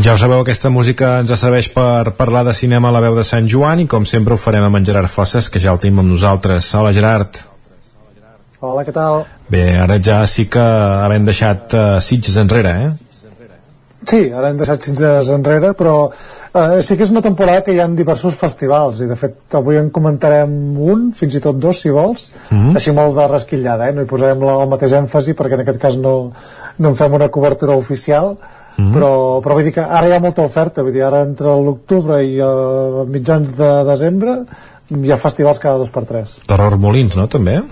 Ja 0.00 0.14
ho 0.14 0.22
sabeu, 0.22 0.40
aquesta 0.40 0.72
música 0.72 1.18
ens 1.20 1.34
serveix 1.36 1.68
per 1.74 2.14
parlar 2.16 2.46
de 2.48 2.56
cinema 2.56 2.88
a 2.88 2.96
la 2.96 3.02
veu 3.04 3.18
de 3.18 3.26
Sant 3.28 3.44
Joan 3.44 3.84
i 3.84 3.88
com 3.92 4.08
sempre 4.08 4.32
ho 4.32 4.40
farem 4.40 4.64
amb 4.64 4.80
en 4.80 4.88
Gerard 4.88 5.12
Fosses, 5.12 5.52
que 5.52 5.60
ja 5.60 5.76
el 5.76 5.82
tenim 5.82 6.00
amb 6.00 6.14
nosaltres. 6.14 6.72
Hola, 6.80 6.96
Gerard. 6.96 7.44
Hola, 8.64 8.86
què 8.88 8.96
tal? 8.96 9.26
Bé, 9.52 9.66
ara 9.84 10.00
ja 10.00 10.22
sí 10.24 10.48
que 10.48 10.64
havem 10.64 11.28
deixat 11.28 11.76
uh, 11.76 12.00
Sitges 12.00 12.40
enrere, 12.40 12.72
eh? 12.86 13.05
Sí, 14.06 14.20
ara 14.30 14.52
hem 14.52 14.58
deixat 14.60 14.84
Sitges 14.86 15.28
enrere, 15.34 15.72
però 15.74 15.94
eh, 16.06 16.78
sí 16.84 16.94
que 16.96 17.02
és 17.02 17.10
una 17.10 17.22
temporada 17.24 17.64
que 17.66 17.74
hi 17.74 17.80
ha 17.82 17.86
diversos 17.90 18.36
festivals 18.38 19.00
i 19.02 19.08
de 19.10 19.16
fet 19.18 19.56
avui 19.58 19.80
en 19.80 19.88
comentarem 19.94 20.52
un, 20.78 21.08
fins 21.16 21.34
i 21.34 21.42
tot 21.42 21.58
dos 21.58 21.80
si 21.82 21.90
vols, 21.90 22.28
mm 22.50 22.58
-hmm. 22.58 22.76
així 22.78 22.94
molt 22.94 23.16
de 23.16 23.26
resquillada, 23.32 23.88
eh? 23.88 23.92
no 23.94 24.02
hi 24.02 24.12
posarem 24.12 24.44
la, 24.46 24.62
el 24.62 24.68
mateix 24.68 24.92
èmfasi 24.92 25.34
perquè 25.34 25.54
en 25.54 25.64
aquest 25.64 25.80
cas 25.80 25.96
no, 25.96 26.14
no 26.78 26.88
en 26.88 26.94
fem 26.94 27.12
una 27.12 27.28
cobertura 27.28 27.74
oficial, 27.74 28.36
Mm 28.76 28.84
-hmm. 28.84 28.92
però, 28.92 29.40
però 29.40 29.54
vull 29.54 29.64
dir 29.64 29.72
que 29.72 29.80
ara 29.80 30.06
hi 30.06 30.12
ha 30.12 30.20
molta 30.20 30.42
oferta 30.42 30.82
vull 30.82 30.92
dir, 30.92 31.02
ara 31.02 31.22
entre 31.22 31.46
l'octubre 31.46 32.22
i 32.22 32.38
uh, 32.40 33.06
mitjans 33.08 33.56
de 33.56 33.84
desembre 33.84 34.44
hi 34.90 35.12
ha 35.12 35.16
festivals 35.16 35.58
cada 35.58 35.78
dos 35.78 35.88
per 35.88 36.04
tres 36.04 36.40
Terror 36.46 36.76
Molins, 36.76 37.16
no, 37.16 37.26
també? 37.26 37.62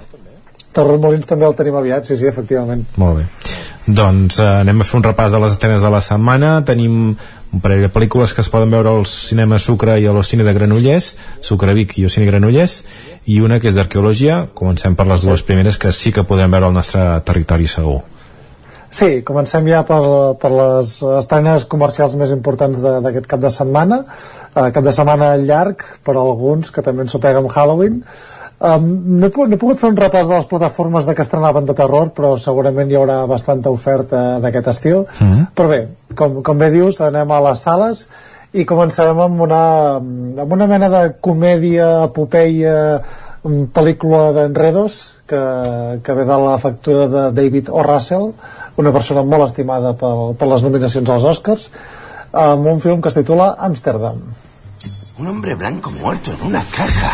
Terror 0.74 1.01
Molins 1.02 1.28
també 1.30 1.46
el 1.48 1.56
tenim 1.59 1.76
aviat, 1.78 2.06
sí, 2.09 2.18
sí, 2.18 2.26
efectivament. 2.30 2.84
Molt 3.01 3.20
bé. 3.20 3.26
Doncs 3.84 4.38
eh, 4.40 4.46
anem 4.62 4.80
a 4.80 4.84
fer 4.88 4.96
un 4.96 5.05
repàs 5.05 5.34
de 5.34 5.40
les 5.42 5.52
estrenes 5.52 5.82
de 5.84 5.90
la 5.92 6.01
setmana. 6.05 6.55
Tenim 6.64 6.94
un 7.55 7.60
parell 7.62 7.84
de 7.84 7.90
pel·lícules 7.92 8.32
que 8.34 8.40
es 8.40 8.48
poden 8.51 8.72
veure 8.72 8.90
al 8.90 9.05
cinema 9.06 9.60
Sucre 9.60 9.98
i 10.01 10.09
a 10.09 10.14
l'Ocine 10.16 10.46
de 10.46 10.55
Granollers 10.56 11.12
Sucre 11.44 11.76
Vic 11.76 11.98
i 12.01 12.06
Ocine 12.09 12.26
Granollers 12.26 12.80
i 13.30 13.38
una 13.44 13.60
que 13.60 13.70
és 13.70 13.76
d'arqueologia. 13.76 14.40
Comencem 14.56 14.96
per 14.96 15.06
les 15.10 15.28
dues 15.28 15.44
primeres 15.46 15.78
que 15.78 15.92
sí 15.92 16.12
que 16.16 16.26
podrem 16.26 16.51
veure 16.56 16.72
al 16.72 16.76
nostre 16.76 17.05
territori 17.28 17.68
segur. 17.70 18.01
Sí, 18.94 19.24
comencem 19.26 19.66
ja 19.66 19.80
per, 19.82 19.98
per 20.38 20.52
les 20.55 20.90
estrenes 21.18 21.64
comercials 21.66 22.12
més 22.18 22.30
importants 22.30 22.78
d'aquest 22.78 23.26
cap 23.26 23.40
de 23.42 23.51
setmana. 23.51 24.05
Uh, 24.55 24.68
cap 24.70 24.84
de 24.86 24.92
setmana 24.94 25.32
llarg 25.42 25.82
per 26.06 26.14
alguns, 26.14 26.70
que 26.70 26.84
també 26.86 27.02
ens 27.02 27.16
pega 27.18 27.42
amb 27.42 27.51
Halloween. 27.51 28.05
Um, 28.60 28.86
no, 29.18 29.28
he, 29.28 29.47
no 29.48 29.56
he 29.56 29.60
pogut 29.60 29.81
fer 29.81 29.90
un 29.90 29.98
repàs 29.98 30.28
de 30.28 30.36
les 30.36 30.47
plataformes 30.51 31.09
de 31.09 31.14
que 31.14 31.24
estrenaven 31.26 31.66
de 31.66 31.74
terror, 31.74 32.12
però 32.16 32.36
segurament 32.39 32.90
hi 32.90 32.97
haurà 33.01 33.24
bastanta 33.26 33.72
oferta 33.74 34.39
d'aquest 34.40 34.68
estil. 34.68 35.05
Mm 35.18 35.26
-hmm. 35.26 35.47
Però 35.55 35.68
bé, 35.68 35.89
com, 36.14 36.43
com 36.43 36.59
bé 36.59 36.70
dius, 36.70 37.01
anem 37.01 37.31
a 37.31 37.40
les 37.51 37.60
sales 37.60 38.09
i 38.52 38.64
començarem 38.64 39.18
amb 39.20 39.40
una, 39.40 39.97
amb 39.97 40.52
una 40.52 40.66
mena 40.66 40.89
de 40.89 41.14
comèdia, 41.20 42.05
epopeia, 42.05 43.02
pel·lícula 43.44 44.32
d'enredos 44.32 45.18
que, 45.28 45.40
que 46.02 46.14
ve 46.16 46.24
de 46.24 46.36
la 46.47 46.59
factura 46.59 47.09
de 47.09 47.31
David 47.36 47.68
O. 47.68 47.82
Russell 47.82 48.32
una 48.81 48.93
persona 48.93 49.22
molt 49.22 49.51
estimada 49.51 49.93
per, 49.93 50.32
per 50.39 50.48
les 50.48 50.64
nominacions 50.64 51.10
als 51.10 51.28
Oscars 51.28 51.68
amb 52.32 52.66
un 52.72 52.81
film 52.81 53.02
que 53.02 53.12
es 53.12 53.18
titula 53.20 53.55
Amsterdam 53.59 54.22
Un 55.18 55.26
hombre 55.28 55.55
blanco 55.55 55.90
muerto 55.90 56.32
en 56.32 56.47
una 56.48 56.64
caja 56.72 57.12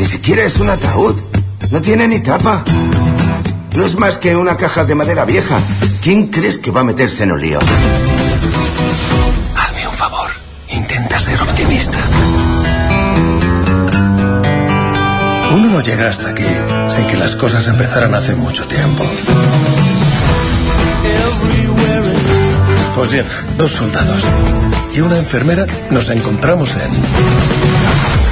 Ni 0.00 0.06
siquiera 0.06 0.44
es 0.44 0.56
un 0.56 0.70
ataúd. 0.70 1.14
No 1.70 1.82
tiene 1.82 2.08
ni 2.08 2.20
tapa. 2.20 2.64
No 3.76 3.84
es 3.84 3.98
más 3.98 4.16
que 4.16 4.34
una 4.34 4.56
caja 4.56 4.86
de 4.86 4.94
madera 4.94 5.26
vieja. 5.26 5.58
¿Quién 6.00 6.28
crees 6.28 6.56
que 6.56 6.70
va 6.70 6.80
a 6.80 6.84
meterse 6.84 7.24
en 7.24 7.32
un 7.32 7.40
lío? 7.42 7.58
Hazme 9.58 9.86
un 9.86 9.92
favor. 9.92 10.30
Intenta 10.70 11.20
ser 11.20 11.42
optimista. 11.42 11.98
Uno 15.54 15.68
no 15.68 15.82
llega 15.82 16.08
hasta 16.08 16.30
aquí 16.30 16.48
sin 16.96 17.06
que 17.06 17.18
las 17.18 17.36
cosas 17.36 17.68
empezaran 17.68 18.14
hace 18.14 18.34
mucho 18.36 18.64
tiempo. 18.64 19.04
Pues 22.94 23.10
bien, 23.10 23.26
dos 23.58 23.70
soldados 23.70 24.24
y 24.94 25.00
una 25.00 25.18
enfermera 25.18 25.66
nos 25.90 26.08
encontramos 26.08 26.70
en... 26.70 28.29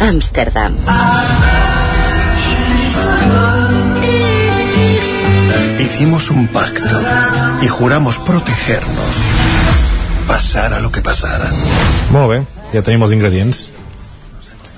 Ámsterdam. 0.00 0.76
Hicimos 5.78 6.30
un 6.30 6.46
pacto 6.48 6.96
y 7.60 7.66
juramos 7.66 8.18
protegernos, 8.20 9.14
pasara 10.26 10.78
lo 10.80 10.90
que 10.92 11.00
pasara. 11.00 11.50
Molt 12.14 12.30
bé, 12.30 12.38
ja 12.72 12.82
tenim 12.86 13.02
els 13.02 13.14
ingredients. 13.16 13.66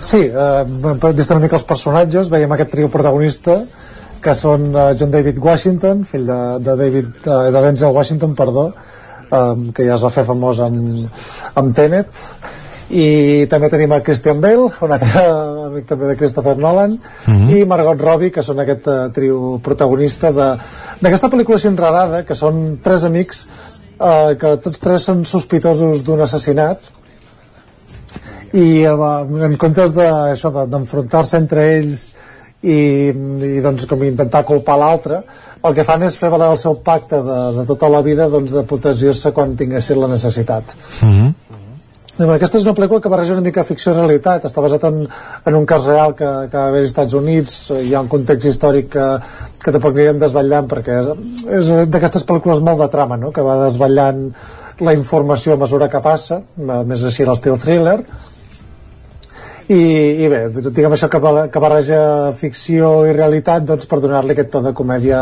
Sí, 0.01 0.23
eh, 0.25 0.65
hem 0.65 1.05
vist 1.13 1.31
una 1.31 1.43
mica 1.45 1.59
els 1.61 1.69
personatges, 1.69 2.33
veiem 2.33 2.57
aquest 2.57 2.73
trio 2.73 2.89
protagonista 2.89 3.61
que 4.21 4.35
són 4.37 4.71
uh, 4.75 4.91
John 5.01 5.13
David 5.13 5.39
Washington, 5.41 6.05
fill 6.09 6.27
de, 6.29 6.39
de, 6.61 6.77
David, 6.77 7.13
uh, 7.25 7.49
de 7.49 7.63
Denzel 7.65 7.95
Washington, 7.97 8.35
perdó, 8.37 8.67
um, 9.33 9.71
que 9.73 9.87
ja 9.87 9.97
es 9.97 10.05
va 10.05 10.13
fer 10.13 10.27
famós 10.29 10.61
amb, 10.65 11.07
amb 11.57 11.77
Tenet, 11.77 12.21
i 12.91 13.47
també 13.51 13.69
tenim 13.71 13.93
a 13.95 14.01
Christian 14.03 14.41
Bale, 14.43 14.67
un 14.83 14.93
altre 14.97 15.25
amic 15.69 15.87
també 15.87 16.09
de 16.11 16.17
Christopher 16.19 16.57
Nolan, 16.59 16.99
mm 16.99 17.35
-hmm. 17.35 17.57
i 17.57 17.65
Margot 17.65 18.01
Robbie, 18.01 18.31
que 18.31 18.43
són 18.43 18.61
aquest 18.61 18.87
uh, 18.87 19.11
trio 19.12 19.61
protagonista 19.62 20.33
d'aquesta 20.33 21.29
pel·lícula 21.29 21.65
enredada, 21.67 22.25
que 22.25 22.35
són 22.35 22.79
tres 22.83 23.05
amics 23.05 23.47
uh, 24.01 24.35
que 24.35 24.57
tots 24.57 24.79
tres 24.79 25.03
són 25.03 25.25
sospitosos 25.25 26.05
d'un 26.05 26.21
assassinat, 26.21 26.79
i 28.53 28.87
uh, 28.87 29.45
en 29.45 29.57
comptes 29.57 29.93
d'enfrontar-se 29.93 31.37
de, 31.37 31.43
entre 31.43 31.79
ells 31.79 32.11
i, 32.62 33.12
i 33.57 33.61
doncs 33.65 33.87
com 33.87 34.03
intentar 34.05 34.45
culpar 34.45 34.77
l'altre 34.77 35.23
el 35.65 35.75
que 35.77 35.85
fan 35.85 36.03
és 36.03 36.17
fer 36.17 36.29
valer 36.33 36.51
el 36.51 36.59
seu 36.61 36.75
pacte 36.85 37.17
de, 37.25 37.39
de 37.61 37.65
tota 37.69 37.89
la 37.89 38.03
vida 38.03 38.29
doncs, 38.29 38.53
de 38.53 38.65
protegir-se 38.69 39.33
quan 39.37 39.57
tinguessin 39.57 40.01
la 40.01 40.09
necessitat 40.09 40.75
mm 41.03 41.12
-hmm. 41.12 41.60
Aquesta 42.21 42.59
és 42.59 42.65
una 42.67 42.75
pel·lícula 42.77 43.01
que 43.01 43.09
barreja 43.09 43.33
una 43.33 43.45
mica 43.45 43.63
ficció 43.65 43.95
i 43.95 43.97
realitat. 43.97 44.45
Està 44.45 44.61
basat 44.61 44.83
en, 44.91 45.07
en 45.49 45.55
un 45.57 45.65
cas 45.69 45.87
real 45.89 46.13
que, 46.19 46.29
que 46.53 46.59
va 46.59 46.67
haver 46.69 46.83
als 46.83 46.91
Estats 46.91 47.17
Units. 47.17 47.55
Hi 47.73 47.95
ha 47.95 48.03
un 48.05 48.11
context 48.13 48.51
històric 48.51 48.91
que, 48.93 49.07
que 49.63 49.73
tampoc 49.73 49.97
anirem 49.97 50.21
desvetllant 50.21 50.69
perquè 50.69 50.99
és, 51.01 51.09
és 51.61 51.71
d'aquestes 51.89 52.27
pel·lícules 52.29 52.61
molt 52.67 52.83
de 52.85 52.91
trama 52.93 53.17
no? 53.17 53.33
que 53.33 53.45
va 53.47 53.57
desvetllant 53.63 54.27
la 54.85 54.97
informació 54.97 55.57
a 55.57 55.63
mesura 55.65 55.89
que 55.93 56.03
passa 56.05 56.43
més 56.61 57.07
així 57.09 57.25
l'estil 57.25 57.57
thriller. 57.63 58.03
I, 59.71 59.81
i 59.81 60.29
bé, 60.29 60.45
diguem 60.61 60.93
això 60.97 61.09
que, 61.09 61.21
que 61.49 61.63
barreja 61.63 62.05
ficció 62.37 63.07
i 63.09 63.17
realitat 63.17 63.65
doncs, 63.65 63.89
per 63.89 64.03
donar-li 64.03 64.35
aquest 64.37 64.53
to 64.53 64.65
de 64.67 64.77
comèdia 64.77 65.21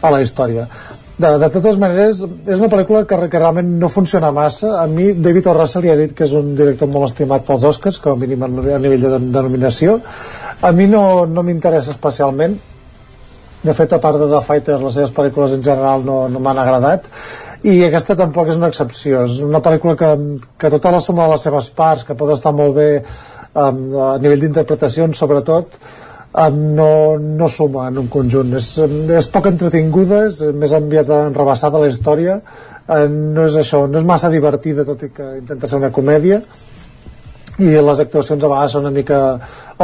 a 0.00 0.12
la 0.14 0.24
història 0.24 0.70
de, 1.16 1.30
de 1.38 1.48
totes 1.54 1.76
maneres, 1.78 2.24
és 2.26 2.58
una 2.58 2.68
pel·lícula 2.72 3.04
que, 3.06 3.18
que 3.30 3.38
realment 3.38 3.68
no 3.78 3.90
funciona 3.92 4.32
massa. 4.34 4.72
A 4.80 4.86
mi, 4.90 5.12
David 5.14 5.46
O. 5.52 5.54
Li 5.84 5.92
ha 5.92 5.96
dit 6.00 6.14
que 6.16 6.26
és 6.26 6.34
un 6.34 6.54
director 6.58 6.90
molt 6.90 7.12
estimat 7.12 7.46
pels 7.46 7.66
Oscars, 7.70 8.00
com 8.02 8.16
a 8.16 8.20
mínim 8.20 8.42
a 8.42 8.50
nivell 8.50 9.06
de 9.06 9.12
denominació. 9.18 10.00
A 10.60 10.72
mi 10.74 10.88
no, 10.90 11.24
no 11.30 11.46
m'interessa 11.46 11.94
especialment. 11.94 12.58
De 13.64 13.72
fet, 13.72 13.94
a 13.94 14.00
part 14.02 14.18
de 14.20 14.28
The 14.28 14.42
Fighter, 14.44 14.80
les 14.82 14.98
seves 14.98 15.14
pel·lícules 15.14 15.54
en 15.56 15.62
general 15.64 16.02
no, 16.04 16.24
no 16.28 16.42
m'han 16.42 16.60
agradat. 16.60 17.06
I 17.64 17.78
aquesta 17.86 18.16
tampoc 18.18 18.50
és 18.50 18.58
una 18.58 18.68
excepció. 18.72 19.22
És 19.28 19.38
una 19.44 19.62
pel·lícula 19.64 19.94
que, 19.96 20.10
que 20.58 20.72
tota 20.74 20.92
la 20.92 21.00
suma 21.00 21.28
de 21.28 21.36
les 21.36 21.46
seves 21.46 21.70
parts, 21.78 22.04
que 22.04 22.18
pot 22.18 22.34
estar 22.34 22.52
molt 22.52 22.74
bé 22.76 22.88
um, 22.98 23.78
a 24.10 24.16
nivell 24.20 24.42
d'interpretacions 24.42 25.22
sobretot 25.22 25.78
um, 26.34 26.60
no, 26.74 26.90
no 27.18 27.48
suma 27.48 27.88
en 27.88 28.02
un 28.04 28.10
conjunt 28.12 28.54
és, 28.58 28.74
és 29.18 29.30
poc 29.32 29.48
entretinguda 29.52 30.24
és 30.28 30.42
més 30.54 30.74
enviat 30.76 31.10
enrebaçada 31.22 31.82
la 31.82 31.90
història 31.92 32.40
uh, 32.40 33.06
no 33.08 33.46
és 33.48 33.58
això, 33.62 33.86
no 33.88 34.00
és 34.00 34.06
massa 34.06 34.32
divertida 34.32 34.86
tot 34.86 35.06
i 35.06 35.12
que 35.14 35.34
intenta 35.40 35.70
ser 35.70 35.80
una 35.82 35.92
comèdia 35.94 36.42
i 37.62 37.70
les 37.86 38.00
actuacions 38.02 38.42
a 38.42 38.48
vegades 38.50 38.72
són 38.74 38.82
una 38.82 38.90
mica 38.90 39.18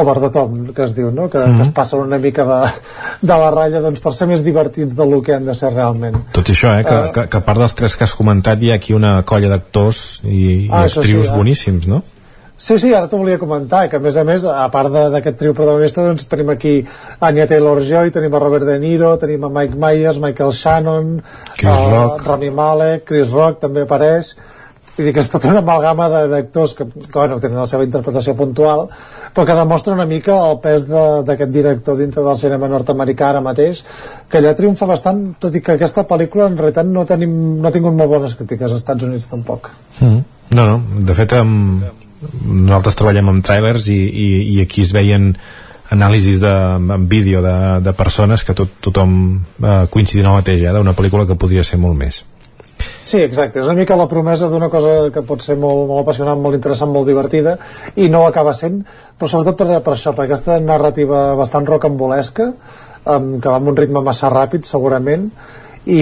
over 0.00 0.16
the 0.22 0.30
top, 0.34 0.54
que 0.74 0.82
es 0.82 0.94
diu, 0.96 1.10
no? 1.14 1.28
que, 1.30 1.38
mm 1.38 1.42
-hmm. 1.42 1.56
que 1.56 1.62
es 1.62 1.68
mhm. 1.68 1.74
passen 1.74 2.00
una 2.00 2.18
mica 2.18 2.44
de, 2.44 2.70
de 3.28 3.36
la 3.42 3.50
ratlla 3.50 3.80
doncs, 3.80 4.00
per 4.00 4.12
ser 4.12 4.26
més 4.26 4.42
divertits 4.44 4.96
del 4.96 5.22
que 5.22 5.34
han 5.34 5.44
de 5.44 5.54
ser 5.54 5.72
realment. 5.72 6.16
Tot 6.32 6.48
i 6.48 6.52
això, 6.52 6.78
eh, 6.78 6.84
que, 6.84 6.94
uh, 6.94 7.12
que, 7.12 7.28
que 7.28 7.36
a 7.36 7.40
part 7.40 7.58
dels 7.58 7.74
tres 7.74 7.96
que 7.96 8.04
has 8.04 8.14
comentat 8.14 8.62
hi 8.62 8.70
ha 8.70 8.74
aquí 8.74 8.92
una 8.92 9.22
colla 9.22 9.48
d'actors 9.48 10.22
i, 10.24 10.68
ah, 10.70 10.82
i 10.82 10.84
actrius 10.84 11.26
sí, 11.26 11.32
eh? 11.32 11.36
boníssims, 11.36 11.86
no? 11.86 12.02
Sí, 12.60 12.76
sí, 12.76 12.90
ara 12.92 13.08
t'ho 13.08 13.16
volia 13.22 13.38
comentar, 13.40 13.86
que 13.88 13.96
a 13.96 14.02
més 14.04 14.18
a 14.20 14.24
més, 14.28 14.44
a 14.44 14.66
part 14.68 14.92
d'aquest 14.92 15.38
trio 15.40 15.54
protagonista, 15.56 16.04
doncs 16.04 16.28
tenim 16.28 16.52
aquí 16.52 16.74
Anya 17.24 17.46
Taylor-Joy, 17.48 18.12
tenim 18.12 18.34
a 18.36 18.42
Robert 18.42 18.68
De 18.68 18.76
Niro, 18.82 19.14
tenim 19.22 19.46
a 19.48 19.52
Mike 19.54 19.78
Myers, 19.80 20.20
Michael 20.20 20.52
Shannon, 20.52 21.14
Chris 21.54 21.72
uh, 21.72 21.86
Rock. 21.94 22.26
Rami 22.26 22.50
Malek, 22.52 23.06
Chris 23.08 23.32
Rock 23.32 23.62
també 23.62 23.86
apareix, 23.86 24.34
vull 24.90 25.08
dir 25.08 25.14
que 25.16 25.22
és 25.24 25.30
tota 25.32 25.48
una 25.48 25.62
amalgama 25.64 26.08
d'actors 26.12 26.74
que, 26.76 26.84
que 26.84 27.14
bueno, 27.14 27.38
tenen 27.40 27.62
la 27.62 27.66
seva 27.70 27.86
interpretació 27.86 28.34
puntual 28.36 28.88
però 29.32 29.46
que 29.48 29.56
demostra 29.56 29.94
una 29.94 30.06
mica 30.08 30.36
el 30.50 30.58
pes 30.60 30.84
d'aquest 30.90 31.54
director 31.54 31.96
dintre 31.96 32.24
del 32.26 32.36
cinema 32.40 32.68
nord-americà 32.68 33.30
ara 33.30 33.40
mateix 33.44 33.80
que 34.28 34.40
allà 34.40 34.52
triomfa 34.58 34.90
bastant 34.90 35.22
tot 35.40 35.56
i 35.56 35.62
que 35.64 35.78
aquesta 35.78 36.04
pel·lícula 36.10 36.50
en 36.50 36.58
realitat 36.60 36.90
no, 36.90 37.06
tenim, 37.08 37.32
no 37.62 37.68
ha 37.70 37.74
tingut 37.74 37.96
molt 37.96 38.12
bones 38.12 38.36
crítiques 38.36 38.68
als 38.68 38.82
Estats 38.82 39.08
Units 39.08 39.30
tampoc 39.30 39.72
mm. 40.00 40.20
no, 40.58 40.66
no, 40.66 40.78
de 41.06 41.16
fet 41.16 41.38
amb, 41.38 41.86
nosaltres 42.20 42.98
treballem 42.98 43.32
amb 43.32 43.44
trailers 43.44 43.88
i, 43.92 43.98
i, 43.98 44.28
i 44.56 44.60
aquí 44.64 44.84
es 44.86 44.92
veien 44.96 45.32
anàlisis 45.90 46.38
de, 46.40 46.50
en 46.50 47.06
vídeo 47.10 47.42
de, 47.42 47.54
de 47.82 47.94
persones 47.98 48.44
que 48.46 48.54
tot, 48.54 48.76
tothom 48.84 49.14
eh, 49.58 49.86
coincidint 49.90 50.28
el 50.30 50.38
mateix, 50.38 50.62
eh, 50.62 50.74
d'una 50.76 50.94
pel·lícula 50.94 51.26
que 51.26 51.38
podria 51.38 51.64
ser 51.66 51.80
molt 51.82 51.98
més. 51.98 52.22
Sí, 52.80 53.18
exacte, 53.18 53.58
és 53.58 53.66
una 53.66 53.74
mica 53.74 53.96
la 53.98 54.06
promesa 54.08 54.48
d'una 54.52 54.68
cosa 54.70 55.08
que 55.12 55.22
pot 55.26 55.42
ser 55.42 55.56
molt, 55.58 55.88
molt 55.88 56.04
apassionant, 56.04 56.38
molt 56.40 56.54
interessant, 56.54 56.92
molt 56.94 57.08
divertida 57.10 57.56
i 57.98 58.06
no 58.12 58.22
acaba 58.26 58.54
sent, 58.54 58.84
però 59.18 59.30
sobretot 59.32 59.58
per, 59.58 59.80
per 59.82 59.96
això, 59.96 60.12
per 60.14 60.28
aquesta 60.28 60.60
narrativa 60.62 61.32
bastant 61.38 61.66
rocambolesca 61.66 62.46
um, 62.52 63.32
que 63.40 63.48
va 63.48 63.56
amb 63.58 63.72
un 63.72 63.80
ritme 63.80 64.04
massa 64.06 64.30
ràpid 64.30 64.68
segurament 64.68 65.26
i, 65.86 66.00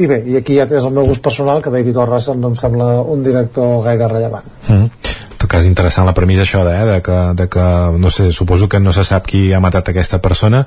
i 0.00 0.06
bé, 0.06 0.22
i 0.32 0.38
aquí 0.38 0.56
ja 0.56 0.68
és 0.70 0.86
el 0.86 0.94
meu 0.96 1.10
gust 1.10 1.22
personal 1.24 1.60
que 1.60 1.74
David 1.74 1.98
Orras 2.06 2.30
no 2.32 2.54
em 2.54 2.56
sembla 2.56 2.88
un 3.02 3.26
director 3.26 3.82
gaire 3.84 4.08
rellevant. 4.08 4.46
Mm. 4.70 4.99
Tot 5.40 5.48
cas 5.48 5.64
interessant 5.64 6.04
la 6.08 6.14
premissa 6.16 6.44
això 6.44 6.62
de, 6.66 6.74
eh, 6.76 6.86
de, 6.86 6.98
que, 7.04 7.18
de 7.38 7.48
que 7.52 7.66
no 7.98 8.12
sé, 8.12 8.30
suposo 8.32 8.68
que 8.68 8.80
no 8.80 8.92
se 8.92 9.06
sap 9.08 9.28
qui 9.30 9.50
ha 9.52 9.60
matat 9.62 9.92
aquesta 9.92 10.20
persona 10.20 10.66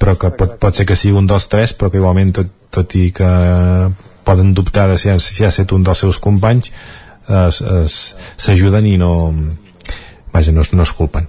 però 0.00 0.16
que 0.16 0.30
pot, 0.32 0.56
pot 0.60 0.76
ser 0.76 0.86
que 0.88 0.96
sigui 0.96 1.16
un 1.16 1.28
dels 1.28 1.48
tres 1.52 1.74
però 1.76 1.90
que 1.92 2.00
igualment 2.00 2.32
tot, 2.40 2.52
tot 2.72 2.96
i 2.96 3.10
que 3.16 3.30
poden 4.24 4.54
dubtar 4.56 4.88
de 4.90 4.98
si 5.00 5.10
ha, 5.12 5.18
si 5.20 5.44
ha 5.44 5.52
estat 5.52 5.72
un 5.76 5.84
dels 5.84 6.04
seus 6.04 6.20
companys 6.20 6.72
s'ajuden 7.30 8.88
i 8.90 8.96
no 9.00 9.12
vaja, 10.32 10.52
no, 10.52 10.64
no 10.72 10.86
es 10.88 10.92
culpen 10.96 11.28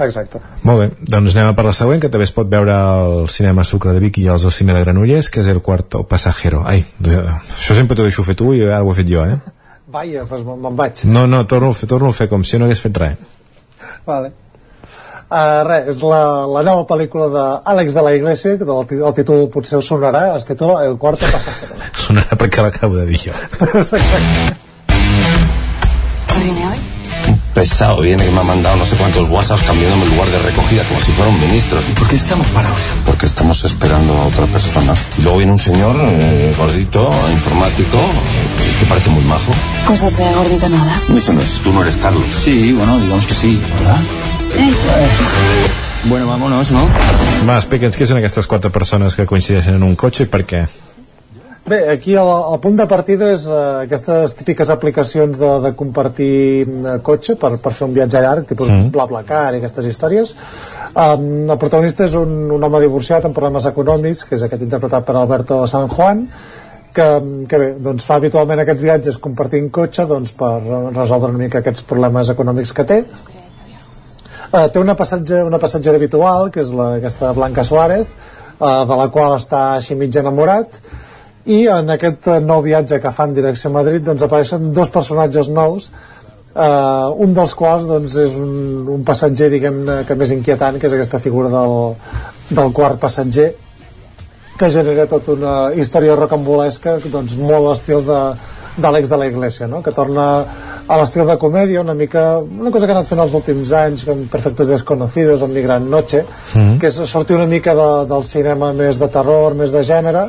Exacte. 0.00 0.40
Molt 0.64 0.80
bé, 0.80 0.86
doncs 1.12 1.34
anem 1.34 1.50
a 1.50 1.56
per 1.56 1.66
la 1.66 1.74
següent, 1.76 2.00
que 2.00 2.08
també 2.08 2.24
es 2.24 2.32
pot 2.32 2.48
veure 2.48 2.72
al 2.72 3.26
cinema 3.28 3.66
Sucre 3.68 3.92
de 3.92 4.00
Vic 4.00 4.16
i 4.22 4.28
al 4.32 4.40
Cine 4.40 4.72
de 4.72 4.80
Granollers, 4.80 5.28
que 5.28 5.42
és 5.42 5.50
el 5.52 5.60
Quarto 5.60 6.02
Pasajero. 6.08 6.62
Ai, 6.64 6.80
això 7.04 7.76
sempre 7.76 7.98
t'ho 7.98 8.06
deixo 8.08 8.24
fer 8.24 8.36
tu 8.38 8.54
i 8.56 8.62
ara 8.64 8.80
ho 8.80 8.92
he 8.92 8.96
fet 8.96 9.10
jo, 9.10 9.26
eh? 9.28 9.36
Vaja, 9.90 10.24
doncs 10.28 10.46
me'n 10.46 10.76
vaig. 10.78 11.02
No, 11.10 11.26
no, 11.26 11.42
torno, 11.50 11.72
a 11.74 11.74
fer, 11.74 11.88
torno 11.90 12.12
a 12.12 12.16
fer 12.16 12.28
com 12.30 12.44
si 12.46 12.60
no 12.60 12.68
hagués 12.68 12.82
fet 12.84 13.02
res. 13.02 13.26
Vale. 14.06 14.32
Uh, 15.30 15.60
res, 15.66 15.90
és 15.92 16.00
la, 16.02 16.22
la 16.50 16.62
nova 16.66 16.86
pel·lícula 16.90 17.28
d'Àlex 17.34 17.94
de 17.94 18.02
la 18.06 18.14
Iglesia, 18.18 18.56
que 18.58 18.66
el, 18.66 19.04
el 19.10 19.18
títol 19.18 19.44
potser 19.54 19.78
us 19.78 19.90
sonarà, 19.90 20.24
es 20.36 20.46
titula 20.48 20.80
El 20.86 20.98
Quarto 20.98 21.30
Pasajero. 21.30 21.78
sonarà 22.06 22.38
perquè 22.38 22.66
l'acabo 22.66 22.98
de 22.98 23.06
dir 23.12 23.22
jo. 23.28 23.36
pesado 27.60 28.00
viene 28.00 28.24
que 28.24 28.30
me 28.30 28.40
ha 28.40 28.42
mandado 28.42 28.74
no 28.76 28.86
sé 28.86 28.96
cuántos 28.96 29.28
WhatsApps 29.28 29.64
cambiándome 29.64 30.04
el 30.04 30.10
lugar 30.12 30.30
de 30.30 30.38
recogida 30.38 30.82
como 30.88 30.98
si 30.98 31.12
fuera 31.12 31.30
un 31.30 31.38
ministro. 31.38 31.78
¿Y 31.90 31.92
por 31.92 32.08
qué 32.08 32.16
estamos 32.16 32.46
parados? 32.48 32.80
Porque 33.04 33.26
estamos 33.26 33.62
esperando 33.64 34.14
a 34.14 34.28
otra 34.28 34.46
persona. 34.46 34.94
Y 35.18 35.22
luego 35.22 35.36
viene 35.36 35.52
un 35.52 35.58
señor 35.58 35.94
eh, 36.00 36.54
gordito, 36.56 37.12
informático, 37.30 37.98
que 38.78 38.86
parece 38.86 39.10
muy 39.10 39.22
majo. 39.24 39.52
Cosas 39.86 40.16
de 40.16 40.32
gordito 40.32 40.70
nada. 40.70 41.02
Eso 41.14 41.34
no 41.34 41.42
es, 41.42 41.60
tú 41.62 41.70
no 41.70 41.82
eres 41.82 41.96
Carlos. 41.96 42.24
Sí, 42.42 42.72
bueno, 42.72 42.98
digamos 42.98 43.26
que 43.26 43.34
sí, 43.34 43.60
¿verdad? 43.78 44.00
Eh. 44.56 46.08
Bueno, 46.08 46.26
vámonos, 46.26 46.70
¿no? 46.70 46.88
Va, 47.44 47.58
explica'ns 47.60 47.98
què 48.00 48.08
són 48.08 48.22
aquestes 48.22 48.48
quatre 48.48 48.72
persones 48.72 49.12
que 49.12 49.28
coincideixen 49.28 49.76
en 49.76 49.84
un 49.84 49.98
cotxe 50.00 50.24
i 50.24 50.30
per 50.32 50.46
què? 50.48 50.64
Bé, 51.70 51.88
aquí 51.88 52.16
el, 52.18 52.26
el 52.26 52.58
punt 52.58 52.74
de 52.80 52.84
partida 52.90 53.28
és 53.30 53.44
uh, 53.46 53.84
aquestes 53.84 54.32
típiques 54.34 54.70
aplicacions 54.74 55.36
de, 55.38 55.50
de 55.62 55.70
compartir 55.78 56.64
uh, 56.66 56.96
cotxe 57.06 57.36
per, 57.38 57.52
per 57.62 57.70
fer 57.76 57.84
un 57.86 57.92
viatge 57.94 58.22
llarg, 58.24 58.46
tipus 58.48 58.72
mm. 58.72 58.88
BlaBlaCar 58.96 59.52
i 59.54 59.60
aquestes 59.60 59.86
històries. 59.86 60.32
Um, 60.90 61.28
el 61.44 61.58
protagonista 61.62 62.08
és 62.08 62.16
un, 62.18 62.32
un 62.56 62.64
home 62.66 62.80
divorciat 62.82 63.28
amb 63.28 63.36
problemes 63.36 63.68
econòmics, 63.70 64.24
que 64.26 64.34
és 64.34 64.42
aquest 64.46 64.64
interpretat 64.66 65.06
per 65.06 65.14
Alberto 65.20 65.60
San 65.70 65.86
Juan, 65.92 66.24
que, 66.96 67.06
que 67.52 67.60
bé, 67.62 67.68
doncs 67.86 68.08
fa 68.08 68.16
habitualment 68.18 68.64
aquests 68.64 68.82
viatges 68.82 69.20
compartint 69.22 69.68
cotxe 69.76 70.08
doncs, 70.10 70.32
per 70.40 70.56
resoldre 70.64 71.30
una 71.30 71.44
mica 71.44 71.60
aquests 71.62 71.84
problemes 71.92 72.32
econòmics 72.34 72.72
que 72.74 72.86
té. 72.88 72.98
Uh, 74.48 74.64
té 74.66 74.82
una, 74.82 74.96
passatge, 74.98 75.44
una 75.46 75.62
passatgera 75.62 76.02
habitual, 76.02 76.50
que 76.50 76.64
és 76.64 76.74
la, 76.74 76.96
aquesta 76.98 77.30
Blanca 77.38 77.62
Suárez, 77.68 78.10
uh, 78.58 78.82
de 78.90 78.98
la 79.04 79.06
qual 79.14 79.36
està 79.36 79.68
així 79.76 79.94
mig 79.94 80.18
enamorat, 80.18 80.80
i 81.50 81.60
en 81.72 81.90
aquest 81.96 82.28
nou 82.46 82.62
viatge 82.62 83.00
que 83.02 83.12
fan 83.14 83.34
direcció 83.34 83.70
a 83.70 83.78
Madrid 83.80 84.04
doncs 84.06 84.22
apareixen 84.26 84.72
dos 84.76 84.92
personatges 84.92 85.48
nous 85.50 85.90
eh, 85.90 87.24
un 87.26 87.34
dels 87.34 87.54
quals 87.58 87.88
doncs, 87.90 88.14
és 88.26 88.36
un, 88.38 88.52
un 88.98 89.02
passatger 89.06 89.50
diguem 89.50 89.82
que 90.06 90.18
més 90.18 90.34
inquietant 90.36 90.78
que 90.78 90.88
és 90.90 90.94
aquesta 90.96 91.22
figura 91.22 91.50
del, 91.52 91.74
del 92.50 92.72
quart 92.76 93.00
passatger 93.02 93.50
que 94.60 94.68
genera 94.68 95.06
tota 95.08 95.32
una 95.32 95.54
història 95.72 96.16
rocambolesca 96.18 96.98
doncs, 97.08 97.36
molt 97.40 97.70
estil 97.72 98.04
de, 98.04 98.18
d'Àlex 98.76 99.08
de 99.08 99.16
la 99.16 99.28
Iglesia, 99.30 99.66
no? 99.66 99.80
que 99.82 99.92
torna 99.96 100.26
a 100.90 100.98
l'estil 101.00 101.24
de 101.26 101.36
comèdia, 101.40 101.80
una 101.80 101.94
mica 101.94 102.24
una 102.42 102.70
cosa 102.74 102.86
que 102.86 102.92
ha 102.92 102.98
anat 102.98 103.08
fent 103.08 103.22
els 103.24 103.34
últims 103.38 103.72
anys 103.78 104.04
com 104.08 104.26
Perfectos 104.30 104.68
Desconocidos 104.74 105.42
o 105.42 105.48
Migrant 105.48 105.88
Noche 105.88 106.22
mm 106.22 106.60
-hmm. 106.60 106.78
que 106.78 106.86
és 106.88 107.00
sortir 107.10 107.36
una 107.36 107.46
mica 107.46 107.74
de, 107.74 107.90
del 108.12 108.24
cinema 108.24 108.72
més 108.72 108.98
de 108.98 109.08
terror, 109.08 109.54
més 109.54 109.72
de 109.72 109.82
gènere 109.82 110.28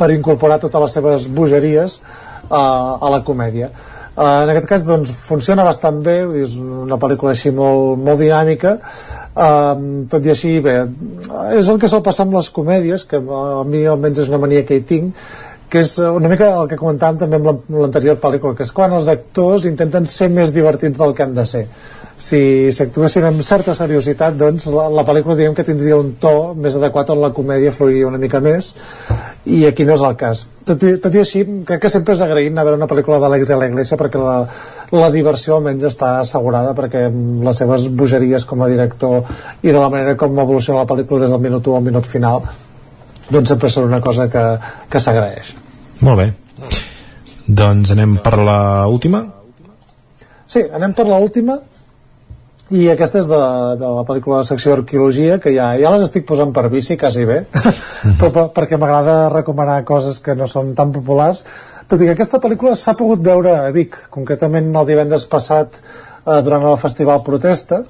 per 0.00 0.10
incorporar 0.14 0.60
totes 0.62 0.86
les 0.86 0.96
seves 0.98 1.26
bogeries 1.28 2.00
uh, 2.00 2.96
a 2.96 3.10
la 3.12 3.20
comèdia. 3.26 3.70
Uh, 4.16 4.42
en 4.42 4.52
aquest 4.52 4.66
cas 4.68 4.86
doncs, 4.88 5.12
funciona 5.28 5.64
bastant 5.64 6.00
bé 6.04 6.16
és 6.42 6.56
una 6.60 6.98
pel·lícula 7.00 7.34
així 7.36 7.52
molt, 7.54 8.00
molt 8.00 8.20
dinàmica. 8.24 8.78
Uh, 9.30 10.08
tot 10.10 10.26
i 10.26 10.32
així 10.32 10.56
bé, 10.64 10.80
és 11.54 11.68
el 11.70 11.78
que 11.78 11.88
sol 11.92 12.02
passar 12.06 12.26
amb 12.26 12.34
les 12.40 12.50
comèdies 12.50 13.06
que 13.06 13.20
a 13.20 13.62
mi 13.68 13.84
almenys 13.86 14.24
és 14.24 14.32
una 14.32 14.42
mania 14.42 14.66
que 14.66 14.80
hi 14.80 14.84
tinc 14.88 15.30
que 15.70 15.84
és 15.84 15.92
una 16.02 16.26
mica 16.26 16.48
el 16.58 16.66
que 16.66 16.76
comentàvem 16.80 17.20
també 17.20 17.38
amb 17.38 17.68
l'anterior 17.78 18.16
pel·lícula, 18.18 18.56
que 18.58 18.64
és 18.66 18.72
quan 18.74 18.90
els 18.96 19.06
actors 19.12 19.68
intenten 19.70 20.08
ser 20.10 20.26
més 20.34 20.50
divertits 20.50 20.98
del 20.98 21.14
que 21.14 21.22
han 21.22 21.36
de 21.36 21.44
ser 21.46 21.62
si 22.20 22.68
s'actuessin 22.76 23.24
amb 23.24 23.40
certa 23.46 23.72
seriositat 23.76 24.34
doncs 24.36 24.66
la, 24.74 24.90
la 24.92 25.04
pel·lícula 25.08 25.38
diguem 25.38 25.54
que 25.56 25.64
tindria 25.64 25.96
un 25.96 26.12
to 26.20 26.52
més 26.52 26.74
adequat 26.76 27.08
on 27.14 27.22
la 27.22 27.30
comèdia 27.32 27.72
fluiria 27.72 28.10
una 28.10 28.20
mica 28.20 28.42
més 28.44 28.74
i 29.48 29.62
aquí 29.64 29.86
no 29.88 29.94
és 29.96 30.04
el 30.04 30.18
cas. 30.20 30.42
Tot 30.68 30.84
i, 30.84 30.92
tot 31.00 31.16
i 31.16 31.22
així 31.22 31.46
crec 31.66 31.80
que 31.86 31.92
sempre 31.92 32.12
és 32.12 32.20
agraït 32.20 32.52
anar 32.52 32.66
a 32.66 32.68
veure 32.68 32.80
una 32.82 32.90
pel·lícula 32.90 33.22
d'Àlex 33.22 33.48
de 33.48 33.56
la 33.56 33.70
Iglesia 33.70 33.96
perquè 34.00 34.20
la, 34.20 34.34
la 34.92 35.08
diversió 35.14 35.56
almenys 35.56 35.88
està 35.88 36.12
assegurada 36.18 36.74
perquè 36.76 37.06
les 37.08 37.62
seves 37.64 37.88
bogeries 37.88 38.44
com 38.44 38.60
a 38.60 38.68
director 38.68 39.24
i 39.64 39.72
de 39.72 39.78
la 39.78 39.88
manera 39.88 40.18
com 40.20 40.44
evoluciona 40.44 40.84
la 40.84 40.90
pel·lícula 40.92 41.24
des 41.24 41.32
del 41.32 41.40
minut 41.48 41.72
1 41.72 41.80
al 41.80 41.88
minut 41.88 42.10
final 42.10 42.44
doncs 43.30 43.54
sempre 43.54 43.72
són 43.72 43.88
una 43.88 44.04
cosa 44.04 44.28
que, 44.28 44.44
que 44.92 45.00
s'agraeix. 45.00 45.54
Molt 46.04 46.20
bé. 46.20 46.30
Doncs 47.48 47.96
anem 47.96 48.18
per 48.20 48.36
la 48.44 48.60
última? 48.92 49.24
Sí, 50.50 50.66
anem 50.68 50.92
per 50.92 51.08
la 51.08 51.16
última 51.22 51.56
i 52.70 52.84
aquesta 52.86 53.18
és 53.18 53.26
de, 53.26 53.38
de 53.80 53.88
la 53.96 54.02
pel·lícula 54.06 54.40
de 54.40 54.46
secció 54.46 54.76
d'arqueologia 54.76 55.40
que 55.42 55.50
ja, 55.50 55.72
ja 55.80 55.90
les 55.90 56.04
estic 56.04 56.22
posant 56.28 56.52
per 56.54 56.68
bici 56.70 56.94
quasi 56.98 57.24
bé. 57.26 57.40
Però 58.20 58.30
per, 58.30 58.44
perquè 58.54 58.78
m'agrada 58.78 59.24
recomanar 59.32 59.80
coses 59.88 60.20
que 60.22 60.36
no 60.38 60.46
són 60.50 60.70
tan 60.78 60.92
populars. 60.94 61.42
Tot 61.90 61.98
i 61.98 62.06
que 62.06 62.14
aquesta 62.14 62.38
pel·lícula 62.38 62.76
s'ha 62.78 62.94
pogut 62.94 63.24
veure 63.26 63.56
a 63.58 63.72
Vic 63.74 63.98
concretament 64.14 64.70
el 64.70 64.86
divendres 64.86 65.26
passat 65.26 65.80
eh, 65.80 66.38
durant 66.46 66.68
el 66.70 66.78
festival 66.78 67.24
Protesta. 67.26 67.82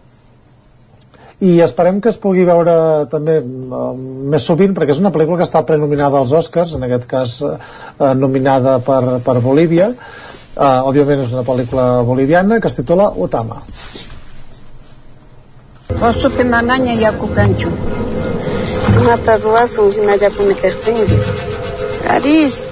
I 1.45 1.59
esperem 1.65 2.01
que 2.01 2.09
es 2.09 2.17
pugui 2.21 2.47
veure 2.49 3.05
també 3.13 3.37
eh, 3.37 3.93
més 4.33 4.49
sovint 4.49 4.73
perquè 4.77 4.97
és 4.97 5.03
una 5.03 5.13
pel·lícula 5.13 5.43
que 5.43 5.49
està 5.51 5.61
prenominada 5.69 6.23
als 6.23 6.33
Oscars 6.33 6.73
en 6.79 6.89
aquest 6.89 7.05
cas 7.11 7.37
eh, 7.45 8.15
nominada 8.17 8.79
per, 8.87 9.19
per 9.29 9.37
Bolívia. 9.45 9.93
Eh, 10.57 10.79
òbviament 10.89 11.27
és 11.27 11.37
una 11.37 11.45
pel·lícula 11.45 11.91
boliviana 12.09 12.63
que 12.65 12.73
es 12.73 12.81
titula 12.81 13.13
Otama 13.13 13.61
Osupe 15.99 16.45
manaña 16.45 16.95
yakukanchu. 16.95 17.69
Mata 19.05 19.37
ruwasun 19.37 19.93
hinallapumi 19.93 20.55
kashtinki. 20.55 21.19
Aris. 22.09 22.63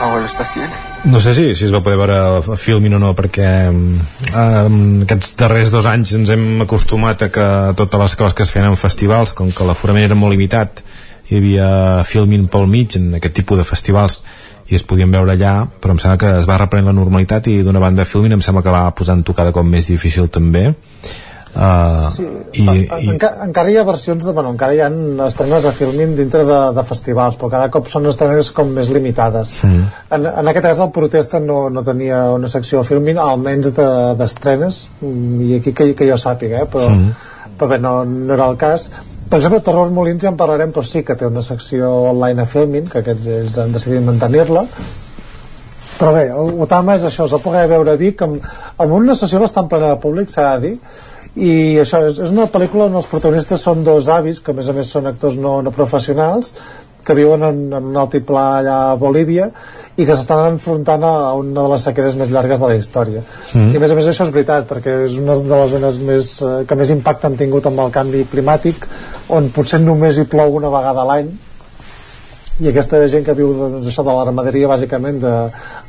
Abuelo, 0.00 0.26
¿estás 0.26 0.54
bien? 0.54 0.85
No 1.06 1.20
sé 1.22 1.34
si, 1.36 1.54
si 1.54 1.68
es 1.68 1.72
va 1.74 1.84
poder 1.86 2.00
veure 2.00 2.56
filmin 2.58 2.96
o 2.96 2.98
no, 2.98 3.12
perquè 3.14 3.50
eh, 3.70 4.68
aquests 5.06 5.36
darrers 5.38 5.70
dos 5.70 5.86
anys 5.86 6.16
ens 6.18 6.32
hem 6.34 6.64
acostumat 6.64 7.22
a 7.22 7.28
que 7.30 7.46
totes 7.78 8.02
les 8.02 8.16
coses 8.18 8.34
que 8.34 8.42
es 8.42 8.50
feien 8.50 8.66
en 8.72 8.80
festivals, 8.80 9.34
com 9.36 9.52
que 9.54 9.66
l'aforament 9.68 10.08
era 10.08 10.18
molt 10.18 10.34
limitat, 10.34 10.82
hi 11.30 11.38
havia 11.38 11.68
filmin 12.06 12.46
pel 12.50 12.68
mig 12.70 12.96
en 12.98 13.16
aquest 13.18 13.34
tipus 13.38 13.58
de 13.58 13.66
festivals 13.66 14.20
i 14.70 14.76
es 14.78 14.84
podien 14.86 15.10
veure 15.10 15.34
allà 15.34 15.54
però 15.82 15.94
em 15.94 16.02
sembla 16.02 16.18
que 16.20 16.32
es 16.40 16.46
va 16.46 16.58
reprenent 16.60 16.90
la 16.90 16.98
normalitat 16.98 17.48
i 17.50 17.60
d'una 17.66 17.82
banda 17.82 18.02
de 18.04 18.10
film 18.10 18.30
em 18.34 18.42
sembla 18.42 18.62
que 18.62 18.74
va 18.74 18.84
posant 18.94 19.22
tocada 19.26 19.54
com 19.54 19.66
més 19.66 19.90
difícil 19.90 20.30
també 20.30 20.68
Uh, 21.56 22.10
sí, 22.12 22.24
i, 22.52 22.64
i... 22.68 23.06
Enca 23.14 23.30
encara 23.40 23.70
hi 23.72 23.78
ha 23.80 23.84
versions 23.88 24.26
de, 24.26 24.32
bueno, 24.36 24.50
encara 24.52 24.74
hi 24.76 24.82
ha 24.84 24.90
estrenes 25.24 25.64
a 25.64 25.70
Filmin 25.72 26.12
dintre 26.18 26.42
de, 26.44 26.58
de 26.76 26.82
festivals 26.84 27.38
però 27.40 27.48
cada 27.54 27.70
cop 27.72 27.88
són 27.88 28.10
estrenes 28.10 28.50
com 28.52 28.74
més 28.76 28.90
limitades 28.92 29.54
mm. 29.64 29.86
en, 30.12 30.26
en 30.42 30.50
aquest 30.52 30.66
cas 30.66 30.82
el 30.84 30.92
Protesta 30.92 31.40
no, 31.40 31.62
no 31.72 31.84
tenia 31.86 32.26
una 32.34 32.50
secció 32.52 32.82
a 32.82 32.84
Filmin 32.84 33.22
almenys 33.22 33.70
d'estrenes 33.72 34.82
de, 35.00 35.14
i 35.46 35.56
aquí 35.62 35.72
que, 35.72 35.88
que 35.96 36.10
jo 36.10 36.20
sàpiga 36.20 36.60
eh? 36.66 36.68
però, 36.76 36.90
mm. 36.92 37.32
però 37.56 37.70
bé, 37.72 37.80
no, 37.80 37.94
no 38.04 38.36
era 38.36 38.50
el 38.52 38.60
cas 38.60 38.90
per 39.26 39.40
exemple, 39.40 39.62
Terror 39.64 39.96
Molins 39.96 40.28
ja 40.28 40.34
en 40.34 40.36
parlarem 40.36 40.76
però 40.76 40.84
sí 40.84 41.06
que 41.08 41.16
té 41.16 41.24
una 41.24 41.46
secció 41.46 41.88
online 42.12 42.44
a 42.44 42.50
Filmin 42.52 42.84
que 42.92 43.00
aquests 43.00 43.32
ells 43.40 43.58
han 43.64 43.72
decidit 43.72 44.04
mantenir-la 44.04 44.68
però 45.96 46.12
bé, 46.12 46.28
Otama 46.36 47.00
és 47.00 47.08
això, 47.08 47.24
es 47.24 47.32
va 47.32 47.40
poder 47.40 47.64
veure 47.72 47.96
a 47.96 48.04
Vic 48.04 48.28
amb, 48.28 48.44
amb 48.76 48.96
una 49.00 49.16
sessió 49.16 49.40
bastant 49.40 49.72
plena 49.72 49.94
de 49.94 50.00
públic, 50.04 50.28
s'ha 50.28 50.50
de 50.58 50.68
dir 50.68 50.78
i 51.36 51.76
això 51.82 52.00
és, 52.06 52.18
és 52.22 52.32
una 52.32 52.48
pel·lícula 52.48 52.88
on 52.88 52.96
els 52.96 53.08
protagonistes 53.10 53.60
són 53.60 53.84
dos 53.84 54.08
avis 54.08 54.40
que 54.40 54.54
a 54.54 54.56
més 54.56 54.68
a 54.68 54.74
més 54.76 54.88
són 54.88 55.08
actors 55.10 55.36
no, 55.36 55.58
no 55.62 55.72
professionals 55.74 56.54
que 57.06 57.14
viuen 57.14 57.44
en, 57.46 57.58
en 57.76 57.90
un 57.92 57.96
altiplà 58.00 58.44
allà 58.58 58.76
a 58.90 58.94
Bolívia 58.98 59.50
i 59.96 60.04
que 60.04 60.14
s'estan 60.16 60.56
enfrontant 60.56 61.04
a 61.06 61.12
una 61.38 61.62
de 61.62 61.72
les 61.74 61.84
sequeres 61.86 62.16
més 62.18 62.32
llargues 62.32 62.62
de 62.62 62.70
la 62.70 62.78
història 62.80 63.22
mm. 63.22 63.68
i 63.68 63.76
a 63.76 63.82
més 63.82 63.92
a 63.92 63.98
més 63.98 64.08
això 64.10 64.26
és 64.26 64.32
veritat 64.34 64.66
perquè 64.70 64.96
és 65.04 65.18
una 65.20 65.36
de 65.38 65.60
les 65.60 65.74
zones 65.76 66.00
més, 66.08 66.32
eh, 66.42 66.54
que 66.66 66.78
més 66.80 66.94
impacte 66.96 67.28
han 67.28 67.36
tingut 67.38 67.68
amb 67.68 67.84
el 67.84 67.92
canvi 67.94 68.24
climàtic 68.32 68.88
on 69.36 69.52
potser 69.54 69.82
només 69.84 70.18
hi 70.18 70.26
plou 70.32 70.56
una 70.56 70.72
vegada 70.72 71.04
a 71.04 71.10
l'any 71.12 71.30
i 72.64 72.70
aquesta 72.72 73.02
gent 73.12 73.24
que 73.26 73.36
viu 73.36 73.52
doncs, 73.52 73.86
això 73.86 74.02
de 74.02 74.16
la 74.16 74.24
ramaderia 74.24 74.72
bàsicament 74.72 75.20
de, 75.20 75.36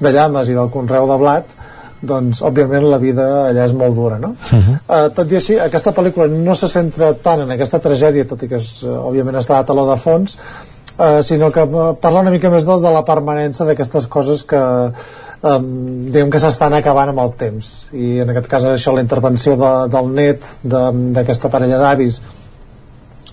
de 0.03 0.14
llames 0.14 0.52
i 0.52 0.60
del 0.60 0.72
conreu 0.74 1.07
de 1.07 1.18
blat 1.24 1.57
doncs 2.02 2.41
òbviament 2.45 2.86
la 2.91 2.99
vida 3.02 3.26
allà 3.49 3.65
és 3.65 3.74
molt 3.74 3.95
dura 3.95 4.19
no? 4.22 4.36
Uh 4.52 4.57
-huh. 4.57 4.78
uh, 4.88 5.10
tot 5.15 5.32
i 5.32 5.36
així 5.36 5.60
aquesta 5.60 5.91
pel·lícula 5.91 6.28
no 6.30 6.56
se 6.56 6.68
centra 6.68 7.14
tant 7.14 7.41
en 7.41 7.52
aquesta 7.52 7.80
tragèdia 7.80 8.28
tot 8.28 8.44
i 8.44 8.48
que 8.48 8.56
és, 8.56 8.84
uh, 8.84 9.07
òbviament 9.07 9.38
està 9.38 9.57
a 9.57 9.64
taló 9.64 9.90
de 9.90 9.98
fons 9.98 10.38
uh, 10.99 11.22
sinó 11.22 11.52
que 11.52 11.68
parla 12.02 12.19
una 12.19 12.32
mica 12.32 12.49
més 12.49 12.65
de, 12.65 12.80
de 12.80 12.91
la 12.91 13.06
permanència 13.06 13.65
d'aquestes 13.65 14.07
coses 14.07 14.44
que 14.44 14.61
um, 15.41 16.06
diguem 16.11 16.30
que 16.30 16.40
s'estan 16.40 16.74
acabant 16.74 17.10
amb 17.10 17.19
el 17.19 17.34
temps 17.34 17.90
i 17.94 18.19
en 18.19 18.30
aquest 18.30 18.48
cas 18.48 18.64
això 18.64 18.94
la 18.94 19.02
intervenció 19.02 19.56
de, 19.56 19.88
del 19.88 20.14
net 20.14 20.44
d'aquesta 20.64 21.49
parella 21.49 21.78
d'avis 21.78 22.22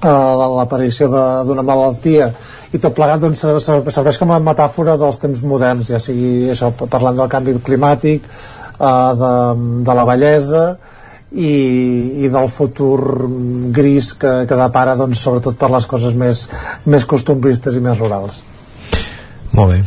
l'aparició 0.04 1.08
d'una 1.08 1.64
malaltia 1.64 2.30
i 2.74 2.80
tot 2.82 2.94
plegat 2.96 3.22
doncs, 3.22 3.44
serveix 3.64 4.18
com 4.18 4.32
a 4.34 4.40
metàfora 4.42 4.96
dels 5.00 5.20
temps 5.22 5.42
moderns, 5.46 5.88
ja 5.92 6.00
sigui 6.02 6.50
això, 6.50 6.72
parlant 6.74 7.16
del 7.20 7.30
canvi 7.30 7.54
climàtic, 7.64 8.26
eh, 8.26 9.12
de, 9.20 9.32
de 9.86 9.94
la 9.94 10.06
bellesa 10.08 10.64
i, 11.34 11.54
i 12.24 12.30
del 12.30 12.48
futur 12.50 12.98
gris 13.74 14.12
que, 14.18 14.34
que 14.48 14.58
depara 14.58 14.96
doncs, 14.98 15.22
sobretot 15.22 15.58
per 15.58 15.70
les 15.74 15.86
coses 15.90 16.18
més, 16.18 16.46
més 16.86 17.06
costumbristes 17.06 17.78
i 17.78 17.82
més 17.84 17.98
rurals. 17.98 18.42
Molt 19.54 19.70
bé. 19.70 19.82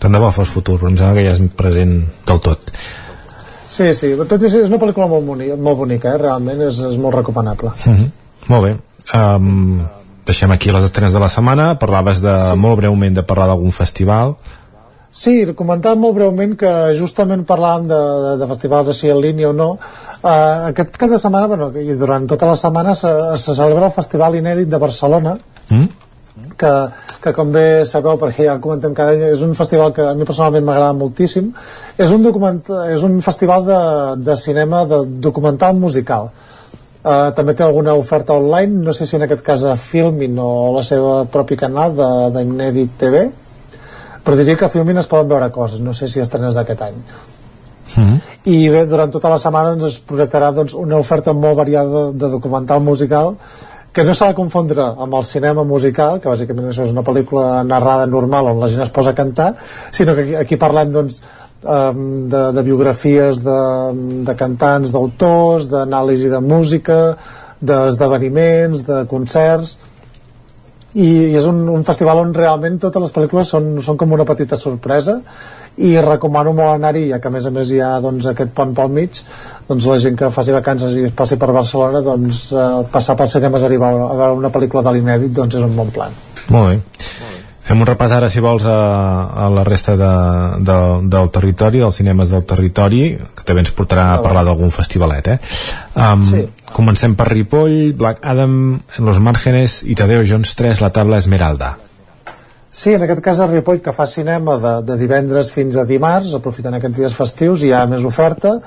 Tant 0.00 0.16
de 0.16 0.20
bo 0.20 0.30
fos 0.32 0.48
futur, 0.48 0.78
però 0.80 0.88
em 0.88 0.96
sembla 0.96 1.18
que 1.18 1.26
ja 1.26 1.36
és 1.36 1.42
present 1.56 1.98
del 2.28 2.40
tot. 2.40 2.70
Sí, 3.70 3.92
sí, 3.94 4.14
tot 4.18 4.40
és, 4.40 4.54
és 4.64 4.70
una 4.72 4.80
pel·lícula 4.80 5.06
molt, 5.10 5.26
bonica, 5.28 5.56
molt 5.60 5.84
bonica, 5.84 6.14
eh? 6.14 6.22
realment 6.24 6.64
és, 6.66 6.80
és 6.88 6.96
molt 6.98 7.20
recomanable. 7.20 7.70
Mhm. 7.84 7.98
-huh. 7.98 8.08
Molt 8.48 8.64
bé. 8.64 8.72
Um, 9.14 9.82
deixem 10.26 10.52
aquí 10.54 10.70
les 10.70 10.86
estrenes 10.86 11.12
de 11.12 11.20
la 11.22 11.28
setmana. 11.28 11.74
Parlaves 11.78 12.20
de, 12.22 12.34
sí. 12.34 12.58
molt 12.58 12.78
breument 12.80 13.16
de 13.16 13.24
parlar 13.26 13.48
d'algun 13.50 13.74
festival. 13.74 14.36
Sí, 15.10 15.42
comentava 15.58 15.98
molt 15.98 16.14
breument 16.14 16.52
que 16.58 16.70
justament 16.94 17.42
parlàvem 17.46 17.88
de, 17.90 17.98
de, 17.98 18.34
de 18.38 18.46
festivals 18.52 18.92
així 18.92 19.10
en 19.10 19.18
línia 19.18 19.48
o 19.48 19.54
no 19.56 19.72
uh, 19.74 20.68
aquest 20.68 20.94
cap 20.94 21.10
de 21.10 21.18
setmana, 21.18 21.48
bueno, 21.50 21.66
i 21.74 21.96
durant 21.98 22.28
tota 22.30 22.46
la 22.46 22.54
setmana 22.54 22.94
se, 22.94 23.10
se 23.34 23.56
celebra 23.58 23.88
el 23.88 23.96
Festival 23.96 24.36
Inèdit 24.38 24.70
de 24.70 24.78
Barcelona 24.78 25.32
mm? 25.66 25.88
que, 26.60 26.70
que 27.24 27.32
com 27.34 27.50
bé 27.50 27.82
sabeu 27.90 28.20
perquè 28.22 28.46
ja 28.46 28.54
comentem 28.62 28.94
cada 28.94 29.16
any, 29.16 29.24
és 29.32 29.42
un 29.42 29.56
festival 29.58 29.90
que 29.96 30.06
a 30.06 30.14
mi 30.14 30.28
personalment 30.28 30.68
m'agrada 30.68 30.94
moltíssim 31.00 31.50
és 31.98 32.14
un, 32.14 32.22
document, 32.22 32.62
és 32.94 33.02
un 33.02 33.18
festival 33.26 33.66
de, 33.66 33.82
de 34.30 34.38
cinema 34.38 34.84
de 34.94 35.02
documental 35.26 35.74
musical 35.74 36.30
Uh, 36.30 36.49
també 37.02 37.54
té 37.56 37.64
alguna 37.64 37.94
oferta 37.96 38.34
online, 38.36 38.84
no 38.84 38.92
sé 38.92 39.06
si 39.06 39.16
en 39.16 39.24
aquest 39.24 39.42
cas 39.42 39.64
a 39.64 39.76
Filmin 39.76 40.38
o 40.38 40.50
la 40.74 40.82
seva 40.84 41.24
propi 41.24 41.56
canal 41.56 41.94
d'Inedit 42.34 42.96
TV 43.00 43.26
però 44.24 44.36
diria 44.36 44.56
que 44.56 44.66
a 44.66 44.72
Filmin 44.72 45.00
es 45.00 45.08
poden 45.08 45.28
veure 45.28 45.50
coses 45.50 45.80
no 45.80 45.94
sé 45.96 46.08
si 46.08 46.20
estrenes 46.20 46.54
d'aquest 46.54 46.82
any 46.88 47.04
Mm 47.96 48.04
-hmm. 48.04 48.18
i 48.44 48.68
bé, 48.68 48.86
durant 48.86 49.10
tota 49.10 49.28
la 49.28 49.38
setmana 49.38 49.74
doncs, 49.74 49.94
es 49.94 50.02
projectarà 50.06 50.52
doncs, 50.54 50.74
una 50.74 50.96
oferta 50.96 51.32
molt 51.32 51.56
variada 51.56 51.88
de, 51.88 52.18
de 52.18 52.28
documental 52.28 52.80
musical 52.80 53.34
que 53.92 54.04
no 54.04 54.14
s'ha 54.14 54.28
de 54.28 54.34
confondre 54.34 54.82
amb 54.82 55.14
el 55.14 55.24
cinema 55.24 55.64
musical, 55.64 56.20
que 56.20 56.28
bàsicament 56.28 56.68
això 56.70 56.84
és 56.86 56.92
una 56.94 57.02
pel·lícula 57.02 57.64
narrada 57.66 58.06
normal 58.06 58.52
on 58.52 58.60
la 58.60 58.68
gent 58.68 58.82
es 58.82 58.90
posa 58.90 59.10
a 59.10 59.14
cantar, 59.14 59.54
sinó 59.90 60.14
que 60.14 60.22
aquí, 60.22 60.34
aquí 60.34 60.56
parlem 60.56 60.92
doncs, 60.92 61.22
de, 61.62 62.42
de 62.56 62.62
biografies 62.64 63.42
de, 63.44 63.60
de 64.26 64.34
cantants, 64.38 64.92
d'autors, 64.94 65.68
d'anàlisi 65.70 66.30
de 66.32 66.40
música, 66.40 66.98
d'esdeveniments, 67.60 68.84
de 68.86 69.04
concerts, 69.10 69.76
i, 70.94 71.06
i 71.06 71.36
és 71.38 71.46
un, 71.46 71.62
un 71.70 71.84
festival 71.86 72.18
on 72.24 72.34
realment 72.34 72.80
totes 72.82 73.04
les 73.04 73.12
pel·lícules 73.14 73.52
són, 73.52 73.76
són 73.84 73.98
com 74.00 74.16
una 74.16 74.26
petita 74.26 74.58
sorpresa. 74.58 75.20
I 75.80 75.92
recomano 76.02 76.52
molt 76.56 76.74
anar-hi 76.74 77.06
ja 77.12 77.20
que 77.22 77.30
a 77.30 77.32
més 77.32 77.46
a 77.46 77.52
més 77.54 77.70
hi 77.70 77.78
ha 77.80 77.92
doncs, 78.02 78.26
aquest 78.26 78.50
pont 78.56 78.74
pel 78.74 78.90
mig. 78.96 79.22
Doncs 79.68 79.86
la 79.86 80.00
gent 80.02 80.18
que 80.18 80.32
faci 80.34 80.56
vacances 80.56 80.98
i 80.98 81.06
es 81.08 81.16
passi 81.16 81.38
per 81.40 81.52
Barcelona 81.54 82.02
doncs 82.04 82.48
eh, 82.52 82.68
passar 82.90 83.16
pels 83.20 83.38
cinemes 83.38 83.64
arribar 83.68 83.94
a 83.94 84.12
veure 84.12 84.40
una 84.42 84.52
pel·lícula 84.52 84.82
de 84.88 84.96
l'inèdit 84.98 85.36
doncs 85.36 85.60
és 85.60 85.68
un 85.68 85.76
bon 85.78 85.94
plan. 85.94 86.16
Molt 86.50 86.72
bé 86.72 87.29
Fem 87.70 87.78
un 87.78 87.86
repàs 87.86 88.10
ara, 88.10 88.26
si 88.26 88.40
vols, 88.42 88.64
a, 88.66 88.78
a 89.30 89.48
la 89.54 89.62
resta 89.62 89.92
de, 89.94 90.06
de, 90.66 90.78
del 91.12 91.28
territori, 91.30 91.78
dels 91.78 92.00
cinemes 92.00 92.32
del 92.34 92.42
territori, 92.42 93.04
que 93.38 93.46
també 93.46 93.62
ens 93.62 93.70
portarà 93.78 94.08
a 94.10 94.16
parlar 94.24 94.42
d'algun 94.48 94.72
festivalet, 94.74 95.28
eh? 95.30 95.36
Um, 95.94 96.24
sí. 96.26 96.42
Comencem 96.74 97.14
per 97.14 97.28
Ripoll, 97.30 97.92
Black 97.94 98.26
Adam, 98.26 98.58
Los 98.98 99.22
Márgenes 99.22 99.84
i 99.86 99.94
Tadeo 99.94 100.26
Jones 100.26 100.56
3, 100.58 100.82
la 100.82 100.90
taula 100.98 101.22
Esmeralda. 101.22 101.76
Sí, 102.74 102.96
en 102.96 103.06
aquest 103.06 103.22
cas 103.22 103.38
a 103.38 103.46
Ripoll, 103.46 103.78
que 103.86 103.94
fa 103.94 104.10
cinema 104.10 104.58
de, 104.58 104.76
de 104.90 104.98
divendres 104.98 105.54
fins 105.54 105.78
a 105.78 105.86
dimarts, 105.86 106.34
aprofitant 106.34 106.74
aquests 106.74 107.04
dies 107.04 107.14
festius, 107.14 107.62
hi 107.62 107.70
ha 107.70 107.86
més 107.86 108.02
oferta. 108.02 108.58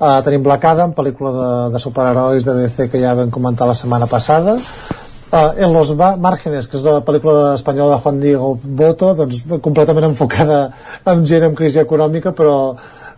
Uh, 0.00 0.18
tenim 0.26 0.42
Black 0.42 0.66
Adam, 0.66 0.98
pel·lícula 0.98 1.36
de, 1.38 1.48
de 1.76 1.86
superherois 1.86 2.50
de 2.50 2.58
DC 2.64 2.90
que 2.90 3.06
ja 3.06 3.14
vam 3.22 3.30
comentar 3.30 3.70
la 3.70 3.78
setmana 3.78 4.10
passada 4.10 4.58
Uh, 5.28 5.52
en 5.60 5.74
los 5.74 5.90
márgenes, 5.94 6.70
que 6.72 6.78
és 6.78 6.84
la 6.86 7.02
pel·lícula 7.04 7.50
espanyola 7.52 7.98
de 7.98 8.00
Juan 8.00 8.20
Diego 8.22 8.54
Boto, 8.62 9.10
doncs 9.12 9.42
completament 9.60 10.06
enfocada 10.06 10.70
en 11.04 11.26
gent 11.28 11.44
amb 11.50 11.58
crisi 11.58 11.82
econòmica, 11.82 12.32
però, 12.32 12.54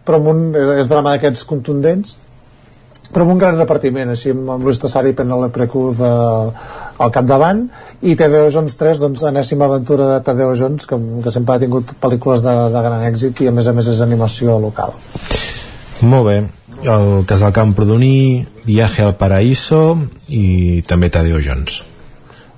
però 0.02 0.18
un, 0.32 0.48
és, 0.58 0.72
és 0.82 0.90
drama 0.90 1.12
d'aquests 1.14 1.46
contundents, 1.46 2.16
però 3.10 3.22
amb 3.22 3.36
un 3.36 3.38
gran 3.38 3.54
repartiment, 3.58 4.10
així 4.10 4.32
amb, 4.34 4.50
amb 4.56 4.66
Luis 4.66 4.82
Tassari 4.82 5.12
i 5.12 5.16
Penelope 5.20 5.68
Cruz 5.70 6.00
de, 6.02 6.10
al 6.98 7.12
capdavant, 7.14 7.62
i 8.02 8.16
Tadeo 8.18 8.48
Jones 8.50 8.74
3, 8.78 9.02
doncs 9.02 9.22
enèsima 9.30 9.68
aventura 9.70 10.08
de 10.12 10.18
Tadeo 10.26 10.56
Jones, 10.58 10.86
que, 10.90 10.98
que 11.22 11.34
sempre 11.34 11.54
ha 11.54 11.62
tingut 11.62 11.94
pel·lícules 12.02 12.42
de, 12.42 12.56
de 12.74 12.82
gran 12.88 13.06
èxit 13.06 13.44
i 13.44 13.50
a 13.50 13.54
més 13.54 13.70
a 13.70 13.74
més 13.76 13.90
és 13.90 14.02
animació 14.02 14.58
local. 14.62 14.98
Molt 16.10 16.26
bé, 16.26 16.36
el 16.90 17.22
Casal 17.30 17.54
Camprodoní, 17.54 18.42
Viaje 18.66 19.06
al 19.06 19.14
Paraíso 19.14 19.82
i 20.26 20.82
també 20.90 21.10
Tadeo 21.14 21.38
Jones. 21.38 21.84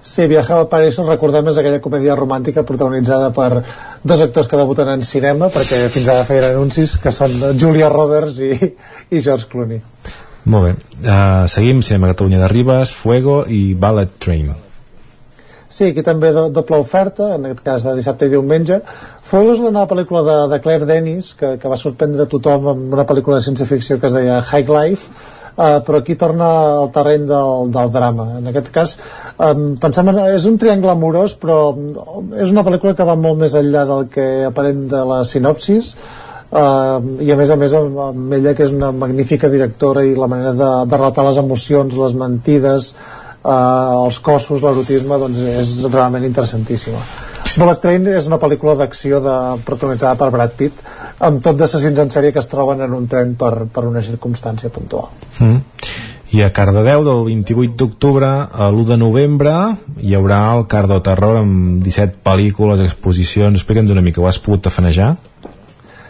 Sí, 0.03 0.27
Viaje 0.27 0.53
al 0.53 0.67
Paraíso, 0.67 1.05
recordem, 1.07 1.47
és 1.53 1.59
aquella 1.61 1.79
comèdia 1.81 2.17
romàntica 2.19 2.65
protagonitzada 2.67 3.29
per 3.37 3.63
dos 4.03 4.25
actors 4.25 4.49
que 4.51 4.59
debuten 4.59 4.91
en 4.91 5.05
cinema, 5.07 5.47
perquè 5.55 5.85
fins 5.95 6.11
ara 6.11 6.27
feien 6.27 6.49
anuncis, 6.49 6.97
que 6.99 7.13
són 7.15 7.39
Julia 7.61 7.91
Roberts 7.93 8.41
i, 8.43 8.51
i 9.15 9.23
George 9.23 9.47
Clooney. 9.53 9.79
Molt 10.51 10.67
bé. 10.67 10.73
Uh, 11.07 11.47
seguim, 11.47 11.85
Cinema 11.87 12.11
Catalunya 12.11 12.43
de 12.43 12.51
Ribes, 12.51 12.97
Fuego 12.99 13.45
i 13.47 13.63
Ballet 13.79 14.19
Train. 14.19 14.51
Sí, 15.73 15.87
aquí 15.93 16.03
també 16.05 16.33
do, 16.35 16.49
doble 16.53 16.83
oferta, 16.83 17.37
en 17.37 17.47
aquest 17.47 17.63
cas 17.65 17.87
de 17.87 17.95
dissabte 17.97 18.27
i 18.27 18.33
diumenge. 18.35 18.81
Fuego 19.25 19.55
és 19.55 19.63
la 19.63 19.71
nova 19.71 19.89
pel·lícula 19.95 20.25
de, 20.27 20.35
de 20.51 20.59
Claire 20.67 20.89
Denis, 20.89 21.31
que, 21.39 21.55
que 21.63 21.71
va 21.71 21.79
sorprendre 21.81 22.27
tothom 22.29 22.67
amb 22.75 22.99
una 22.99 23.07
pel·lícula 23.09 23.39
de 23.39 23.47
ciència-ficció 23.47 23.97
que 24.03 24.11
es 24.11 24.19
deia 24.19 24.43
High 24.43 24.75
Life, 24.75 25.31
uh, 25.57 25.79
però 25.87 26.01
aquí 26.01 26.17
torna 26.19 26.49
al 26.81 26.91
terreny 26.95 27.27
del, 27.29 27.71
del 27.75 27.93
drama. 27.95 28.29
En 28.41 28.51
aquest 28.51 28.73
cas 28.75 28.97
um, 29.37 29.73
pensem 29.81 30.13
en, 30.13 30.21
és 30.33 30.47
un 30.51 30.59
triangle 30.61 30.93
amorós 30.93 31.37
però 31.41 31.61
és 32.41 32.53
una 32.53 32.65
pel·lícula 32.67 32.97
que 32.99 33.09
va 33.09 33.17
molt 33.19 33.41
més 33.45 33.57
enllà 33.59 33.87
del 33.89 34.07
que 34.13 34.29
aparent 34.49 34.87
de 34.93 35.03
la 35.13 35.23
sinopsis. 35.29 35.95
Uh, 36.53 37.01
i 37.25 37.33
a 37.33 37.37
més 37.39 37.49
a 37.49 37.57
més 37.57 37.73
amb, 37.73 37.97
amb 38.11 38.37
ella 38.37 38.53
que 38.53 38.67
és 38.67 38.77
una 38.77 38.91
magnífica 38.93 39.49
directora 39.49 40.05
i 40.05 40.13
la 40.13 40.29
manera 40.29 40.53
de, 40.53 40.71
de 40.85 41.01
relatar 41.01 41.25
les 41.31 41.41
emocions, 41.41 41.97
les 41.97 42.13
mentides 42.13 42.93
uh, 42.93 44.05
els 44.05 44.21
cossos, 44.21 44.61
l'erotisme 44.61 45.17
doncs 45.25 45.45
és 45.57 45.77
realment 45.89 46.29
interessantíssima 46.29 47.01
Bullet 47.59 47.83
Train 47.83 48.07
és 48.15 48.29
una 48.31 48.39
pel·lícula 48.43 48.77
d'acció 48.79 49.21
de, 49.25 49.37
protagonitzada 49.67 50.17
per 50.21 50.31
Brad 50.35 50.55
Pitt 50.59 50.81
amb 51.23 51.43
tot 51.45 51.59
d'assassins 51.59 51.99
en 52.03 52.13
sèrie 52.15 52.33
que 52.33 52.41
es 52.43 52.51
troben 52.51 52.81
en 52.85 52.97
un 52.97 53.09
tren 53.11 53.37
per, 53.39 53.67
per 53.73 53.87
una 53.89 54.05
circumstància 54.05 54.73
puntual 54.73 55.11
Mm. 55.41 55.61
I 56.33 56.41
a 56.47 56.49
Cardedeu, 56.55 57.03
del 57.05 57.25
28 57.27 57.75
d'octubre 57.77 58.29
a 58.49 58.69
l'1 58.71 58.87
de 58.89 58.97
novembre, 58.97 59.53
hi 60.01 60.15
haurà 60.17 60.39
el 60.55 60.65
Cardo 60.65 60.97
Terror 61.05 61.43
amb 61.43 61.83
17 61.85 62.23
pel·lícules, 62.25 62.81
exposicions... 62.87 63.59
Explica'ns 63.61 63.93
una 63.93 64.05
mica, 64.05 64.23
ho 64.23 64.29
has 64.31 64.39
pogut 64.41 64.65
tafanejar? 64.65 65.11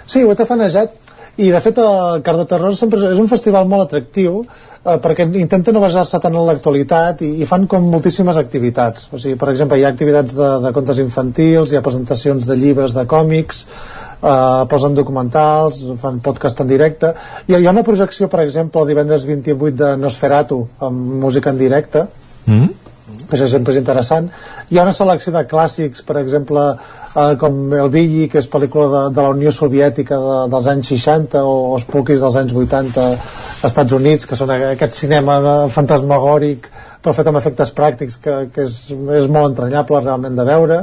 Sí, 0.06 0.22
ho 0.22 0.30
he 0.30 0.38
tafanejat 0.38 1.01
i 1.40 1.48
de 1.48 1.60
fet 1.64 1.78
el 1.80 2.20
Car 2.24 2.34
de 2.36 2.44
Terror 2.48 2.74
sempre 2.76 3.00
és 3.08 3.20
un 3.20 3.28
festival 3.30 3.64
molt 3.68 3.86
atractiu 3.86 4.42
eh, 4.42 4.98
perquè 5.00 5.24
intenta 5.40 5.72
no 5.72 5.80
basar-se 5.80 6.20
tant 6.20 6.36
en 6.36 6.44
l'actualitat 6.48 7.22
i, 7.24 7.30
i 7.40 7.48
fan 7.48 7.64
com 7.70 7.88
moltíssimes 7.88 8.36
activitats. 8.36 9.08
O 9.12 9.20
sigui, 9.20 9.38
per 9.40 9.48
exemple, 9.54 9.78
hi 9.80 9.86
ha 9.86 9.92
activitats 9.94 10.36
de, 10.36 10.50
de 10.66 10.72
contes 10.76 11.00
infantils 11.00 11.72
hi 11.72 11.80
ha 11.80 11.84
presentacions 11.84 12.48
de 12.48 12.58
llibres, 12.60 12.92
de 12.98 13.06
còmics 13.08 13.64
eh, 13.64 14.62
posen 14.68 14.98
documentals 14.98 15.80
fan 16.02 16.20
podcast 16.20 16.60
en 16.60 16.68
directe. 16.68 17.14
Ha, 17.16 17.56
hi 17.56 17.64
ha 17.64 17.72
una 17.72 17.86
projecció, 17.86 18.28
per 18.28 18.44
exemple, 18.44 18.84
el 18.84 18.92
divendres 18.92 19.24
28 19.28 19.76
de 19.80 19.96
Nosferatu 20.04 20.66
amb 20.84 21.18
música 21.24 21.54
en 21.54 21.64
directe. 21.64 22.06
Mm? 22.44 22.70
que 22.70 22.81
això 23.10 23.48
sempre 23.50 23.72
és 23.74 23.80
interessant. 23.80 24.28
Hi 24.70 24.78
ha 24.78 24.84
una 24.86 24.94
selecció 24.94 25.32
de 25.34 25.42
clàssics 25.50 26.04
per 26.06 26.20
exemple 26.20 26.62
eh, 26.70 27.32
com 27.40 27.72
El 27.74 27.90
Billy 27.90 28.28
que 28.30 28.38
és 28.38 28.48
pel·lícula 28.50 28.86
de, 28.92 29.02
de 29.16 29.24
la 29.24 29.32
Unió 29.34 29.50
Soviètica 29.54 30.18
de, 30.22 30.36
dels 30.52 30.68
anys 30.70 30.92
60 30.94 31.42
o 31.42 31.56
els 31.76 31.86
Pukis 31.88 32.22
dels 32.22 32.38
anys 32.38 32.54
80 32.54 33.02
als 33.02 33.66
Estats 33.72 33.96
Units 33.98 34.30
que 34.30 34.38
són 34.38 34.54
aquest 34.54 34.94
cinema 35.00 35.40
eh, 35.40 35.56
fantasmagòric 35.74 36.70
però 37.02 37.14
fet 37.16 37.26
amb 37.26 37.42
efectes 37.42 37.74
pràctics 37.74 38.20
que, 38.22 38.38
que 38.54 38.68
és, 38.68 38.78
és 39.18 39.26
molt 39.26 39.50
entranyable 39.50 40.04
realment 40.04 40.38
de 40.38 40.46
veure. 40.46 40.82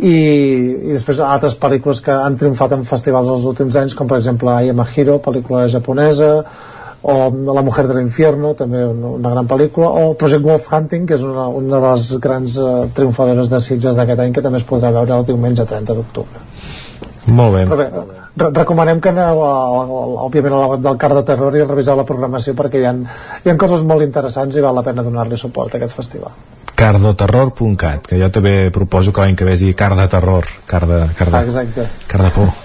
I, 0.00 0.14
i 0.14 0.92
després 0.94 1.18
altres 1.20 1.58
pel·lícules 1.60 1.98
que 2.06 2.14
han 2.14 2.38
triomfat 2.40 2.72
en 2.78 2.86
festivals 2.88 3.28
els 3.34 3.48
últims 3.50 3.74
anys 3.76 3.96
com 3.98 4.08
per 4.08 4.20
exemple 4.20 4.54
I 4.64 4.70
Am 4.72 4.80
a 4.80 4.86
Hero, 4.94 5.18
pel·lícula 5.20 5.66
japonesa 5.68 6.30
o 7.02 7.30
La 7.54 7.62
mujer 7.62 7.86
del 7.88 8.02
infierno 8.02 8.52
també 8.54 8.82
una, 8.84 9.14
una 9.16 9.30
gran 9.32 9.48
pel·lícula 9.48 9.88
o 9.88 10.14
Project 10.20 10.44
Wolf 10.44 10.72
Hunting 10.72 11.06
que 11.08 11.16
és 11.16 11.22
una, 11.24 11.46
una 11.48 11.80
de 11.80 11.92
les 11.94 12.10
grans 12.20 12.58
eh, 12.60 12.70
triomfadores 12.94 13.48
de 13.48 13.60
Sitges 13.64 13.96
d'aquest 13.96 14.20
any 14.20 14.34
que 14.36 14.44
també 14.44 14.60
es 14.60 14.68
podrà 14.68 14.92
veure 14.92 15.16
el 15.16 15.26
diumenge 15.28 15.64
30 15.64 15.96
d'octubre. 15.96 16.44
Molt 17.30 17.54
bé. 17.54 17.64
però 17.68 17.76
bé, 17.76 17.88
re 18.42 18.50
recomanem 18.56 19.00
que 19.00 19.10
aneu 19.10 19.42
a, 19.44 19.50
a, 19.52 19.80
a, 19.80 20.04
òbviament 20.26 20.56
a 20.56 20.60
la 20.60 20.68
web 20.72 20.84
del 20.84 21.00
Car 21.00 21.12
de 21.14 21.24
Terror 21.30 21.56
i 21.56 21.64
reviseu 21.64 21.96
la 21.96 22.06
programació 22.08 22.54
perquè 22.58 22.80
hi 22.80 22.86
ha, 22.88 22.94
hi 23.44 23.52
ha 23.52 23.56
coses 23.60 23.84
molt 23.86 24.04
interessants 24.06 24.56
i 24.56 24.64
val 24.64 24.76
la 24.76 24.84
pena 24.86 25.04
donar-li 25.06 25.38
suport 25.40 25.74
a 25.74 25.80
aquest 25.80 25.96
festival. 25.96 26.36
Cardoterror.cat 26.80 28.08
que 28.12 28.20
jo 28.20 28.30
també 28.32 28.54
proposo 28.74 29.12
que 29.12 29.24
l'any 29.24 29.36
que 29.36 29.48
ve 29.48 29.56
es 29.56 29.64
digui 29.64 29.76
car 29.76 29.92
de 29.96 30.08
terror 30.08 30.48
car 30.66 30.86
de, 30.88 31.02
car 31.16 31.28
de, 31.28 31.36
ah, 31.36 31.44
exacte. 31.44 31.90
Car 32.08 32.24
de 32.24 32.32
por 32.38 32.56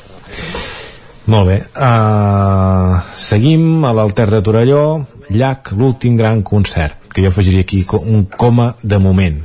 molt 1.31 1.49
bé. 1.49 1.57
Uh, 1.73 2.99
seguim 3.17 3.83
a 3.85 3.93
l'Alter 3.95 4.29
de 4.31 4.41
Torelló. 4.45 4.85
Llac, 5.33 5.73
l'últim 5.73 6.17
gran 6.19 6.43
concert 6.45 7.09
que 7.11 7.23
jo 7.23 7.31
afegiria 7.31 7.65
aquí 7.65 7.81
un 8.11 8.25
coma 8.37 8.75
de 8.83 8.99
moment. 9.01 9.41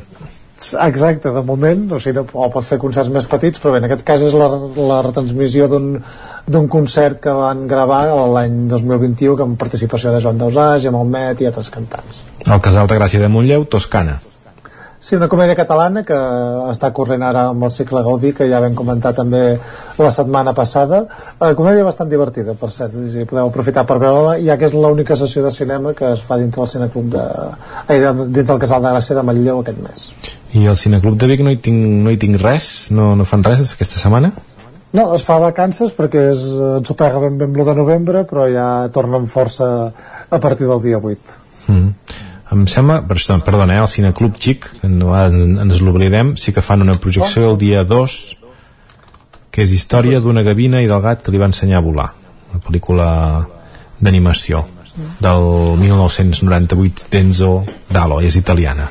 Exacte, 0.61 1.31
de 1.33 1.41
moment, 1.41 1.87
o 1.97 1.99
sigui, 2.03 2.21
o 2.21 2.49
pot 2.53 2.67
fer 2.67 2.77
concerts 2.83 3.09
més 3.09 3.25
petits, 3.25 3.63
però 3.63 3.73
bé, 3.73 3.81
en 3.81 3.89
aquest 3.89 4.05
cas 4.05 4.21
és 4.21 4.37
la, 4.37 4.51
la 4.77 5.01
retransmissió 5.07 5.71
d'un 5.73 6.69
concert 6.69 7.23
que 7.25 7.33
van 7.33 7.65
gravar 7.71 8.03
l'any 8.35 8.67
2021 8.69 9.39
que 9.39 9.47
amb 9.47 9.61
participació 9.61 10.13
de 10.13 10.21
Joan 10.21 10.43
Dausà, 10.43 10.75
Gemma 10.85 11.07
Met 11.09 11.41
i 11.41 11.49
altres 11.49 11.73
cantants. 11.73 12.27
el 12.45 12.61
Casal 12.61 12.91
de 12.91 13.01
Gràcia 13.01 13.25
de 13.25 13.33
Montlleu, 13.33 13.65
Toscana 13.65 14.21
Sí, 15.01 15.17
una 15.17 15.31
comèdia 15.33 15.57
catalana 15.57 16.03
que 16.05 16.17
està 16.69 16.91
corrent 16.93 17.23
ara 17.25 17.47
amb 17.55 17.65
el 17.65 17.71
cicle 17.73 18.03
Gaudí, 18.05 18.35
que 18.37 18.49
ja 18.51 18.59
vam 18.61 18.75
comentar 18.77 19.15
també 19.17 19.41
la 19.97 20.11
setmana 20.13 20.53
passada. 20.53 21.07
Eh, 21.41 21.55
comèdia 21.57 21.87
bastant 21.87 22.11
divertida, 22.11 22.53
per 22.61 22.69
cert, 22.75 22.93
dir, 22.93 23.25
podeu 23.31 23.49
aprofitar 23.49 23.87
per 23.89 23.97
veure-la, 24.03 24.37
ja 24.45 24.59
que 24.61 24.69
és 24.69 24.77
l'única 24.77 25.17
sessió 25.17 25.43
de 25.47 25.55
cinema 25.57 25.95
que 25.97 26.13
es 26.13 26.21
fa 26.21 26.37
dintre 26.37 26.61
del 26.61 26.69
Cineclub 26.75 27.09
de... 27.17 27.25
Ai, 27.87 27.97
dintre 28.21 28.51
del 28.53 28.61
Casal 28.67 28.85
de 28.85 28.93
Gràcia 28.93 29.17
de 29.17 29.25
Manlleu 29.25 29.65
aquest 29.65 29.81
mes. 29.87 30.07
i 30.53 30.67
el 30.67 30.77
Cineclub 30.77 31.17
de 31.17 31.31
Vic 31.31 31.45
no 31.47 31.53
hi 31.55 31.61
tinc, 31.63 31.81
no 32.05 32.11
hi 32.11 32.19
tinc 32.21 32.41
res 32.43 32.91
no, 32.91 33.13
no 33.17 33.25
fan 33.25 33.45
res 33.47 33.63
aquesta 33.71 34.03
setmana 34.03 34.33
No, 34.91 35.05
es 35.15 35.23
fa 35.23 35.37
vacances 35.39 35.93
perquè 35.95 36.33
és, 36.33 36.41
ens 36.81 36.91
ho 36.91 36.97
pega 36.99 37.21
ben 37.23 37.37
amb 37.39 37.55
l'1 37.55 37.67
de 37.69 37.75
novembre, 37.79 38.25
però 38.27 38.49
ja 38.51 38.67
torna 38.91 39.21
amb 39.21 39.31
força 39.31 39.69
a 40.27 40.41
partir 40.43 40.67
del 40.67 40.83
dia 40.83 40.99
8. 40.99 41.37
mm. 41.69 42.00
Em 42.53 42.65
sembla, 42.67 43.01
per 43.07 43.17
això, 43.17 43.37
perdona, 43.47 43.77
eh, 43.77 43.81
el 43.85 43.89
Cineclub 43.89 44.37
Xic 44.43 44.67
que 44.81 44.89
no, 44.91 45.13
ens 45.17 45.81
l'oblidem 45.85 46.35
sí 46.37 46.53
que 46.53 46.63
fan 46.65 46.83
una 46.83 46.95
projecció 46.99 47.51
el 47.53 47.59
dia 47.59 47.85
2 47.85 48.17
que 49.51 49.63
és 49.63 49.73
història 49.75 50.21
d'una 50.23 50.43
gavina 50.47 50.81
i 50.83 50.87
del 50.91 51.01
gat 51.03 51.23
que 51.23 51.31
li 51.35 51.39
va 51.39 51.47
ensenyar 51.51 51.79
a 51.79 51.85
volar 51.87 52.09
una 52.51 52.61
pel·lícula 52.65 53.09
d'animació 54.01 54.65
del 55.23 55.45
1998 55.81 57.07
d'Enzo 57.13 57.51
Dalo, 57.89 58.19
és 58.21 58.35
italiana 58.37 58.89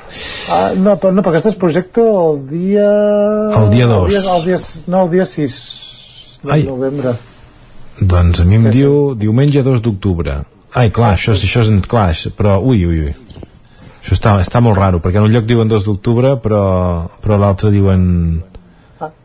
Ah, 0.50 0.72
no, 0.76 0.96
però, 0.98 1.12
no, 1.14 1.22
perquè 1.22 1.38
aquest 1.42 1.52
és 1.52 1.58
projecte 1.60 2.02
el 2.02 2.40
dia... 2.50 2.88
El 3.60 3.68
dia 3.70 3.86
dos. 3.86 4.14
El 4.14 4.22
dia, 4.22 4.36
el 4.38 4.46
dia, 4.48 4.58
no, 4.88 5.04
el 5.04 5.12
dia 5.12 5.26
6 5.26 5.58
de 6.44 6.54
Ai. 6.56 6.64
novembre. 6.64 7.12
Doncs 8.00 8.40
a 8.40 8.46
mi 8.48 8.56
em 8.56 8.70
diu 8.72 9.14
diumenge 9.20 9.62
2 9.62 9.82
d'octubre. 9.86 10.40
Ai, 10.74 10.90
clar, 10.96 11.12
això, 11.18 11.36
és- 11.36 11.44
això 11.44 11.62
és 11.68 11.70
clar, 11.92 12.08
però 12.38 12.58
ui, 12.64 12.86
ui, 12.88 13.00
ui. 13.10 13.14
Això 14.10 14.16
està, 14.18 14.32
està 14.42 14.58
molt 14.66 14.74
raro, 14.74 14.98
perquè 14.98 15.20
en 15.20 15.28
un 15.28 15.34
lloc 15.36 15.44
diuen 15.46 15.70
2 15.70 15.84
d'octubre, 15.86 16.32
però, 16.42 16.62
però 17.22 17.36
a 17.36 17.42
l'altre 17.44 17.70
diuen... 17.70 18.00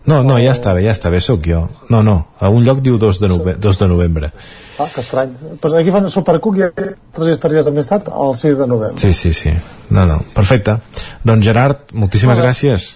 No, 0.04 0.18
no, 0.20 0.34
ja 0.36 0.52
està 0.52 0.74
bé, 0.76 0.82
ja 0.84 0.92
està 0.92 1.08
bé, 1.08 1.22
sóc 1.24 1.46
jo. 1.48 1.62
No, 1.88 2.02
no, 2.04 2.18
a 2.36 2.50
un 2.52 2.66
lloc 2.66 2.82
diu 2.84 2.98
2 3.00 3.20
de, 3.22 3.30
nove 3.32 3.54
2 3.64 3.80
de 3.80 3.88
novembre. 3.88 4.28
Ah, 4.76 4.84
que 4.92 5.00
estrany. 5.00 5.32
Pues 5.62 5.78
aquí 5.78 5.94
fan 5.94 6.10
Supercook 6.12 6.60
i 6.60 6.66
altres 6.66 7.32
històries 7.32 7.64
d'amistat 7.64 8.12
el 8.12 8.36
6 8.42 8.60
de 8.60 8.68
novembre. 8.74 9.00
Sí, 9.00 9.14
sí, 9.16 9.32
sí. 9.32 9.54
No, 9.88 10.04
no, 10.10 10.20
perfecte. 10.36 10.76
Doncs 11.24 11.48
Gerard, 11.48 11.88
moltíssimes 11.96 12.36
Molt 12.36 12.50
gràcies. 12.50 12.86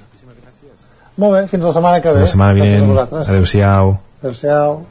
Molt 1.16 1.38
bé, 1.38 1.42
fins 1.48 1.64
la 1.64 1.74
setmana 1.80 2.04
que 2.04 2.12
ve. 2.12 2.28
La 2.28 2.30
setmana 2.36 2.60
vinent. 2.60 2.94
Adéu-siau. 3.24 3.96
Adéu-siau. 4.20 4.82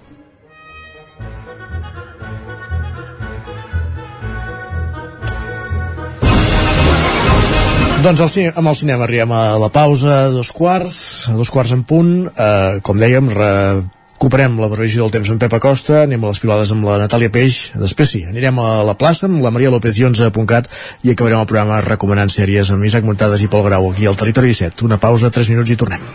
Doncs 8.07 8.21
al 8.23 8.29
cine, 8.31 8.51
amb 8.55 8.69
el 8.71 8.75
cinema 8.79 9.03
arribem 9.03 9.33
a 9.35 9.57
la 9.59 9.67
pausa, 9.67 10.13
a 10.21 10.27
dos 10.31 10.53
quarts, 10.55 11.27
a 11.27 11.33
dos 11.35 11.49
quarts 11.51 11.73
en 11.75 11.81
punt. 11.83 12.13
Eh, 12.31 12.77
com 12.79 12.95
dèiem, 12.95 13.27
recuperem 13.35 14.55
la 14.63 14.69
previsió 14.71 15.03
del 15.03 15.11
temps 15.11 15.33
amb 15.33 15.43
Pep 15.43 15.57
Acosta, 15.57 16.05
anem 16.05 16.23
a 16.23 16.31
les 16.31 16.39
pilades 16.39 16.71
amb 16.71 16.87
la 16.87 17.01
Natàlia 17.01 17.33
Peix, 17.35 17.73
després 17.75 18.13
sí, 18.15 18.23
anirem 18.23 18.63
a 18.63 18.69
la 18.87 18.95
plaça 18.95 19.27
amb 19.27 19.43
la 19.43 19.51
Maria 19.51 19.73
López 19.75 19.99
i 19.99 20.07
11.cat 20.07 20.71
i 21.03 21.11
acabarem 21.11 21.43
el 21.43 21.49
programa 21.51 21.83
recomanant 21.83 22.31
sèries 22.31 22.71
amb 22.71 22.87
Isaac 22.87 23.03
Montades 23.03 23.43
i 23.43 23.51
Pol 23.51 23.67
Grau 23.67 23.91
aquí 23.91 24.07
al 24.07 24.15
Territori 24.15 24.55
17. 24.55 24.87
Una 24.87 25.03
pausa, 25.03 25.27
3 25.27 25.51
minuts 25.51 25.75
i 25.75 25.81
tornem. 25.83 26.07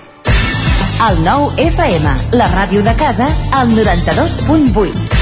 El 1.11 1.21
nou 1.29 1.51
FM, 1.61 2.17
la 2.41 2.49
ràdio 2.57 2.81
de 2.89 2.97
casa, 2.97 3.29
al 3.53 3.77
92.8. 3.77 5.22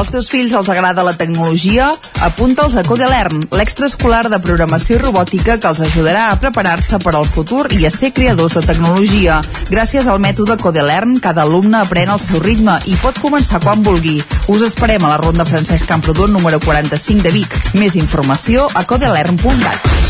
Als 0.00 0.08
teus 0.08 0.30
fills 0.32 0.54
els 0.56 0.68
agrada 0.72 1.02
la 1.04 1.12
tecnologia? 1.12 1.90
Apunta'ls 2.24 2.78
a 2.80 2.84
Codelern, 2.86 3.42
l'extraescolar 3.52 4.30
de 4.32 4.38
programació 4.40 4.96
i 4.96 5.00
robòtica 5.02 5.58
que 5.60 5.68
els 5.68 5.82
ajudarà 5.84 6.22
a 6.30 6.38
preparar-se 6.40 6.96
per 7.04 7.12
al 7.18 7.28
futur 7.28 7.66
i 7.76 7.84
a 7.84 7.90
ser 7.92 8.14
creadors 8.16 8.56
de 8.56 8.62
tecnologia. 8.64 9.42
Gràcies 9.68 10.08
al 10.08 10.22
mètode 10.24 10.56
Codelern, 10.62 11.18
cada 11.20 11.44
alumne 11.44 11.82
aprèn 11.82 12.08
al 12.08 12.22
seu 12.22 12.40
ritme 12.40 12.78
i 12.88 12.96
pot 13.02 13.20
començar 13.20 13.60
quan 13.60 13.84
vulgui. 13.84 14.16
Us 14.48 14.64
esperem 14.70 15.04
a 15.04 15.12
la 15.12 15.20
Ronda 15.20 15.44
Francesc 15.44 15.84
Camprodon 15.90 16.32
número 16.32 16.62
45 16.64 17.28
de 17.28 17.34
Vic. 17.36 17.60
Més 17.76 18.00
informació 18.00 18.70
a 18.72 18.86
codelern.cat. 18.88 20.09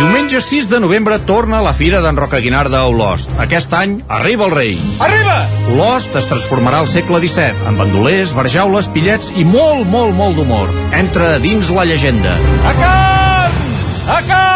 Diumenge 0.00 0.40
6 0.40 0.70
de 0.70 0.78
novembre 0.80 1.18
torna 1.28 1.58
la 1.60 1.74
Fira 1.76 1.98
d'en 2.00 2.16
Roca 2.16 2.38
Guinard 2.40 2.72
a 2.72 2.86
Olost. 2.88 3.28
Aquest 3.44 3.74
any 3.76 3.98
arriba 4.08 4.46
el 4.48 4.54
rei. 4.54 4.78
Arriba! 5.04 5.34
Olost 5.74 6.16
es 6.16 6.28
transformarà 6.30 6.80
al 6.80 6.88
segle 6.88 7.20
XVII 7.20 7.68
amb 7.68 7.84
bandolers, 7.84 8.32
barjaules, 8.32 8.88
pillets 8.94 9.28
i 9.36 9.44
molt, 9.44 9.84
molt, 9.92 10.16
molt 10.16 10.40
d'humor. 10.40 10.72
Entra 10.96 11.34
dins 11.44 11.68
la 11.76 11.84
llegenda. 11.84 12.32
A 12.64 12.72
carn! 12.80 13.60
A 14.08 14.22
carn! 14.30 14.49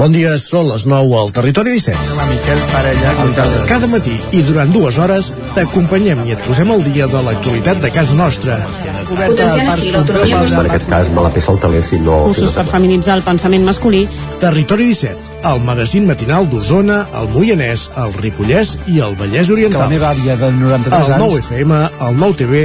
Bon 0.00 0.14
dia, 0.16 0.30
són 0.40 0.64
les 0.70 0.86
9 0.88 1.12
al 1.12 1.28
Territori 1.36 1.74
17. 1.76 2.12
La 2.16 2.24
Miquel 2.30 2.60
Parella. 2.70 3.10
Cada 3.68 3.88
matí 3.92 4.14
i 4.32 4.40
durant 4.46 4.70
dues 4.72 4.96
hores 4.96 5.34
t'acompanyem 5.52 6.22
i 6.24 6.32
et 6.32 6.40
posem 6.46 6.72
al 6.72 6.80
dia 6.86 7.04
de 7.12 7.20
l'actualitat 7.26 7.82
de 7.82 7.90
casa 7.92 8.16
nostra. 8.16 8.56
Potenciant 9.10 9.68
així 9.74 9.92
l'autonomia 9.92 10.40
En 10.62 10.70
aquest 10.70 10.88
cas 10.88 11.12
me 11.12 11.26
la 11.26 11.34
pesa 11.34 11.52
el 11.52 11.60
teler 11.60 11.84
si 11.84 12.00
no... 12.00 12.16
Cursos 12.30 12.56
per 12.56 12.64
feminitzar 12.70 13.18
el 13.18 13.26
pensament 13.28 13.68
masculí. 13.68 14.06
Territori 14.40 14.88
17, 14.88 15.42
el 15.52 15.60
magazín 15.68 16.08
matinal 16.08 16.48
d'Osona, 16.48 17.02
el 17.20 17.28
Moianès, 17.34 17.90
el 18.00 18.16
Ripollès 18.24 18.78
i 18.88 19.02
el 19.04 19.20
Vallès 19.20 19.52
Oriental. 19.52 19.82
Que 19.82 19.84
la 19.84 19.98
meva 19.98 20.14
àvia 20.14 20.40
de 20.40 20.54
93 20.62 20.96
el 20.96 21.18
anys... 21.18 21.26
9 21.26 21.44
FM, 21.44 21.82
el 22.08 22.22
9 22.24 22.40
TV, 22.40 22.64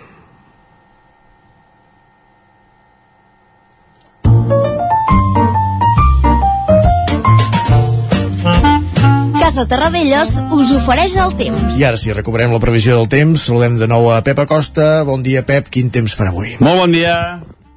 Casa 9.51 9.67
Terradellos 9.67 10.29
us 10.55 10.69
ofereix 10.71 11.17
el 11.19 11.33
temps. 11.35 11.73
I 11.75 11.83
ara 11.83 11.97
sí, 11.99 12.13
recuperem 12.15 12.53
la 12.55 12.59
previsió 12.63 12.95
del 12.95 13.09
temps. 13.11 13.49
Saludem 13.49 13.73
de 13.81 13.89
nou 13.91 14.05
a 14.07 14.21
Pep 14.23 14.39
Acosta. 14.39 15.01
Bon 15.03 15.19
dia, 15.19 15.41
Pep. 15.43 15.67
Quin 15.67 15.89
temps 15.91 16.13
farà 16.15 16.31
avui? 16.31 16.53
Molt 16.63 16.79
bon 16.79 16.95
dia. 16.95 17.17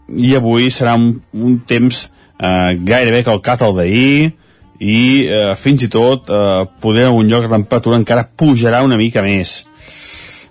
I 0.07 0.31
avui 0.39 0.69
serà 0.71 0.93
un, 0.95 1.09
un 1.35 1.57
temps 1.67 1.99
eh, 2.07 2.79
gairebé 2.79 3.25
calcat 3.27 3.67
al 3.67 3.75
d'ahir 3.75 4.31
i 4.79 5.01
eh, 5.27 5.51
fins 5.59 5.83
i 5.83 5.91
tot 5.91 6.31
eh, 6.31 6.63
poder 6.79 7.09
un 7.11 7.27
lloc 7.27 7.49
la 7.49 7.57
temperatura 7.57 7.99
encara 7.99 8.23
pujarà 8.23 8.85
una 8.87 9.01
mica 9.01 9.27
més. 9.27 9.65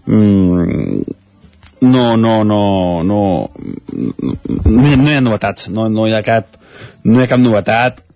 Mm, 0.03 1.07
no, 1.87 2.05
no, 2.19 2.37
no, 2.43 2.63
no, 3.07 3.23
no, 3.55 4.59
no 4.75 4.87
hi 4.91 5.15
ha 5.15 5.23
novetats, 5.23 5.71
no, 5.71 5.87
no 5.87 6.03
hi 6.03 6.19
ha 6.19 6.25
cap, 6.27 6.59
no 7.07 7.21
hi 7.21 7.23
ha 7.23 7.31
cap 7.31 7.47
novetat, 7.47 8.09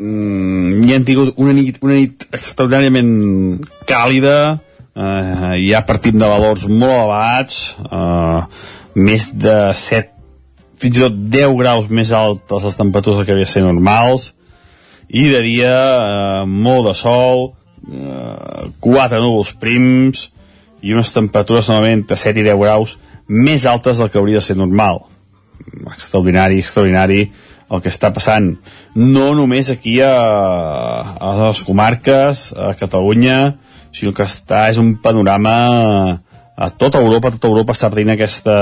mm, 0.00 0.84
hi 0.84 0.94
han 0.94 1.06
tingut 1.08 1.36
una 1.40 1.54
nit, 1.56 1.78
una 1.84 1.96
nit 1.98 2.26
extraordinàriament 2.36 3.66
càlida, 3.88 4.58
eh, 4.96 5.54
ja 5.66 5.84
partim 5.88 6.18
de 6.18 6.28
valors 6.28 6.66
molt 6.68 6.92
elevats, 6.92 7.76
eh, 7.90 8.40
més 8.96 9.30
de 9.32 9.56
7, 9.74 10.12
fins 10.76 10.98
i 10.98 11.04
tot 11.06 11.18
10 11.32 11.56
graus 11.58 11.88
més 11.88 12.12
altes 12.12 12.64
les 12.64 12.76
temperatures 12.76 13.26
que 13.26 13.32
havia 13.32 13.48
ser 13.48 13.64
normals, 13.64 14.32
i 15.08 15.28
de 15.30 15.42
dia 15.42 15.74
eh, 15.98 16.44
molt 16.46 16.90
de 16.90 16.94
sol, 16.94 17.52
eh, 17.90 18.70
4 18.80 19.20
núvols 19.22 19.52
prims, 19.60 20.30
i 20.82 20.94
unes 20.94 21.12
temperatures 21.12 21.68
normalment 21.70 22.02
entre 22.02 22.16
7 22.20 22.40
i 22.40 22.46
10 22.46 22.58
graus 22.60 22.96
més 23.26 23.64
altes 23.66 23.98
del 23.98 24.10
que 24.10 24.20
hauria 24.20 24.38
de 24.38 24.46
ser 24.46 24.56
normal. 24.56 25.00
Extraordinari, 25.90 26.60
extraordinari 26.62 27.24
el 27.66 27.82
que 27.82 27.90
està 27.90 28.12
passant 28.14 28.52
no 28.94 29.30
només 29.34 29.70
aquí 29.72 29.98
a, 30.04 30.14
a 31.18 31.32
les 31.40 31.62
comarques, 31.66 32.52
a 32.54 32.72
Catalunya, 32.78 33.56
sinó 33.96 34.12
que 34.14 34.26
està, 34.26 34.66
és 34.70 34.78
un 34.78 34.96
panorama 35.02 35.56
a 36.56 36.70
tota 36.70 37.02
Europa, 37.02 37.32
tota 37.34 37.50
Europa 37.50 37.74
està 37.76 37.90
perdent 37.92 38.14
aquesta, 38.14 38.56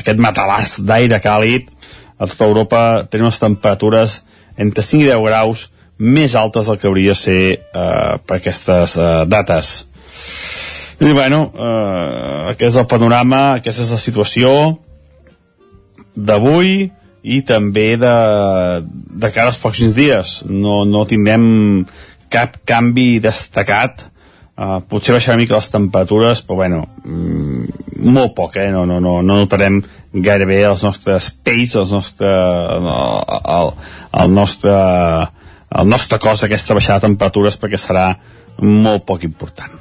aquest 0.00 0.20
matalàs 0.20 0.78
d'aire 0.84 1.20
càlid, 1.24 1.70
a 2.20 2.28
tota 2.28 2.48
Europa 2.48 2.80
tenen 3.08 3.30
unes 3.30 3.40
temperatures 3.40 4.20
entre 4.60 4.84
5 4.84 5.06
i 5.06 5.08
10 5.08 5.22
graus 5.24 5.68
més 6.00 6.34
altes 6.36 6.68
del 6.68 6.78
que 6.80 6.88
hauria 6.88 7.14
de 7.14 7.20
ser 7.20 7.42
eh, 7.56 8.14
per 8.26 8.38
aquestes 8.40 8.96
eh, 8.96 9.08
dates. 9.28 9.72
I 11.00 11.12
bueno, 11.16 11.46
eh, 11.56 12.52
aquest 12.52 12.74
és 12.74 12.78
el 12.82 12.88
panorama, 12.88 13.40
aquesta 13.60 13.86
és 13.86 13.92
la 13.94 14.00
situació 14.00 14.50
d'avui 16.16 16.90
i 17.22 17.40
també 17.46 17.94
de, 18.00 18.14
de 18.84 19.32
cara 19.34 19.50
als 19.52 19.60
pròxims 19.60 19.96
dies. 19.96 20.40
No, 20.48 20.84
no 20.88 21.06
tindrem 21.08 21.86
cap 22.32 22.60
canvi 22.68 23.18
destacat. 23.22 24.06
Uh, 24.60 24.82
potser 24.84 25.14
baixarà 25.16 25.38
una 25.38 25.40
mica 25.40 25.56
les 25.56 25.70
temperatures, 25.72 26.42
però 26.44 26.58
bueno, 26.60 26.82
mm, 27.04 28.02
molt 28.12 28.34
poc, 28.36 28.58
eh? 28.60 28.68
No, 28.74 28.84
no, 28.88 28.98
no, 29.00 29.20
no 29.24 29.38
notarem 29.40 29.80
gairebé 30.12 30.58
els 30.68 30.84
nostres 30.84 31.30
pells, 31.44 31.78
els 31.80 31.94
nostre, 31.96 32.28
el, 32.28 32.90
el, 33.56 33.72
el 34.20 34.34
nostre 34.36 34.74
el 35.70 35.86
nostre 35.88 36.18
cos 36.18 36.42
aquesta 36.44 36.74
baixada 36.74 36.98
de 36.98 37.06
temperatures 37.06 37.58
perquè 37.60 37.78
serà 37.78 38.08
molt 38.60 39.06
poc 39.06 39.24
important. 39.28 39.79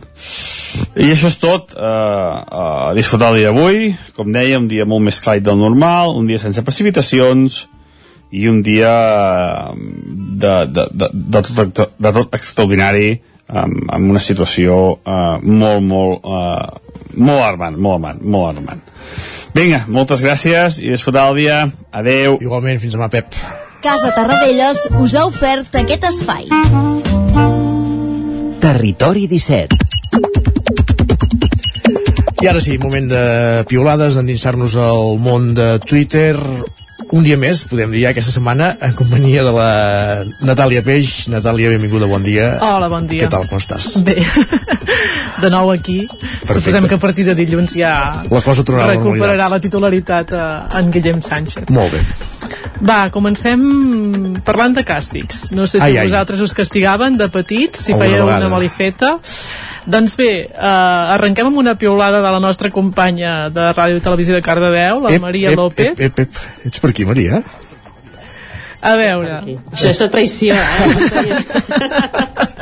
I 1.00 1.10
això 1.14 1.30
és 1.30 1.38
tot. 1.40 1.74
Uh, 1.74 1.80
uh, 1.80 2.92
disfrutar 2.98 3.32
el 3.32 3.40
dia 3.40 3.52
d'avui. 3.52 3.92
Com 4.18 4.32
deia, 4.36 4.60
un 4.60 4.68
dia 4.72 4.88
molt 4.90 5.06
més 5.06 5.20
càlid 5.24 5.46
del 5.46 5.60
normal, 5.60 6.16
un 6.20 6.28
dia 6.30 6.42
sense 6.42 6.64
precipitacions 6.66 7.66
i 8.30 8.46
un 8.50 8.62
dia 8.62 8.92
de, 9.74 10.54
de, 10.70 10.86
de, 10.94 11.10
de, 11.10 11.42
tot, 11.42 11.82
de 11.98 12.12
tot 12.14 12.36
extraordinari 12.38 13.16
amb, 13.50 13.88
amb 13.90 14.14
una 14.14 14.22
situació 14.22 14.76
uh, 15.00 15.40
molt, 15.42 15.82
molt, 15.82 16.28
uh, 16.28 17.10
molt 17.18 17.42
alarmant, 17.42 17.80
molt 17.80 17.98
alarmant, 17.98 18.22
molt 18.22 18.52
alarmant. 18.52 18.86
Vinga, 19.56 19.84
moltes 19.90 20.22
gràcies 20.22 20.78
i 20.84 20.92
disfrutar 20.94 21.30
el 21.32 21.42
dia. 21.42 21.64
Adeu. 21.90 22.38
Igualment, 22.44 22.78
fins 22.82 22.94
demà, 22.98 23.10
Pep. 23.10 23.34
Casa 23.82 24.12
Tarradellas 24.14 24.86
us 25.00 25.16
ha 25.16 25.26
ofert 25.26 25.80
aquest 25.82 26.06
espai. 26.12 26.50
Territori 28.60 29.26
17 29.32 29.89
I 32.42 32.48
ara 32.48 32.62
sí, 32.64 32.78
moment 32.80 33.10
de 33.12 33.22
piolades, 33.68 34.16
endinsar-nos 34.20 34.76
al 34.80 35.18
món 35.20 35.54
de 35.58 35.74
Twitter. 35.84 36.36
Un 37.10 37.24
dia 37.26 37.36
més, 37.42 37.64
podem 37.68 37.90
dir 37.92 38.04
ja, 38.06 38.12
aquesta 38.14 38.32
setmana, 38.32 38.70
en 38.86 38.94
companyia 38.96 39.42
de 39.44 39.52
la 39.56 39.70
Natàlia 40.46 40.84
Peix. 40.86 41.26
Natàlia, 41.34 41.72
benvinguda, 41.74 42.08
bon 42.08 42.24
dia. 42.24 42.52
Hola, 42.64 42.88
bon 42.92 43.08
dia. 43.10 43.26
Què 43.26 43.32
tal, 43.34 43.48
com 43.50 43.58
estàs? 43.60 43.88
Bé, 44.06 44.16
de 45.42 45.50
nou 45.52 45.72
aquí. 45.74 46.04
Perfecte. 46.08 46.60
Suposem 46.60 46.88
que 46.92 47.00
a 47.00 47.02
partir 47.02 47.26
de 47.28 47.36
dilluns 47.40 47.74
ja 47.80 47.94
La 48.30 48.44
cosa 48.46 48.64
tornarà 48.64 48.92
la 48.92 48.96
recuperarà 49.00 49.20
normalitat. 49.26 49.52
la 49.56 49.62
titularitat 49.66 50.34
a, 50.38 50.46
en 50.80 50.92
Guillem 50.96 51.20
Sánchez. 51.26 51.68
Molt 51.76 51.98
bé. 51.98 52.04
Va, 52.88 53.00
comencem 53.12 53.60
parlant 54.48 54.78
de 54.78 54.86
càstigs. 54.88 55.50
No 55.52 55.66
sé 55.68 55.80
si 55.82 55.90
Ai, 55.90 55.98
ai. 55.98 56.06
vosaltres 56.08 56.46
us 56.46 56.54
castigaven 56.56 57.18
de 57.20 57.28
petits, 57.34 57.88
si 57.90 57.98
fèieu 57.98 58.24
una 58.30 58.48
malifeta. 58.54 59.18
Doncs 59.90 60.14
bé, 60.20 60.32
eh, 60.46 61.14
arrenquem 61.16 61.48
amb 61.50 61.58
una 61.58 61.74
piulada 61.80 62.20
de 62.22 62.34
la 62.36 62.40
nostra 62.44 62.70
companya 62.70 63.50
de 63.50 63.72
Ràdio 63.72 63.98
i 63.98 64.04
Televisió 64.06 64.36
de 64.38 64.44
Cardedeu, 64.46 65.02
la 65.02 65.16
Maria 65.24 65.56
López. 65.56 65.96
Ep, 65.98 66.04
ep, 66.12 66.20
ep. 66.28 66.68
Ets 66.70 66.84
per 66.84 66.92
aquí, 66.92 67.08
Maria? 67.10 67.42
A 68.82 68.96
veure... 68.96 69.42
Això 69.74 69.90
és 69.92 70.00
traïció, 70.12 70.56
eh? 70.56 71.40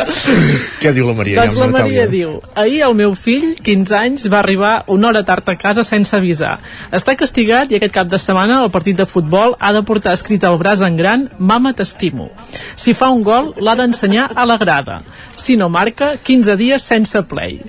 Què 0.81 0.91
diu 0.95 1.07
la 1.07 1.14
Maria? 1.18 1.44
Doncs 1.44 1.57
la 1.60 1.68
Maria 1.72 2.06
diu 2.10 2.38
Ahir 2.57 2.81
el 2.88 2.95
meu 2.98 3.14
fill, 3.18 3.52
15 3.64 3.95
anys, 3.98 4.26
va 4.31 4.39
arribar 4.39 4.72
una 4.94 5.10
hora 5.10 5.23
tard 5.27 5.48
a 5.52 5.57
casa 5.60 5.84
sense 5.85 6.15
avisar. 6.18 6.56
Està 6.95 7.15
castigat 7.19 7.72
i 7.72 7.77
aquest 7.77 7.94
cap 7.95 8.10
de 8.10 8.19
setmana 8.22 8.61
el 8.64 8.72
partit 8.73 8.98
de 8.98 9.06
futbol 9.10 9.56
ha 9.60 9.73
de 9.76 9.84
portar 9.85 10.15
escrit 10.18 10.45
al 10.48 10.57
braç 10.61 10.81
en 10.88 10.98
gran 10.98 11.27
Mama 11.38 11.73
t'estimo. 11.77 12.30
Si 12.76 12.95
fa 12.98 13.11
un 13.14 13.23
gol, 13.26 13.53
l'ha 13.61 13.77
d'ensenyar 13.77 14.31
a 14.34 14.45
la 14.49 14.57
grada. 14.57 15.02
Si 15.38 15.57
no 15.57 15.69
marca, 15.69 16.15
15 16.18 16.57
dies 16.57 16.84
sense 16.84 17.22
play. 17.30 17.60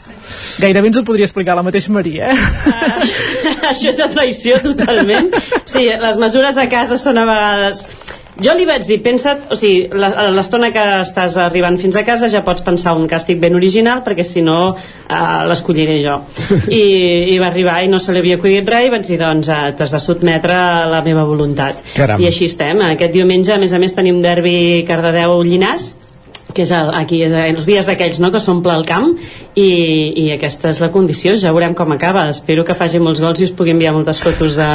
Gairebé 0.62 0.92
ens 0.92 1.00
ho 1.00 1.04
podria 1.04 1.28
explicar 1.28 1.56
la 1.58 1.64
mateixa 1.66 1.92
Maria, 1.92 2.32
eh? 2.32 2.38
Això 3.72 3.92
és 3.92 4.00
a 4.00 4.08
traïció 4.12 4.60
totalment. 4.64 5.32
Sí, 5.64 5.84
les 5.88 6.20
mesures 6.20 6.56
a 6.56 6.68
casa 6.72 6.96
són 7.00 7.20
a 7.20 7.26
vegades 7.28 7.86
jo 8.44 8.54
li 8.54 8.66
vaig 8.68 8.86
dir, 8.86 9.00
pensa't, 9.02 9.48
o 9.52 9.56
sigui, 9.58 9.88
l'estona 10.36 10.70
que 10.74 10.84
estàs 11.02 11.38
arribant 11.42 11.78
fins 11.80 11.98
a 11.98 12.04
casa 12.06 12.30
ja 12.30 12.44
pots 12.46 12.62
pensar 12.66 12.94
un 12.98 13.08
càstig 13.10 13.40
ben 13.42 13.56
original 13.58 14.04
perquè 14.06 14.26
si 14.26 14.42
no 14.46 14.58
uh, 14.72 15.18
l'escolliré 15.50 15.98
jo. 16.04 16.20
I, 16.80 16.82
I 17.34 17.38
va 17.42 17.50
arribar 17.50 17.80
i 17.82 17.90
no 17.90 18.00
se 18.02 18.14
li 18.14 18.22
havia 18.22 18.38
acudit 18.38 18.68
res 18.70 18.88
i 18.88 18.92
vaig 18.94 19.06
dir, 19.08 19.20
doncs 19.22 19.50
uh, 19.50 19.62
t'has 19.78 19.94
de 19.96 20.02
sotmetre 20.02 20.54
a 20.54 20.84
la 20.90 21.02
meva 21.06 21.26
voluntat. 21.28 21.82
Caram. 21.96 22.22
I 22.22 22.30
així 22.30 22.50
estem. 22.50 22.82
Aquest 22.92 23.14
diumenge, 23.14 23.54
a 23.54 23.62
més 23.62 23.74
a 23.74 23.82
més, 23.82 23.96
tenim 23.96 24.22
derbi 24.22 24.84
Cardedeu-Llinàs 24.88 25.94
que 26.54 26.64
és 26.64 26.72
el, 26.74 26.90
aquí 26.96 27.20
és 27.24 27.32
els 27.32 27.66
dies 27.68 27.88
aquells 27.88 28.20
no, 28.22 28.30
que 28.34 28.40
s'omple 28.42 28.74
el 28.74 28.86
camp 28.88 29.10
i, 29.54 29.68
i 30.24 30.26
aquesta 30.34 30.72
és 30.72 30.80
la 30.82 30.90
condició, 30.94 31.34
ja 31.40 31.52
veurem 31.54 31.74
com 31.78 31.92
acaba 31.94 32.28
espero 32.32 32.64
que 32.66 32.76
faci 32.78 33.00
molts 33.02 33.20
gols 33.22 33.42
i 33.42 33.48
us 33.48 33.54
pugui 33.56 33.74
enviar 33.74 33.94
moltes 33.96 34.22
fotos 34.24 34.56
de... 34.58 34.68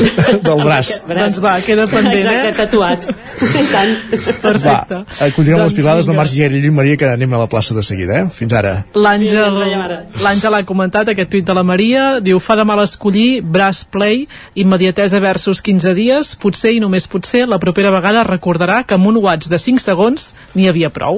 Del 0.46 0.62
braç. 0.64 0.92
Doncs 1.08 1.40
va, 1.42 1.56
queda 1.64 1.86
pendent, 1.90 2.16
Exacte, 2.20 2.48
eh? 2.48 2.54
tatuat 2.56 3.06
I 3.10 3.64
tant. 3.70 3.94
Perfecte. 4.40 5.00
Va, 5.00 5.26
eh, 5.26 5.30
continuem 5.36 5.60
Doncs 5.60 5.70
les 5.70 5.76
pilades, 5.76 6.08
no 6.08 6.16
marxi 6.16 6.40
gaire 6.42 6.60
lluny, 6.60 6.74
Maria, 6.76 6.98
que 7.00 7.08
anem 7.08 7.34
a 7.36 7.42
la 7.42 7.48
plaça 7.50 7.74
de 7.76 7.84
seguida, 7.86 8.22
eh? 8.22 8.28
Fins 8.34 8.54
ara. 8.56 8.74
L'Àngel 10.20 10.56
ha 10.56 10.62
comentat 10.68 11.12
aquest 11.12 11.30
tuit 11.32 11.46
de 11.46 11.56
la 11.56 11.64
Maria 11.66 12.04
diu 12.24 12.40
fa 12.42 12.56
de 12.58 12.64
mal 12.68 12.82
escollir 12.84 13.40
braç 13.42 13.82
play 13.92 14.24
immediatesa 14.58 15.20
versus 15.22 15.62
15 15.64 15.94
dies 15.98 16.34
potser 16.40 16.74
i 16.76 16.82
només 16.82 17.08
potser 17.10 17.46
la 17.48 17.60
propera 17.62 17.92
vegada 17.94 18.24
recordarà 18.28 18.82
que 18.86 18.96
amb 18.96 19.10
un 19.10 19.20
watts 19.24 19.50
de 19.50 19.58
5 19.58 19.82
segons 19.82 20.30
n'hi 20.54 20.68
havia 20.70 20.92
prou 20.94 21.09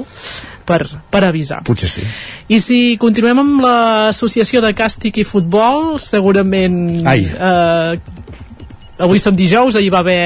per, 0.67 0.81
per 1.11 1.23
avisar 1.27 1.61
Potser 1.67 1.89
sí. 1.91 2.05
i 2.53 2.59
si 2.63 2.79
continuem 3.01 3.43
amb 3.43 3.63
l'associació 3.65 4.63
de 4.63 4.73
càstig 4.77 5.21
i 5.21 5.27
futbol 5.27 5.97
segurament 6.01 7.05
Ai. 7.09 7.27
eh, 7.29 9.03
avui 9.03 9.21
som 9.21 9.35
dijous 9.35 9.77
ahir 9.79 9.91
va 9.93 10.03
haver 10.03 10.23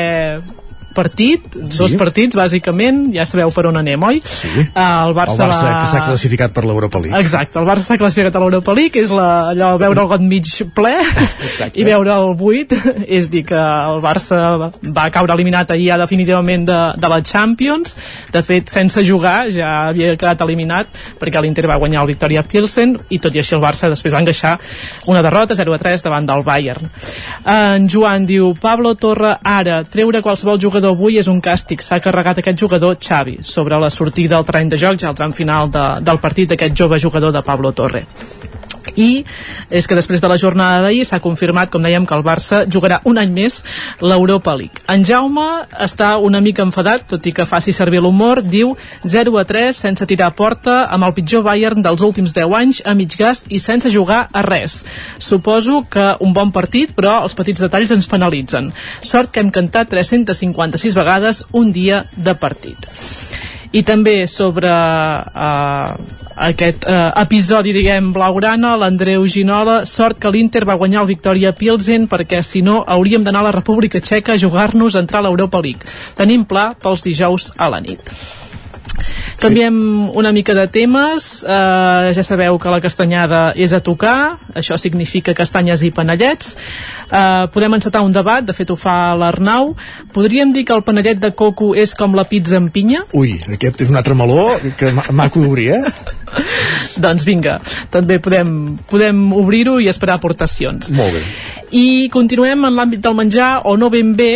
partit, 0.98 1.46
sí. 1.54 1.78
dos 1.78 1.94
partits 2.00 2.38
bàsicament, 2.38 3.08
ja 3.16 3.28
sabeu 3.30 3.54
per 3.54 3.68
on 3.70 3.80
anem, 3.82 4.04
oi? 4.10 4.22
Sí. 4.24 4.50
Uh, 4.66 4.82
el 4.82 5.16
Barça, 5.18 5.38
el 5.38 5.52
Barça 5.52 5.68
va... 5.68 5.76
que 5.82 5.92
s'ha 5.92 6.04
classificat 6.08 6.56
per 6.56 6.66
l'Europa 6.66 7.02
League. 7.04 7.22
Exacte, 7.22 7.60
el 7.62 7.70
Barça 7.70 7.92
s'ha 7.92 8.00
classificat 8.02 8.38
a 8.38 8.44
l'Europa 8.44 8.76
League, 8.78 9.04
és 9.04 9.14
la, 9.14 9.30
allò, 9.54 9.74
veure 9.82 10.04
el 10.04 10.12
got 10.12 10.26
mig 10.26 10.50
ple 10.78 10.96
Exacte. 11.50 11.74
i 11.78 11.86
veure 11.88 12.16
el 12.18 12.34
buit, 12.40 12.74
és 13.20 13.30
dir 13.34 13.44
que 13.48 13.58
el 13.60 14.02
Barça 14.04 14.42
va 14.68 15.08
caure 15.14 15.36
eliminat 15.38 15.72
ahir 15.76 15.92
ja 15.92 16.00
definitivament 16.02 16.68
de, 16.68 16.80
de 16.98 17.12
la 17.12 17.22
Champions, 17.26 17.98
de 18.34 18.44
fet 18.46 18.72
sense 18.74 19.04
jugar 19.06 19.48
ja 19.54 19.90
havia 19.90 20.16
quedat 20.18 20.42
eliminat 20.46 20.90
perquè 21.20 21.42
l'Inter 21.42 21.68
va 21.70 21.80
guanyar 21.80 22.04
el 22.04 22.12
Victoria 22.12 22.44
Pilsen 22.48 22.96
i 23.14 23.20
tot 23.24 23.36
i 23.36 23.42
així 23.42 23.56
el 23.58 23.64
Barça 23.64 23.92
després 23.92 24.16
va 24.16 24.24
encaixar 24.24 24.56
una 25.12 25.24
derrota 25.26 25.56
0-3 25.58 26.04
davant 26.06 26.28
del 26.28 26.44
Bayern. 26.48 26.90
En 27.48 27.88
Joan 27.92 28.28
diu, 28.30 28.54
Pablo 28.62 28.96
Torra 29.00 29.38
ara, 29.44 29.82
treure 29.88 30.22
qualsevol 30.26 30.60
jugador 30.62 30.87
avui 30.90 31.18
és 31.20 31.28
un 31.28 31.42
càstig, 31.42 31.82
s'ha 31.84 32.00
carregat 32.04 32.42
aquest 32.42 32.60
jugador 32.60 32.98
Xavi 33.00 33.38
sobre 33.42 33.80
la 33.80 33.90
sortida 33.90 34.38
al 34.38 34.46
terreny 34.46 34.70
de 34.70 34.80
joc 34.82 35.00
ja 35.02 35.10
al 35.12 35.18
tram 35.18 35.32
final 35.32 35.72
de, 35.72 35.86
del 36.02 36.20
partit 36.24 36.50
d'aquest 36.50 36.76
jove 36.76 37.00
jugador 37.00 37.34
de 37.36 37.44
Pablo 37.46 37.72
Torre 37.72 38.06
i 38.98 39.24
és 39.70 39.88
que 39.88 39.96
després 39.98 40.22
de 40.22 40.30
la 40.30 40.38
jornada 40.42 40.82
d'ahir 40.84 41.06
s'ha 41.06 41.22
confirmat, 41.24 41.72
com 41.72 41.84
dèiem, 41.84 42.06
que 42.08 42.16
el 42.18 42.26
Barça 42.26 42.64
jugarà 42.66 43.00
un 43.06 43.18
any 43.22 43.32
més 43.34 43.62
l'Europa 44.02 44.56
League. 44.58 44.84
En 44.92 45.06
Jaume 45.06 45.46
està 45.84 46.16
una 46.18 46.42
mica 46.42 46.66
enfadat, 46.66 47.08
tot 47.14 47.26
i 47.26 47.34
que 47.34 47.48
faci 47.48 47.74
servir 47.74 48.02
l'humor, 48.04 48.42
diu 48.44 48.76
0 49.06 49.38
a 49.40 49.46
3 49.48 49.84
sense 49.88 50.08
tirar 50.10 50.34
porta 50.36 50.84
amb 50.92 51.08
el 51.08 51.16
pitjor 51.18 51.46
Bayern 51.46 51.86
dels 51.86 52.04
últims 52.06 52.34
10 52.36 52.58
anys 52.58 52.82
a 52.86 52.96
mig 52.98 53.16
gas 53.20 53.46
i 53.50 53.62
sense 53.62 53.92
jugar 53.94 54.28
a 54.34 54.44
res. 54.46 54.82
Suposo 55.20 55.84
que 55.90 56.10
un 56.26 56.34
bon 56.34 56.52
partit, 56.52 56.96
però 56.98 57.22
els 57.24 57.38
petits 57.38 57.62
detalls 57.64 57.94
ens 57.94 58.10
penalitzen. 58.10 58.72
Sort 59.02 59.32
que 59.32 59.44
hem 59.44 59.54
cantat 59.54 59.94
356 59.94 60.98
vegades 60.98 61.46
un 61.54 61.72
dia 61.76 62.04
de 62.16 62.36
partit 62.36 63.27
i 63.78 63.84
també 63.86 64.24
sobre 64.26 64.70
uh, 64.72 66.16
aquest 66.48 66.88
uh, 66.90 67.12
episodi, 67.22 67.74
diguem, 67.76 68.10
blaugrana, 68.16 68.74
l'Andreu 68.80 69.28
Ginola, 69.30 69.84
sort 69.86 70.18
que 70.22 70.32
l'Inter 70.34 70.64
va 70.70 70.78
guanyar 70.80 71.04
el 71.04 71.12
Victoria 71.12 71.54
Pilsen 71.54 72.08
perquè 72.10 72.42
si 72.46 72.64
no 72.66 72.80
hauríem 72.88 73.26
d'anar 73.26 73.46
a 73.46 73.50
la 73.52 73.56
República 73.60 74.02
Txeca 74.02 74.34
a 74.34 74.42
jugar-nos 74.42 74.96
a 74.96 75.06
entrar 75.06 75.22
a 75.22 75.28
l'Europa 75.28 75.62
League. 75.62 75.86
Tenim 76.18 76.46
pla 76.50 76.72
pels 76.82 77.06
dijous 77.06 77.52
a 77.58 77.70
la 77.74 77.82
nit. 77.84 78.14
Canviem 79.38 80.10
una 80.18 80.32
mica 80.34 80.56
de 80.58 80.66
temes. 80.68 81.44
Uh, 81.46 82.10
ja 82.16 82.24
sabeu 82.26 82.58
que 82.58 82.72
la 82.74 82.80
castanyada 82.82 83.42
és 83.56 83.74
a 83.74 83.80
tocar, 83.86 84.40
això 84.58 84.78
significa 84.82 85.36
castanyes 85.38 85.84
i 85.86 85.92
panellets. 85.94 86.56
Uh, 87.08 87.46
podem 87.54 87.78
encetar 87.78 88.02
un 88.06 88.16
debat, 88.16 88.44
de 88.46 88.56
fet 88.58 88.72
ho 88.74 88.78
fa 88.80 89.14
l'Arnau. 89.20 89.76
Podríem 90.16 90.52
dir 90.56 90.66
que 90.66 90.74
el 90.76 90.84
panellet 90.88 91.22
de 91.22 91.32
coco 91.38 91.74
és 91.78 91.94
com 91.96 92.18
la 92.18 92.26
pizza 92.26 92.58
amb 92.58 92.74
pinya? 92.74 93.04
Ui, 93.14 93.38
aquest 93.54 93.86
és 93.86 93.94
un 93.94 94.00
altre 94.02 94.18
meló 94.18 94.50
que 94.80 94.92
ma- 94.96 95.06
maco 95.14 95.44
d'obrir, 95.44 95.70
eh? 95.78 95.84
doncs 97.04 97.24
vinga, 97.28 97.60
també 97.94 98.18
podem, 98.24 98.78
podem 98.90 99.22
obrir-ho 99.38 99.78
i 99.80 99.88
esperar 99.92 100.18
aportacions. 100.18 100.92
Molt 100.98 101.14
bé. 101.16 101.24
I 101.78 101.86
continuem 102.14 102.66
en 102.68 102.76
l'àmbit 102.76 103.04
del 103.04 103.16
menjar, 103.18 103.52
o 103.68 103.78
no 103.78 103.92
ben 103.94 104.16
bé, 104.18 104.32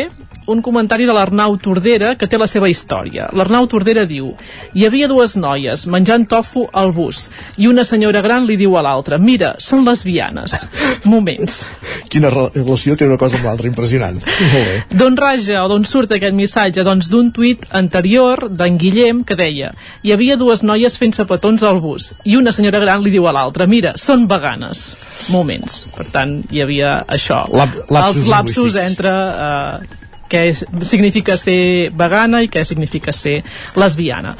un 0.48 0.62
comentari 0.62 1.06
de 1.06 1.14
l'Arnau 1.14 1.54
Tordera 1.62 2.16
que 2.18 2.28
té 2.28 2.38
la 2.40 2.48
seva 2.50 2.68
història. 2.70 3.28
L'Arnau 3.38 3.68
Tordera 3.70 4.06
diu 4.10 4.32
Hi 4.74 4.86
havia 4.88 5.08
dues 5.08 5.36
noies 5.38 5.86
menjant 5.88 6.26
tofu 6.28 6.66
al 6.74 6.92
bus 6.96 7.28
i 7.62 7.68
una 7.70 7.84
senyora 7.88 8.22
gran 8.26 8.46
li 8.50 8.58
diu 8.58 8.74
a 8.78 8.82
l'altra 8.84 9.18
Mira, 9.22 9.54
són 9.62 9.86
lesbianes. 9.86 10.56
Moments. 11.12 11.62
Quina 12.12 12.30
re- 12.34 12.50
relació 12.56 12.96
té 12.98 13.06
una 13.08 13.18
cosa 13.22 13.38
amb 13.38 13.46
l'altra, 13.48 13.70
impressionant. 13.70 14.18
Molt 14.24 14.54
bé. 14.56 14.98
D'on 14.98 15.16
raja 15.20 15.62
o 15.64 15.70
d'on 15.72 15.86
surt 15.88 16.12
aquest 16.18 16.36
missatge? 16.36 16.84
Doncs 16.84 17.08
d'un 17.12 17.32
tuit 17.36 17.66
anterior 17.78 18.48
d'en 18.50 18.78
Guillem 18.82 19.24
que 19.28 19.38
deia 19.40 19.72
hi 20.04 20.12
havia 20.16 20.36
dues 20.42 20.64
noies 20.66 20.98
fent-se 21.00 21.26
petons 21.30 21.64
al 21.64 21.80
bus 21.84 22.12
i 22.26 22.36
una 22.40 22.52
senyora 22.56 22.80
gran 22.84 23.04
li 23.06 23.12
diu 23.14 23.28
a 23.30 23.34
l'altra 23.36 23.68
mira, 23.70 23.94
són 23.98 24.26
veganes. 24.28 24.84
Moments. 25.32 25.86
Per 25.96 26.06
tant, 26.12 26.40
hi 26.52 26.62
havia 26.66 26.98
això. 27.08 27.44
Lap- 27.54 27.78
lapsus 27.92 28.22
Els 28.26 28.30
lapsus 28.32 28.76
entre 28.82 29.12
eh, 29.12 30.00
què 30.32 30.44
significa 30.88 31.36
ser 31.40 31.91
vegana 31.98 32.41
i 32.44 32.49
què 32.52 32.64
significa 32.68 33.14
ser 33.16 33.41
lesbiana. 33.80 34.36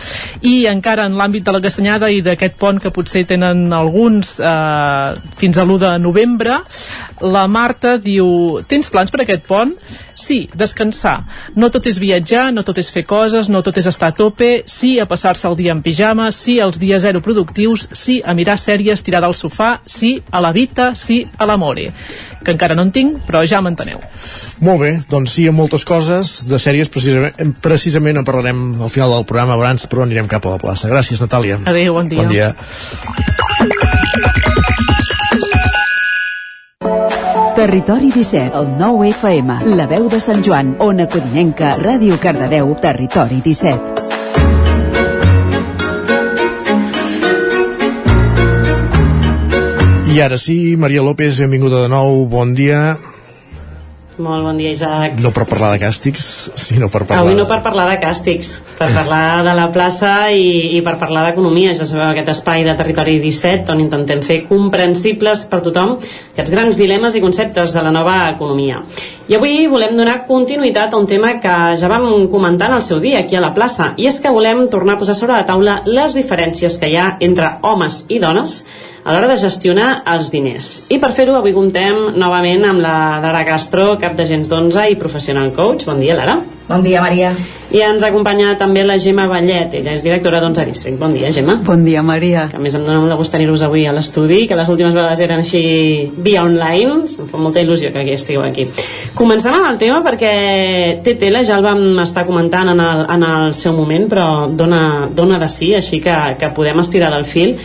I 0.47 0.65
encara 0.72 1.07
en 1.09 1.18
l'àmbit 1.19 1.45
de 1.47 1.55
la 1.55 1.63
castanyada 1.63 2.11
i 2.11 2.22
d'aquest 2.26 2.57
pont 2.61 2.80
que 2.81 2.93
potser 2.95 3.26
tenen 3.30 3.68
alguns 3.76 4.38
eh, 4.39 5.09
fins 5.41 5.59
a 5.59 5.65
l'1 5.68 5.81
de 5.84 5.91
novembre, 5.99 6.61
la 7.22 7.45
Marta 7.51 7.97
diu 8.01 8.61
tens 8.69 8.89
plans 8.89 9.11
per 9.11 9.23
aquest 9.26 9.45
pont? 9.49 9.76
Sí, 10.22 10.45
descansar. 10.53 11.23
No 11.57 11.72
tot 11.73 11.88
és 11.89 11.98
viatjar, 12.02 12.52
no 12.53 12.61
tot 12.68 12.77
és 12.77 12.91
fer 12.93 13.02
coses, 13.10 13.49
no 13.49 13.64
tot 13.65 13.80
és 13.81 13.88
estar 13.89 14.11
a 14.11 14.15
tope, 14.15 14.52
sí 14.69 14.91
a 15.02 15.07
passar-se 15.10 15.48
el 15.49 15.57
dia 15.57 15.73
en 15.73 15.81
pijama, 15.81 16.30
sí 16.35 16.60
als 16.61 16.77
dies 16.81 17.02
zero 17.02 17.23
productius, 17.26 17.88
sí 17.98 18.19
a 18.22 18.35
mirar 18.38 18.60
sèries 18.61 19.02
tirada 19.02 19.26
al 19.26 19.34
sofà, 19.39 19.80
sí 19.89 20.19
a 20.30 20.41
la 20.45 20.52
vita, 20.53 20.91
sí 20.95 21.23
a 21.38 21.48
l'amore. 21.49 21.89
Que 22.45 22.53
encara 22.53 22.77
no 22.77 22.85
en 22.85 22.91
tinc, 22.93 23.18
però 23.26 23.41
ja 23.49 23.61
m'enteneu. 23.65 23.99
Molt 24.61 24.81
bé, 24.81 24.91
doncs 25.10 25.34
sí, 25.38 25.48
amb 25.49 25.57
moltes 25.61 25.85
coses 25.89 26.35
de 26.49 26.61
sèries 26.61 26.89
precisament, 26.93 27.56
precisament 27.61 28.22
en 28.22 28.27
parlarem 28.27 28.81
al 28.81 28.93
final 28.93 29.14
del 29.18 29.26
programa 29.30 29.57
abans, 29.57 29.89
però 29.89 30.06
anirem 30.06 30.30
cap 30.30 30.45
a 30.45 30.53
la 30.56 30.61
plaça. 30.61 30.89
Gràcies, 30.91 31.22
Natàlia. 31.26 31.61
Adéu, 31.65 31.98
bon 31.98 32.14
dia. 32.14 32.22
Bon 32.22 32.30
dia. 32.30 32.53
Territori 37.61 38.09
17, 38.11 38.57
el 38.57 38.73
9 38.75 39.09
FM, 39.09 39.75
la 39.77 39.85
veu 39.85 40.07
de 40.09 40.17
Sant 40.17 40.41
Joan, 40.41 40.71
Ona 40.81 41.05
Codinenca, 41.05 41.75
Ràdio 41.77 42.15
Cardedeu, 42.17 42.71
Territori 42.81 43.38
17. 43.38 43.77
I 50.09 50.17
ara 50.25 50.41
sí, 50.41 50.73
Maria 50.73 51.05
López, 51.05 51.38
benvinguda 51.38 51.83
de 51.85 51.91
nou, 51.93 52.25
bon 52.25 52.57
dia. 52.57 52.97
Molt 54.22 54.43
bon 54.45 54.57
dia, 54.60 54.69
Isaac. 54.69 55.15
No 55.23 55.31
per 55.34 55.48
parlar 55.49 55.72
de 55.73 55.80
càstigs, 55.81 56.23
sinó 56.60 56.91
per 56.93 57.07
parlar... 57.07 57.23
Avui 57.23 57.38
no 57.38 57.48
per 57.49 57.57
parlar 57.65 57.88
de 57.89 57.95
càstigs, 58.03 58.52
per 58.77 58.91
parlar 58.93 59.41
de 59.48 59.56
la 59.57 59.65
plaça 59.73 60.11
i, 60.30 60.76
i 60.77 60.81
per 60.85 60.93
parlar 61.02 61.23
d'economia. 61.26 61.73
Ja 61.77 61.88
sabeu, 61.89 62.06
aquest 62.11 62.30
espai 62.35 62.61
de 62.68 62.76
Territori 62.77 63.18
17 63.23 63.73
on 63.73 63.81
intentem 63.81 64.22
fer 64.26 64.43
comprensibles 64.49 65.48
per 65.49 65.64
tothom 65.65 65.95
aquests 65.98 66.53
grans 66.53 66.77
dilemes 66.77 67.18
i 67.18 67.23
conceptes 67.23 67.73
de 67.73 67.85
la 67.88 67.93
nova 67.95 68.19
economia. 68.30 68.84
I 69.31 69.39
avui 69.39 69.65
volem 69.72 69.98
donar 69.98 70.19
continuïtat 70.30 70.93
a 70.93 71.02
un 71.02 71.10
tema 71.10 71.34
que 71.41 71.57
ja 71.81 71.89
vam 71.89 72.27
comentar 72.30 72.69
en 72.69 72.77
el 72.77 72.85
seu 72.85 73.02
dia 73.02 73.23
aquí 73.23 73.39
a 73.39 73.41
la 73.41 73.56
plaça, 73.57 73.95
i 73.98 74.06
és 74.11 74.22
que 74.22 74.30
volem 74.30 74.68
tornar 74.69 74.99
a 74.99 75.02
posar 75.02 75.18
sobre 75.18 75.39
la 75.39 75.49
taula 75.49 75.81
les 75.89 76.14
diferències 76.19 76.77
que 76.77 76.93
hi 76.93 76.99
ha 76.99 77.15
entre 77.26 77.56
homes 77.65 78.06
i 78.14 78.22
dones 78.22 78.61
a 79.03 79.14
l'hora 79.14 79.32
de 79.32 79.38
gestionar 79.41 80.03
els 80.14 80.30
diners. 80.32 80.69
I 80.94 80.99
per 81.02 81.11
fer-ho 81.18 81.36
avui 81.40 81.56
comptem 81.56 82.11
novament 82.22 82.68
amb 82.69 82.84
la 82.84 82.95
Lara 83.23 83.44
Castro, 83.48 83.95
cap 84.02 84.14
d'agents 84.18 84.49
d'11 84.49 84.91
i 84.94 84.98
professional 84.99 85.49
coach. 85.56 85.88
Bon 85.90 85.99
dia, 85.99 86.18
Lara. 86.18 86.38
Bon 86.72 86.84
dia, 86.86 87.02
Maria. 87.03 87.34
I 87.72 87.82
ens 87.84 88.03
acompanya 88.03 88.53
també 88.60 88.84
la 88.86 88.98
Gemma 89.02 89.26
Vallet, 89.28 89.73
ella 89.80 89.95
és 89.98 90.06
directora 90.06 90.40
d'11 90.44 90.68
District. 90.69 90.99
Bon 90.99 91.11
dia, 91.11 91.32
Gemma. 91.34 91.57
Bon 91.65 91.84
dia, 91.84 92.03
Maria. 92.06 92.45
Que 92.52 92.60
a 92.60 92.64
més 92.64 92.78
em 92.78 92.86
dona 92.86 93.02
molt 93.02 93.11
de 93.11 93.18
gust 93.19 93.34
tenir-vos 93.34 93.65
avui 93.65 93.88
a 93.90 93.95
l'estudi, 93.95 94.45
que 94.48 94.60
les 94.60 94.69
últimes 94.69 94.94
vegades 94.95 95.26
eren 95.26 95.41
així 95.41 95.64
via 96.15 96.45
online. 96.45 97.02
Em 97.10 97.28
fa 97.32 97.41
molta 97.41 97.64
il·lusió 97.64 97.91
que 97.91 98.06
aquí 98.06 98.15
estigueu 98.15 98.45
aquí. 98.45 98.69
Comencem 99.18 99.57
amb 99.57 99.72
el 99.73 99.82
tema 99.82 100.02
perquè 100.06 100.34
té 101.03 101.18
tela, 101.19 101.44
ja 101.48 101.57
el 101.57 101.65
vam 101.65 102.03
estar 102.06 102.28
comentant 102.30 102.76
en 102.76 102.80
el, 102.80 103.06
en 103.18 103.30
el 103.34 103.53
seu 103.57 103.73
moment, 103.76 104.07
però 104.11 104.28
dona, 104.48 104.84
dona 105.15 105.41
de 105.41 105.49
sí, 105.49 105.73
així 105.76 105.99
que, 106.03 106.18
que 106.38 106.53
podem 106.56 106.86
estirar 106.86 107.11
del 107.15 107.26
fil 107.26 107.57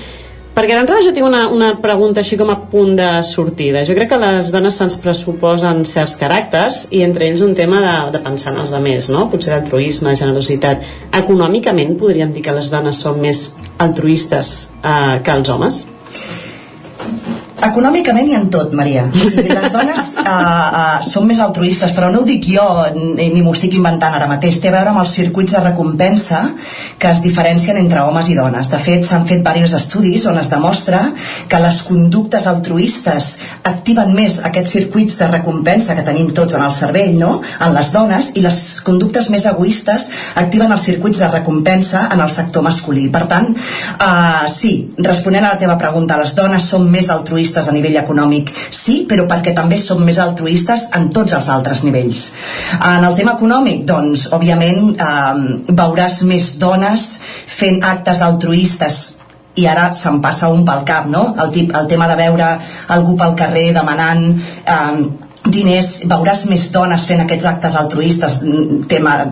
perquè 0.57 0.77
d'entrada 0.77 1.05
jo 1.05 1.13
tinc 1.13 1.27
una, 1.29 1.43
una 1.53 1.71
pregunta 1.83 2.23
així 2.23 2.39
com 2.41 2.51
a 2.53 2.59
punt 2.73 2.95
de 2.97 3.09
sortida. 3.29 3.85
Jo 3.85 3.97
crec 3.99 4.09
que 4.15 4.21
les 4.23 4.49
dones 4.55 4.79
se'ns 4.81 4.97
pressuposen 5.03 5.85
certs 5.89 6.17
caràcters 6.21 6.87
i 6.97 7.03
entre 7.05 7.29
ells 7.29 7.45
un 7.45 7.53
tema 7.59 7.83
de, 7.85 7.97
de 8.17 8.23
pensar 8.25 8.55
en 8.55 8.63
els 8.65 8.73
altres, 8.73 9.11
no? 9.13 9.27
Potser 9.33 9.53
altruisme, 9.59 10.17
generositat. 10.17 10.87
Econòmicament 11.21 11.99
podríem 12.01 12.33
dir 12.33 12.45
que 12.47 12.57
les 12.57 12.71
dones 12.73 13.03
són 13.05 13.21
més 13.21 13.51
altruistes 13.83 14.57
eh, 14.81 15.21
que 15.23 15.37
els 15.37 15.53
homes? 15.53 15.85
Econòmicament 17.57 18.29
i 18.29 18.35
en 18.37 18.51
tot, 18.53 18.75
Maria. 18.77 19.07
O 19.09 19.29
sigui, 19.31 19.49
les 19.49 19.73
dones 19.73 20.11
uh, 20.21 20.25
uh, 20.29 20.81
són 21.05 21.25
més 21.29 21.39
altruistes, 21.41 21.93
però 21.97 22.11
no 22.13 22.21
ho 22.21 22.27
dic 22.29 22.45
jo 22.53 22.65
ni, 22.93 23.31
ni 23.33 23.41
m'ho 23.41 23.55
estic 23.57 23.79
inventant 23.79 24.13
ara 24.13 24.29
mateix. 24.29 24.59
Té 24.61 24.69
a 24.69 24.75
veure 24.75 24.93
amb 24.93 25.01
els 25.01 25.15
circuits 25.17 25.57
de 25.57 25.63
recompensa 25.65 26.43
que 27.01 27.09
es 27.09 27.23
diferencien 27.25 27.79
entre 27.81 28.03
homes 28.05 28.29
i 28.29 28.37
dones. 28.37 28.69
De 28.73 28.81
fet, 28.83 29.07
s'han 29.09 29.25
fet 29.29 29.41
diversos 29.41 29.73
estudis 29.79 30.27
on 30.29 30.37
es 30.41 30.51
demostra 30.53 31.01
que 31.49 31.61
les 31.63 31.81
conductes 31.87 32.49
altruistes 32.51 33.31
activen 33.73 34.13
més 34.19 34.37
aquests 34.45 34.77
circuits 34.77 35.17
de 35.17 35.31
recompensa 35.33 35.97
que 35.97 36.05
tenim 36.05 36.29
tots 36.37 36.59
en 36.59 36.67
el 36.67 36.75
cervell, 36.77 37.17
no?, 37.17 37.39
en 37.65 37.73
les 37.73 37.93
dones, 37.95 38.31
i 38.37 38.45
les 38.45 38.61
conductes 38.85 39.31
més 39.33 39.49
egoistes 39.49 40.11
activen 40.37 40.77
els 40.77 40.85
circuits 40.91 41.25
de 41.25 41.33
recompensa 41.33 42.05
en 42.13 42.21
el 42.21 42.33
sector 42.33 42.67
masculí. 42.69 43.09
Per 43.13 43.25
tant, 43.33 43.49
uh, 43.97 44.45
sí, 44.53 44.77
responent 45.01 45.49
a 45.49 45.57
la 45.57 45.61
teva 45.65 45.81
pregunta, 45.81 46.21
les 46.21 46.37
dones 46.37 46.69
són 46.69 46.91
més 46.93 47.09
altruistes 47.09 47.46
altruistes 47.47 47.69
a 47.69 47.73
nivell 47.73 47.97
econòmic, 48.01 48.51
sí, 48.71 49.05
però 49.09 49.27
perquè 49.31 49.55
també 49.55 49.79
som 49.79 50.03
més 50.03 50.19
altruistes 50.19 50.91
en 50.97 51.11
tots 51.15 51.33
els 51.33 51.49
altres 51.49 51.85
nivells. 51.85 52.31
En 52.81 53.05
el 53.05 53.15
tema 53.15 53.37
econòmic, 53.37 53.85
doncs, 53.87 54.29
òbviament, 54.33 54.97
eh, 54.99 55.71
veuràs 55.71 56.23
més 56.27 56.59
dones 56.59 57.21
fent 57.47 57.83
actes 57.83 58.21
altruistes. 58.21 59.15
I 59.57 59.67
ara 59.67 59.93
se'n 59.95 60.21
passa 60.21 60.49
un 60.49 60.65
pel 60.65 60.83
cap, 60.85 61.07
no? 61.07 61.35
El, 61.39 61.51
tip, 61.51 61.71
el 61.75 61.87
tema 61.87 62.07
de 62.09 62.17
veure 62.17 62.59
algú 62.89 63.17
pel 63.17 63.35
carrer 63.35 63.73
demanant 63.73 64.27
eh, 64.67 65.07
diners, 65.47 66.03
veuràs 66.05 66.47
més 66.51 66.71
dones 66.73 67.07
fent 67.07 67.23
aquests 67.23 67.47
actes 67.47 67.75
altruistes, 67.75 68.43
tema 68.89 69.31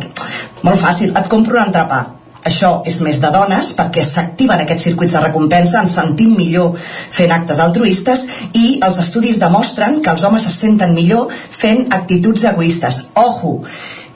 molt 0.62 0.81
fàcil, 0.81 1.11
et 1.19 1.28
compro 1.28 1.59
un 1.59 1.66
entrepà, 1.66 2.05
això 2.45 2.71
és 2.89 3.01
més 3.07 3.21
de 3.23 3.31
dones 3.35 3.73
perquè 3.79 4.05
s'activen 4.07 4.62
aquests 4.65 4.89
circuits 4.91 5.16
de 5.16 5.25
recompensa, 5.25 5.81
ens 5.81 5.97
sentim 5.97 6.37
millor 6.37 6.77
fent 6.79 7.33
actes 7.33 7.61
altruistes 7.65 8.27
i 8.53 8.79
els 8.85 9.01
estudis 9.01 9.41
demostren 9.43 10.01
que 10.05 10.12
els 10.12 10.25
homes 10.29 10.47
es 10.49 10.57
senten 10.61 10.95
millor 10.95 11.33
fent 11.33 11.87
actituds 11.97 12.45
egoistes. 12.53 13.05
Ojo, 13.21 13.61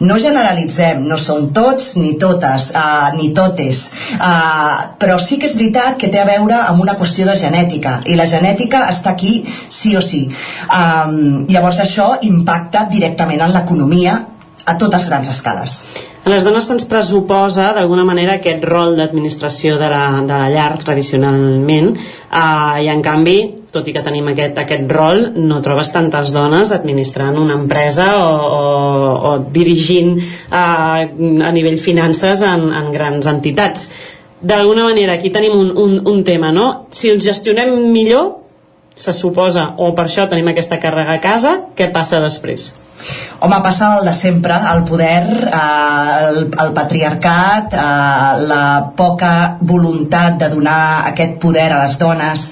no 0.00 0.18
generalitzem, 0.22 1.00
no 1.10 1.16
són 1.18 1.48
tots 1.55 1.94
ni 1.98 2.12
totes, 2.22 2.68
uh, 2.76 3.09
ni 3.16 3.32
totes, 3.34 3.80
uh, 4.18 4.94
però 5.00 5.18
sí 5.22 5.40
que 5.40 5.48
és 5.50 5.56
veritat 5.59 5.98
que 5.98 6.10
té 6.12 6.20
a 6.22 6.28
veure 6.28 6.60
amb 6.60 6.84
una 6.84 6.94
qüestió 7.00 7.26
de 7.26 7.34
genètica, 7.38 7.98
i 8.06 8.14
la 8.18 8.28
genètica 8.30 8.84
està 8.92 9.16
aquí 9.16 9.40
sí 9.68 9.96
o 9.98 10.05
sí. 10.05 10.26
Um, 10.68 11.48
llavors 11.50 11.82
això 11.82 12.12
impacta 12.28 12.86
directament 12.92 13.42
en 13.42 13.56
l'economia 13.56 14.20
a 14.68 14.76
totes 14.78 15.09
grans 15.09 15.32
escales. 15.34 15.80
A 16.24 16.32
les 16.32 16.44
dones 16.44 16.66
se'ns 16.66 16.88
pressuposa 16.90 17.70
d'alguna 17.76 18.04
manera 18.04 18.36
aquest 18.36 18.64
rol 18.66 18.98
d'administració 18.98 19.78
de, 19.80 19.88
la, 19.88 20.02
de 20.26 20.34
la 20.34 20.50
llar 20.52 20.72
tradicionalment 20.82 21.94
eh, 21.94 22.84
i 22.84 22.90
en 22.92 23.04
canvi 23.04 23.38
tot 23.72 23.88
i 23.88 23.92
que 23.92 24.02
tenim 24.04 24.30
aquest, 24.32 24.56
aquest 24.62 24.92
rol, 24.92 25.24
no 25.36 25.60
trobes 25.64 25.90
tantes 25.92 26.32
dones 26.32 26.72
administrant 26.72 27.36
una 27.36 27.56
empresa 27.58 28.10
o, 28.16 28.30
o, 28.58 28.62
o 29.30 29.32
dirigint 29.52 30.14
eh, 30.18 30.56
a 30.56 31.52
nivell 31.54 31.78
finances 31.80 32.42
en, 32.46 32.68
en 32.72 32.90
grans 32.94 33.28
entitats. 33.28 33.90
D'alguna 34.40 34.86
manera, 34.86 35.18
aquí 35.18 35.32
tenim 35.34 35.56
un, 35.58 35.72
un, 35.76 35.96
un 36.06 36.24
tema, 36.24 36.52
no? 36.54 36.88
Si 36.94 37.10
els 37.10 37.24
gestionem 37.26 37.74
millor, 37.92 38.36
se 38.98 39.12
suposa, 39.14 39.72
o 39.78 39.92
per 39.94 40.06
això 40.06 40.28
tenim 40.30 40.48
aquesta 40.50 40.78
càrrega 40.82 41.18
a 41.18 41.22
casa, 41.22 41.56
què 41.76 41.90
passa 41.94 42.22
després? 42.22 42.70
Home, 43.40 43.60
passa 43.62 43.92
el 43.98 44.06
de 44.08 44.12
sempre, 44.12 44.54
el 44.72 44.82
poder, 44.84 45.22
eh, 45.46 46.28
el, 46.28 46.38
el 46.50 46.72
patriarcat, 46.74 47.74
eh, 47.74 48.46
la 48.50 48.62
poca 48.96 49.56
voluntat 49.60 50.38
de 50.40 50.48
donar 50.50 51.06
aquest 51.12 51.36
poder 51.38 51.68
a 51.72 51.84
les 51.84 51.98
dones, 52.00 52.46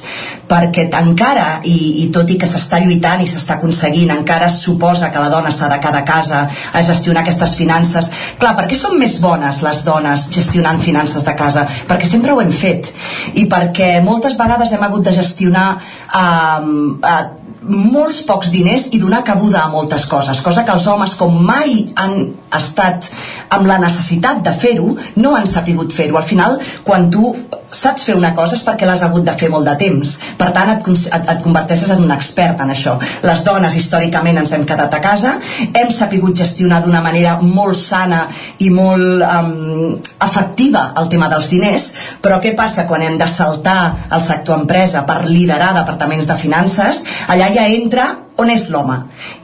perquè 0.47 0.87
encara, 0.95 1.47
i, 1.67 2.05
i 2.05 2.07
tot 2.15 2.31
i 2.31 2.37
que 2.39 2.47
s'està 2.47 2.79
lluitant 2.85 3.25
i 3.25 3.27
s'està 3.27 3.57
aconseguint, 3.57 4.13
encara 4.15 4.49
suposa 4.53 5.11
que 5.11 5.23
la 5.23 5.33
dona 5.33 5.51
s'ha 5.51 5.71
de 5.73 5.81
quedar 5.83 6.05
a 6.05 6.07
casa 6.07 6.45
a 6.47 6.83
gestionar 6.87 7.25
aquestes 7.25 7.57
finances. 7.59 8.13
Clar, 8.39 8.55
per 8.59 8.69
què 8.71 8.79
són 8.79 8.95
més 9.01 9.19
bones 9.23 9.63
les 9.67 9.83
dones 9.87 10.29
gestionant 10.37 10.79
finances 10.83 11.27
de 11.27 11.35
casa? 11.35 11.67
Perquè 11.91 12.07
sempre 12.07 12.31
ho 12.31 12.41
hem 12.45 12.55
fet 12.55 12.93
i 13.35 13.49
perquè 13.51 13.97
moltes 14.07 14.39
vegades 14.39 14.71
hem 14.73 14.87
hagut 14.87 15.03
de 15.09 15.17
gestionar 15.19 15.67
eh, 15.75 16.23
eh, 17.11 17.46
molts 17.69 18.23
pocs 18.27 18.51
diners 18.55 18.89
i 18.95 19.01
donar 19.03 19.23
cabuda 19.27 19.65
a 19.65 19.71
moltes 19.73 20.07
coses, 20.11 20.41
cosa 20.45 20.65
que 20.65 20.75
els 20.75 20.87
homes 20.87 21.15
com 21.19 21.35
mai 21.47 21.87
han 21.99 22.17
estat 22.57 23.11
amb 23.51 23.67
la 23.69 23.79
necessitat 23.83 24.43
de 24.47 24.53
fer-ho, 24.55 24.95
no 25.23 25.35
han 25.37 25.47
sapigut 25.51 25.95
fer-ho. 25.95 26.17
Al 26.17 26.29
final, 26.29 26.61
quan 26.87 27.11
tu 27.11 27.35
saps 27.71 28.07
fer 28.07 28.17
una 28.17 28.33
cosa 28.37 28.57
és 28.57 28.65
perquè 28.67 28.87
l'has 28.89 29.03
hagut 29.07 29.25
de 29.27 29.35
fer 29.39 29.49
molt 29.53 29.67
de 29.69 29.75
temps. 29.81 30.13
Per 30.39 30.51
tant, 30.55 30.73
et, 30.73 30.89
et, 30.89 31.31
et 31.33 31.43
converteixes 31.45 31.91
en 31.95 32.03
un 32.05 32.13
expert 32.15 32.61
en 32.63 32.73
això. 32.73 32.97
Les 33.27 33.45
dones, 33.47 33.77
històricament, 33.79 34.41
ens 34.43 34.53
hem 34.57 34.67
quedat 34.69 34.95
a 34.95 35.01
casa, 35.05 35.37
hem 35.67 35.91
sapigut 35.95 36.37
gestionar 36.39 36.83
d'una 36.85 37.03
manera 37.05 37.37
molt 37.43 37.79
sana 37.79 38.27
i 38.63 38.71
molt 38.75 39.25
um, 39.27 39.97
efectiva 40.27 40.91
el 41.01 41.11
tema 41.13 41.31
dels 41.33 41.51
diners, 41.53 41.91
però 42.23 42.41
què 42.43 42.55
passa 42.59 42.87
quan 42.89 43.05
hem 43.05 43.19
de 43.21 43.29
saltar 43.31 43.81
al 44.11 44.23
sector 44.23 44.61
empresa 44.61 45.05
per 45.09 45.25
liderar 45.27 45.75
departaments 45.77 46.29
de 46.31 46.39
finances? 46.41 47.05
Allà 47.33 47.51
ja 47.55 47.67
entra 47.73 48.26
on 48.43 48.51
és 48.53 48.69
l'home? 48.73 48.97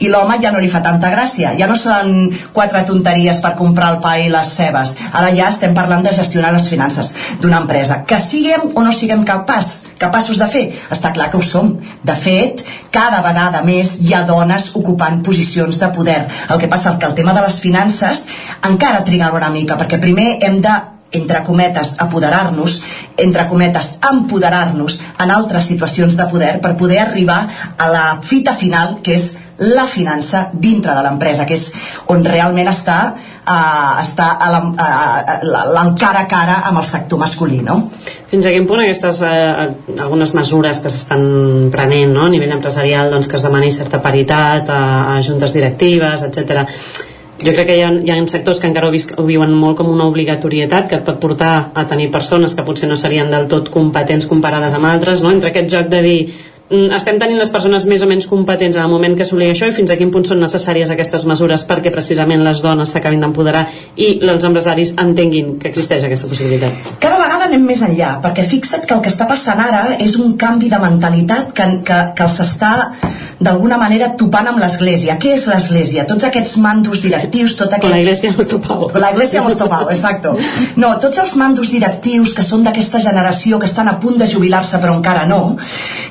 I 0.04 0.10
l'home 0.12 0.38
ja 0.42 0.52
no 0.52 0.60
li 0.60 0.70
fa 0.72 0.82
tanta 0.84 1.10
gràcia, 1.12 1.54
ja 1.58 1.68
no 1.68 1.76
són 1.78 2.30
quatre 2.52 2.82
tonteries 2.88 3.40
per 3.44 3.54
comprar 3.58 3.92
el 3.94 4.00
pa 4.04 4.16
i 4.20 4.28
les 4.32 4.52
cebes, 4.56 4.94
ara 5.12 5.32
ja 5.36 5.48
estem 5.48 5.74
parlant 5.74 6.04
de 6.04 6.14
gestionar 6.14 6.52
les 6.54 6.68
finances 6.68 7.12
d'una 7.40 7.62
empresa. 7.64 8.02
Que 8.08 8.20
siguem 8.20 8.72
o 8.74 8.84
no 8.84 8.92
siguem 8.92 9.24
capaç, 9.28 9.72
capaços 9.98 10.40
de 10.42 10.48
fer? 10.52 10.64
Està 10.92 11.12
clar 11.16 11.30
que 11.32 11.40
ho 11.40 11.44
som. 11.46 11.74
De 12.04 12.16
fet, 12.18 12.64
cada 12.94 13.22
vegada 13.24 13.62
més 13.66 13.96
hi 14.02 14.14
ha 14.14 14.24
dones 14.28 14.72
ocupant 14.78 15.22
posicions 15.24 15.78
de 15.80 15.92
poder. 15.96 16.20
El 16.50 16.60
que 16.60 16.70
passa 16.72 16.92
és 16.92 16.98
que 17.00 17.08
el 17.08 17.18
tema 17.18 17.36
de 17.36 17.44
les 17.46 17.60
finances 17.64 18.26
encara 18.68 19.04
trigarà 19.06 19.36
una 19.38 19.52
mica, 19.54 19.78
perquè 19.80 20.00
primer 20.00 20.36
hem 20.42 20.60
de 20.64 20.80
entre 21.12 21.42
cometes, 21.44 21.94
apoderar-nos, 21.98 22.80
entre 23.16 23.46
cometes, 23.48 23.98
empoderar-nos 24.10 24.98
en 25.20 25.30
altres 25.30 25.68
situacions 25.68 26.16
de 26.16 26.26
poder 26.32 26.58
per 26.60 26.76
poder 26.76 27.00
arribar 27.04 27.46
a 27.78 27.88
la 27.92 28.06
fita 28.22 28.54
final, 28.54 28.98
que 29.04 29.16
és 29.18 29.32
la 29.62 29.84
finança 29.86 30.48
dintre 30.52 30.94
de 30.96 31.02
l'empresa, 31.04 31.44
que 31.46 31.54
és 31.54 31.68
on 32.10 32.24
realment 32.24 32.70
està, 32.70 32.96
uh, 33.12 34.00
està 34.00 34.30
el 34.48 35.92
cara 36.00 36.24
a 36.24 36.26
cara 36.30 36.56
amb 36.70 36.80
el 36.80 36.88
sector 36.88 37.20
masculí, 37.20 37.60
no? 37.62 37.78
Fins 38.32 38.48
a 38.48 38.54
quin 38.54 38.66
punt 38.66 38.82
aquestes 38.82 39.20
uh, 39.28 39.68
algunes 40.00 40.34
mesures 40.34 40.82
que 40.82 40.90
s'estan 40.90 41.70
prenent 41.70 42.16
no? 42.16 42.26
a 42.26 42.32
nivell 42.32 42.56
empresarial 42.56 43.12
doncs, 43.12 43.28
que 43.28 43.38
es 43.38 43.46
demani 43.46 43.70
certa 43.70 44.02
paritat 44.02 44.72
a, 44.72 44.82
a 45.14 45.22
juntes 45.22 45.54
directives, 45.54 46.26
etc 46.26 47.11
jo 47.42 47.52
crec 47.54 47.66
que 47.68 47.76
hi 47.78 47.82
ha, 47.84 47.90
hi 47.92 48.12
ha 48.12 48.18
sectors 48.30 48.60
que 48.62 48.68
encara 48.70 48.88
ho, 48.88 48.94
vis, 48.94 49.08
ho 49.16 49.26
viuen 49.26 49.52
molt 49.56 49.78
com 49.80 49.90
una 49.90 50.06
obligatorietat 50.10 50.88
que 50.90 51.00
et 51.00 51.04
pot 51.06 51.20
portar 51.22 51.52
a 51.74 51.84
tenir 51.90 52.10
persones 52.14 52.54
que 52.54 52.64
potser 52.66 52.88
no 52.90 52.98
serien 53.00 53.30
del 53.32 53.48
tot 53.50 53.70
competents 53.74 54.28
comparades 54.30 54.74
amb 54.78 54.88
altres, 54.90 55.22
no? 55.22 55.32
entre 55.34 55.50
aquest 55.52 55.70
joc 55.72 55.90
de 55.92 56.02
dir 56.04 56.18
mm, 56.26 56.92
estem 56.98 57.18
tenint 57.20 57.40
les 57.40 57.52
persones 57.54 57.86
més 57.90 58.04
o 58.04 58.10
menys 58.10 58.28
competents 58.30 58.78
en 58.78 58.84
el 58.84 58.92
moment 58.92 59.16
que 59.18 59.26
assolir 59.26 59.50
això 59.52 59.70
i 59.70 59.76
fins 59.76 59.92
a 59.92 59.98
quin 60.00 60.12
punt 60.14 60.26
són 60.28 60.42
necessàries 60.42 60.92
aquestes 60.94 61.26
mesures 61.30 61.66
perquè 61.68 61.94
precisament 61.94 62.44
les 62.46 62.62
dones 62.64 62.94
s'acabin 62.94 63.22
d'empoderar 63.24 63.66
i 63.96 64.14
els 64.22 64.48
empresaris 64.48 64.94
entenguin 65.02 65.56
que 65.62 65.70
existeix 65.72 66.06
aquesta 66.08 66.30
possibilitat. 66.30 66.96
Cada 67.02 67.21
anem 67.52 67.66
més 67.68 67.82
enllà, 67.84 68.14
perquè 68.24 68.44
fixa't 68.48 68.86
que 68.88 68.94
el 68.96 69.02
que 69.04 69.10
està 69.12 69.26
passant 69.28 69.60
ara 69.60 69.98
és 70.00 70.14
un 70.16 70.32
canvi 70.40 70.70
de 70.72 70.78
mentalitat 70.80 71.52
que, 71.56 71.66
que, 71.84 71.98
que 72.16 72.24
els 72.24 72.38
està 72.40 72.72
d'alguna 73.42 73.76
manera 73.80 74.12
topant 74.16 74.48
amb 74.48 74.62
l'Església. 74.62 75.18
Què 75.20 75.34
és 75.36 75.46
l'Església? 75.50 76.06
Tots 76.08 76.28
aquests 76.28 76.56
mandos 76.64 77.02
directius, 77.04 77.56
tot 77.58 77.68
aquest... 77.68 77.84
Con 77.84 77.96
la 77.96 78.00
iglesia 78.00 78.30
hemos 78.32 78.48
topado. 78.48 78.88
Con 78.88 79.04
la 79.04 79.12
iglesia 79.12 79.42
hemos 79.42 79.58
topado, 79.60 79.90
exacto. 79.92 80.36
No, 80.80 80.94
tots 81.02 81.20
els 81.20 81.36
mandos 81.36 81.68
directius 81.72 82.32
que 82.36 82.46
són 82.46 82.64
d'aquesta 82.64 83.02
generació 83.04 83.60
que 83.60 83.68
estan 83.68 83.92
a 83.92 83.98
punt 84.00 84.16
de 84.22 84.30
jubilar-se 84.30 84.80
però 84.80 84.96
encara 84.96 85.26
no, 85.28 85.42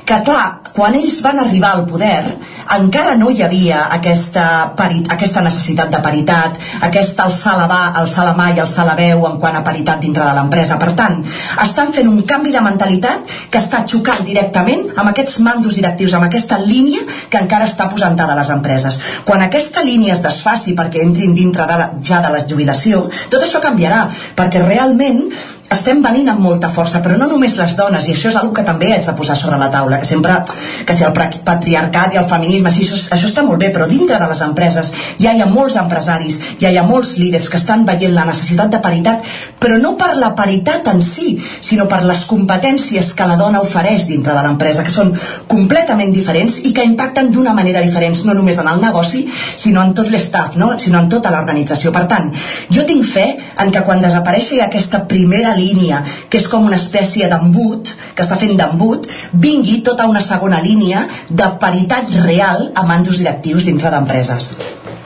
que 0.06 0.22
clar, 0.26 0.61
quan 0.72 0.94
ells 0.96 1.20
van 1.24 1.38
arribar 1.42 1.74
al 1.76 1.86
poder 1.86 2.22
encara 2.76 3.16
no 3.20 3.30
hi 3.30 3.42
havia 3.44 3.82
aquesta, 3.92 4.44
pari, 4.76 5.02
aquesta 5.12 5.42
necessitat 5.44 5.90
de 5.92 6.00
paritat, 6.04 6.58
aquest 6.88 7.20
alçar 7.20 7.56
la, 7.58 7.66
va, 7.70 7.80
alçar 8.00 8.24
la 8.28 8.34
mà 8.38 8.48
i 8.52 8.60
alçar 8.62 8.86
la 8.88 8.96
veu 8.98 9.26
en 9.28 9.38
quant 9.42 9.58
a 9.58 9.64
paritat 9.66 10.00
dintre 10.00 10.24
de 10.24 10.34
l'empresa. 10.36 10.78
Per 10.80 10.92
tant, 10.98 11.20
estan 11.64 11.92
fent 11.92 12.08
un 12.08 12.22
canvi 12.28 12.54
de 12.54 12.64
mentalitat 12.64 13.36
que 13.50 13.60
està 13.60 13.82
xocant 13.88 14.24
directament 14.26 14.88
amb 14.96 15.12
aquests 15.12 15.38
mandos 15.44 15.76
directius, 15.78 16.16
amb 16.16 16.28
aquesta 16.28 16.60
línia 16.62 17.04
que 17.28 17.40
encara 17.42 17.68
està 17.68 17.88
posant 17.92 18.18
a 18.22 18.34
les 18.36 18.50
empreses. 18.54 18.98
Quan 19.26 19.42
aquesta 19.42 19.82
línia 19.84 20.16
es 20.16 20.22
desfaci 20.24 20.76
perquè 20.78 21.02
entrin 21.02 21.34
dintre 21.34 21.66
de 21.68 21.78
la, 21.80 21.88
ja 22.04 22.20
de 22.24 22.30
la 22.32 22.44
jubilació, 22.46 23.08
tot 23.32 23.42
això 23.42 23.60
canviarà, 23.64 24.04
perquè 24.36 24.62
realment 24.64 25.26
estem 25.74 26.02
venint 26.04 26.28
amb 26.32 26.42
molta 26.44 26.70
força, 26.72 27.00
però 27.02 27.16
no 27.18 27.28
només 27.30 27.56
les 27.58 27.76
dones, 27.78 28.08
i 28.08 28.14
això 28.14 28.30
és 28.30 28.38
una 28.40 28.52
que 28.56 28.64
també 28.66 28.92
haig 28.92 29.06
de 29.06 29.14
posar 29.18 29.36
sobre 29.38 29.58
la 29.60 29.70
taula, 29.72 29.98
que 30.00 30.08
sempre, 30.08 30.38
que 30.86 30.96
si 30.96 31.04
el 31.06 31.12
patriarcat 31.14 32.14
i 32.14 32.20
el 32.20 32.28
feminisme, 32.28 32.72
sí, 32.74 32.86
això, 32.86 32.98
això 33.16 33.30
està 33.30 33.44
molt 33.46 33.60
bé, 33.62 33.70
però 33.74 33.88
dintre 33.90 34.18
de 34.20 34.28
les 34.30 34.42
empreses 34.44 34.92
ja 35.20 35.32
hi 35.32 35.42
ha 35.42 35.48
molts 35.50 35.76
empresaris, 35.80 36.38
ja 36.60 36.70
hi 36.70 36.78
ha 36.78 36.86
molts 36.86 37.16
líders 37.20 37.48
que 37.48 37.60
estan 37.60 37.86
veient 37.88 38.14
la 38.14 38.26
necessitat 38.28 38.72
de 38.72 38.82
paritat, 38.84 39.32
però 39.62 39.78
no 39.80 39.94
per 40.00 40.12
la 40.18 40.32
paritat 40.38 40.88
en 40.92 41.02
si, 41.02 41.36
sinó 41.60 41.86
per 41.90 42.02
les 42.08 42.24
competències 42.28 43.12
que 43.16 43.28
la 43.28 43.38
dona 43.40 43.62
ofereix 43.64 44.06
dintre 44.10 44.36
de 44.36 44.44
l'empresa, 44.44 44.84
que 44.84 44.94
són 44.94 45.12
completament 45.48 46.12
diferents 46.12 46.60
i 46.66 46.72
que 46.76 46.86
impacten 46.86 47.32
d'una 47.32 47.54
manera 47.56 47.82
diferent, 47.84 48.18
no 48.26 48.36
només 48.36 48.58
en 48.60 48.68
el 48.68 48.80
negoci, 48.82 49.24
sinó 49.56 49.82
en 49.82 49.94
tot 49.96 50.10
l'estaf, 50.12 50.56
no? 50.60 50.72
sinó 50.78 51.00
en 51.00 51.08
tota 51.12 51.30
l'organització. 51.32 51.92
Per 51.94 52.04
tant, 52.10 52.30
jo 52.72 52.84
tinc 52.88 53.06
fe 53.08 53.26
en 53.62 53.72
que 53.72 53.84
quan 53.86 54.02
desapareixi 54.02 54.60
aquesta 54.60 55.04
primera 55.08 55.54
línia, 55.56 55.61
que 56.28 56.40
és 56.40 56.48
com 56.50 56.66
una 56.68 56.80
espècie 56.80 57.28
d'embut, 57.30 57.94
que 58.16 58.26
està 58.26 58.38
fent 58.40 58.56
d'embut, 58.58 59.08
vingui 59.32 59.80
tota 59.86 60.08
una 60.10 60.22
segona 60.24 60.60
línia 60.64 61.06
de 61.30 61.50
paritat 61.62 62.12
real 62.26 62.70
a 62.74 62.86
mandos 62.88 63.22
directius 63.22 63.66
dintre 63.68 63.90
d'empreses. 63.94 64.54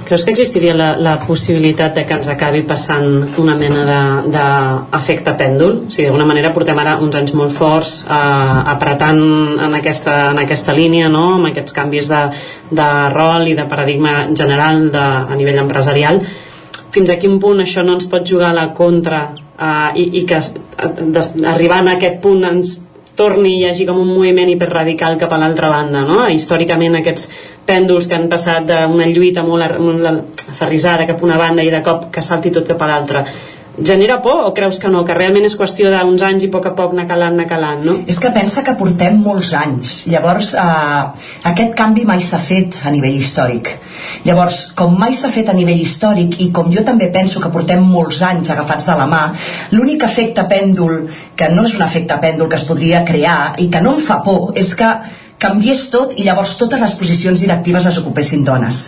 Creus 0.06 0.22
que 0.22 0.30
existiria 0.30 0.70
la, 0.70 0.92
la 1.02 1.16
possibilitat 1.18 1.96
de 1.98 2.04
que 2.06 2.14
ens 2.14 2.28
acabi 2.30 2.60
passant 2.62 3.34
una 3.42 3.56
mena 3.58 3.96
d'efecte 4.30 5.34
pèndol? 5.34 5.80
O 5.88 5.90
sigui, 5.90 6.06
d'alguna 6.06 6.28
manera 6.30 6.52
portem 6.54 6.78
ara 6.78 6.94
uns 7.02 7.18
anys 7.18 7.34
molt 7.34 7.56
forts 7.58 7.96
eh, 8.06 8.60
apretant 8.76 9.18
en 9.66 9.74
aquesta, 9.74 10.14
en 10.30 10.38
aquesta 10.44 10.76
línia, 10.78 11.10
no? 11.10 11.24
amb 11.40 11.50
aquests 11.50 11.74
canvis 11.74 12.12
de, 12.14 12.22
de 12.70 12.90
rol 13.16 13.50
i 13.50 13.58
de 13.58 13.66
paradigma 13.66 14.28
general 14.30 14.86
de, 14.94 15.06
a 15.26 15.40
nivell 15.42 15.64
empresarial. 15.66 16.22
Fins 16.97 17.12
a 17.12 17.18
quin 17.20 17.36
punt 17.43 17.60
això 17.60 17.85
no 17.85 17.98
ens 17.98 18.09
pot 18.09 18.24
jugar 18.24 18.51
a 18.51 18.56
la 18.56 18.70
contra 18.77 19.23
eh, 19.36 20.01
i, 20.01 20.09
i 20.23 20.27
que 20.28 20.40
des, 20.40 21.32
arribant 21.55 21.90
a 21.90 21.97
aquest 21.98 22.23
punt 22.24 22.44
ens 22.48 22.78
torni 23.16 23.55
i 23.55 23.59
hi 23.62 23.66
hagi 23.70 23.86
com 23.89 23.98
un 24.01 24.12
moviment 24.12 24.51
hiperradical 24.52 25.16
cap 25.20 25.32
a 25.32 25.39
l'altra 25.40 25.70
banda 25.73 26.02
no? 26.05 26.18
històricament 26.28 26.98
aquests 26.98 27.28
pèndols 27.66 28.09
que 28.10 28.18
han 28.18 28.28
passat 28.28 28.68
d'una 28.68 29.09
lluita 29.09 29.44
molt, 29.47 29.78
molt 29.81 30.43
aferrisada 30.52 31.06
cap 31.09 31.23
a 31.23 31.28
una 31.28 31.39
banda 31.40 31.64
i 31.64 31.73
de 31.73 31.81
cop 31.85 32.10
que 32.12 32.24
salti 32.24 32.52
tot 32.52 32.68
cap 32.68 32.85
a 32.85 32.90
l'altra 32.90 33.24
genera 33.82 34.23
por 34.23 34.44
o 34.47 34.55
creus 34.55 34.78
que 34.78 34.89
no? 34.89 35.05
Que 35.05 35.15
realment 35.15 35.44
és 35.47 35.57
qüestió 35.59 35.90
d'uns 35.93 36.23
anys 36.24 36.47
i 36.47 36.48
a 36.48 36.53
poc 36.55 36.69
a 36.70 36.74
poc 36.78 36.94
anar 36.94 37.07
calant, 37.11 37.35
anar 37.36 37.48
calant, 37.51 37.82
no? 37.85 37.97
És 38.09 38.19
que 38.23 38.31
pensa 38.35 38.65
que 38.65 38.77
portem 38.78 39.19
molts 39.23 39.53
anys. 39.57 40.07
Llavors, 40.11 40.55
eh, 40.55 41.03
aquest 41.51 41.74
canvi 41.77 42.07
mai 42.09 42.23
s'ha 42.23 42.40
fet 42.40 42.78
a 42.85 42.90
nivell 42.94 43.19
històric. 43.19 43.73
Llavors, 44.24 44.73
com 44.78 44.97
mai 44.98 45.15
s'ha 45.15 45.31
fet 45.32 45.51
a 45.51 45.57
nivell 45.57 45.82
històric 45.82 46.40
i 46.40 46.51
com 46.53 46.73
jo 46.73 46.85
també 46.85 47.11
penso 47.12 47.40
que 47.40 47.53
portem 47.53 47.82
molts 47.82 48.23
anys 48.23 48.51
agafats 48.51 48.86
de 48.86 48.97
la 48.97 49.07
mà, 49.07 49.23
l'únic 49.73 50.03
efecte 50.09 50.47
pèndol, 50.48 51.07
que 51.36 51.48
no 51.53 51.66
és 51.69 51.77
un 51.77 51.85
efecte 51.86 52.16
pèndol 52.23 52.48
que 52.48 52.57
es 52.57 52.65
podria 52.65 53.05
crear 53.05 53.55
i 53.59 53.69
que 53.70 53.81
no 53.81 53.97
em 53.97 54.03
fa 54.03 54.23
por, 54.24 54.53
és 54.57 54.74
que 54.74 54.90
canviés 55.39 55.82
tot 55.93 56.15
i 56.16 56.24
llavors 56.24 56.55
totes 56.57 56.81
les 56.81 56.94
posicions 56.97 57.40
directives 57.40 57.85
les 57.85 57.98
ocupessin 58.01 58.44
dones. 58.44 58.86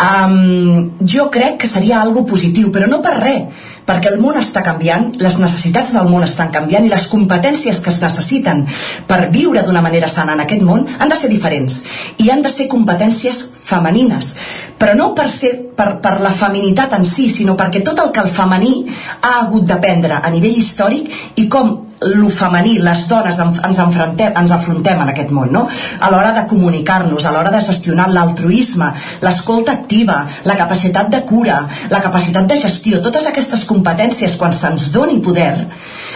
Um, 0.00 0.96
jo 1.00 1.28
crec 1.30 1.60
que 1.60 1.68
seria 1.68 2.00
algo 2.00 2.24
positiu, 2.26 2.70
però 2.72 2.88
no 2.88 3.02
per 3.04 3.18
res, 3.20 3.68
perquè 3.84 4.12
el 4.12 4.20
món 4.20 4.38
està 4.40 4.62
canviant, 4.64 5.10
les 5.20 5.38
necessitats 5.40 5.92
del 5.96 6.08
món 6.08 6.24
estan 6.24 6.52
canviant 6.54 6.86
i 6.86 6.92
les 6.92 7.08
competències 7.12 7.80
que 7.84 7.92
es 7.92 8.00
necessiten 8.02 8.64
per 9.08 9.28
viure 9.34 9.64
d'una 9.64 9.84
manera 9.84 10.08
sana 10.08 10.36
en 10.36 10.44
aquest 10.44 10.64
món 10.64 10.86
han 10.98 11.12
de 11.12 11.18
ser 11.20 11.32
diferents 11.32 11.82
i 12.24 12.30
han 12.32 12.42
de 12.44 12.52
ser 12.52 12.68
competències 12.72 13.44
femenines 13.64 14.34
però 14.78 14.94
no 14.98 15.12
per, 15.16 15.28
ser, 15.30 15.52
per, 15.76 15.98
per 16.04 16.18
la 16.24 16.32
feminitat 16.34 16.96
en 16.98 17.06
si, 17.08 17.28
sinó 17.32 17.54
perquè 17.56 17.84
tot 17.84 18.00
el 18.02 18.12
que 18.12 18.24
el 18.24 18.32
femení 18.32 18.74
ha 19.20 19.38
hagut 19.42 19.68
d'aprendre 19.68 20.20
a 20.20 20.32
nivell 20.32 20.58
històric 20.60 21.40
i 21.40 21.48
com 21.48 21.76
lo 22.04 22.28
femení, 22.28 22.78
les 22.84 23.06
dones 23.08 23.38
ens 23.40 23.78
enfrontem, 23.80 24.32
ens 24.36 24.52
afrontem 24.52 25.00
en 25.00 25.10
aquest 25.12 25.30
món, 25.32 25.52
no? 25.54 25.64
A 26.00 26.10
l'hora 26.12 26.34
de 26.36 26.44
comunicar-nos, 26.50 27.24
a 27.24 27.32
l'hora 27.32 27.52
de 27.54 27.62
gestionar 27.64 28.10
l'altruisme, 28.12 28.90
l'escolta 29.22 29.72
activa, 29.72 30.18
la 30.44 30.56
capacitat 30.58 31.08
de 31.08 31.22
cura, 31.24 31.62
la 31.90 32.02
capacitat 32.04 32.50
de 32.50 32.58
gestió, 32.60 33.00
totes 33.00 33.26
aquestes 33.30 33.64
competències, 33.74 34.38
quan 34.40 34.54
se'ns 34.56 34.90
doni 34.94 35.20
poder, 35.24 35.52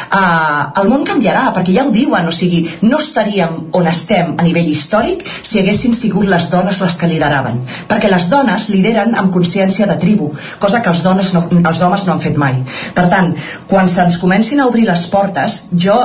eh, 0.09 0.81
el 0.81 0.89
món 0.91 1.05
canviarà, 1.09 1.49
perquè 1.57 1.75
ja 1.77 1.85
ho 1.87 1.93
diuen, 1.95 2.29
o 2.29 2.35
sigui, 2.35 2.63
no 2.83 3.01
estaríem 3.03 3.69
on 3.79 3.91
estem 3.91 4.35
a 4.39 4.47
nivell 4.47 4.71
històric 4.71 5.25
si 5.43 5.61
haguessin 5.61 5.97
sigut 5.97 6.29
les 6.31 6.51
dones 6.55 6.81
les 6.85 6.99
que 7.01 7.11
lideraven, 7.11 7.63
perquè 7.91 8.11
les 8.13 8.31
dones 8.33 8.69
lideren 8.73 9.17
amb 9.19 9.33
consciència 9.35 9.89
de 9.91 9.99
tribu, 10.01 10.33
cosa 10.59 10.83
que 10.83 10.93
els, 10.95 11.03
dones 11.05 11.33
no, 11.35 11.47
els 11.59 11.83
homes 11.83 12.07
no 12.07 12.15
han 12.15 12.25
fet 12.25 12.39
mai. 12.41 12.63
Per 12.95 13.09
tant, 13.13 13.35
quan 13.71 13.89
se'ns 13.89 14.21
comencin 14.23 14.61
a 14.61 14.69
obrir 14.71 14.87
les 14.89 15.07
portes, 15.13 15.65
jo 15.73 15.99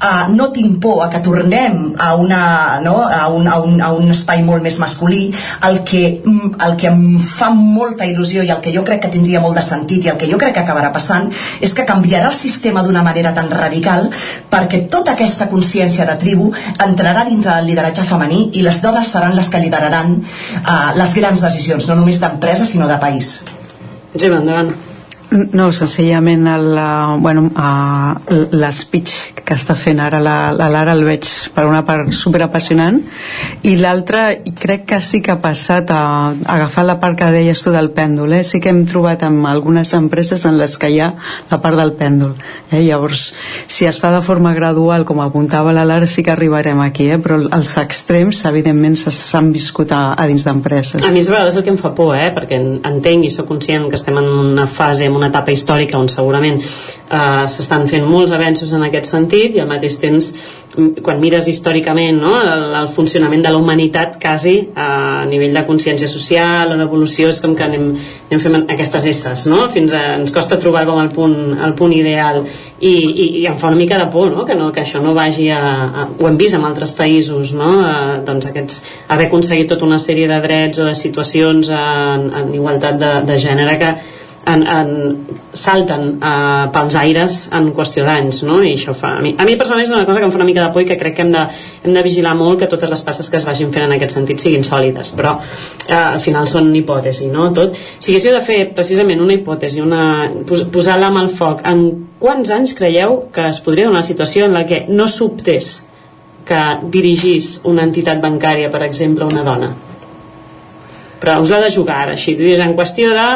uh, 0.00 0.32
no 0.32 0.50
tinc 0.52 0.80
por 0.82 1.04
a 1.04 1.10
que 1.10 1.20
tornem 1.20 1.94
a, 1.98 2.14
una, 2.14 2.80
no, 2.82 2.96
a, 3.06 3.28
un, 3.28 3.48
a, 3.48 3.58
un, 3.60 3.80
a 3.80 3.92
un 3.92 4.10
espai 4.10 4.42
molt 4.46 4.64
més 4.64 4.78
masculí 4.82 5.30
el 5.68 5.80
que, 5.84 6.02
el 6.24 6.76
que 6.80 6.90
em 6.90 7.20
fa 7.20 7.50
molta 7.54 8.08
il·lusió 8.08 8.44
i 8.44 8.52
el 8.52 8.62
que 8.64 8.74
jo 8.74 8.84
crec 8.86 9.04
que 9.04 9.12
tindria 9.12 9.42
molt 9.44 9.58
de 9.60 9.64
sentit 9.64 10.06
i 10.06 10.12
el 10.12 10.18
que 10.20 10.30
jo 10.30 10.40
crec 10.40 10.56
que 10.56 10.64
acabarà 10.64 10.92
passant 10.94 11.30
és 11.60 11.74
que 11.76 11.86
canviarà 11.88 12.32
el 12.32 12.36
sistema 12.36 12.84
d'una 12.86 13.04
manera 13.06 13.34
tan 13.36 13.50
radical 13.52 14.08
perquè 14.50 14.84
tota 14.90 15.14
aquesta 15.16 15.50
consciència 15.52 16.08
de 16.08 16.18
tribu 16.20 16.50
entrarà 16.86 17.24
dintre 17.28 17.54
del 17.56 17.70
lideratge 17.72 18.06
femení 18.08 18.50
i 18.58 18.66
les 18.66 18.82
dones 18.82 19.08
seran 19.08 19.36
les 19.36 19.48
que 19.52 19.62
lideraran 19.62 20.18
uh, 20.20 20.92
les 20.98 21.16
grans 21.16 21.42
decisions, 21.44 21.88
no 21.88 21.98
només 21.98 22.20
d'empresa 22.22 22.66
sinó 22.66 22.88
de 22.90 23.00
país. 23.02 23.40
Gemma, 24.16 24.40
endavant. 24.40 24.89
No, 25.30 25.70
senzillament 25.70 26.46
el, 26.50 26.72
uh, 26.74 27.18
bueno, 27.22 27.44
uh, 27.54 28.48
l'espeech 28.50 29.12
que 29.50 29.54
està 29.54 29.76
fent 29.78 30.00
ara 30.02 30.18
la, 30.22 30.50
la 30.54 30.66
Lara 30.70 30.94
el 30.96 31.04
veig 31.06 31.26
per 31.54 31.64
una 31.66 31.82
part 31.86 32.10
superapassionant 32.14 33.00
i 33.66 33.76
l'altra 33.78 34.22
crec 34.58 34.88
que 34.90 34.98
sí 35.02 35.20
que 35.22 35.34
ha 35.34 35.38
passat 35.42 35.90
a, 35.94 36.00
a 36.30 36.56
agafar 36.56 36.84
la 36.86 36.96
part 37.02 37.18
que 37.18 37.30
deies 37.34 37.62
tu 37.62 37.70
del 37.74 37.92
pèndol 37.94 38.34
eh? 38.34 38.42
sí 38.46 38.60
que 38.62 38.70
hem 38.70 38.84
trobat 38.90 39.22
en 39.26 39.40
algunes 39.50 39.92
empreses 39.98 40.46
en 40.46 40.58
les 40.58 40.76
que 40.78 40.90
hi 40.90 41.00
ha 41.02 41.12
la 41.50 41.60
part 41.62 41.78
del 41.78 41.94
pèndol 41.98 42.34
eh? 42.70 42.82
llavors 42.82 43.28
si 43.70 43.86
es 43.90 44.00
fa 44.02 44.10
de 44.14 44.22
forma 44.26 44.54
gradual 44.54 45.06
com 45.06 45.22
apuntava 45.22 45.74
la 45.74 45.86
Lara 45.86 46.10
sí 46.10 46.26
que 46.26 46.34
arribarem 46.34 46.82
aquí 46.82 47.10
eh? 47.10 47.18
però 47.22 47.38
els 47.42 47.76
extrems 47.82 48.44
evidentment 48.50 48.98
s'han 49.02 49.50
viscut 49.54 49.94
a, 49.94 50.02
a 50.14 50.28
dins 50.30 50.46
d'empreses 50.46 51.02
a 51.02 51.14
mi 51.14 51.22
és 51.22 51.30
el 51.30 51.62
que 51.62 51.74
em 51.74 51.78
fa 51.78 51.94
por 51.94 52.16
eh? 52.18 52.30
perquè 52.34 52.58
entenc 52.58 53.26
i 53.26 53.34
sóc 53.34 53.50
conscient 53.50 53.86
que 53.90 53.98
estem 53.98 54.18
en 54.18 54.30
una 54.54 54.66
fase 54.66 55.06
en 55.06 55.19
una 55.20 55.30
etapa 55.32 55.52
històrica 55.54 56.00
on 56.00 56.08
segurament 56.12 56.58
eh, 56.60 57.44
s'estan 57.50 57.86
fent 57.90 58.06
molts 58.08 58.32
avenços 58.36 58.72
en 58.76 58.88
aquest 58.88 59.12
sentit 59.12 59.56
i 59.56 59.62
al 59.62 59.70
mateix 59.70 60.00
temps 60.00 60.32
quan 60.70 61.18
mires 61.18 61.48
històricament 61.50 62.20
no, 62.22 62.32
el, 62.46 62.62
el 62.78 62.88
funcionament 62.94 63.42
de 63.42 63.50
la 63.50 63.58
humanitat 63.58 64.16
quasi 64.22 64.54
a 64.78 65.24
nivell 65.26 65.56
de 65.56 65.64
consciència 65.66 66.06
social 66.10 66.70
o 66.70 66.76
d'evolució 66.78 67.30
és 67.32 67.40
com 67.42 67.56
que 67.58 67.64
anem, 67.66 67.88
anem 68.28 68.42
fent 68.42 68.58
aquestes 68.76 69.08
esses 69.10 69.46
no? 69.50 69.64
fins 69.74 69.94
a, 69.96 70.02
ens 70.20 70.34
costa 70.34 70.60
trobar 70.62 70.84
com 70.86 71.00
el 71.02 71.10
punt, 71.14 71.34
el 71.58 71.74
punt 71.78 71.94
ideal 71.96 72.44
i, 72.44 72.92
i, 72.92 73.26
i 73.42 73.44
em 73.50 73.58
fa 73.58 73.72
una 73.72 73.80
mica 73.80 73.98
de 73.98 74.06
por 74.14 74.30
no? 74.36 74.46
Que, 74.46 74.54
no, 74.58 74.70
que 74.74 74.84
això 74.84 75.02
no 75.02 75.16
vagi 75.16 75.50
a, 75.50 75.60
a 75.60 76.06
ho 76.14 76.30
hem 76.30 76.38
vist 76.38 76.58
en 76.58 76.68
altres 76.68 76.94
països 76.98 77.50
no? 77.56 77.72
a, 77.82 77.96
doncs 78.26 78.52
aquests, 78.52 78.80
haver 79.10 79.26
aconseguit 79.26 79.72
tota 79.74 79.88
una 79.88 79.98
sèrie 79.98 80.30
de 80.30 80.38
drets 80.46 80.78
o 80.78 80.86
de 80.86 80.94
situacions 80.94 81.74
en, 81.74 82.30
en 82.30 82.54
igualtat 82.54 83.00
de, 83.00 83.12
de 83.26 83.42
gènere 83.42 83.78
que 83.82 83.94
en, 84.52 84.62
en, 84.66 84.90
salten 85.52 86.06
uh, 86.18 86.68
pels 86.74 86.96
aires 87.00 87.36
en 87.56 87.70
qüestió 87.76 88.04
d'anys 88.06 88.42
no? 88.46 88.60
i 88.62 88.72
això 88.76 88.94
fa, 88.96 89.16
a 89.18 89.24
mi, 89.24 89.32
a 89.34 89.46
mi 89.48 89.56
personalment 89.58 89.88
és 89.88 89.94
una 89.94 90.06
cosa 90.08 90.20
que 90.20 90.28
em 90.28 90.32
fa 90.34 90.40
una 90.40 90.46
mica 90.48 90.62
de 90.64 90.70
por 90.74 90.84
i 90.84 90.88
que 90.88 90.96
crec 91.00 91.16
que 91.16 91.24
hem 91.26 91.32
de, 91.34 91.42
hem 91.84 91.96
de 91.96 92.04
vigilar 92.06 92.36
molt 92.38 92.60
que 92.62 92.70
totes 92.70 92.92
les 92.92 93.02
passes 93.06 93.30
que 93.30 93.40
es 93.40 93.46
vagin 93.48 93.72
fent 93.74 93.86
en 93.88 93.96
aquest 93.96 94.16
sentit 94.16 94.42
siguin 94.42 94.64
sòlides 94.66 95.12
però 95.18 95.34
uh, 95.40 95.96
al 95.98 96.22
final 96.22 96.48
són 96.50 96.70
hipòtesi 96.76 97.30
no? 97.32 97.50
Tot. 97.56 97.76
si 97.76 98.12
haguéssiu 98.12 98.36
de 98.36 98.42
fer 98.46 98.60
precisament 98.76 99.22
una 99.22 99.36
hipòtesi 99.36 99.82
una, 99.84 100.02
pos, 100.48 100.64
posar 100.72 100.98
la 101.02 101.12
mà 101.14 101.24
al 101.26 101.30
foc 101.34 101.62
en 101.68 101.84
quants 102.22 102.54
anys 102.54 102.74
creieu 102.78 103.24
que 103.34 103.50
es 103.50 103.62
podria 103.64 103.88
donar 103.88 104.00
una 104.00 104.08
situació 104.08 104.46
en 104.46 104.58
la 104.58 104.66
que 104.68 104.84
no 104.88 105.08
s'optés 105.10 105.72
que 106.46 106.60
dirigís 106.90 107.60
una 107.70 107.84
entitat 107.86 108.22
bancària 108.22 108.70
per 108.72 108.82
exemple 108.86 109.28
una 109.28 109.46
dona 109.46 109.70
però 111.20 111.40
us 111.42 111.50
l'ha 111.52 111.60
de 111.60 111.72
jugar 111.72 111.98
ara 112.06 112.16
així, 112.16 112.32
en 112.56 112.76
qüestió 112.78 113.10
de 113.12 113.26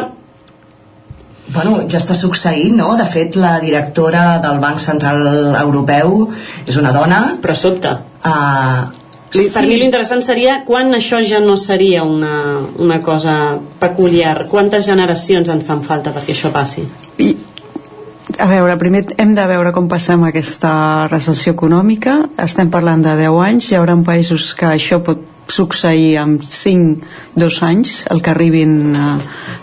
Bueno, 1.55 1.85
ja 1.86 2.01
està 2.01 2.16
succeint, 2.18 2.74
no? 2.81 2.97
De 2.98 3.06
fet, 3.06 3.39
la 3.39 3.55
directora 3.62 4.40
del 4.43 4.59
Banc 4.62 4.82
Central 4.82 5.22
Europeu 5.60 6.28
és 6.66 6.76
una 6.81 6.90
dona. 6.94 7.20
Però 7.43 7.55
sobte. 7.55 7.93
Uh, 8.26 8.89
sí. 9.31 9.47
Per 9.55 9.62
mi 9.62 9.78
l'interessant 9.78 10.24
seria 10.26 10.60
quan 10.66 10.90
això 10.98 11.22
ja 11.22 11.39
no 11.44 11.55
seria 11.60 12.02
una, 12.02 12.59
una 12.82 12.98
cosa 13.05 13.36
peculiar. 13.81 14.48
Quantes 14.51 14.89
generacions 14.90 15.52
en 15.55 15.62
fan 15.66 15.85
falta 15.86 16.14
perquè 16.16 16.35
això 16.35 16.51
passi? 16.55 16.86
I, 17.22 17.31
a 18.39 18.48
veure, 18.51 18.74
primer 18.81 19.05
hem 19.22 19.36
de 19.36 19.44
veure 19.47 19.70
com 19.76 19.86
passem 19.90 20.26
aquesta 20.26 20.72
recessió 21.12 21.55
econòmica. 21.55 22.16
Estem 22.43 22.72
parlant 22.72 23.05
de 23.05 23.14
10 23.22 23.39
anys. 23.47 23.70
Hi 23.70 23.78
haurà 23.78 23.94
països 24.02 24.51
que 24.59 24.72
això 24.74 24.98
pot 25.06 25.22
succeir 25.48 26.16
en 26.20 26.38
5, 26.42 27.04
dos 27.34 27.60
anys 27.62 28.04
el 28.10 28.22
que 28.22 28.32
arribin 28.32 28.94
uh, 28.96 29.14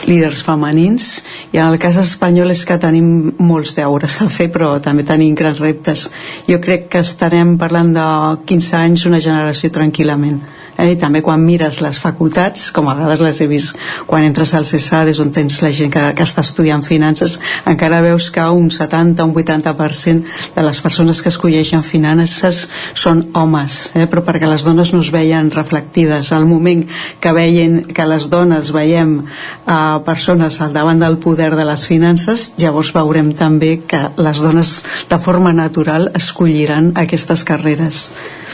líders 0.08 0.44
femenins. 0.46 1.12
I 1.52 1.60
en 1.60 1.72
el 1.72 1.80
cas 1.82 2.00
espanyol 2.02 2.54
és 2.54 2.64
que 2.68 2.80
tenim 2.82 3.34
molts 3.40 3.76
deures 3.78 4.22
a 4.22 4.30
fer 4.30 4.52
però 4.54 4.76
també 4.84 5.06
tenim 5.08 5.36
grans 5.36 5.62
reptes. 5.64 6.08
Jo 6.48 6.62
crec 6.64 6.90
que 6.92 7.04
estarem 7.06 7.58
parlant 7.62 7.94
de 7.98 8.08
15 8.48 8.82
anys 8.82 9.06
una 9.10 9.24
generació 9.24 9.72
tranquil·lament 9.74 10.42
eh? 10.82 10.92
i 10.94 11.00
també 11.00 11.22
quan 11.26 11.42
mires 11.44 11.80
les 11.84 12.00
facultats 12.02 12.70
com 12.76 12.90
a 12.90 12.96
vegades 12.98 13.22
les 13.24 13.42
he 13.42 13.48
vist 13.50 13.78
quan 14.10 14.26
entres 14.26 14.54
al 14.58 14.66
CESAD 14.68 15.12
és 15.14 15.22
on 15.24 15.32
tens 15.34 15.60
la 15.64 15.72
gent 15.76 15.92
que, 15.94 16.04
que 16.18 16.26
està 16.26 16.44
estudiant 16.46 16.84
finances 16.86 17.38
encara 17.70 18.02
veus 18.06 18.30
que 18.34 18.44
un 18.50 18.70
70 18.74 19.26
un 19.26 19.34
80% 19.36 20.56
de 20.56 20.66
les 20.66 20.82
persones 20.84 21.22
que 21.22 21.32
escolleixen 21.32 21.84
finances 21.86 22.66
són 22.94 23.28
homes 23.38 23.82
eh? 23.96 24.08
però 24.12 24.26
perquè 24.26 24.50
les 24.50 24.66
dones 24.68 24.94
no 24.94 25.02
es 25.06 25.12
veien 25.14 25.52
reflectides 25.54 26.34
al 26.36 26.48
moment 26.50 26.86
que 27.22 27.36
veien 27.36 27.82
que 27.94 28.08
les 28.10 28.30
dones 28.34 28.74
veiem 28.76 29.18
eh, 29.22 29.78
persones 30.06 30.62
al 30.62 30.74
davant 30.74 31.02
del 31.02 31.20
poder 31.22 31.54
de 31.56 31.68
les 31.68 31.86
finances 31.88 32.52
llavors 32.62 32.94
veurem 32.96 33.34
també 33.38 33.78
que 33.88 34.08
les 34.18 34.44
dones 34.44 34.78
de 35.10 35.20
forma 35.22 35.54
natural 35.54 36.12
escolliran 36.18 36.94
aquestes 37.02 37.46
carreres 37.48 38.08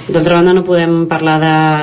D'altra 0.07 0.37
banda 0.37 0.53
no 0.55 0.63
podem 0.63 1.01
parlar 1.09 1.37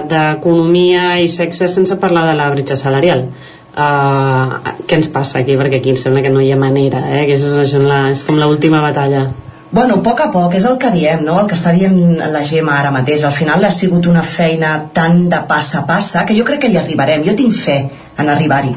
d'economia 0.09 1.11
de, 1.15 1.25
i 1.27 1.29
sexe 1.29 1.69
sense 1.69 1.99
parlar 2.01 2.25
de 2.31 2.37
la 2.39 2.49
bretxa 2.53 2.79
salarial. 2.81 3.27
Uh, 3.75 4.75
què 4.87 4.97
ens 4.97 5.11
passa 5.13 5.41
aquí? 5.41 5.59
Perquè 5.59 5.81
aquí 5.81 5.93
em 5.93 5.99
sembla 5.99 6.23
que 6.25 6.31
no 6.33 6.41
hi 6.41 6.53
ha 6.55 6.59
manera, 6.61 7.03
eh? 7.19 7.25
que 7.29 7.35
és, 7.37 7.45
és, 7.65 7.75
la, 7.83 8.07
és 8.15 8.23
com 8.25 8.39
l'última 8.41 8.81
batalla. 8.85 9.27
Bueno, 9.75 9.97
a 9.99 10.03
poc 10.07 10.21
a 10.23 10.29
poc, 10.31 10.53
és 10.55 10.65
el 10.71 10.77
que 10.79 10.93
diem, 10.95 11.25
no? 11.27 11.35
el 11.43 11.49
que 11.51 11.57
està 11.59 11.73
dient 11.75 11.97
la 12.31 12.45
Gemma 12.47 12.77
ara 12.79 12.93
mateix. 12.95 13.25
Al 13.27 13.35
final 13.35 13.67
ha 13.67 13.73
sigut 13.75 14.07
una 14.07 14.23
feina 14.23 14.77
tan 14.95 15.25
de 15.29 15.41
passa 15.51 15.81
a 15.81 15.87
passa 15.89 16.23
que 16.25 16.37
jo 16.39 16.45
crec 16.47 16.63
que 16.63 16.71
hi 16.71 16.79
arribarem. 16.79 17.25
Jo 17.27 17.35
tinc 17.35 17.57
fe 17.59 17.81
en 18.23 18.31
arribar-hi. 18.31 18.71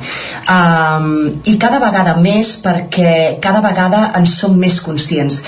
Um, 0.49 1.11
I 1.45 1.53
cada 1.61 1.78
vegada 1.84 2.18
més 2.18 2.56
perquè 2.64 3.38
cada 3.44 3.61
vegada 3.61 4.07
en 4.18 4.26
som 4.26 4.57
més 4.57 4.82
conscients 4.82 5.44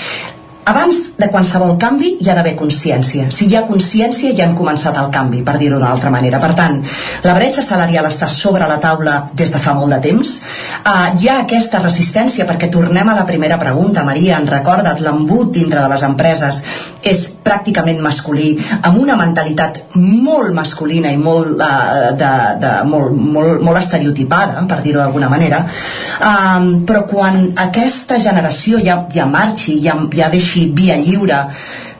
abans 0.70 0.98
de 1.18 1.26
qualsevol 1.32 1.74
canvi 1.82 2.12
hi 2.22 2.28
ha 2.30 2.34
d'haver 2.36 2.54
consciència. 2.58 3.26
Si 3.34 3.48
hi 3.50 3.56
ha 3.58 3.64
consciència 3.66 4.30
ja 4.38 4.46
hem 4.46 4.54
començat 4.58 4.96
el 5.00 5.10
canvi, 5.14 5.42
per 5.46 5.56
dir-ho 5.58 5.78
d'una 5.78 5.90
altra 5.90 6.12
manera. 6.14 6.38
Per 6.42 6.52
tant, 6.58 6.78
la 7.26 7.34
bretxa 7.34 7.64
salarial 7.66 8.06
està 8.06 8.28
sobre 8.30 8.68
la 8.70 8.78
taula 8.82 9.16
des 9.34 9.50
de 9.50 9.60
fa 9.62 9.74
molt 9.74 9.96
de 9.96 10.00
temps. 10.04 10.36
Uh, 10.80 11.10
hi 11.18 11.28
ha 11.28 11.40
aquesta 11.42 11.82
resistència 11.82 12.46
perquè 12.46 12.70
tornem 12.70 13.10
a 13.10 13.16
la 13.18 13.26
primera 13.26 13.58
pregunta, 13.58 14.04
Maria, 14.06 14.38
en 14.38 14.46
recorda't, 14.50 15.02
l'embut 15.02 15.50
dintre 15.56 15.82
de 15.82 15.90
les 15.90 16.06
empreses 16.06 16.62
és 17.02 17.26
pràcticament 17.44 17.98
masculí, 18.04 18.52
amb 18.80 19.00
una 19.00 19.16
mentalitat 19.18 19.82
molt 19.96 20.54
masculina 20.54 21.10
i 21.10 21.18
molt, 21.18 21.56
uh, 21.58 22.12
de, 22.20 22.32
de, 22.62 22.72
molt, 22.86 23.16
molt, 23.18 23.66
molt 23.66 23.82
estereotipada, 23.82 24.62
per 24.70 24.80
dir-ho 24.84 25.02
d'alguna 25.02 25.32
manera, 25.32 25.64
uh, 25.66 26.70
però 26.86 27.04
quan 27.10 27.42
aquesta 27.66 28.20
generació 28.22 28.78
ja, 28.84 29.00
ja 29.12 29.26
marxi, 29.26 29.80
ja, 29.82 29.98
ja 30.14 30.30
deixi 30.30 30.59
deixi 30.60 30.72
via 30.74 30.96
lliure 30.96 31.48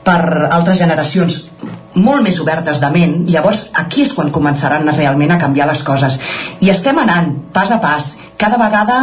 per 0.03 0.49
altres 0.51 0.79
generacions 0.79 1.47
molt 1.93 2.23
més 2.23 2.39
obertes 2.39 2.79
de 2.79 2.89
ment, 2.89 3.25
llavors 3.27 3.69
aquí 3.73 4.05
és 4.05 4.13
quan 4.13 4.31
començaran 4.31 4.87
realment 4.95 5.31
a 5.31 5.37
canviar 5.37 5.67
les 5.67 5.83
coses. 5.83 6.17
I 6.61 6.69
estem 6.71 6.97
anant, 6.97 7.33
pas 7.53 7.71
a 7.71 7.79
pas, 7.83 8.15
cada 8.37 8.57
vegada 8.57 8.97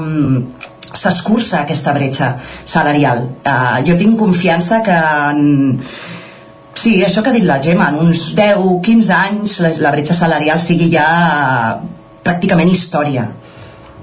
um, 0.00 0.46
s'escurça 0.92 1.60
aquesta 1.60 1.92
bretxa 1.92 2.36
salarial. 2.64 3.26
Uh, 3.44 3.84
jo 3.86 3.96
tinc 4.00 4.18
confiança 4.18 4.80
que 4.82 4.96
en, 4.96 5.82
sí, 6.74 7.02
això 7.04 7.22
que 7.22 7.30
ha 7.30 7.36
dit 7.36 7.44
la 7.44 7.60
Gemma, 7.62 7.90
en 7.92 8.00
uns 8.08 8.30
10-15 8.34 9.12
anys 9.18 9.60
la, 9.60 9.74
la 9.84 9.92
bretxa 9.92 10.16
salarial 10.16 10.58
sigui 10.58 10.88
ja 10.94 11.06
uh, 11.20 11.76
pràcticament 12.24 12.72
història 12.72 13.28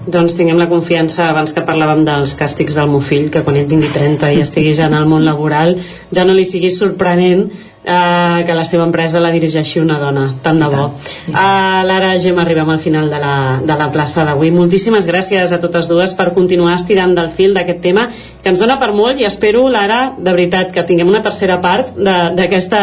doncs 0.07 0.37
tinguem 0.37 0.59
la 0.59 0.69
confiança, 0.71 1.27
abans 1.27 1.53
que 1.53 1.65
parlàvem 1.67 2.05
dels 2.07 2.35
càstigs 2.39 2.77
del 2.77 2.91
meu 2.91 3.01
fill, 3.03 3.27
que 3.31 3.43
quan 3.43 3.57
ell 3.59 3.67
tingui 3.67 3.89
30 3.93 4.31
i 4.35 4.43
estigui 4.43 4.73
ja 4.77 4.87
en 4.87 4.95
el 4.97 5.07
món 5.09 5.25
laboral, 5.25 5.75
ja 6.15 6.23
no 6.25 6.35
li 6.37 6.45
sigui 6.47 6.71
sorprenent 6.71 7.49
eh, 7.87 8.43
que 8.45 8.53
la 8.53 8.65
seva 8.67 8.85
empresa 8.85 9.21
la 9.23 9.31
dirigeixi 9.31 9.79
una 9.79 9.97
dona, 10.01 10.27
tant 10.43 10.59
de 10.59 10.67
bo. 10.71 10.87
Uh, 11.31 11.83
Lara, 11.87 12.13
Gemma, 12.19 12.43
arribem 12.43 12.69
al 12.69 12.79
final 12.83 13.09
de 13.09 13.19
la, 13.21 13.35
de 13.63 13.77
la 13.79 13.87
plaça 13.93 14.25
d'avui. 14.27 14.51
Moltíssimes 14.51 15.07
gràcies 15.07 15.53
a 15.53 15.59
totes 15.63 15.87
dues 15.89 16.13
per 16.17 16.29
continuar 16.35 16.75
estirant 16.75 17.15
del 17.17 17.31
fil 17.31 17.55
d'aquest 17.55 17.81
tema, 17.83 18.07
que 18.43 18.51
ens 18.51 18.59
dona 18.59 18.77
per 18.81 18.91
molt 18.95 19.21
i 19.21 19.27
espero, 19.27 19.65
Lara, 19.71 20.01
de 20.17 20.33
veritat, 20.35 20.73
que 20.75 20.83
tinguem 20.87 21.07
una 21.07 21.23
tercera 21.23 21.59
part 21.63 21.93
d'aquest 21.97 22.75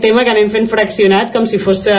tema 0.00 0.24
que 0.24 0.34
anem 0.34 0.50
fent 0.52 0.68
fraccionat 0.70 1.34
com 1.34 1.46
si 1.48 1.58
fos 1.58 1.86
uh, 1.90 1.98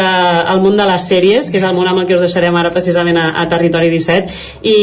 el 0.54 0.64
món 0.64 0.80
de 0.80 0.88
les 0.88 1.08
sèries, 1.12 1.52
que 1.52 1.60
és 1.60 1.68
el 1.68 1.76
món 1.76 1.90
amb 1.92 2.04
el 2.04 2.08
que 2.10 2.16
us 2.16 2.24
deixarem 2.24 2.56
ara 2.56 2.72
precisament 2.74 3.20
a, 3.20 3.28
a 3.44 3.48
Territori 3.52 3.92
17, 3.92 4.40
i, 4.64 4.78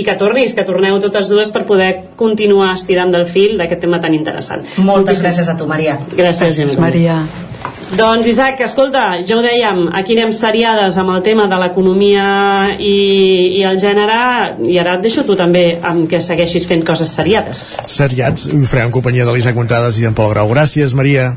i 0.00 0.04
que 0.06 0.16
tornis, 0.18 0.56
que 0.56 0.64
torneu 0.66 0.98
totes 1.02 1.28
dues 1.32 1.52
per 1.52 1.66
poder 1.68 1.90
continuar 2.16 2.72
estirant 2.74 3.12
del 3.12 3.26
fil 3.28 3.56
d'aquest 3.60 3.84
tema 3.84 4.00
tan 4.00 4.16
interessant. 4.16 4.64
Moltes 4.78 4.86
Moltíssim. 4.86 5.24
gràcies 5.26 5.52
a 5.52 5.56
tu, 5.58 5.68
Maria. 5.68 5.98
Gràcies, 6.16 6.56
Gemma. 6.56 6.85
Maria. 6.86 7.18
Doncs 7.96 8.26
Isaac, 8.26 8.60
escolta, 8.66 9.02
ja 9.26 9.36
ho 9.36 9.42
dèiem, 9.44 9.84
aquí 9.94 10.16
anem 10.16 10.32
seriades 10.34 10.96
amb 10.98 11.12
el 11.14 11.20
tema 11.22 11.46
de 11.50 11.58
l'economia 11.60 12.24
i, 12.82 13.60
i 13.60 13.62
el 13.66 13.78
gènere, 13.78 14.18
i 14.66 14.78
ara 14.82 14.96
et 14.98 15.04
deixo 15.06 15.22
tu 15.26 15.36
també 15.38 15.78
amb 15.86 16.08
que 16.10 16.18
segueixis 16.22 16.66
fent 16.66 16.82
coses 16.86 17.12
seriades. 17.14 17.62
Seriats, 17.90 18.48
ho 18.50 18.58
farem 18.66 18.90
en 18.90 18.96
companyia 18.98 19.26
de 19.26 19.36
l'Isaac 19.36 19.58
Montades 19.58 20.00
i 20.00 20.06
d'en 20.06 20.18
Pol 20.18 20.34
Grau. 20.34 20.50
Gràcies, 20.50 20.96
Maria. 20.98 21.30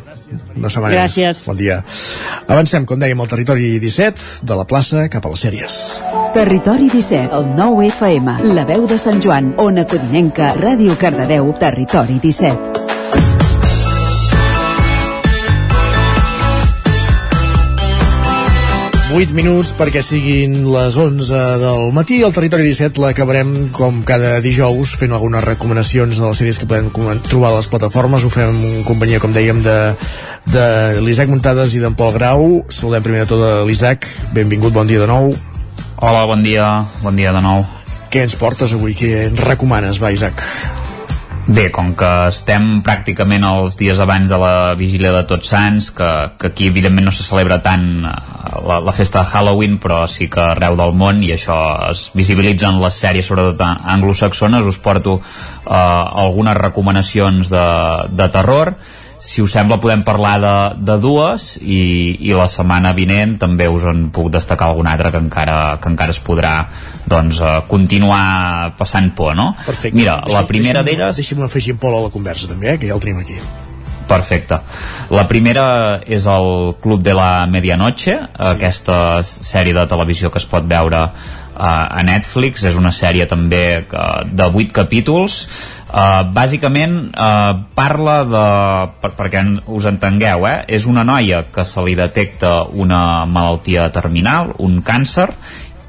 Una 0.58 0.70
setmana 0.74 0.98
Gràcies. 0.98 1.44
Bon 1.46 1.58
dia. 1.58 1.80
Avancem, 2.48 2.86
com 2.90 3.00
dèiem, 3.02 3.22
al 3.22 3.30
territori 3.30 3.72
17, 3.82 4.44
de 4.50 4.58
la 4.58 4.66
plaça 4.70 5.08
cap 5.14 5.26
a 5.26 5.34
les 5.34 5.46
sèries. 5.46 5.80
Territori 6.34 6.90
17, 6.90 7.30
el 7.38 7.50
9 7.58 7.90
FM, 7.94 8.38
la 8.58 8.66
veu 8.70 8.90
de 8.90 8.98
Sant 9.02 9.22
Joan, 9.22 9.54
Ona 9.62 9.86
Codinenca, 9.90 10.54
Ràdio 10.58 10.98
Cardedeu, 10.98 11.54
Territori 11.62 12.22
17. 12.26 12.89
8 19.20 19.36
minuts 19.36 19.74
perquè 19.76 20.00
siguin 20.00 20.54
les 20.72 20.96
11 20.96 21.40
del 21.60 21.90
matí. 21.92 22.22
El 22.24 22.32
Territori 22.32 22.64
17 22.70 23.02
l'acabarem 23.04 23.50
com 23.76 23.98
cada 24.08 24.38
dijous 24.40 24.94
fent 24.96 25.12
algunes 25.12 25.44
recomanacions 25.44 26.22
de 26.22 26.24
les 26.24 26.40
sèries 26.40 26.62
que 26.62 26.70
podem 26.70 26.88
trobar 27.28 27.50
a 27.52 27.58
les 27.58 27.68
plataformes. 27.68 28.24
Ho 28.24 28.32
fem 28.32 28.48
en 28.48 28.88
companyia, 28.88 29.20
com 29.20 29.36
dèiem, 29.36 29.60
de, 29.66 29.78
de 30.56 30.66
l'Isaac 31.04 31.28
Muntades 31.28 31.76
i 31.76 31.84
d'en 31.84 32.00
Pol 32.00 32.16
Grau. 32.16 32.48
Saludem 32.72 33.04
primer 33.04 33.26
de 33.26 33.32
tot 33.34 33.44
a 33.44 33.54
l'Isaac. 33.68 34.08
Benvingut, 34.32 34.72
bon 34.72 34.88
dia 34.88 35.04
de 35.04 35.10
nou. 35.12 35.34
Hola, 36.00 36.24
bon 36.30 36.46
dia. 36.46 36.70
Bon 37.04 37.20
dia 37.20 37.36
de 37.36 37.44
nou. 37.44 37.68
Què 38.08 38.24
ens 38.24 38.40
portes 38.40 38.72
avui? 38.72 38.96
Què 38.96 39.26
ens 39.34 39.50
recomanes, 39.52 40.00
va, 40.00 40.16
Isaac? 40.16 40.48
Bé, 41.50 41.72
com 41.74 41.96
que 41.98 42.08
estem 42.30 42.66
pràcticament 42.86 43.42
els 43.48 43.74
dies 43.80 43.98
abans 44.04 44.30
de 44.30 44.38
la 44.38 44.76
vigília 44.78 45.10
de 45.16 45.24
Tots 45.26 45.50
Sants, 45.50 45.88
que, 45.98 46.10
que 46.38 46.52
aquí 46.52 46.68
evidentment 46.70 47.08
no 47.10 47.14
se 47.16 47.26
celebra 47.26 47.58
tant 47.66 47.88
eh, 48.06 48.12
la, 48.70 48.78
la 48.86 48.94
festa 48.94 49.24
de 49.24 49.32
Halloween, 49.32 49.80
però 49.82 50.04
sí 50.06 50.28
que 50.30 50.44
arreu 50.44 50.78
del 50.78 50.94
món, 50.94 51.24
i 51.26 51.32
això 51.34 51.58
es 51.88 52.04
visibilitza 52.14 52.70
en 52.70 52.78
les 52.84 53.02
sèries, 53.02 53.26
sobretot 53.26 53.66
anglosaxones, 53.66 54.70
us 54.70 54.78
porto 54.78 55.18
eh, 55.18 55.74
algunes 55.74 56.60
recomanacions 56.62 57.50
de, 57.50 57.68
de 58.14 58.30
terror, 58.38 58.76
si 59.20 59.44
us 59.44 59.52
sembla 59.52 59.78
podem 59.84 60.02
parlar 60.08 60.36
de, 60.40 60.56
de 60.88 60.96
dues 61.04 61.52
i, 61.60 62.16
i 62.24 62.32
la 62.36 62.48
setmana 62.52 62.94
vinent 62.96 63.36
també 63.42 63.68
us 63.68 63.84
en 63.90 64.08
puc 64.16 64.32
destacar 64.32 64.72
alguna 64.72 64.96
altra 64.96 65.12
que 65.12 65.20
encara, 65.20 65.60
que 65.84 65.92
encara 65.92 66.16
es 66.16 66.22
podrà 66.24 66.54
doncs, 67.10 67.42
uh, 67.44 67.60
continuar 67.68 68.76
passant 68.80 69.12
por 69.16 69.36
no? 69.36 69.52
Perfecte. 69.66 69.98
mira, 70.00 70.22
la 70.32 70.46
primera 70.48 70.84
deixa'm, 70.84 70.88
d'elles 70.88 71.20
Deixa'm 71.20 71.44
afegir 71.44 71.76
en 71.76 71.82
Pol 71.84 71.98
a 71.98 72.06
la 72.08 72.14
conversa 72.14 72.48
també, 72.48 72.74
eh, 72.74 72.78
que 72.80 72.88
ja 72.88 72.96
el 72.96 73.04
tenim 73.04 73.20
aquí. 73.20 73.40
Perfecte. 74.10 74.58
La 75.14 75.28
primera 75.30 76.00
és 76.02 76.26
el 76.26 76.74
Club 76.82 77.04
de 77.06 77.14
la 77.14 77.46
Medianoche, 77.46 78.16
sí. 78.16 78.48
aquesta 78.56 79.20
sèrie 79.26 79.76
de 79.78 79.86
televisió 79.90 80.32
que 80.34 80.42
es 80.42 80.48
pot 80.50 80.66
veure 80.66 81.04
uh, 81.06 81.60
a 81.60 82.02
Netflix. 82.08 82.66
És 82.66 82.80
una 82.80 82.92
sèrie 82.96 83.28
també 83.30 83.84
uh, 83.84 84.24
de 84.26 84.50
8 84.50 84.74
capítols. 84.74 85.44
Uh, 85.90 86.22
bàsicament 86.36 87.08
uh, 87.18 87.66
parla 87.74 88.20
de 88.22 88.46
per, 89.02 89.10
perquè 89.18 89.42
us 89.74 89.88
entengueu 89.90 90.46
eh? 90.46 90.60
és 90.70 90.86
una 90.86 91.02
noia 91.02 91.48
que 91.50 91.66
se 91.66 91.82
li 91.82 91.96
detecta 91.98 92.60
una 92.70 93.26
malaltia 93.26 93.88
terminal 93.90 94.52
un 94.62 94.84
càncer 94.86 95.32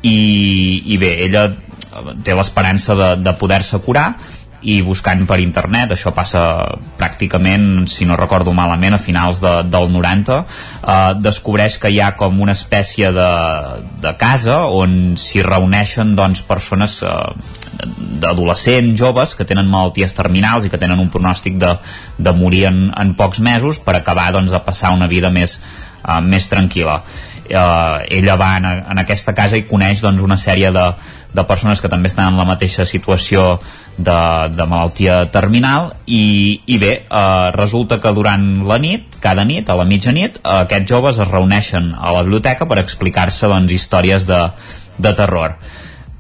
i, 0.01 0.17
i 0.89 0.97
bé, 0.97 1.11
ella 1.27 1.51
té 2.25 2.33
l'esperança 2.33 2.97
de, 2.97 3.11
de 3.21 3.35
poder-se 3.37 3.83
curar 3.85 4.15
i 4.61 4.81
buscant 4.85 5.23
per 5.29 5.39
internet, 5.41 5.95
això 5.95 6.13
passa 6.13 6.43
pràcticament, 6.99 7.87
si 7.89 8.05
no 8.05 8.19
recordo 8.19 8.53
malament, 8.57 8.97
a 8.97 9.01
finals 9.01 9.41
de, 9.41 9.55
del 9.73 9.89
90, 9.93 10.37
eh, 10.41 10.99
descobreix 11.21 11.79
que 11.81 11.93
hi 11.93 12.01
ha 12.01 12.13
com 12.19 12.41
una 12.45 12.53
espècie 12.53 13.13
de, 13.17 13.31
de 14.03 14.13
casa 14.21 14.63
on 14.69 15.17
s'hi 15.21 15.45
reuneixen 15.47 16.13
doncs, 16.19 16.45
persones 16.45 17.01
eh, 17.07 17.15
d'adolescents, 18.21 18.99
joves, 18.99 19.35
que 19.35 19.47
tenen 19.49 19.69
malalties 19.71 20.15
terminals 20.17 20.67
i 20.67 20.73
que 20.73 20.81
tenen 20.81 21.01
un 21.01 21.11
pronòstic 21.13 21.59
de, 21.61 21.75
de 22.19 22.35
morir 22.37 22.67
en, 22.71 22.89
en 22.97 23.15
pocs 23.19 23.41
mesos 23.45 23.81
per 23.83 23.97
acabar 23.99 24.31
doncs, 24.37 24.53
de 24.53 24.63
passar 24.65 24.95
una 24.97 25.09
vida 25.11 25.33
més, 25.35 25.59
eh, 26.05 26.21
més 26.21 26.49
tranquil·la. 26.51 27.01
Eh, 27.51 28.19
ella 28.21 28.37
va 28.39 28.53
en, 28.61 28.69
en 28.93 29.03
aquesta 29.03 29.35
casa 29.35 29.59
i 29.59 29.67
coneix 29.67 30.05
doncs, 30.05 30.23
una 30.23 30.39
sèrie 30.39 30.71
de, 30.75 30.87
de 31.35 31.45
persones 31.49 31.81
que 31.83 31.91
també 31.91 32.11
estan 32.11 32.31
en 32.31 32.39
la 32.39 32.47
mateixa 32.47 32.87
situació 32.87 33.59
de, 33.99 34.21
de 34.55 34.67
malaltia 34.71 35.25
terminal 35.35 35.91
i, 36.07 36.61
i 36.67 36.79
bé, 36.83 36.93
eh, 37.03 37.51
resulta 37.57 38.01
que 38.03 38.15
durant 38.17 38.47
la 38.69 38.79
nit, 38.83 39.19
cada 39.21 39.45
nit, 39.45 39.69
a 39.69 39.79
la 39.79 39.89
mitjanit, 39.89 40.41
eh, 40.41 40.57
aquests 40.63 40.91
joves 40.91 41.21
es 41.23 41.31
reuneixen 41.31 41.93
a 41.99 42.15
la 42.15 42.25
biblioteca 42.27 42.69
per 42.71 42.81
explicar-se 42.83 43.51
doncs, 43.51 43.75
històries 43.75 44.31
de, 44.31 44.45
de 44.99 45.15
terror 45.19 45.59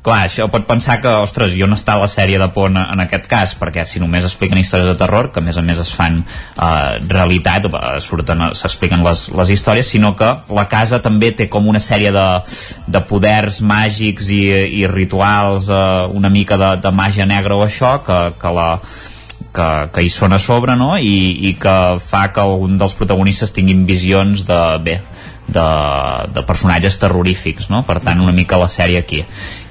clar, 0.02 0.24
això 0.24 0.46
pot 0.52 0.64
pensar 0.68 0.98
que, 1.02 1.10
ostres, 1.24 1.52
jo 1.58 1.68
no 1.68 1.76
està 1.78 1.96
la 2.00 2.08
sèrie 2.08 2.38
de 2.40 2.48
por 2.54 2.70
en, 2.70 2.78
en 2.80 3.02
aquest 3.04 3.28
cas, 3.30 3.54
perquè 3.58 3.84
si 3.88 4.00
només 4.00 4.24
expliquen 4.24 4.60
històries 4.60 4.88
de 4.88 4.96
terror, 5.00 5.30
que 5.32 5.42
a 5.42 5.44
més 5.44 5.58
a 5.60 5.64
més 5.66 5.82
es 5.82 5.92
fan 5.96 6.22
eh, 6.22 6.96
realitat, 7.08 7.68
eh, 7.68 7.92
s'expliquen 8.00 9.04
les, 9.04 9.26
les 9.36 9.54
històries, 9.56 9.92
sinó 9.92 10.14
que 10.16 10.32
la 10.56 10.66
casa 10.72 11.02
també 11.04 11.32
té 11.36 11.50
com 11.52 11.68
una 11.68 11.82
sèrie 11.84 12.14
de, 12.16 12.26
de 12.88 13.04
poders 13.10 13.60
màgics 13.60 14.32
i, 14.32 14.42
i 14.80 14.86
rituals, 14.90 15.68
eh, 15.68 16.10
una 16.16 16.32
mica 16.32 16.60
de, 16.60 16.74
de 16.80 16.94
màgia 16.96 17.28
negra 17.28 17.60
o 17.60 17.64
això, 17.66 17.98
que, 18.06 18.20
que 18.40 18.56
la 18.56 18.70
que, 19.50 19.68
que 19.94 20.04
hi 20.04 20.10
són 20.12 20.34
a 20.36 20.38
sobre 20.38 20.76
no? 20.78 20.94
I, 20.96 21.50
i 21.50 21.54
que 21.58 21.76
fa 22.06 22.28
que 22.34 22.42
algun 22.42 22.78
dels 22.80 22.94
protagonistes 22.98 23.54
tinguin 23.56 23.82
visions 23.88 24.44
de, 24.46 24.60
bé, 24.84 25.00
de, 25.50 25.66
de 26.34 26.44
personatges 26.46 26.98
terrorífics 27.02 27.70
no? 27.72 27.82
per 27.86 27.98
tant 28.04 28.22
una 28.22 28.34
mica 28.36 28.60
la 28.60 28.70
sèrie 28.70 29.02
aquí 29.02 29.24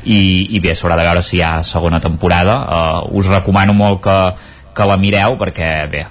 i, 0.03 0.21
i 0.55 0.61
bé, 0.63 0.75
s'haurà 0.75 0.97
de 0.99 1.07
veure 1.07 1.23
si 1.25 1.37
hi 1.39 1.43
ha 1.43 1.59
segona 1.67 1.99
temporada 1.99 2.55
uh, 2.63 3.17
us 3.19 3.27
recomano 3.31 3.75
molt 3.75 4.01
que, 4.05 4.19
que 4.75 4.87
la 4.87 4.97
mireu 5.01 5.35
perquè 5.39 5.71
bé, 5.91 6.05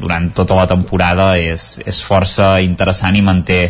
durant 0.00 0.30
tota 0.36 0.56
la 0.56 0.68
temporada 0.70 1.34
és, 1.40 1.74
és 1.84 2.00
força 2.02 2.56
interessant 2.64 3.16
i 3.18 3.24
manté 3.24 3.60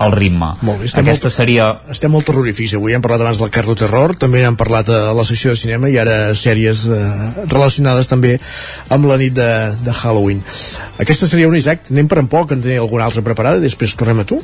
el 0.00 0.14
ritme. 0.14 0.48
Molt 0.64 0.80
bé, 0.80 0.88
estem 0.88 1.04
Aquesta 1.04 1.28
molt, 1.28 1.36
seria... 1.36 1.66
Estem 1.92 2.12
molt 2.14 2.24
terrorífics 2.30 2.72
avui, 2.78 2.94
hem 2.96 3.04
parlat 3.04 3.24
abans 3.24 3.40
del 3.42 3.52
Carlo 3.52 3.76
Terror, 3.76 4.14
també 4.16 4.42
hem 4.48 4.56
parlat 4.60 4.88
a 4.96 5.00
la 5.16 5.26
secció 5.28 5.52
de 5.52 5.60
cinema 5.60 5.90
i 5.92 5.98
ara 6.00 6.32
sèries 6.38 6.86
eh, 6.88 7.00
relacionades 7.44 8.08
també 8.08 8.36
amb 8.96 9.10
la 9.10 9.18
nit 9.20 9.36
de, 9.36 9.50
de 9.84 9.96
Halloween. 10.00 10.40
Aquesta 11.04 11.28
seria 11.28 11.50
un 11.50 11.58
Isaac, 11.58 11.90
anem 11.92 12.08
per 12.08 12.22
en 12.22 12.30
poc, 12.32 12.56
en 12.56 12.64
tenia 12.64 12.80
alguna 12.80 13.10
altra 13.10 13.24
preparada 13.26 13.60
després 13.60 13.96
tornem 13.98 14.24
a 14.24 14.28
tu. 14.32 14.40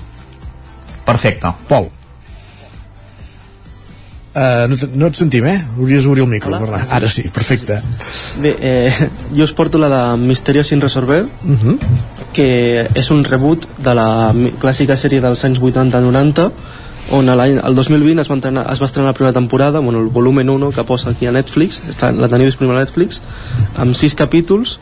Perfecte. 1.08 1.54
Pol. 1.70 1.88
Uh, 4.36 4.66
no, 4.68 4.76
no 5.00 5.06
et 5.08 5.16
sentim, 5.16 5.46
eh? 5.48 5.56
Hauries 5.78 6.04
d'obrir 6.04 6.26
el 6.26 6.28
micro. 6.28 6.52
Hola. 6.52 6.82
Ara 6.92 7.08
sí, 7.08 7.22
perfecte. 7.32 7.78
Bé, 8.44 8.50
eh, 8.60 9.08
jo 9.32 9.46
us 9.46 9.54
porto 9.56 9.78
la 9.80 9.88
de 9.88 10.00
Misterio 10.20 10.62
sin 10.62 10.80
resolver, 10.80 11.24
Uh 11.24 11.56
-huh. 11.56 11.78
que 12.34 12.86
és 12.94 13.10
un 13.10 13.24
reboot 13.24 13.66
de 13.78 13.94
la 13.94 14.34
clàssica 14.60 14.94
sèrie 14.94 15.22
dels 15.22 15.42
anys 15.44 15.58
80-90, 15.58 16.52
on 17.10 17.24
l'any 17.24 17.60
el 17.64 17.74
2020 17.74 18.20
es 18.20 18.28
va, 18.28 18.34
entrenar, 18.34 18.70
es 18.72 18.80
va 18.80 18.84
estrenar 18.84 19.10
la 19.10 19.14
primera 19.14 19.32
temporada, 19.32 19.80
bueno, 19.80 20.00
el 20.00 20.08
volumen 20.08 20.50
1 20.50 20.70
que 20.70 20.84
posa 20.84 21.10
aquí 21.10 21.26
a 21.26 21.32
Netflix, 21.32 21.80
està, 21.88 22.12
la 22.12 22.28
teniu 22.28 22.46
disponible 22.46 22.76
a 22.76 22.84
Netflix, 22.84 23.22
amb 23.78 23.94
6 23.94 24.14
capítols, 24.14 24.78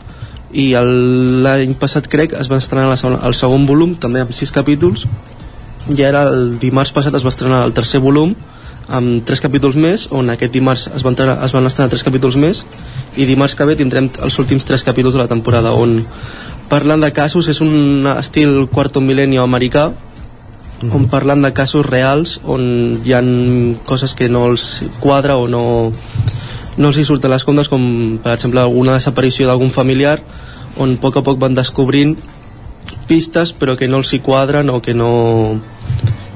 i 0.51 0.73
l'any 0.73 1.75
passat 1.75 2.07
crec 2.07 2.33
es 2.33 2.51
va 2.51 2.57
estrenar 2.57 2.89
la 2.89 2.97
segona, 2.97 3.21
el 3.25 3.33
segon 3.33 3.65
volum, 3.65 3.95
també 3.95 4.19
amb 4.19 4.33
6 4.33 4.51
capítols, 4.51 5.05
i 5.95 6.03
ara 6.03 6.23
el 6.27 6.59
dimarts 6.59 6.91
passat 6.91 7.13
es 7.15 7.23
va 7.23 7.29
estrenar 7.29 7.63
el 7.63 7.73
tercer 7.73 8.01
volum, 8.01 8.35
amb 8.93 9.25
tres 9.25 9.41
capítols 9.41 9.77
més, 9.79 10.07
on 10.13 10.29
aquest 10.29 10.53
dimarts 10.53 10.87
es 10.93 11.03
van, 11.05 11.17
es 11.17 11.53
van 11.55 11.65
estrenar 11.65 11.89
tres 11.89 12.05
capítols 12.05 12.37
més, 12.37 12.63
i 13.17 13.25
dimarts 13.25 13.55
que 13.55 13.65
ve 13.65 13.77
tindrem 13.79 14.09
els 14.21 14.37
últims 14.39 14.65
tres 14.67 14.83
capítols 14.85 15.15
de 15.15 15.23
la 15.23 15.29
temporada, 15.31 15.73
on 15.73 16.03
parlant 16.69 17.01
de 17.01 17.11
casos, 17.13 17.49
és 17.49 17.61
un 17.61 18.07
estil 18.15 18.67
quarto 18.71 19.01
milenio 19.01 19.43
americà, 19.43 19.89
on 20.85 21.07
parlant 21.09 21.41
de 21.41 21.53
casos 21.55 21.85
reals, 21.85 22.39
on 22.43 23.01
hi 23.05 23.15
han 23.15 23.29
coses 23.87 24.13
que 24.13 24.29
no 24.29 24.45
els 24.51 24.83
quadra 24.99 25.37
o 25.39 25.47
no, 25.47 25.91
no 26.77 26.91
els 26.91 26.99
hi 26.99 27.05
surten 27.07 27.31
les 27.31 27.45
comptes, 27.47 27.71
com 27.71 28.19
per 28.21 28.35
exemple 28.35 28.61
alguna 28.61 28.99
desaparició 28.99 29.47
d'algun 29.47 29.73
familiar, 29.73 30.19
on 30.77 30.97
a 30.97 31.01
poc 31.01 31.17
a 31.17 31.23
poc 31.23 31.39
van 31.39 31.55
descobrint 31.55 32.17
pistes 33.07 33.53
però 33.53 33.75
que 33.77 33.87
no 33.87 34.01
els 34.01 34.11
hi 34.13 34.19
quadren 34.19 34.69
o 34.69 34.81
que 34.81 34.93
no 34.93 35.61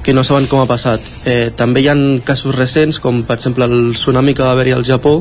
que 0.04 0.14
no 0.14 0.24
saben 0.24 0.48
com 0.48 0.62
ha 0.64 0.70
passat. 0.70 1.04
Eh, 1.26 1.52
també 1.56 1.84
hi 1.84 1.90
ha 1.92 1.98
casos 2.26 2.56
recents, 2.56 3.00
com 3.04 3.24
per 3.28 3.38
exemple 3.40 3.66
el 3.66 3.94
tsunami 3.96 4.36
que 4.36 4.46
va 4.46 4.54
haver-hi 4.56 4.76
al 4.76 4.86
Japó, 4.88 5.20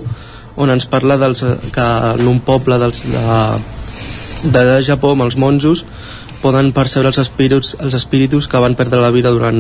on 0.58 0.70
ens 0.74 0.86
parla 0.90 1.18
dels, 1.18 1.44
que 1.74 1.86
en 2.18 2.28
un 2.28 2.40
poble 2.46 2.78
dels, 2.82 3.04
de, 3.06 4.58
de 4.58 4.82
Japó, 4.86 5.14
amb 5.14 5.26
els 5.28 5.38
monjos, 5.38 5.84
poden 6.42 6.72
percebre 6.72 7.10
els 7.10 7.18
espíritus, 7.18 7.74
els 7.80 7.94
espíritus 7.98 8.46
que 8.48 8.62
van 8.62 8.76
perdre 8.78 9.02
la 9.02 9.10
vida 9.14 9.32
durant 9.34 9.58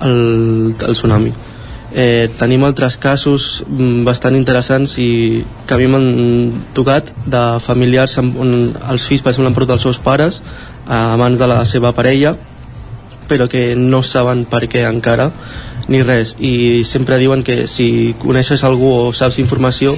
el, 0.00 0.74
el 0.76 0.96
tsunami. 0.96 1.32
Eh, 1.96 2.28
tenim 2.36 2.64
altres 2.66 2.98
casos 3.00 3.62
mm, 3.64 4.02
bastant 4.04 4.34
interessants 4.36 4.98
i 5.00 5.44
que 5.64 5.76
a 5.76 5.78
mi 5.80 5.86
m'han 5.88 6.50
tocat 6.76 7.12
de 7.24 7.44
familiars 7.64 8.18
amb, 8.20 8.36
on 8.42 8.50
els 8.90 9.06
fills 9.06 9.22
per 9.24 9.32
exemple 9.32 9.52
han 9.52 9.56
portat 9.56 9.78
els 9.78 9.86
seus 9.86 10.00
pares 10.02 10.42
a 10.86 11.16
mans 11.16 11.38
de 11.40 11.48
la 11.48 11.62
seva 11.64 11.94
parella 11.96 12.34
però 13.28 13.48
que 13.48 13.74
no 13.76 14.02
saben 14.02 14.44
per 14.48 14.66
què 14.70 14.84
encara 14.88 15.30
ni 15.88 16.02
res. 16.02 16.34
I 16.38 16.84
sempre 16.84 17.18
diuen 17.18 17.44
que 17.46 17.66
si 17.70 18.14
coneixes 18.22 18.64
algú 18.64 18.92
o 18.92 19.12
saps 19.14 19.40
informació 19.42 19.96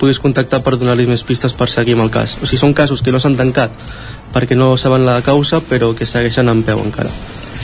puguis 0.00 0.20
contactar 0.20 0.62
per 0.64 0.78
donar-li 0.80 1.06
més 1.08 1.24
pistes 1.28 1.52
per 1.52 1.68
seguir 1.68 1.96
amb 1.96 2.06
el 2.06 2.14
cas. 2.14 2.38
O 2.40 2.46
sigui, 2.46 2.60
són 2.60 2.76
casos 2.76 3.02
que 3.04 3.12
no 3.12 3.20
s'han 3.20 3.36
tancat 3.36 3.74
perquè 4.32 4.56
no 4.56 4.76
saben 4.78 5.04
la 5.04 5.20
causa 5.26 5.60
però 5.60 5.92
que 5.96 6.08
segueixen 6.08 6.48
en 6.48 6.62
peu 6.64 6.80
encara. 6.80 7.12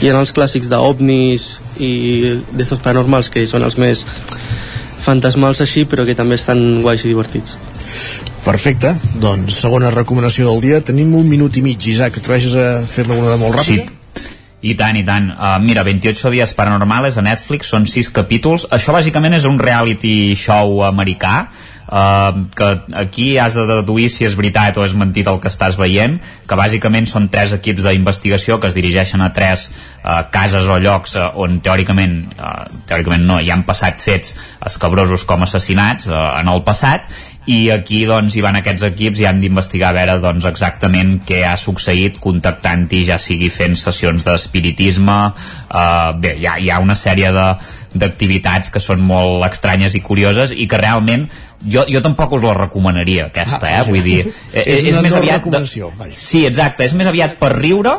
Hi 0.01 0.11
ha 0.11 0.19
els 0.19 0.33
clàssics 0.35 0.69
d'ovnis 0.69 1.47
i 1.81 2.37
d'estos 2.53 2.83
paranormals 2.83 3.31
que 3.33 3.45
són 3.49 3.65
els 3.65 3.79
més 3.81 4.05
fantasmals 5.07 5.63
així 5.63 5.87
però 5.89 6.05
que 6.05 6.17
també 6.17 6.37
estan 6.37 6.83
guais 6.83 7.05
i 7.05 7.09
divertits. 7.09 7.57
Perfecte, 8.45 8.93
doncs 9.19 9.57
segona 9.63 9.91
recomanació 9.91 10.51
del 10.51 10.61
dia. 10.63 10.81
Tenim 10.85 11.15
un 11.19 11.27
minut 11.27 11.57
i 11.57 11.65
mig, 11.65 11.89
Isaac, 11.91 12.21
atreveixes 12.21 12.55
a 12.55 12.67
fer-ne 12.87 13.17
una 13.17 13.33
de 13.33 13.39
molt 13.41 13.57
ràpida? 13.59 13.96
I 14.57 14.73
tant, 14.73 14.97
i 14.97 15.03
tant. 15.05 15.29
Uh, 15.35 15.55
mira, 15.61 15.83
28 15.85 16.31
dies 16.33 16.53
paranormales 16.57 17.19
a 17.19 17.23
Netflix, 17.25 17.69
són 17.69 17.85
6 17.85 18.09
capítols. 18.15 18.65
Això 18.73 18.95
bàsicament 18.95 19.37
és 19.37 19.45
un 19.45 19.59
reality 19.61 20.33
show 20.33 20.81
americà, 20.87 21.35
uh, 21.87 22.31
que 22.57 22.69
aquí 22.97 23.37
has 23.37 23.53
de 23.53 23.67
deduir 23.69 24.07
si 24.09 24.25
és 24.25 24.35
veritat 24.35 24.77
o 24.77 24.85
és 24.85 24.95
mentit 24.97 25.29
el 25.29 25.37
que 25.43 25.51
estàs 25.51 25.77
veient, 25.77 26.17
que 26.49 26.57
bàsicament 26.57 27.05
són 27.05 27.29
tres 27.29 27.53
equips 27.53 27.85
d'investigació 27.85 28.57
que 28.57 28.71
es 28.71 28.77
dirigeixen 28.77 29.21
a 29.21 29.29
tres 29.33 29.69
uh, 29.69 30.25
cases 30.33 30.65
o 30.65 30.79
llocs 30.81 31.13
uh, 31.17 31.29
on 31.37 31.61
teòricament, 31.61 32.19
uh, 32.41 32.65
teòricament 32.89 33.29
no, 33.29 33.37
hi 33.39 33.53
han 33.53 33.65
passat 33.67 34.01
fets 34.01 34.35
escabrosos 34.65 35.25
com 35.29 35.45
assassinats 35.45 36.09
uh, 36.09 36.31
en 36.41 36.49
el 36.49 36.65
passat, 36.65 37.05
i 37.47 37.69
aquí 37.71 38.01
doncs 38.07 38.35
hi 38.35 38.43
van 38.43 38.59
aquests 38.59 38.83
equips 38.89 39.21
i 39.23 39.27
han 39.29 39.39
d'investigar 39.39 39.93
a 39.93 39.95
veure 39.95 40.17
doncs 40.23 40.45
exactament 40.49 41.17
què 41.27 41.43
ha 41.47 41.55
succeït 41.59 42.19
contactant-hi 42.23 43.03
ja 43.07 43.17
sigui 43.21 43.47
fent 43.53 43.77
sessions 43.79 44.25
d'espiritisme 44.27 45.17
uh, 45.31 46.11
bé, 46.19 46.35
hi 46.41 46.47
ha, 46.47 46.57
hi 46.59 46.71
ha 46.71 46.81
una 46.83 46.97
sèrie 46.99 47.31
de 47.35 47.47
d'activitats 47.97 48.69
que 48.69 48.81
són 48.83 48.99
molt 49.01 49.45
estranyes 49.47 49.95
i 49.95 50.03
curioses 50.03 50.51
i 50.51 50.67
que 50.69 50.77
realment 50.77 51.23
jo, 51.63 51.85
jo 51.89 52.03
tampoc 52.03 52.35
us 52.37 52.43
la 52.43 52.53
recomanaria 52.57 53.29
aquesta, 53.31 53.63
Ah, 53.63 53.77
eh? 53.79 53.87
vull 53.87 54.03
dir 54.03 54.19
és 54.27 54.59
és, 54.65 54.83
és 54.91 54.93
una 54.93 55.07
més 55.07 55.15
aviat 55.17 55.47
de, 55.47 55.63
sí, 56.13 56.43
exacte, 56.45 56.85
és 56.85 56.93
més 56.99 57.07
aviat 57.09 57.39
per 57.39 57.55
riure 57.55 57.95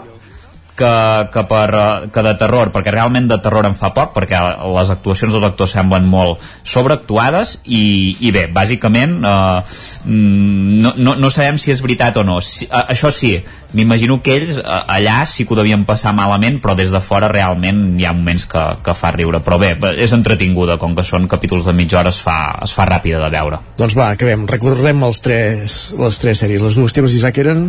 que, 0.78 0.92
que, 1.34 1.44
per, 1.50 1.66
eh, 1.74 2.08
que 2.14 2.24
de 2.24 2.34
terror, 2.40 2.70
perquè 2.74 2.94
realment 2.94 3.28
de 3.30 3.38
terror 3.42 3.66
en 3.68 3.76
fa 3.78 3.90
poc, 3.96 4.14
perquè 4.16 4.40
les 4.62 4.92
actuacions 4.94 5.34
dels 5.34 5.46
actors 5.48 5.74
semblen 5.74 6.06
molt 6.08 6.44
sobreactuades 6.66 7.58
i, 7.66 8.16
i 8.24 8.32
bé, 8.34 8.46
bàsicament 8.54 9.18
eh, 9.18 9.78
mm, 10.06 10.78
no, 10.84 10.94
no, 10.96 11.16
no 11.18 11.32
sabem 11.34 11.58
si 11.60 11.74
és 11.74 11.82
veritat 11.84 12.20
o 12.22 12.26
no. 12.26 12.38
Si, 12.44 12.68
eh, 12.68 12.84
això 12.94 13.10
sí, 13.14 13.34
m'imagino 13.74 14.20
que 14.22 14.38
ells 14.38 14.62
eh, 14.62 14.80
allà 14.98 15.20
sí 15.28 15.44
que 15.44 15.56
ho 15.56 15.58
devien 15.60 15.84
passar 15.88 16.14
malament, 16.16 16.60
però 16.62 16.76
des 16.78 16.94
de 16.94 17.02
fora 17.04 17.30
realment 17.32 17.98
hi 17.98 18.06
ha 18.06 18.14
moments 18.16 18.46
que, 18.50 18.64
que 18.84 18.96
fa 18.96 19.12
riure. 19.16 19.42
Però 19.44 19.58
bé, 19.60 19.74
és 19.98 20.14
entretinguda, 20.16 20.78
com 20.78 20.96
que 20.96 21.06
són 21.06 21.28
capítols 21.30 21.66
de 21.68 21.74
mitja 21.76 22.00
hora 22.02 22.14
es 22.14 22.22
fa, 22.22 22.38
es 22.64 22.74
fa 22.76 22.86
ràpida 22.88 23.22
de 23.24 23.32
veure. 23.34 23.60
Doncs 23.78 23.98
va, 23.98 24.12
acabem. 24.14 24.46
Recordem 24.50 25.04
els 25.08 25.22
tres, 25.24 25.82
les 25.98 26.22
tres 26.22 26.44
sèries. 26.44 26.64
Les 26.64 26.80
dues 26.80 26.96
teves, 26.96 27.18
Isaac, 27.18 27.44
eren... 27.44 27.68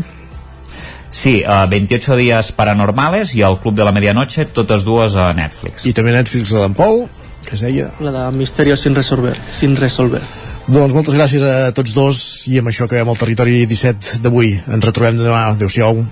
Sí, 1.12 1.40
uh, 1.42 1.66
28 1.70 2.16
días 2.20 2.52
paranormales 2.54 3.34
i 3.36 3.42
el 3.46 3.58
Club 3.62 3.76
de 3.76 3.88
la 3.88 3.94
Medianoche, 3.96 4.46
totes 4.46 4.86
dues 4.86 5.16
a 5.18 5.32
Netflix. 5.34 5.88
I 5.90 5.94
també 5.98 6.14
Netflix 6.14 6.54
la 6.54 6.68
d'en 6.68 6.78
Pol, 6.78 7.08
que 7.46 7.56
es 7.58 7.66
deia... 7.66 7.90
La 8.04 8.14
de 8.14 8.26
Misterios 8.38 8.86
sin 8.86 8.96
resolver. 8.96 9.34
Sin 9.52 9.76
resolver. 9.80 10.22
Doncs 10.70 10.94
moltes 10.94 11.18
gràcies 11.18 11.42
a 11.42 11.72
tots 11.74 11.96
dos 11.98 12.22
i 12.52 12.60
amb 12.62 12.70
això 12.70 12.86
acabem 12.86 13.10
el 13.10 13.18
territori 13.18 13.64
17 13.66 14.22
d'avui. 14.22 14.54
Ens 14.70 14.86
retrobem 14.86 15.18
demà. 15.18 15.48
Adéu-siau. 15.56 16.04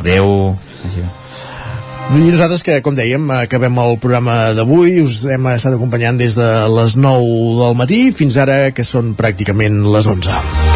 Adéu. 0.00 0.32
I 2.06 2.22
nosaltres 2.22 2.62
que, 2.62 2.78
com 2.86 2.94
dèiem, 2.96 3.26
acabem 3.34 3.82
el 3.82 3.98
programa 4.00 4.54
d'avui, 4.56 5.00
us 5.02 5.24
hem 5.26 5.50
estat 5.52 5.74
acompanyant 5.74 6.20
des 6.22 6.38
de 6.38 6.48
les 6.70 6.96
9 6.96 7.60
del 7.60 7.76
matí 7.82 8.00
fins 8.16 8.38
ara, 8.40 8.70
que 8.70 8.86
són 8.86 9.16
pràcticament 9.18 9.82
les 9.90 10.08
11. 10.14 10.75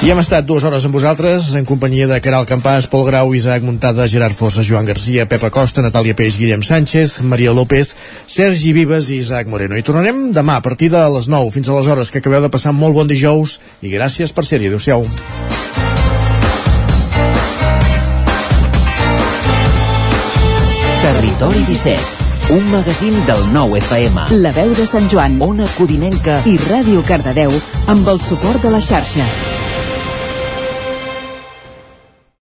I 0.00 0.08
hem 0.08 0.16
estat 0.16 0.46
dues 0.48 0.64
hores 0.64 0.86
amb 0.88 0.94
vosaltres, 0.96 1.50
en 1.58 1.66
companyia 1.68 2.06
de 2.08 2.16
Caral 2.24 2.46
Campàs, 2.48 2.86
Pol 2.88 3.02
Grau, 3.04 3.34
Isaac 3.36 3.60
Muntada, 3.60 4.06
Gerard 4.08 4.32
Fossa, 4.32 4.62
Joan 4.64 4.86
Garcia, 4.88 5.26
Pepa 5.28 5.50
Costa, 5.52 5.84
Natàlia 5.84 6.16
Peix, 6.16 6.38
Guillem 6.40 6.62
Sánchez, 6.64 7.18
Maria 7.20 7.52
López, 7.52 7.92
Sergi 8.24 8.72
Vives 8.72 9.10
i 9.10 9.18
Isaac 9.20 9.52
Moreno. 9.52 9.76
I 9.76 9.84
tornarem 9.84 10.30
demà 10.32 10.56
a 10.56 10.64
partir 10.64 10.88
de 10.88 11.04
les 11.12 11.28
9 11.28 11.52
fins 11.52 11.68
a 11.68 11.76
les 11.76 11.92
hores 11.92 12.08
que 12.08 12.24
acabeu 12.24 12.40
de 12.40 12.48
passar 12.48 12.72
molt 12.72 12.96
bon 12.96 13.12
dijous 13.12 13.58
i 13.84 13.92
gràcies 13.92 14.32
per 14.32 14.46
ser-hi. 14.48 14.72
Adéu-siau. 14.72 15.04
Territori 21.04 21.64
17, 21.68 22.56
un 22.56 22.68
magazín 22.72 23.20
del 23.28 23.48
nou 23.52 23.76
FM. 23.76 24.30
La 24.40 24.56
veu 24.56 24.72
de 24.72 24.88
Sant 24.88 25.12
Joan, 25.12 25.36
Ona 25.44 25.68
Codinenca 25.76 26.40
i 26.48 26.56
Ràdio 26.70 27.04
Cardedeu 27.04 27.52
amb 27.84 28.08
el 28.08 28.24
suport 28.24 28.64
de 28.64 28.72
la 28.72 28.80
xarxa. 28.80 29.28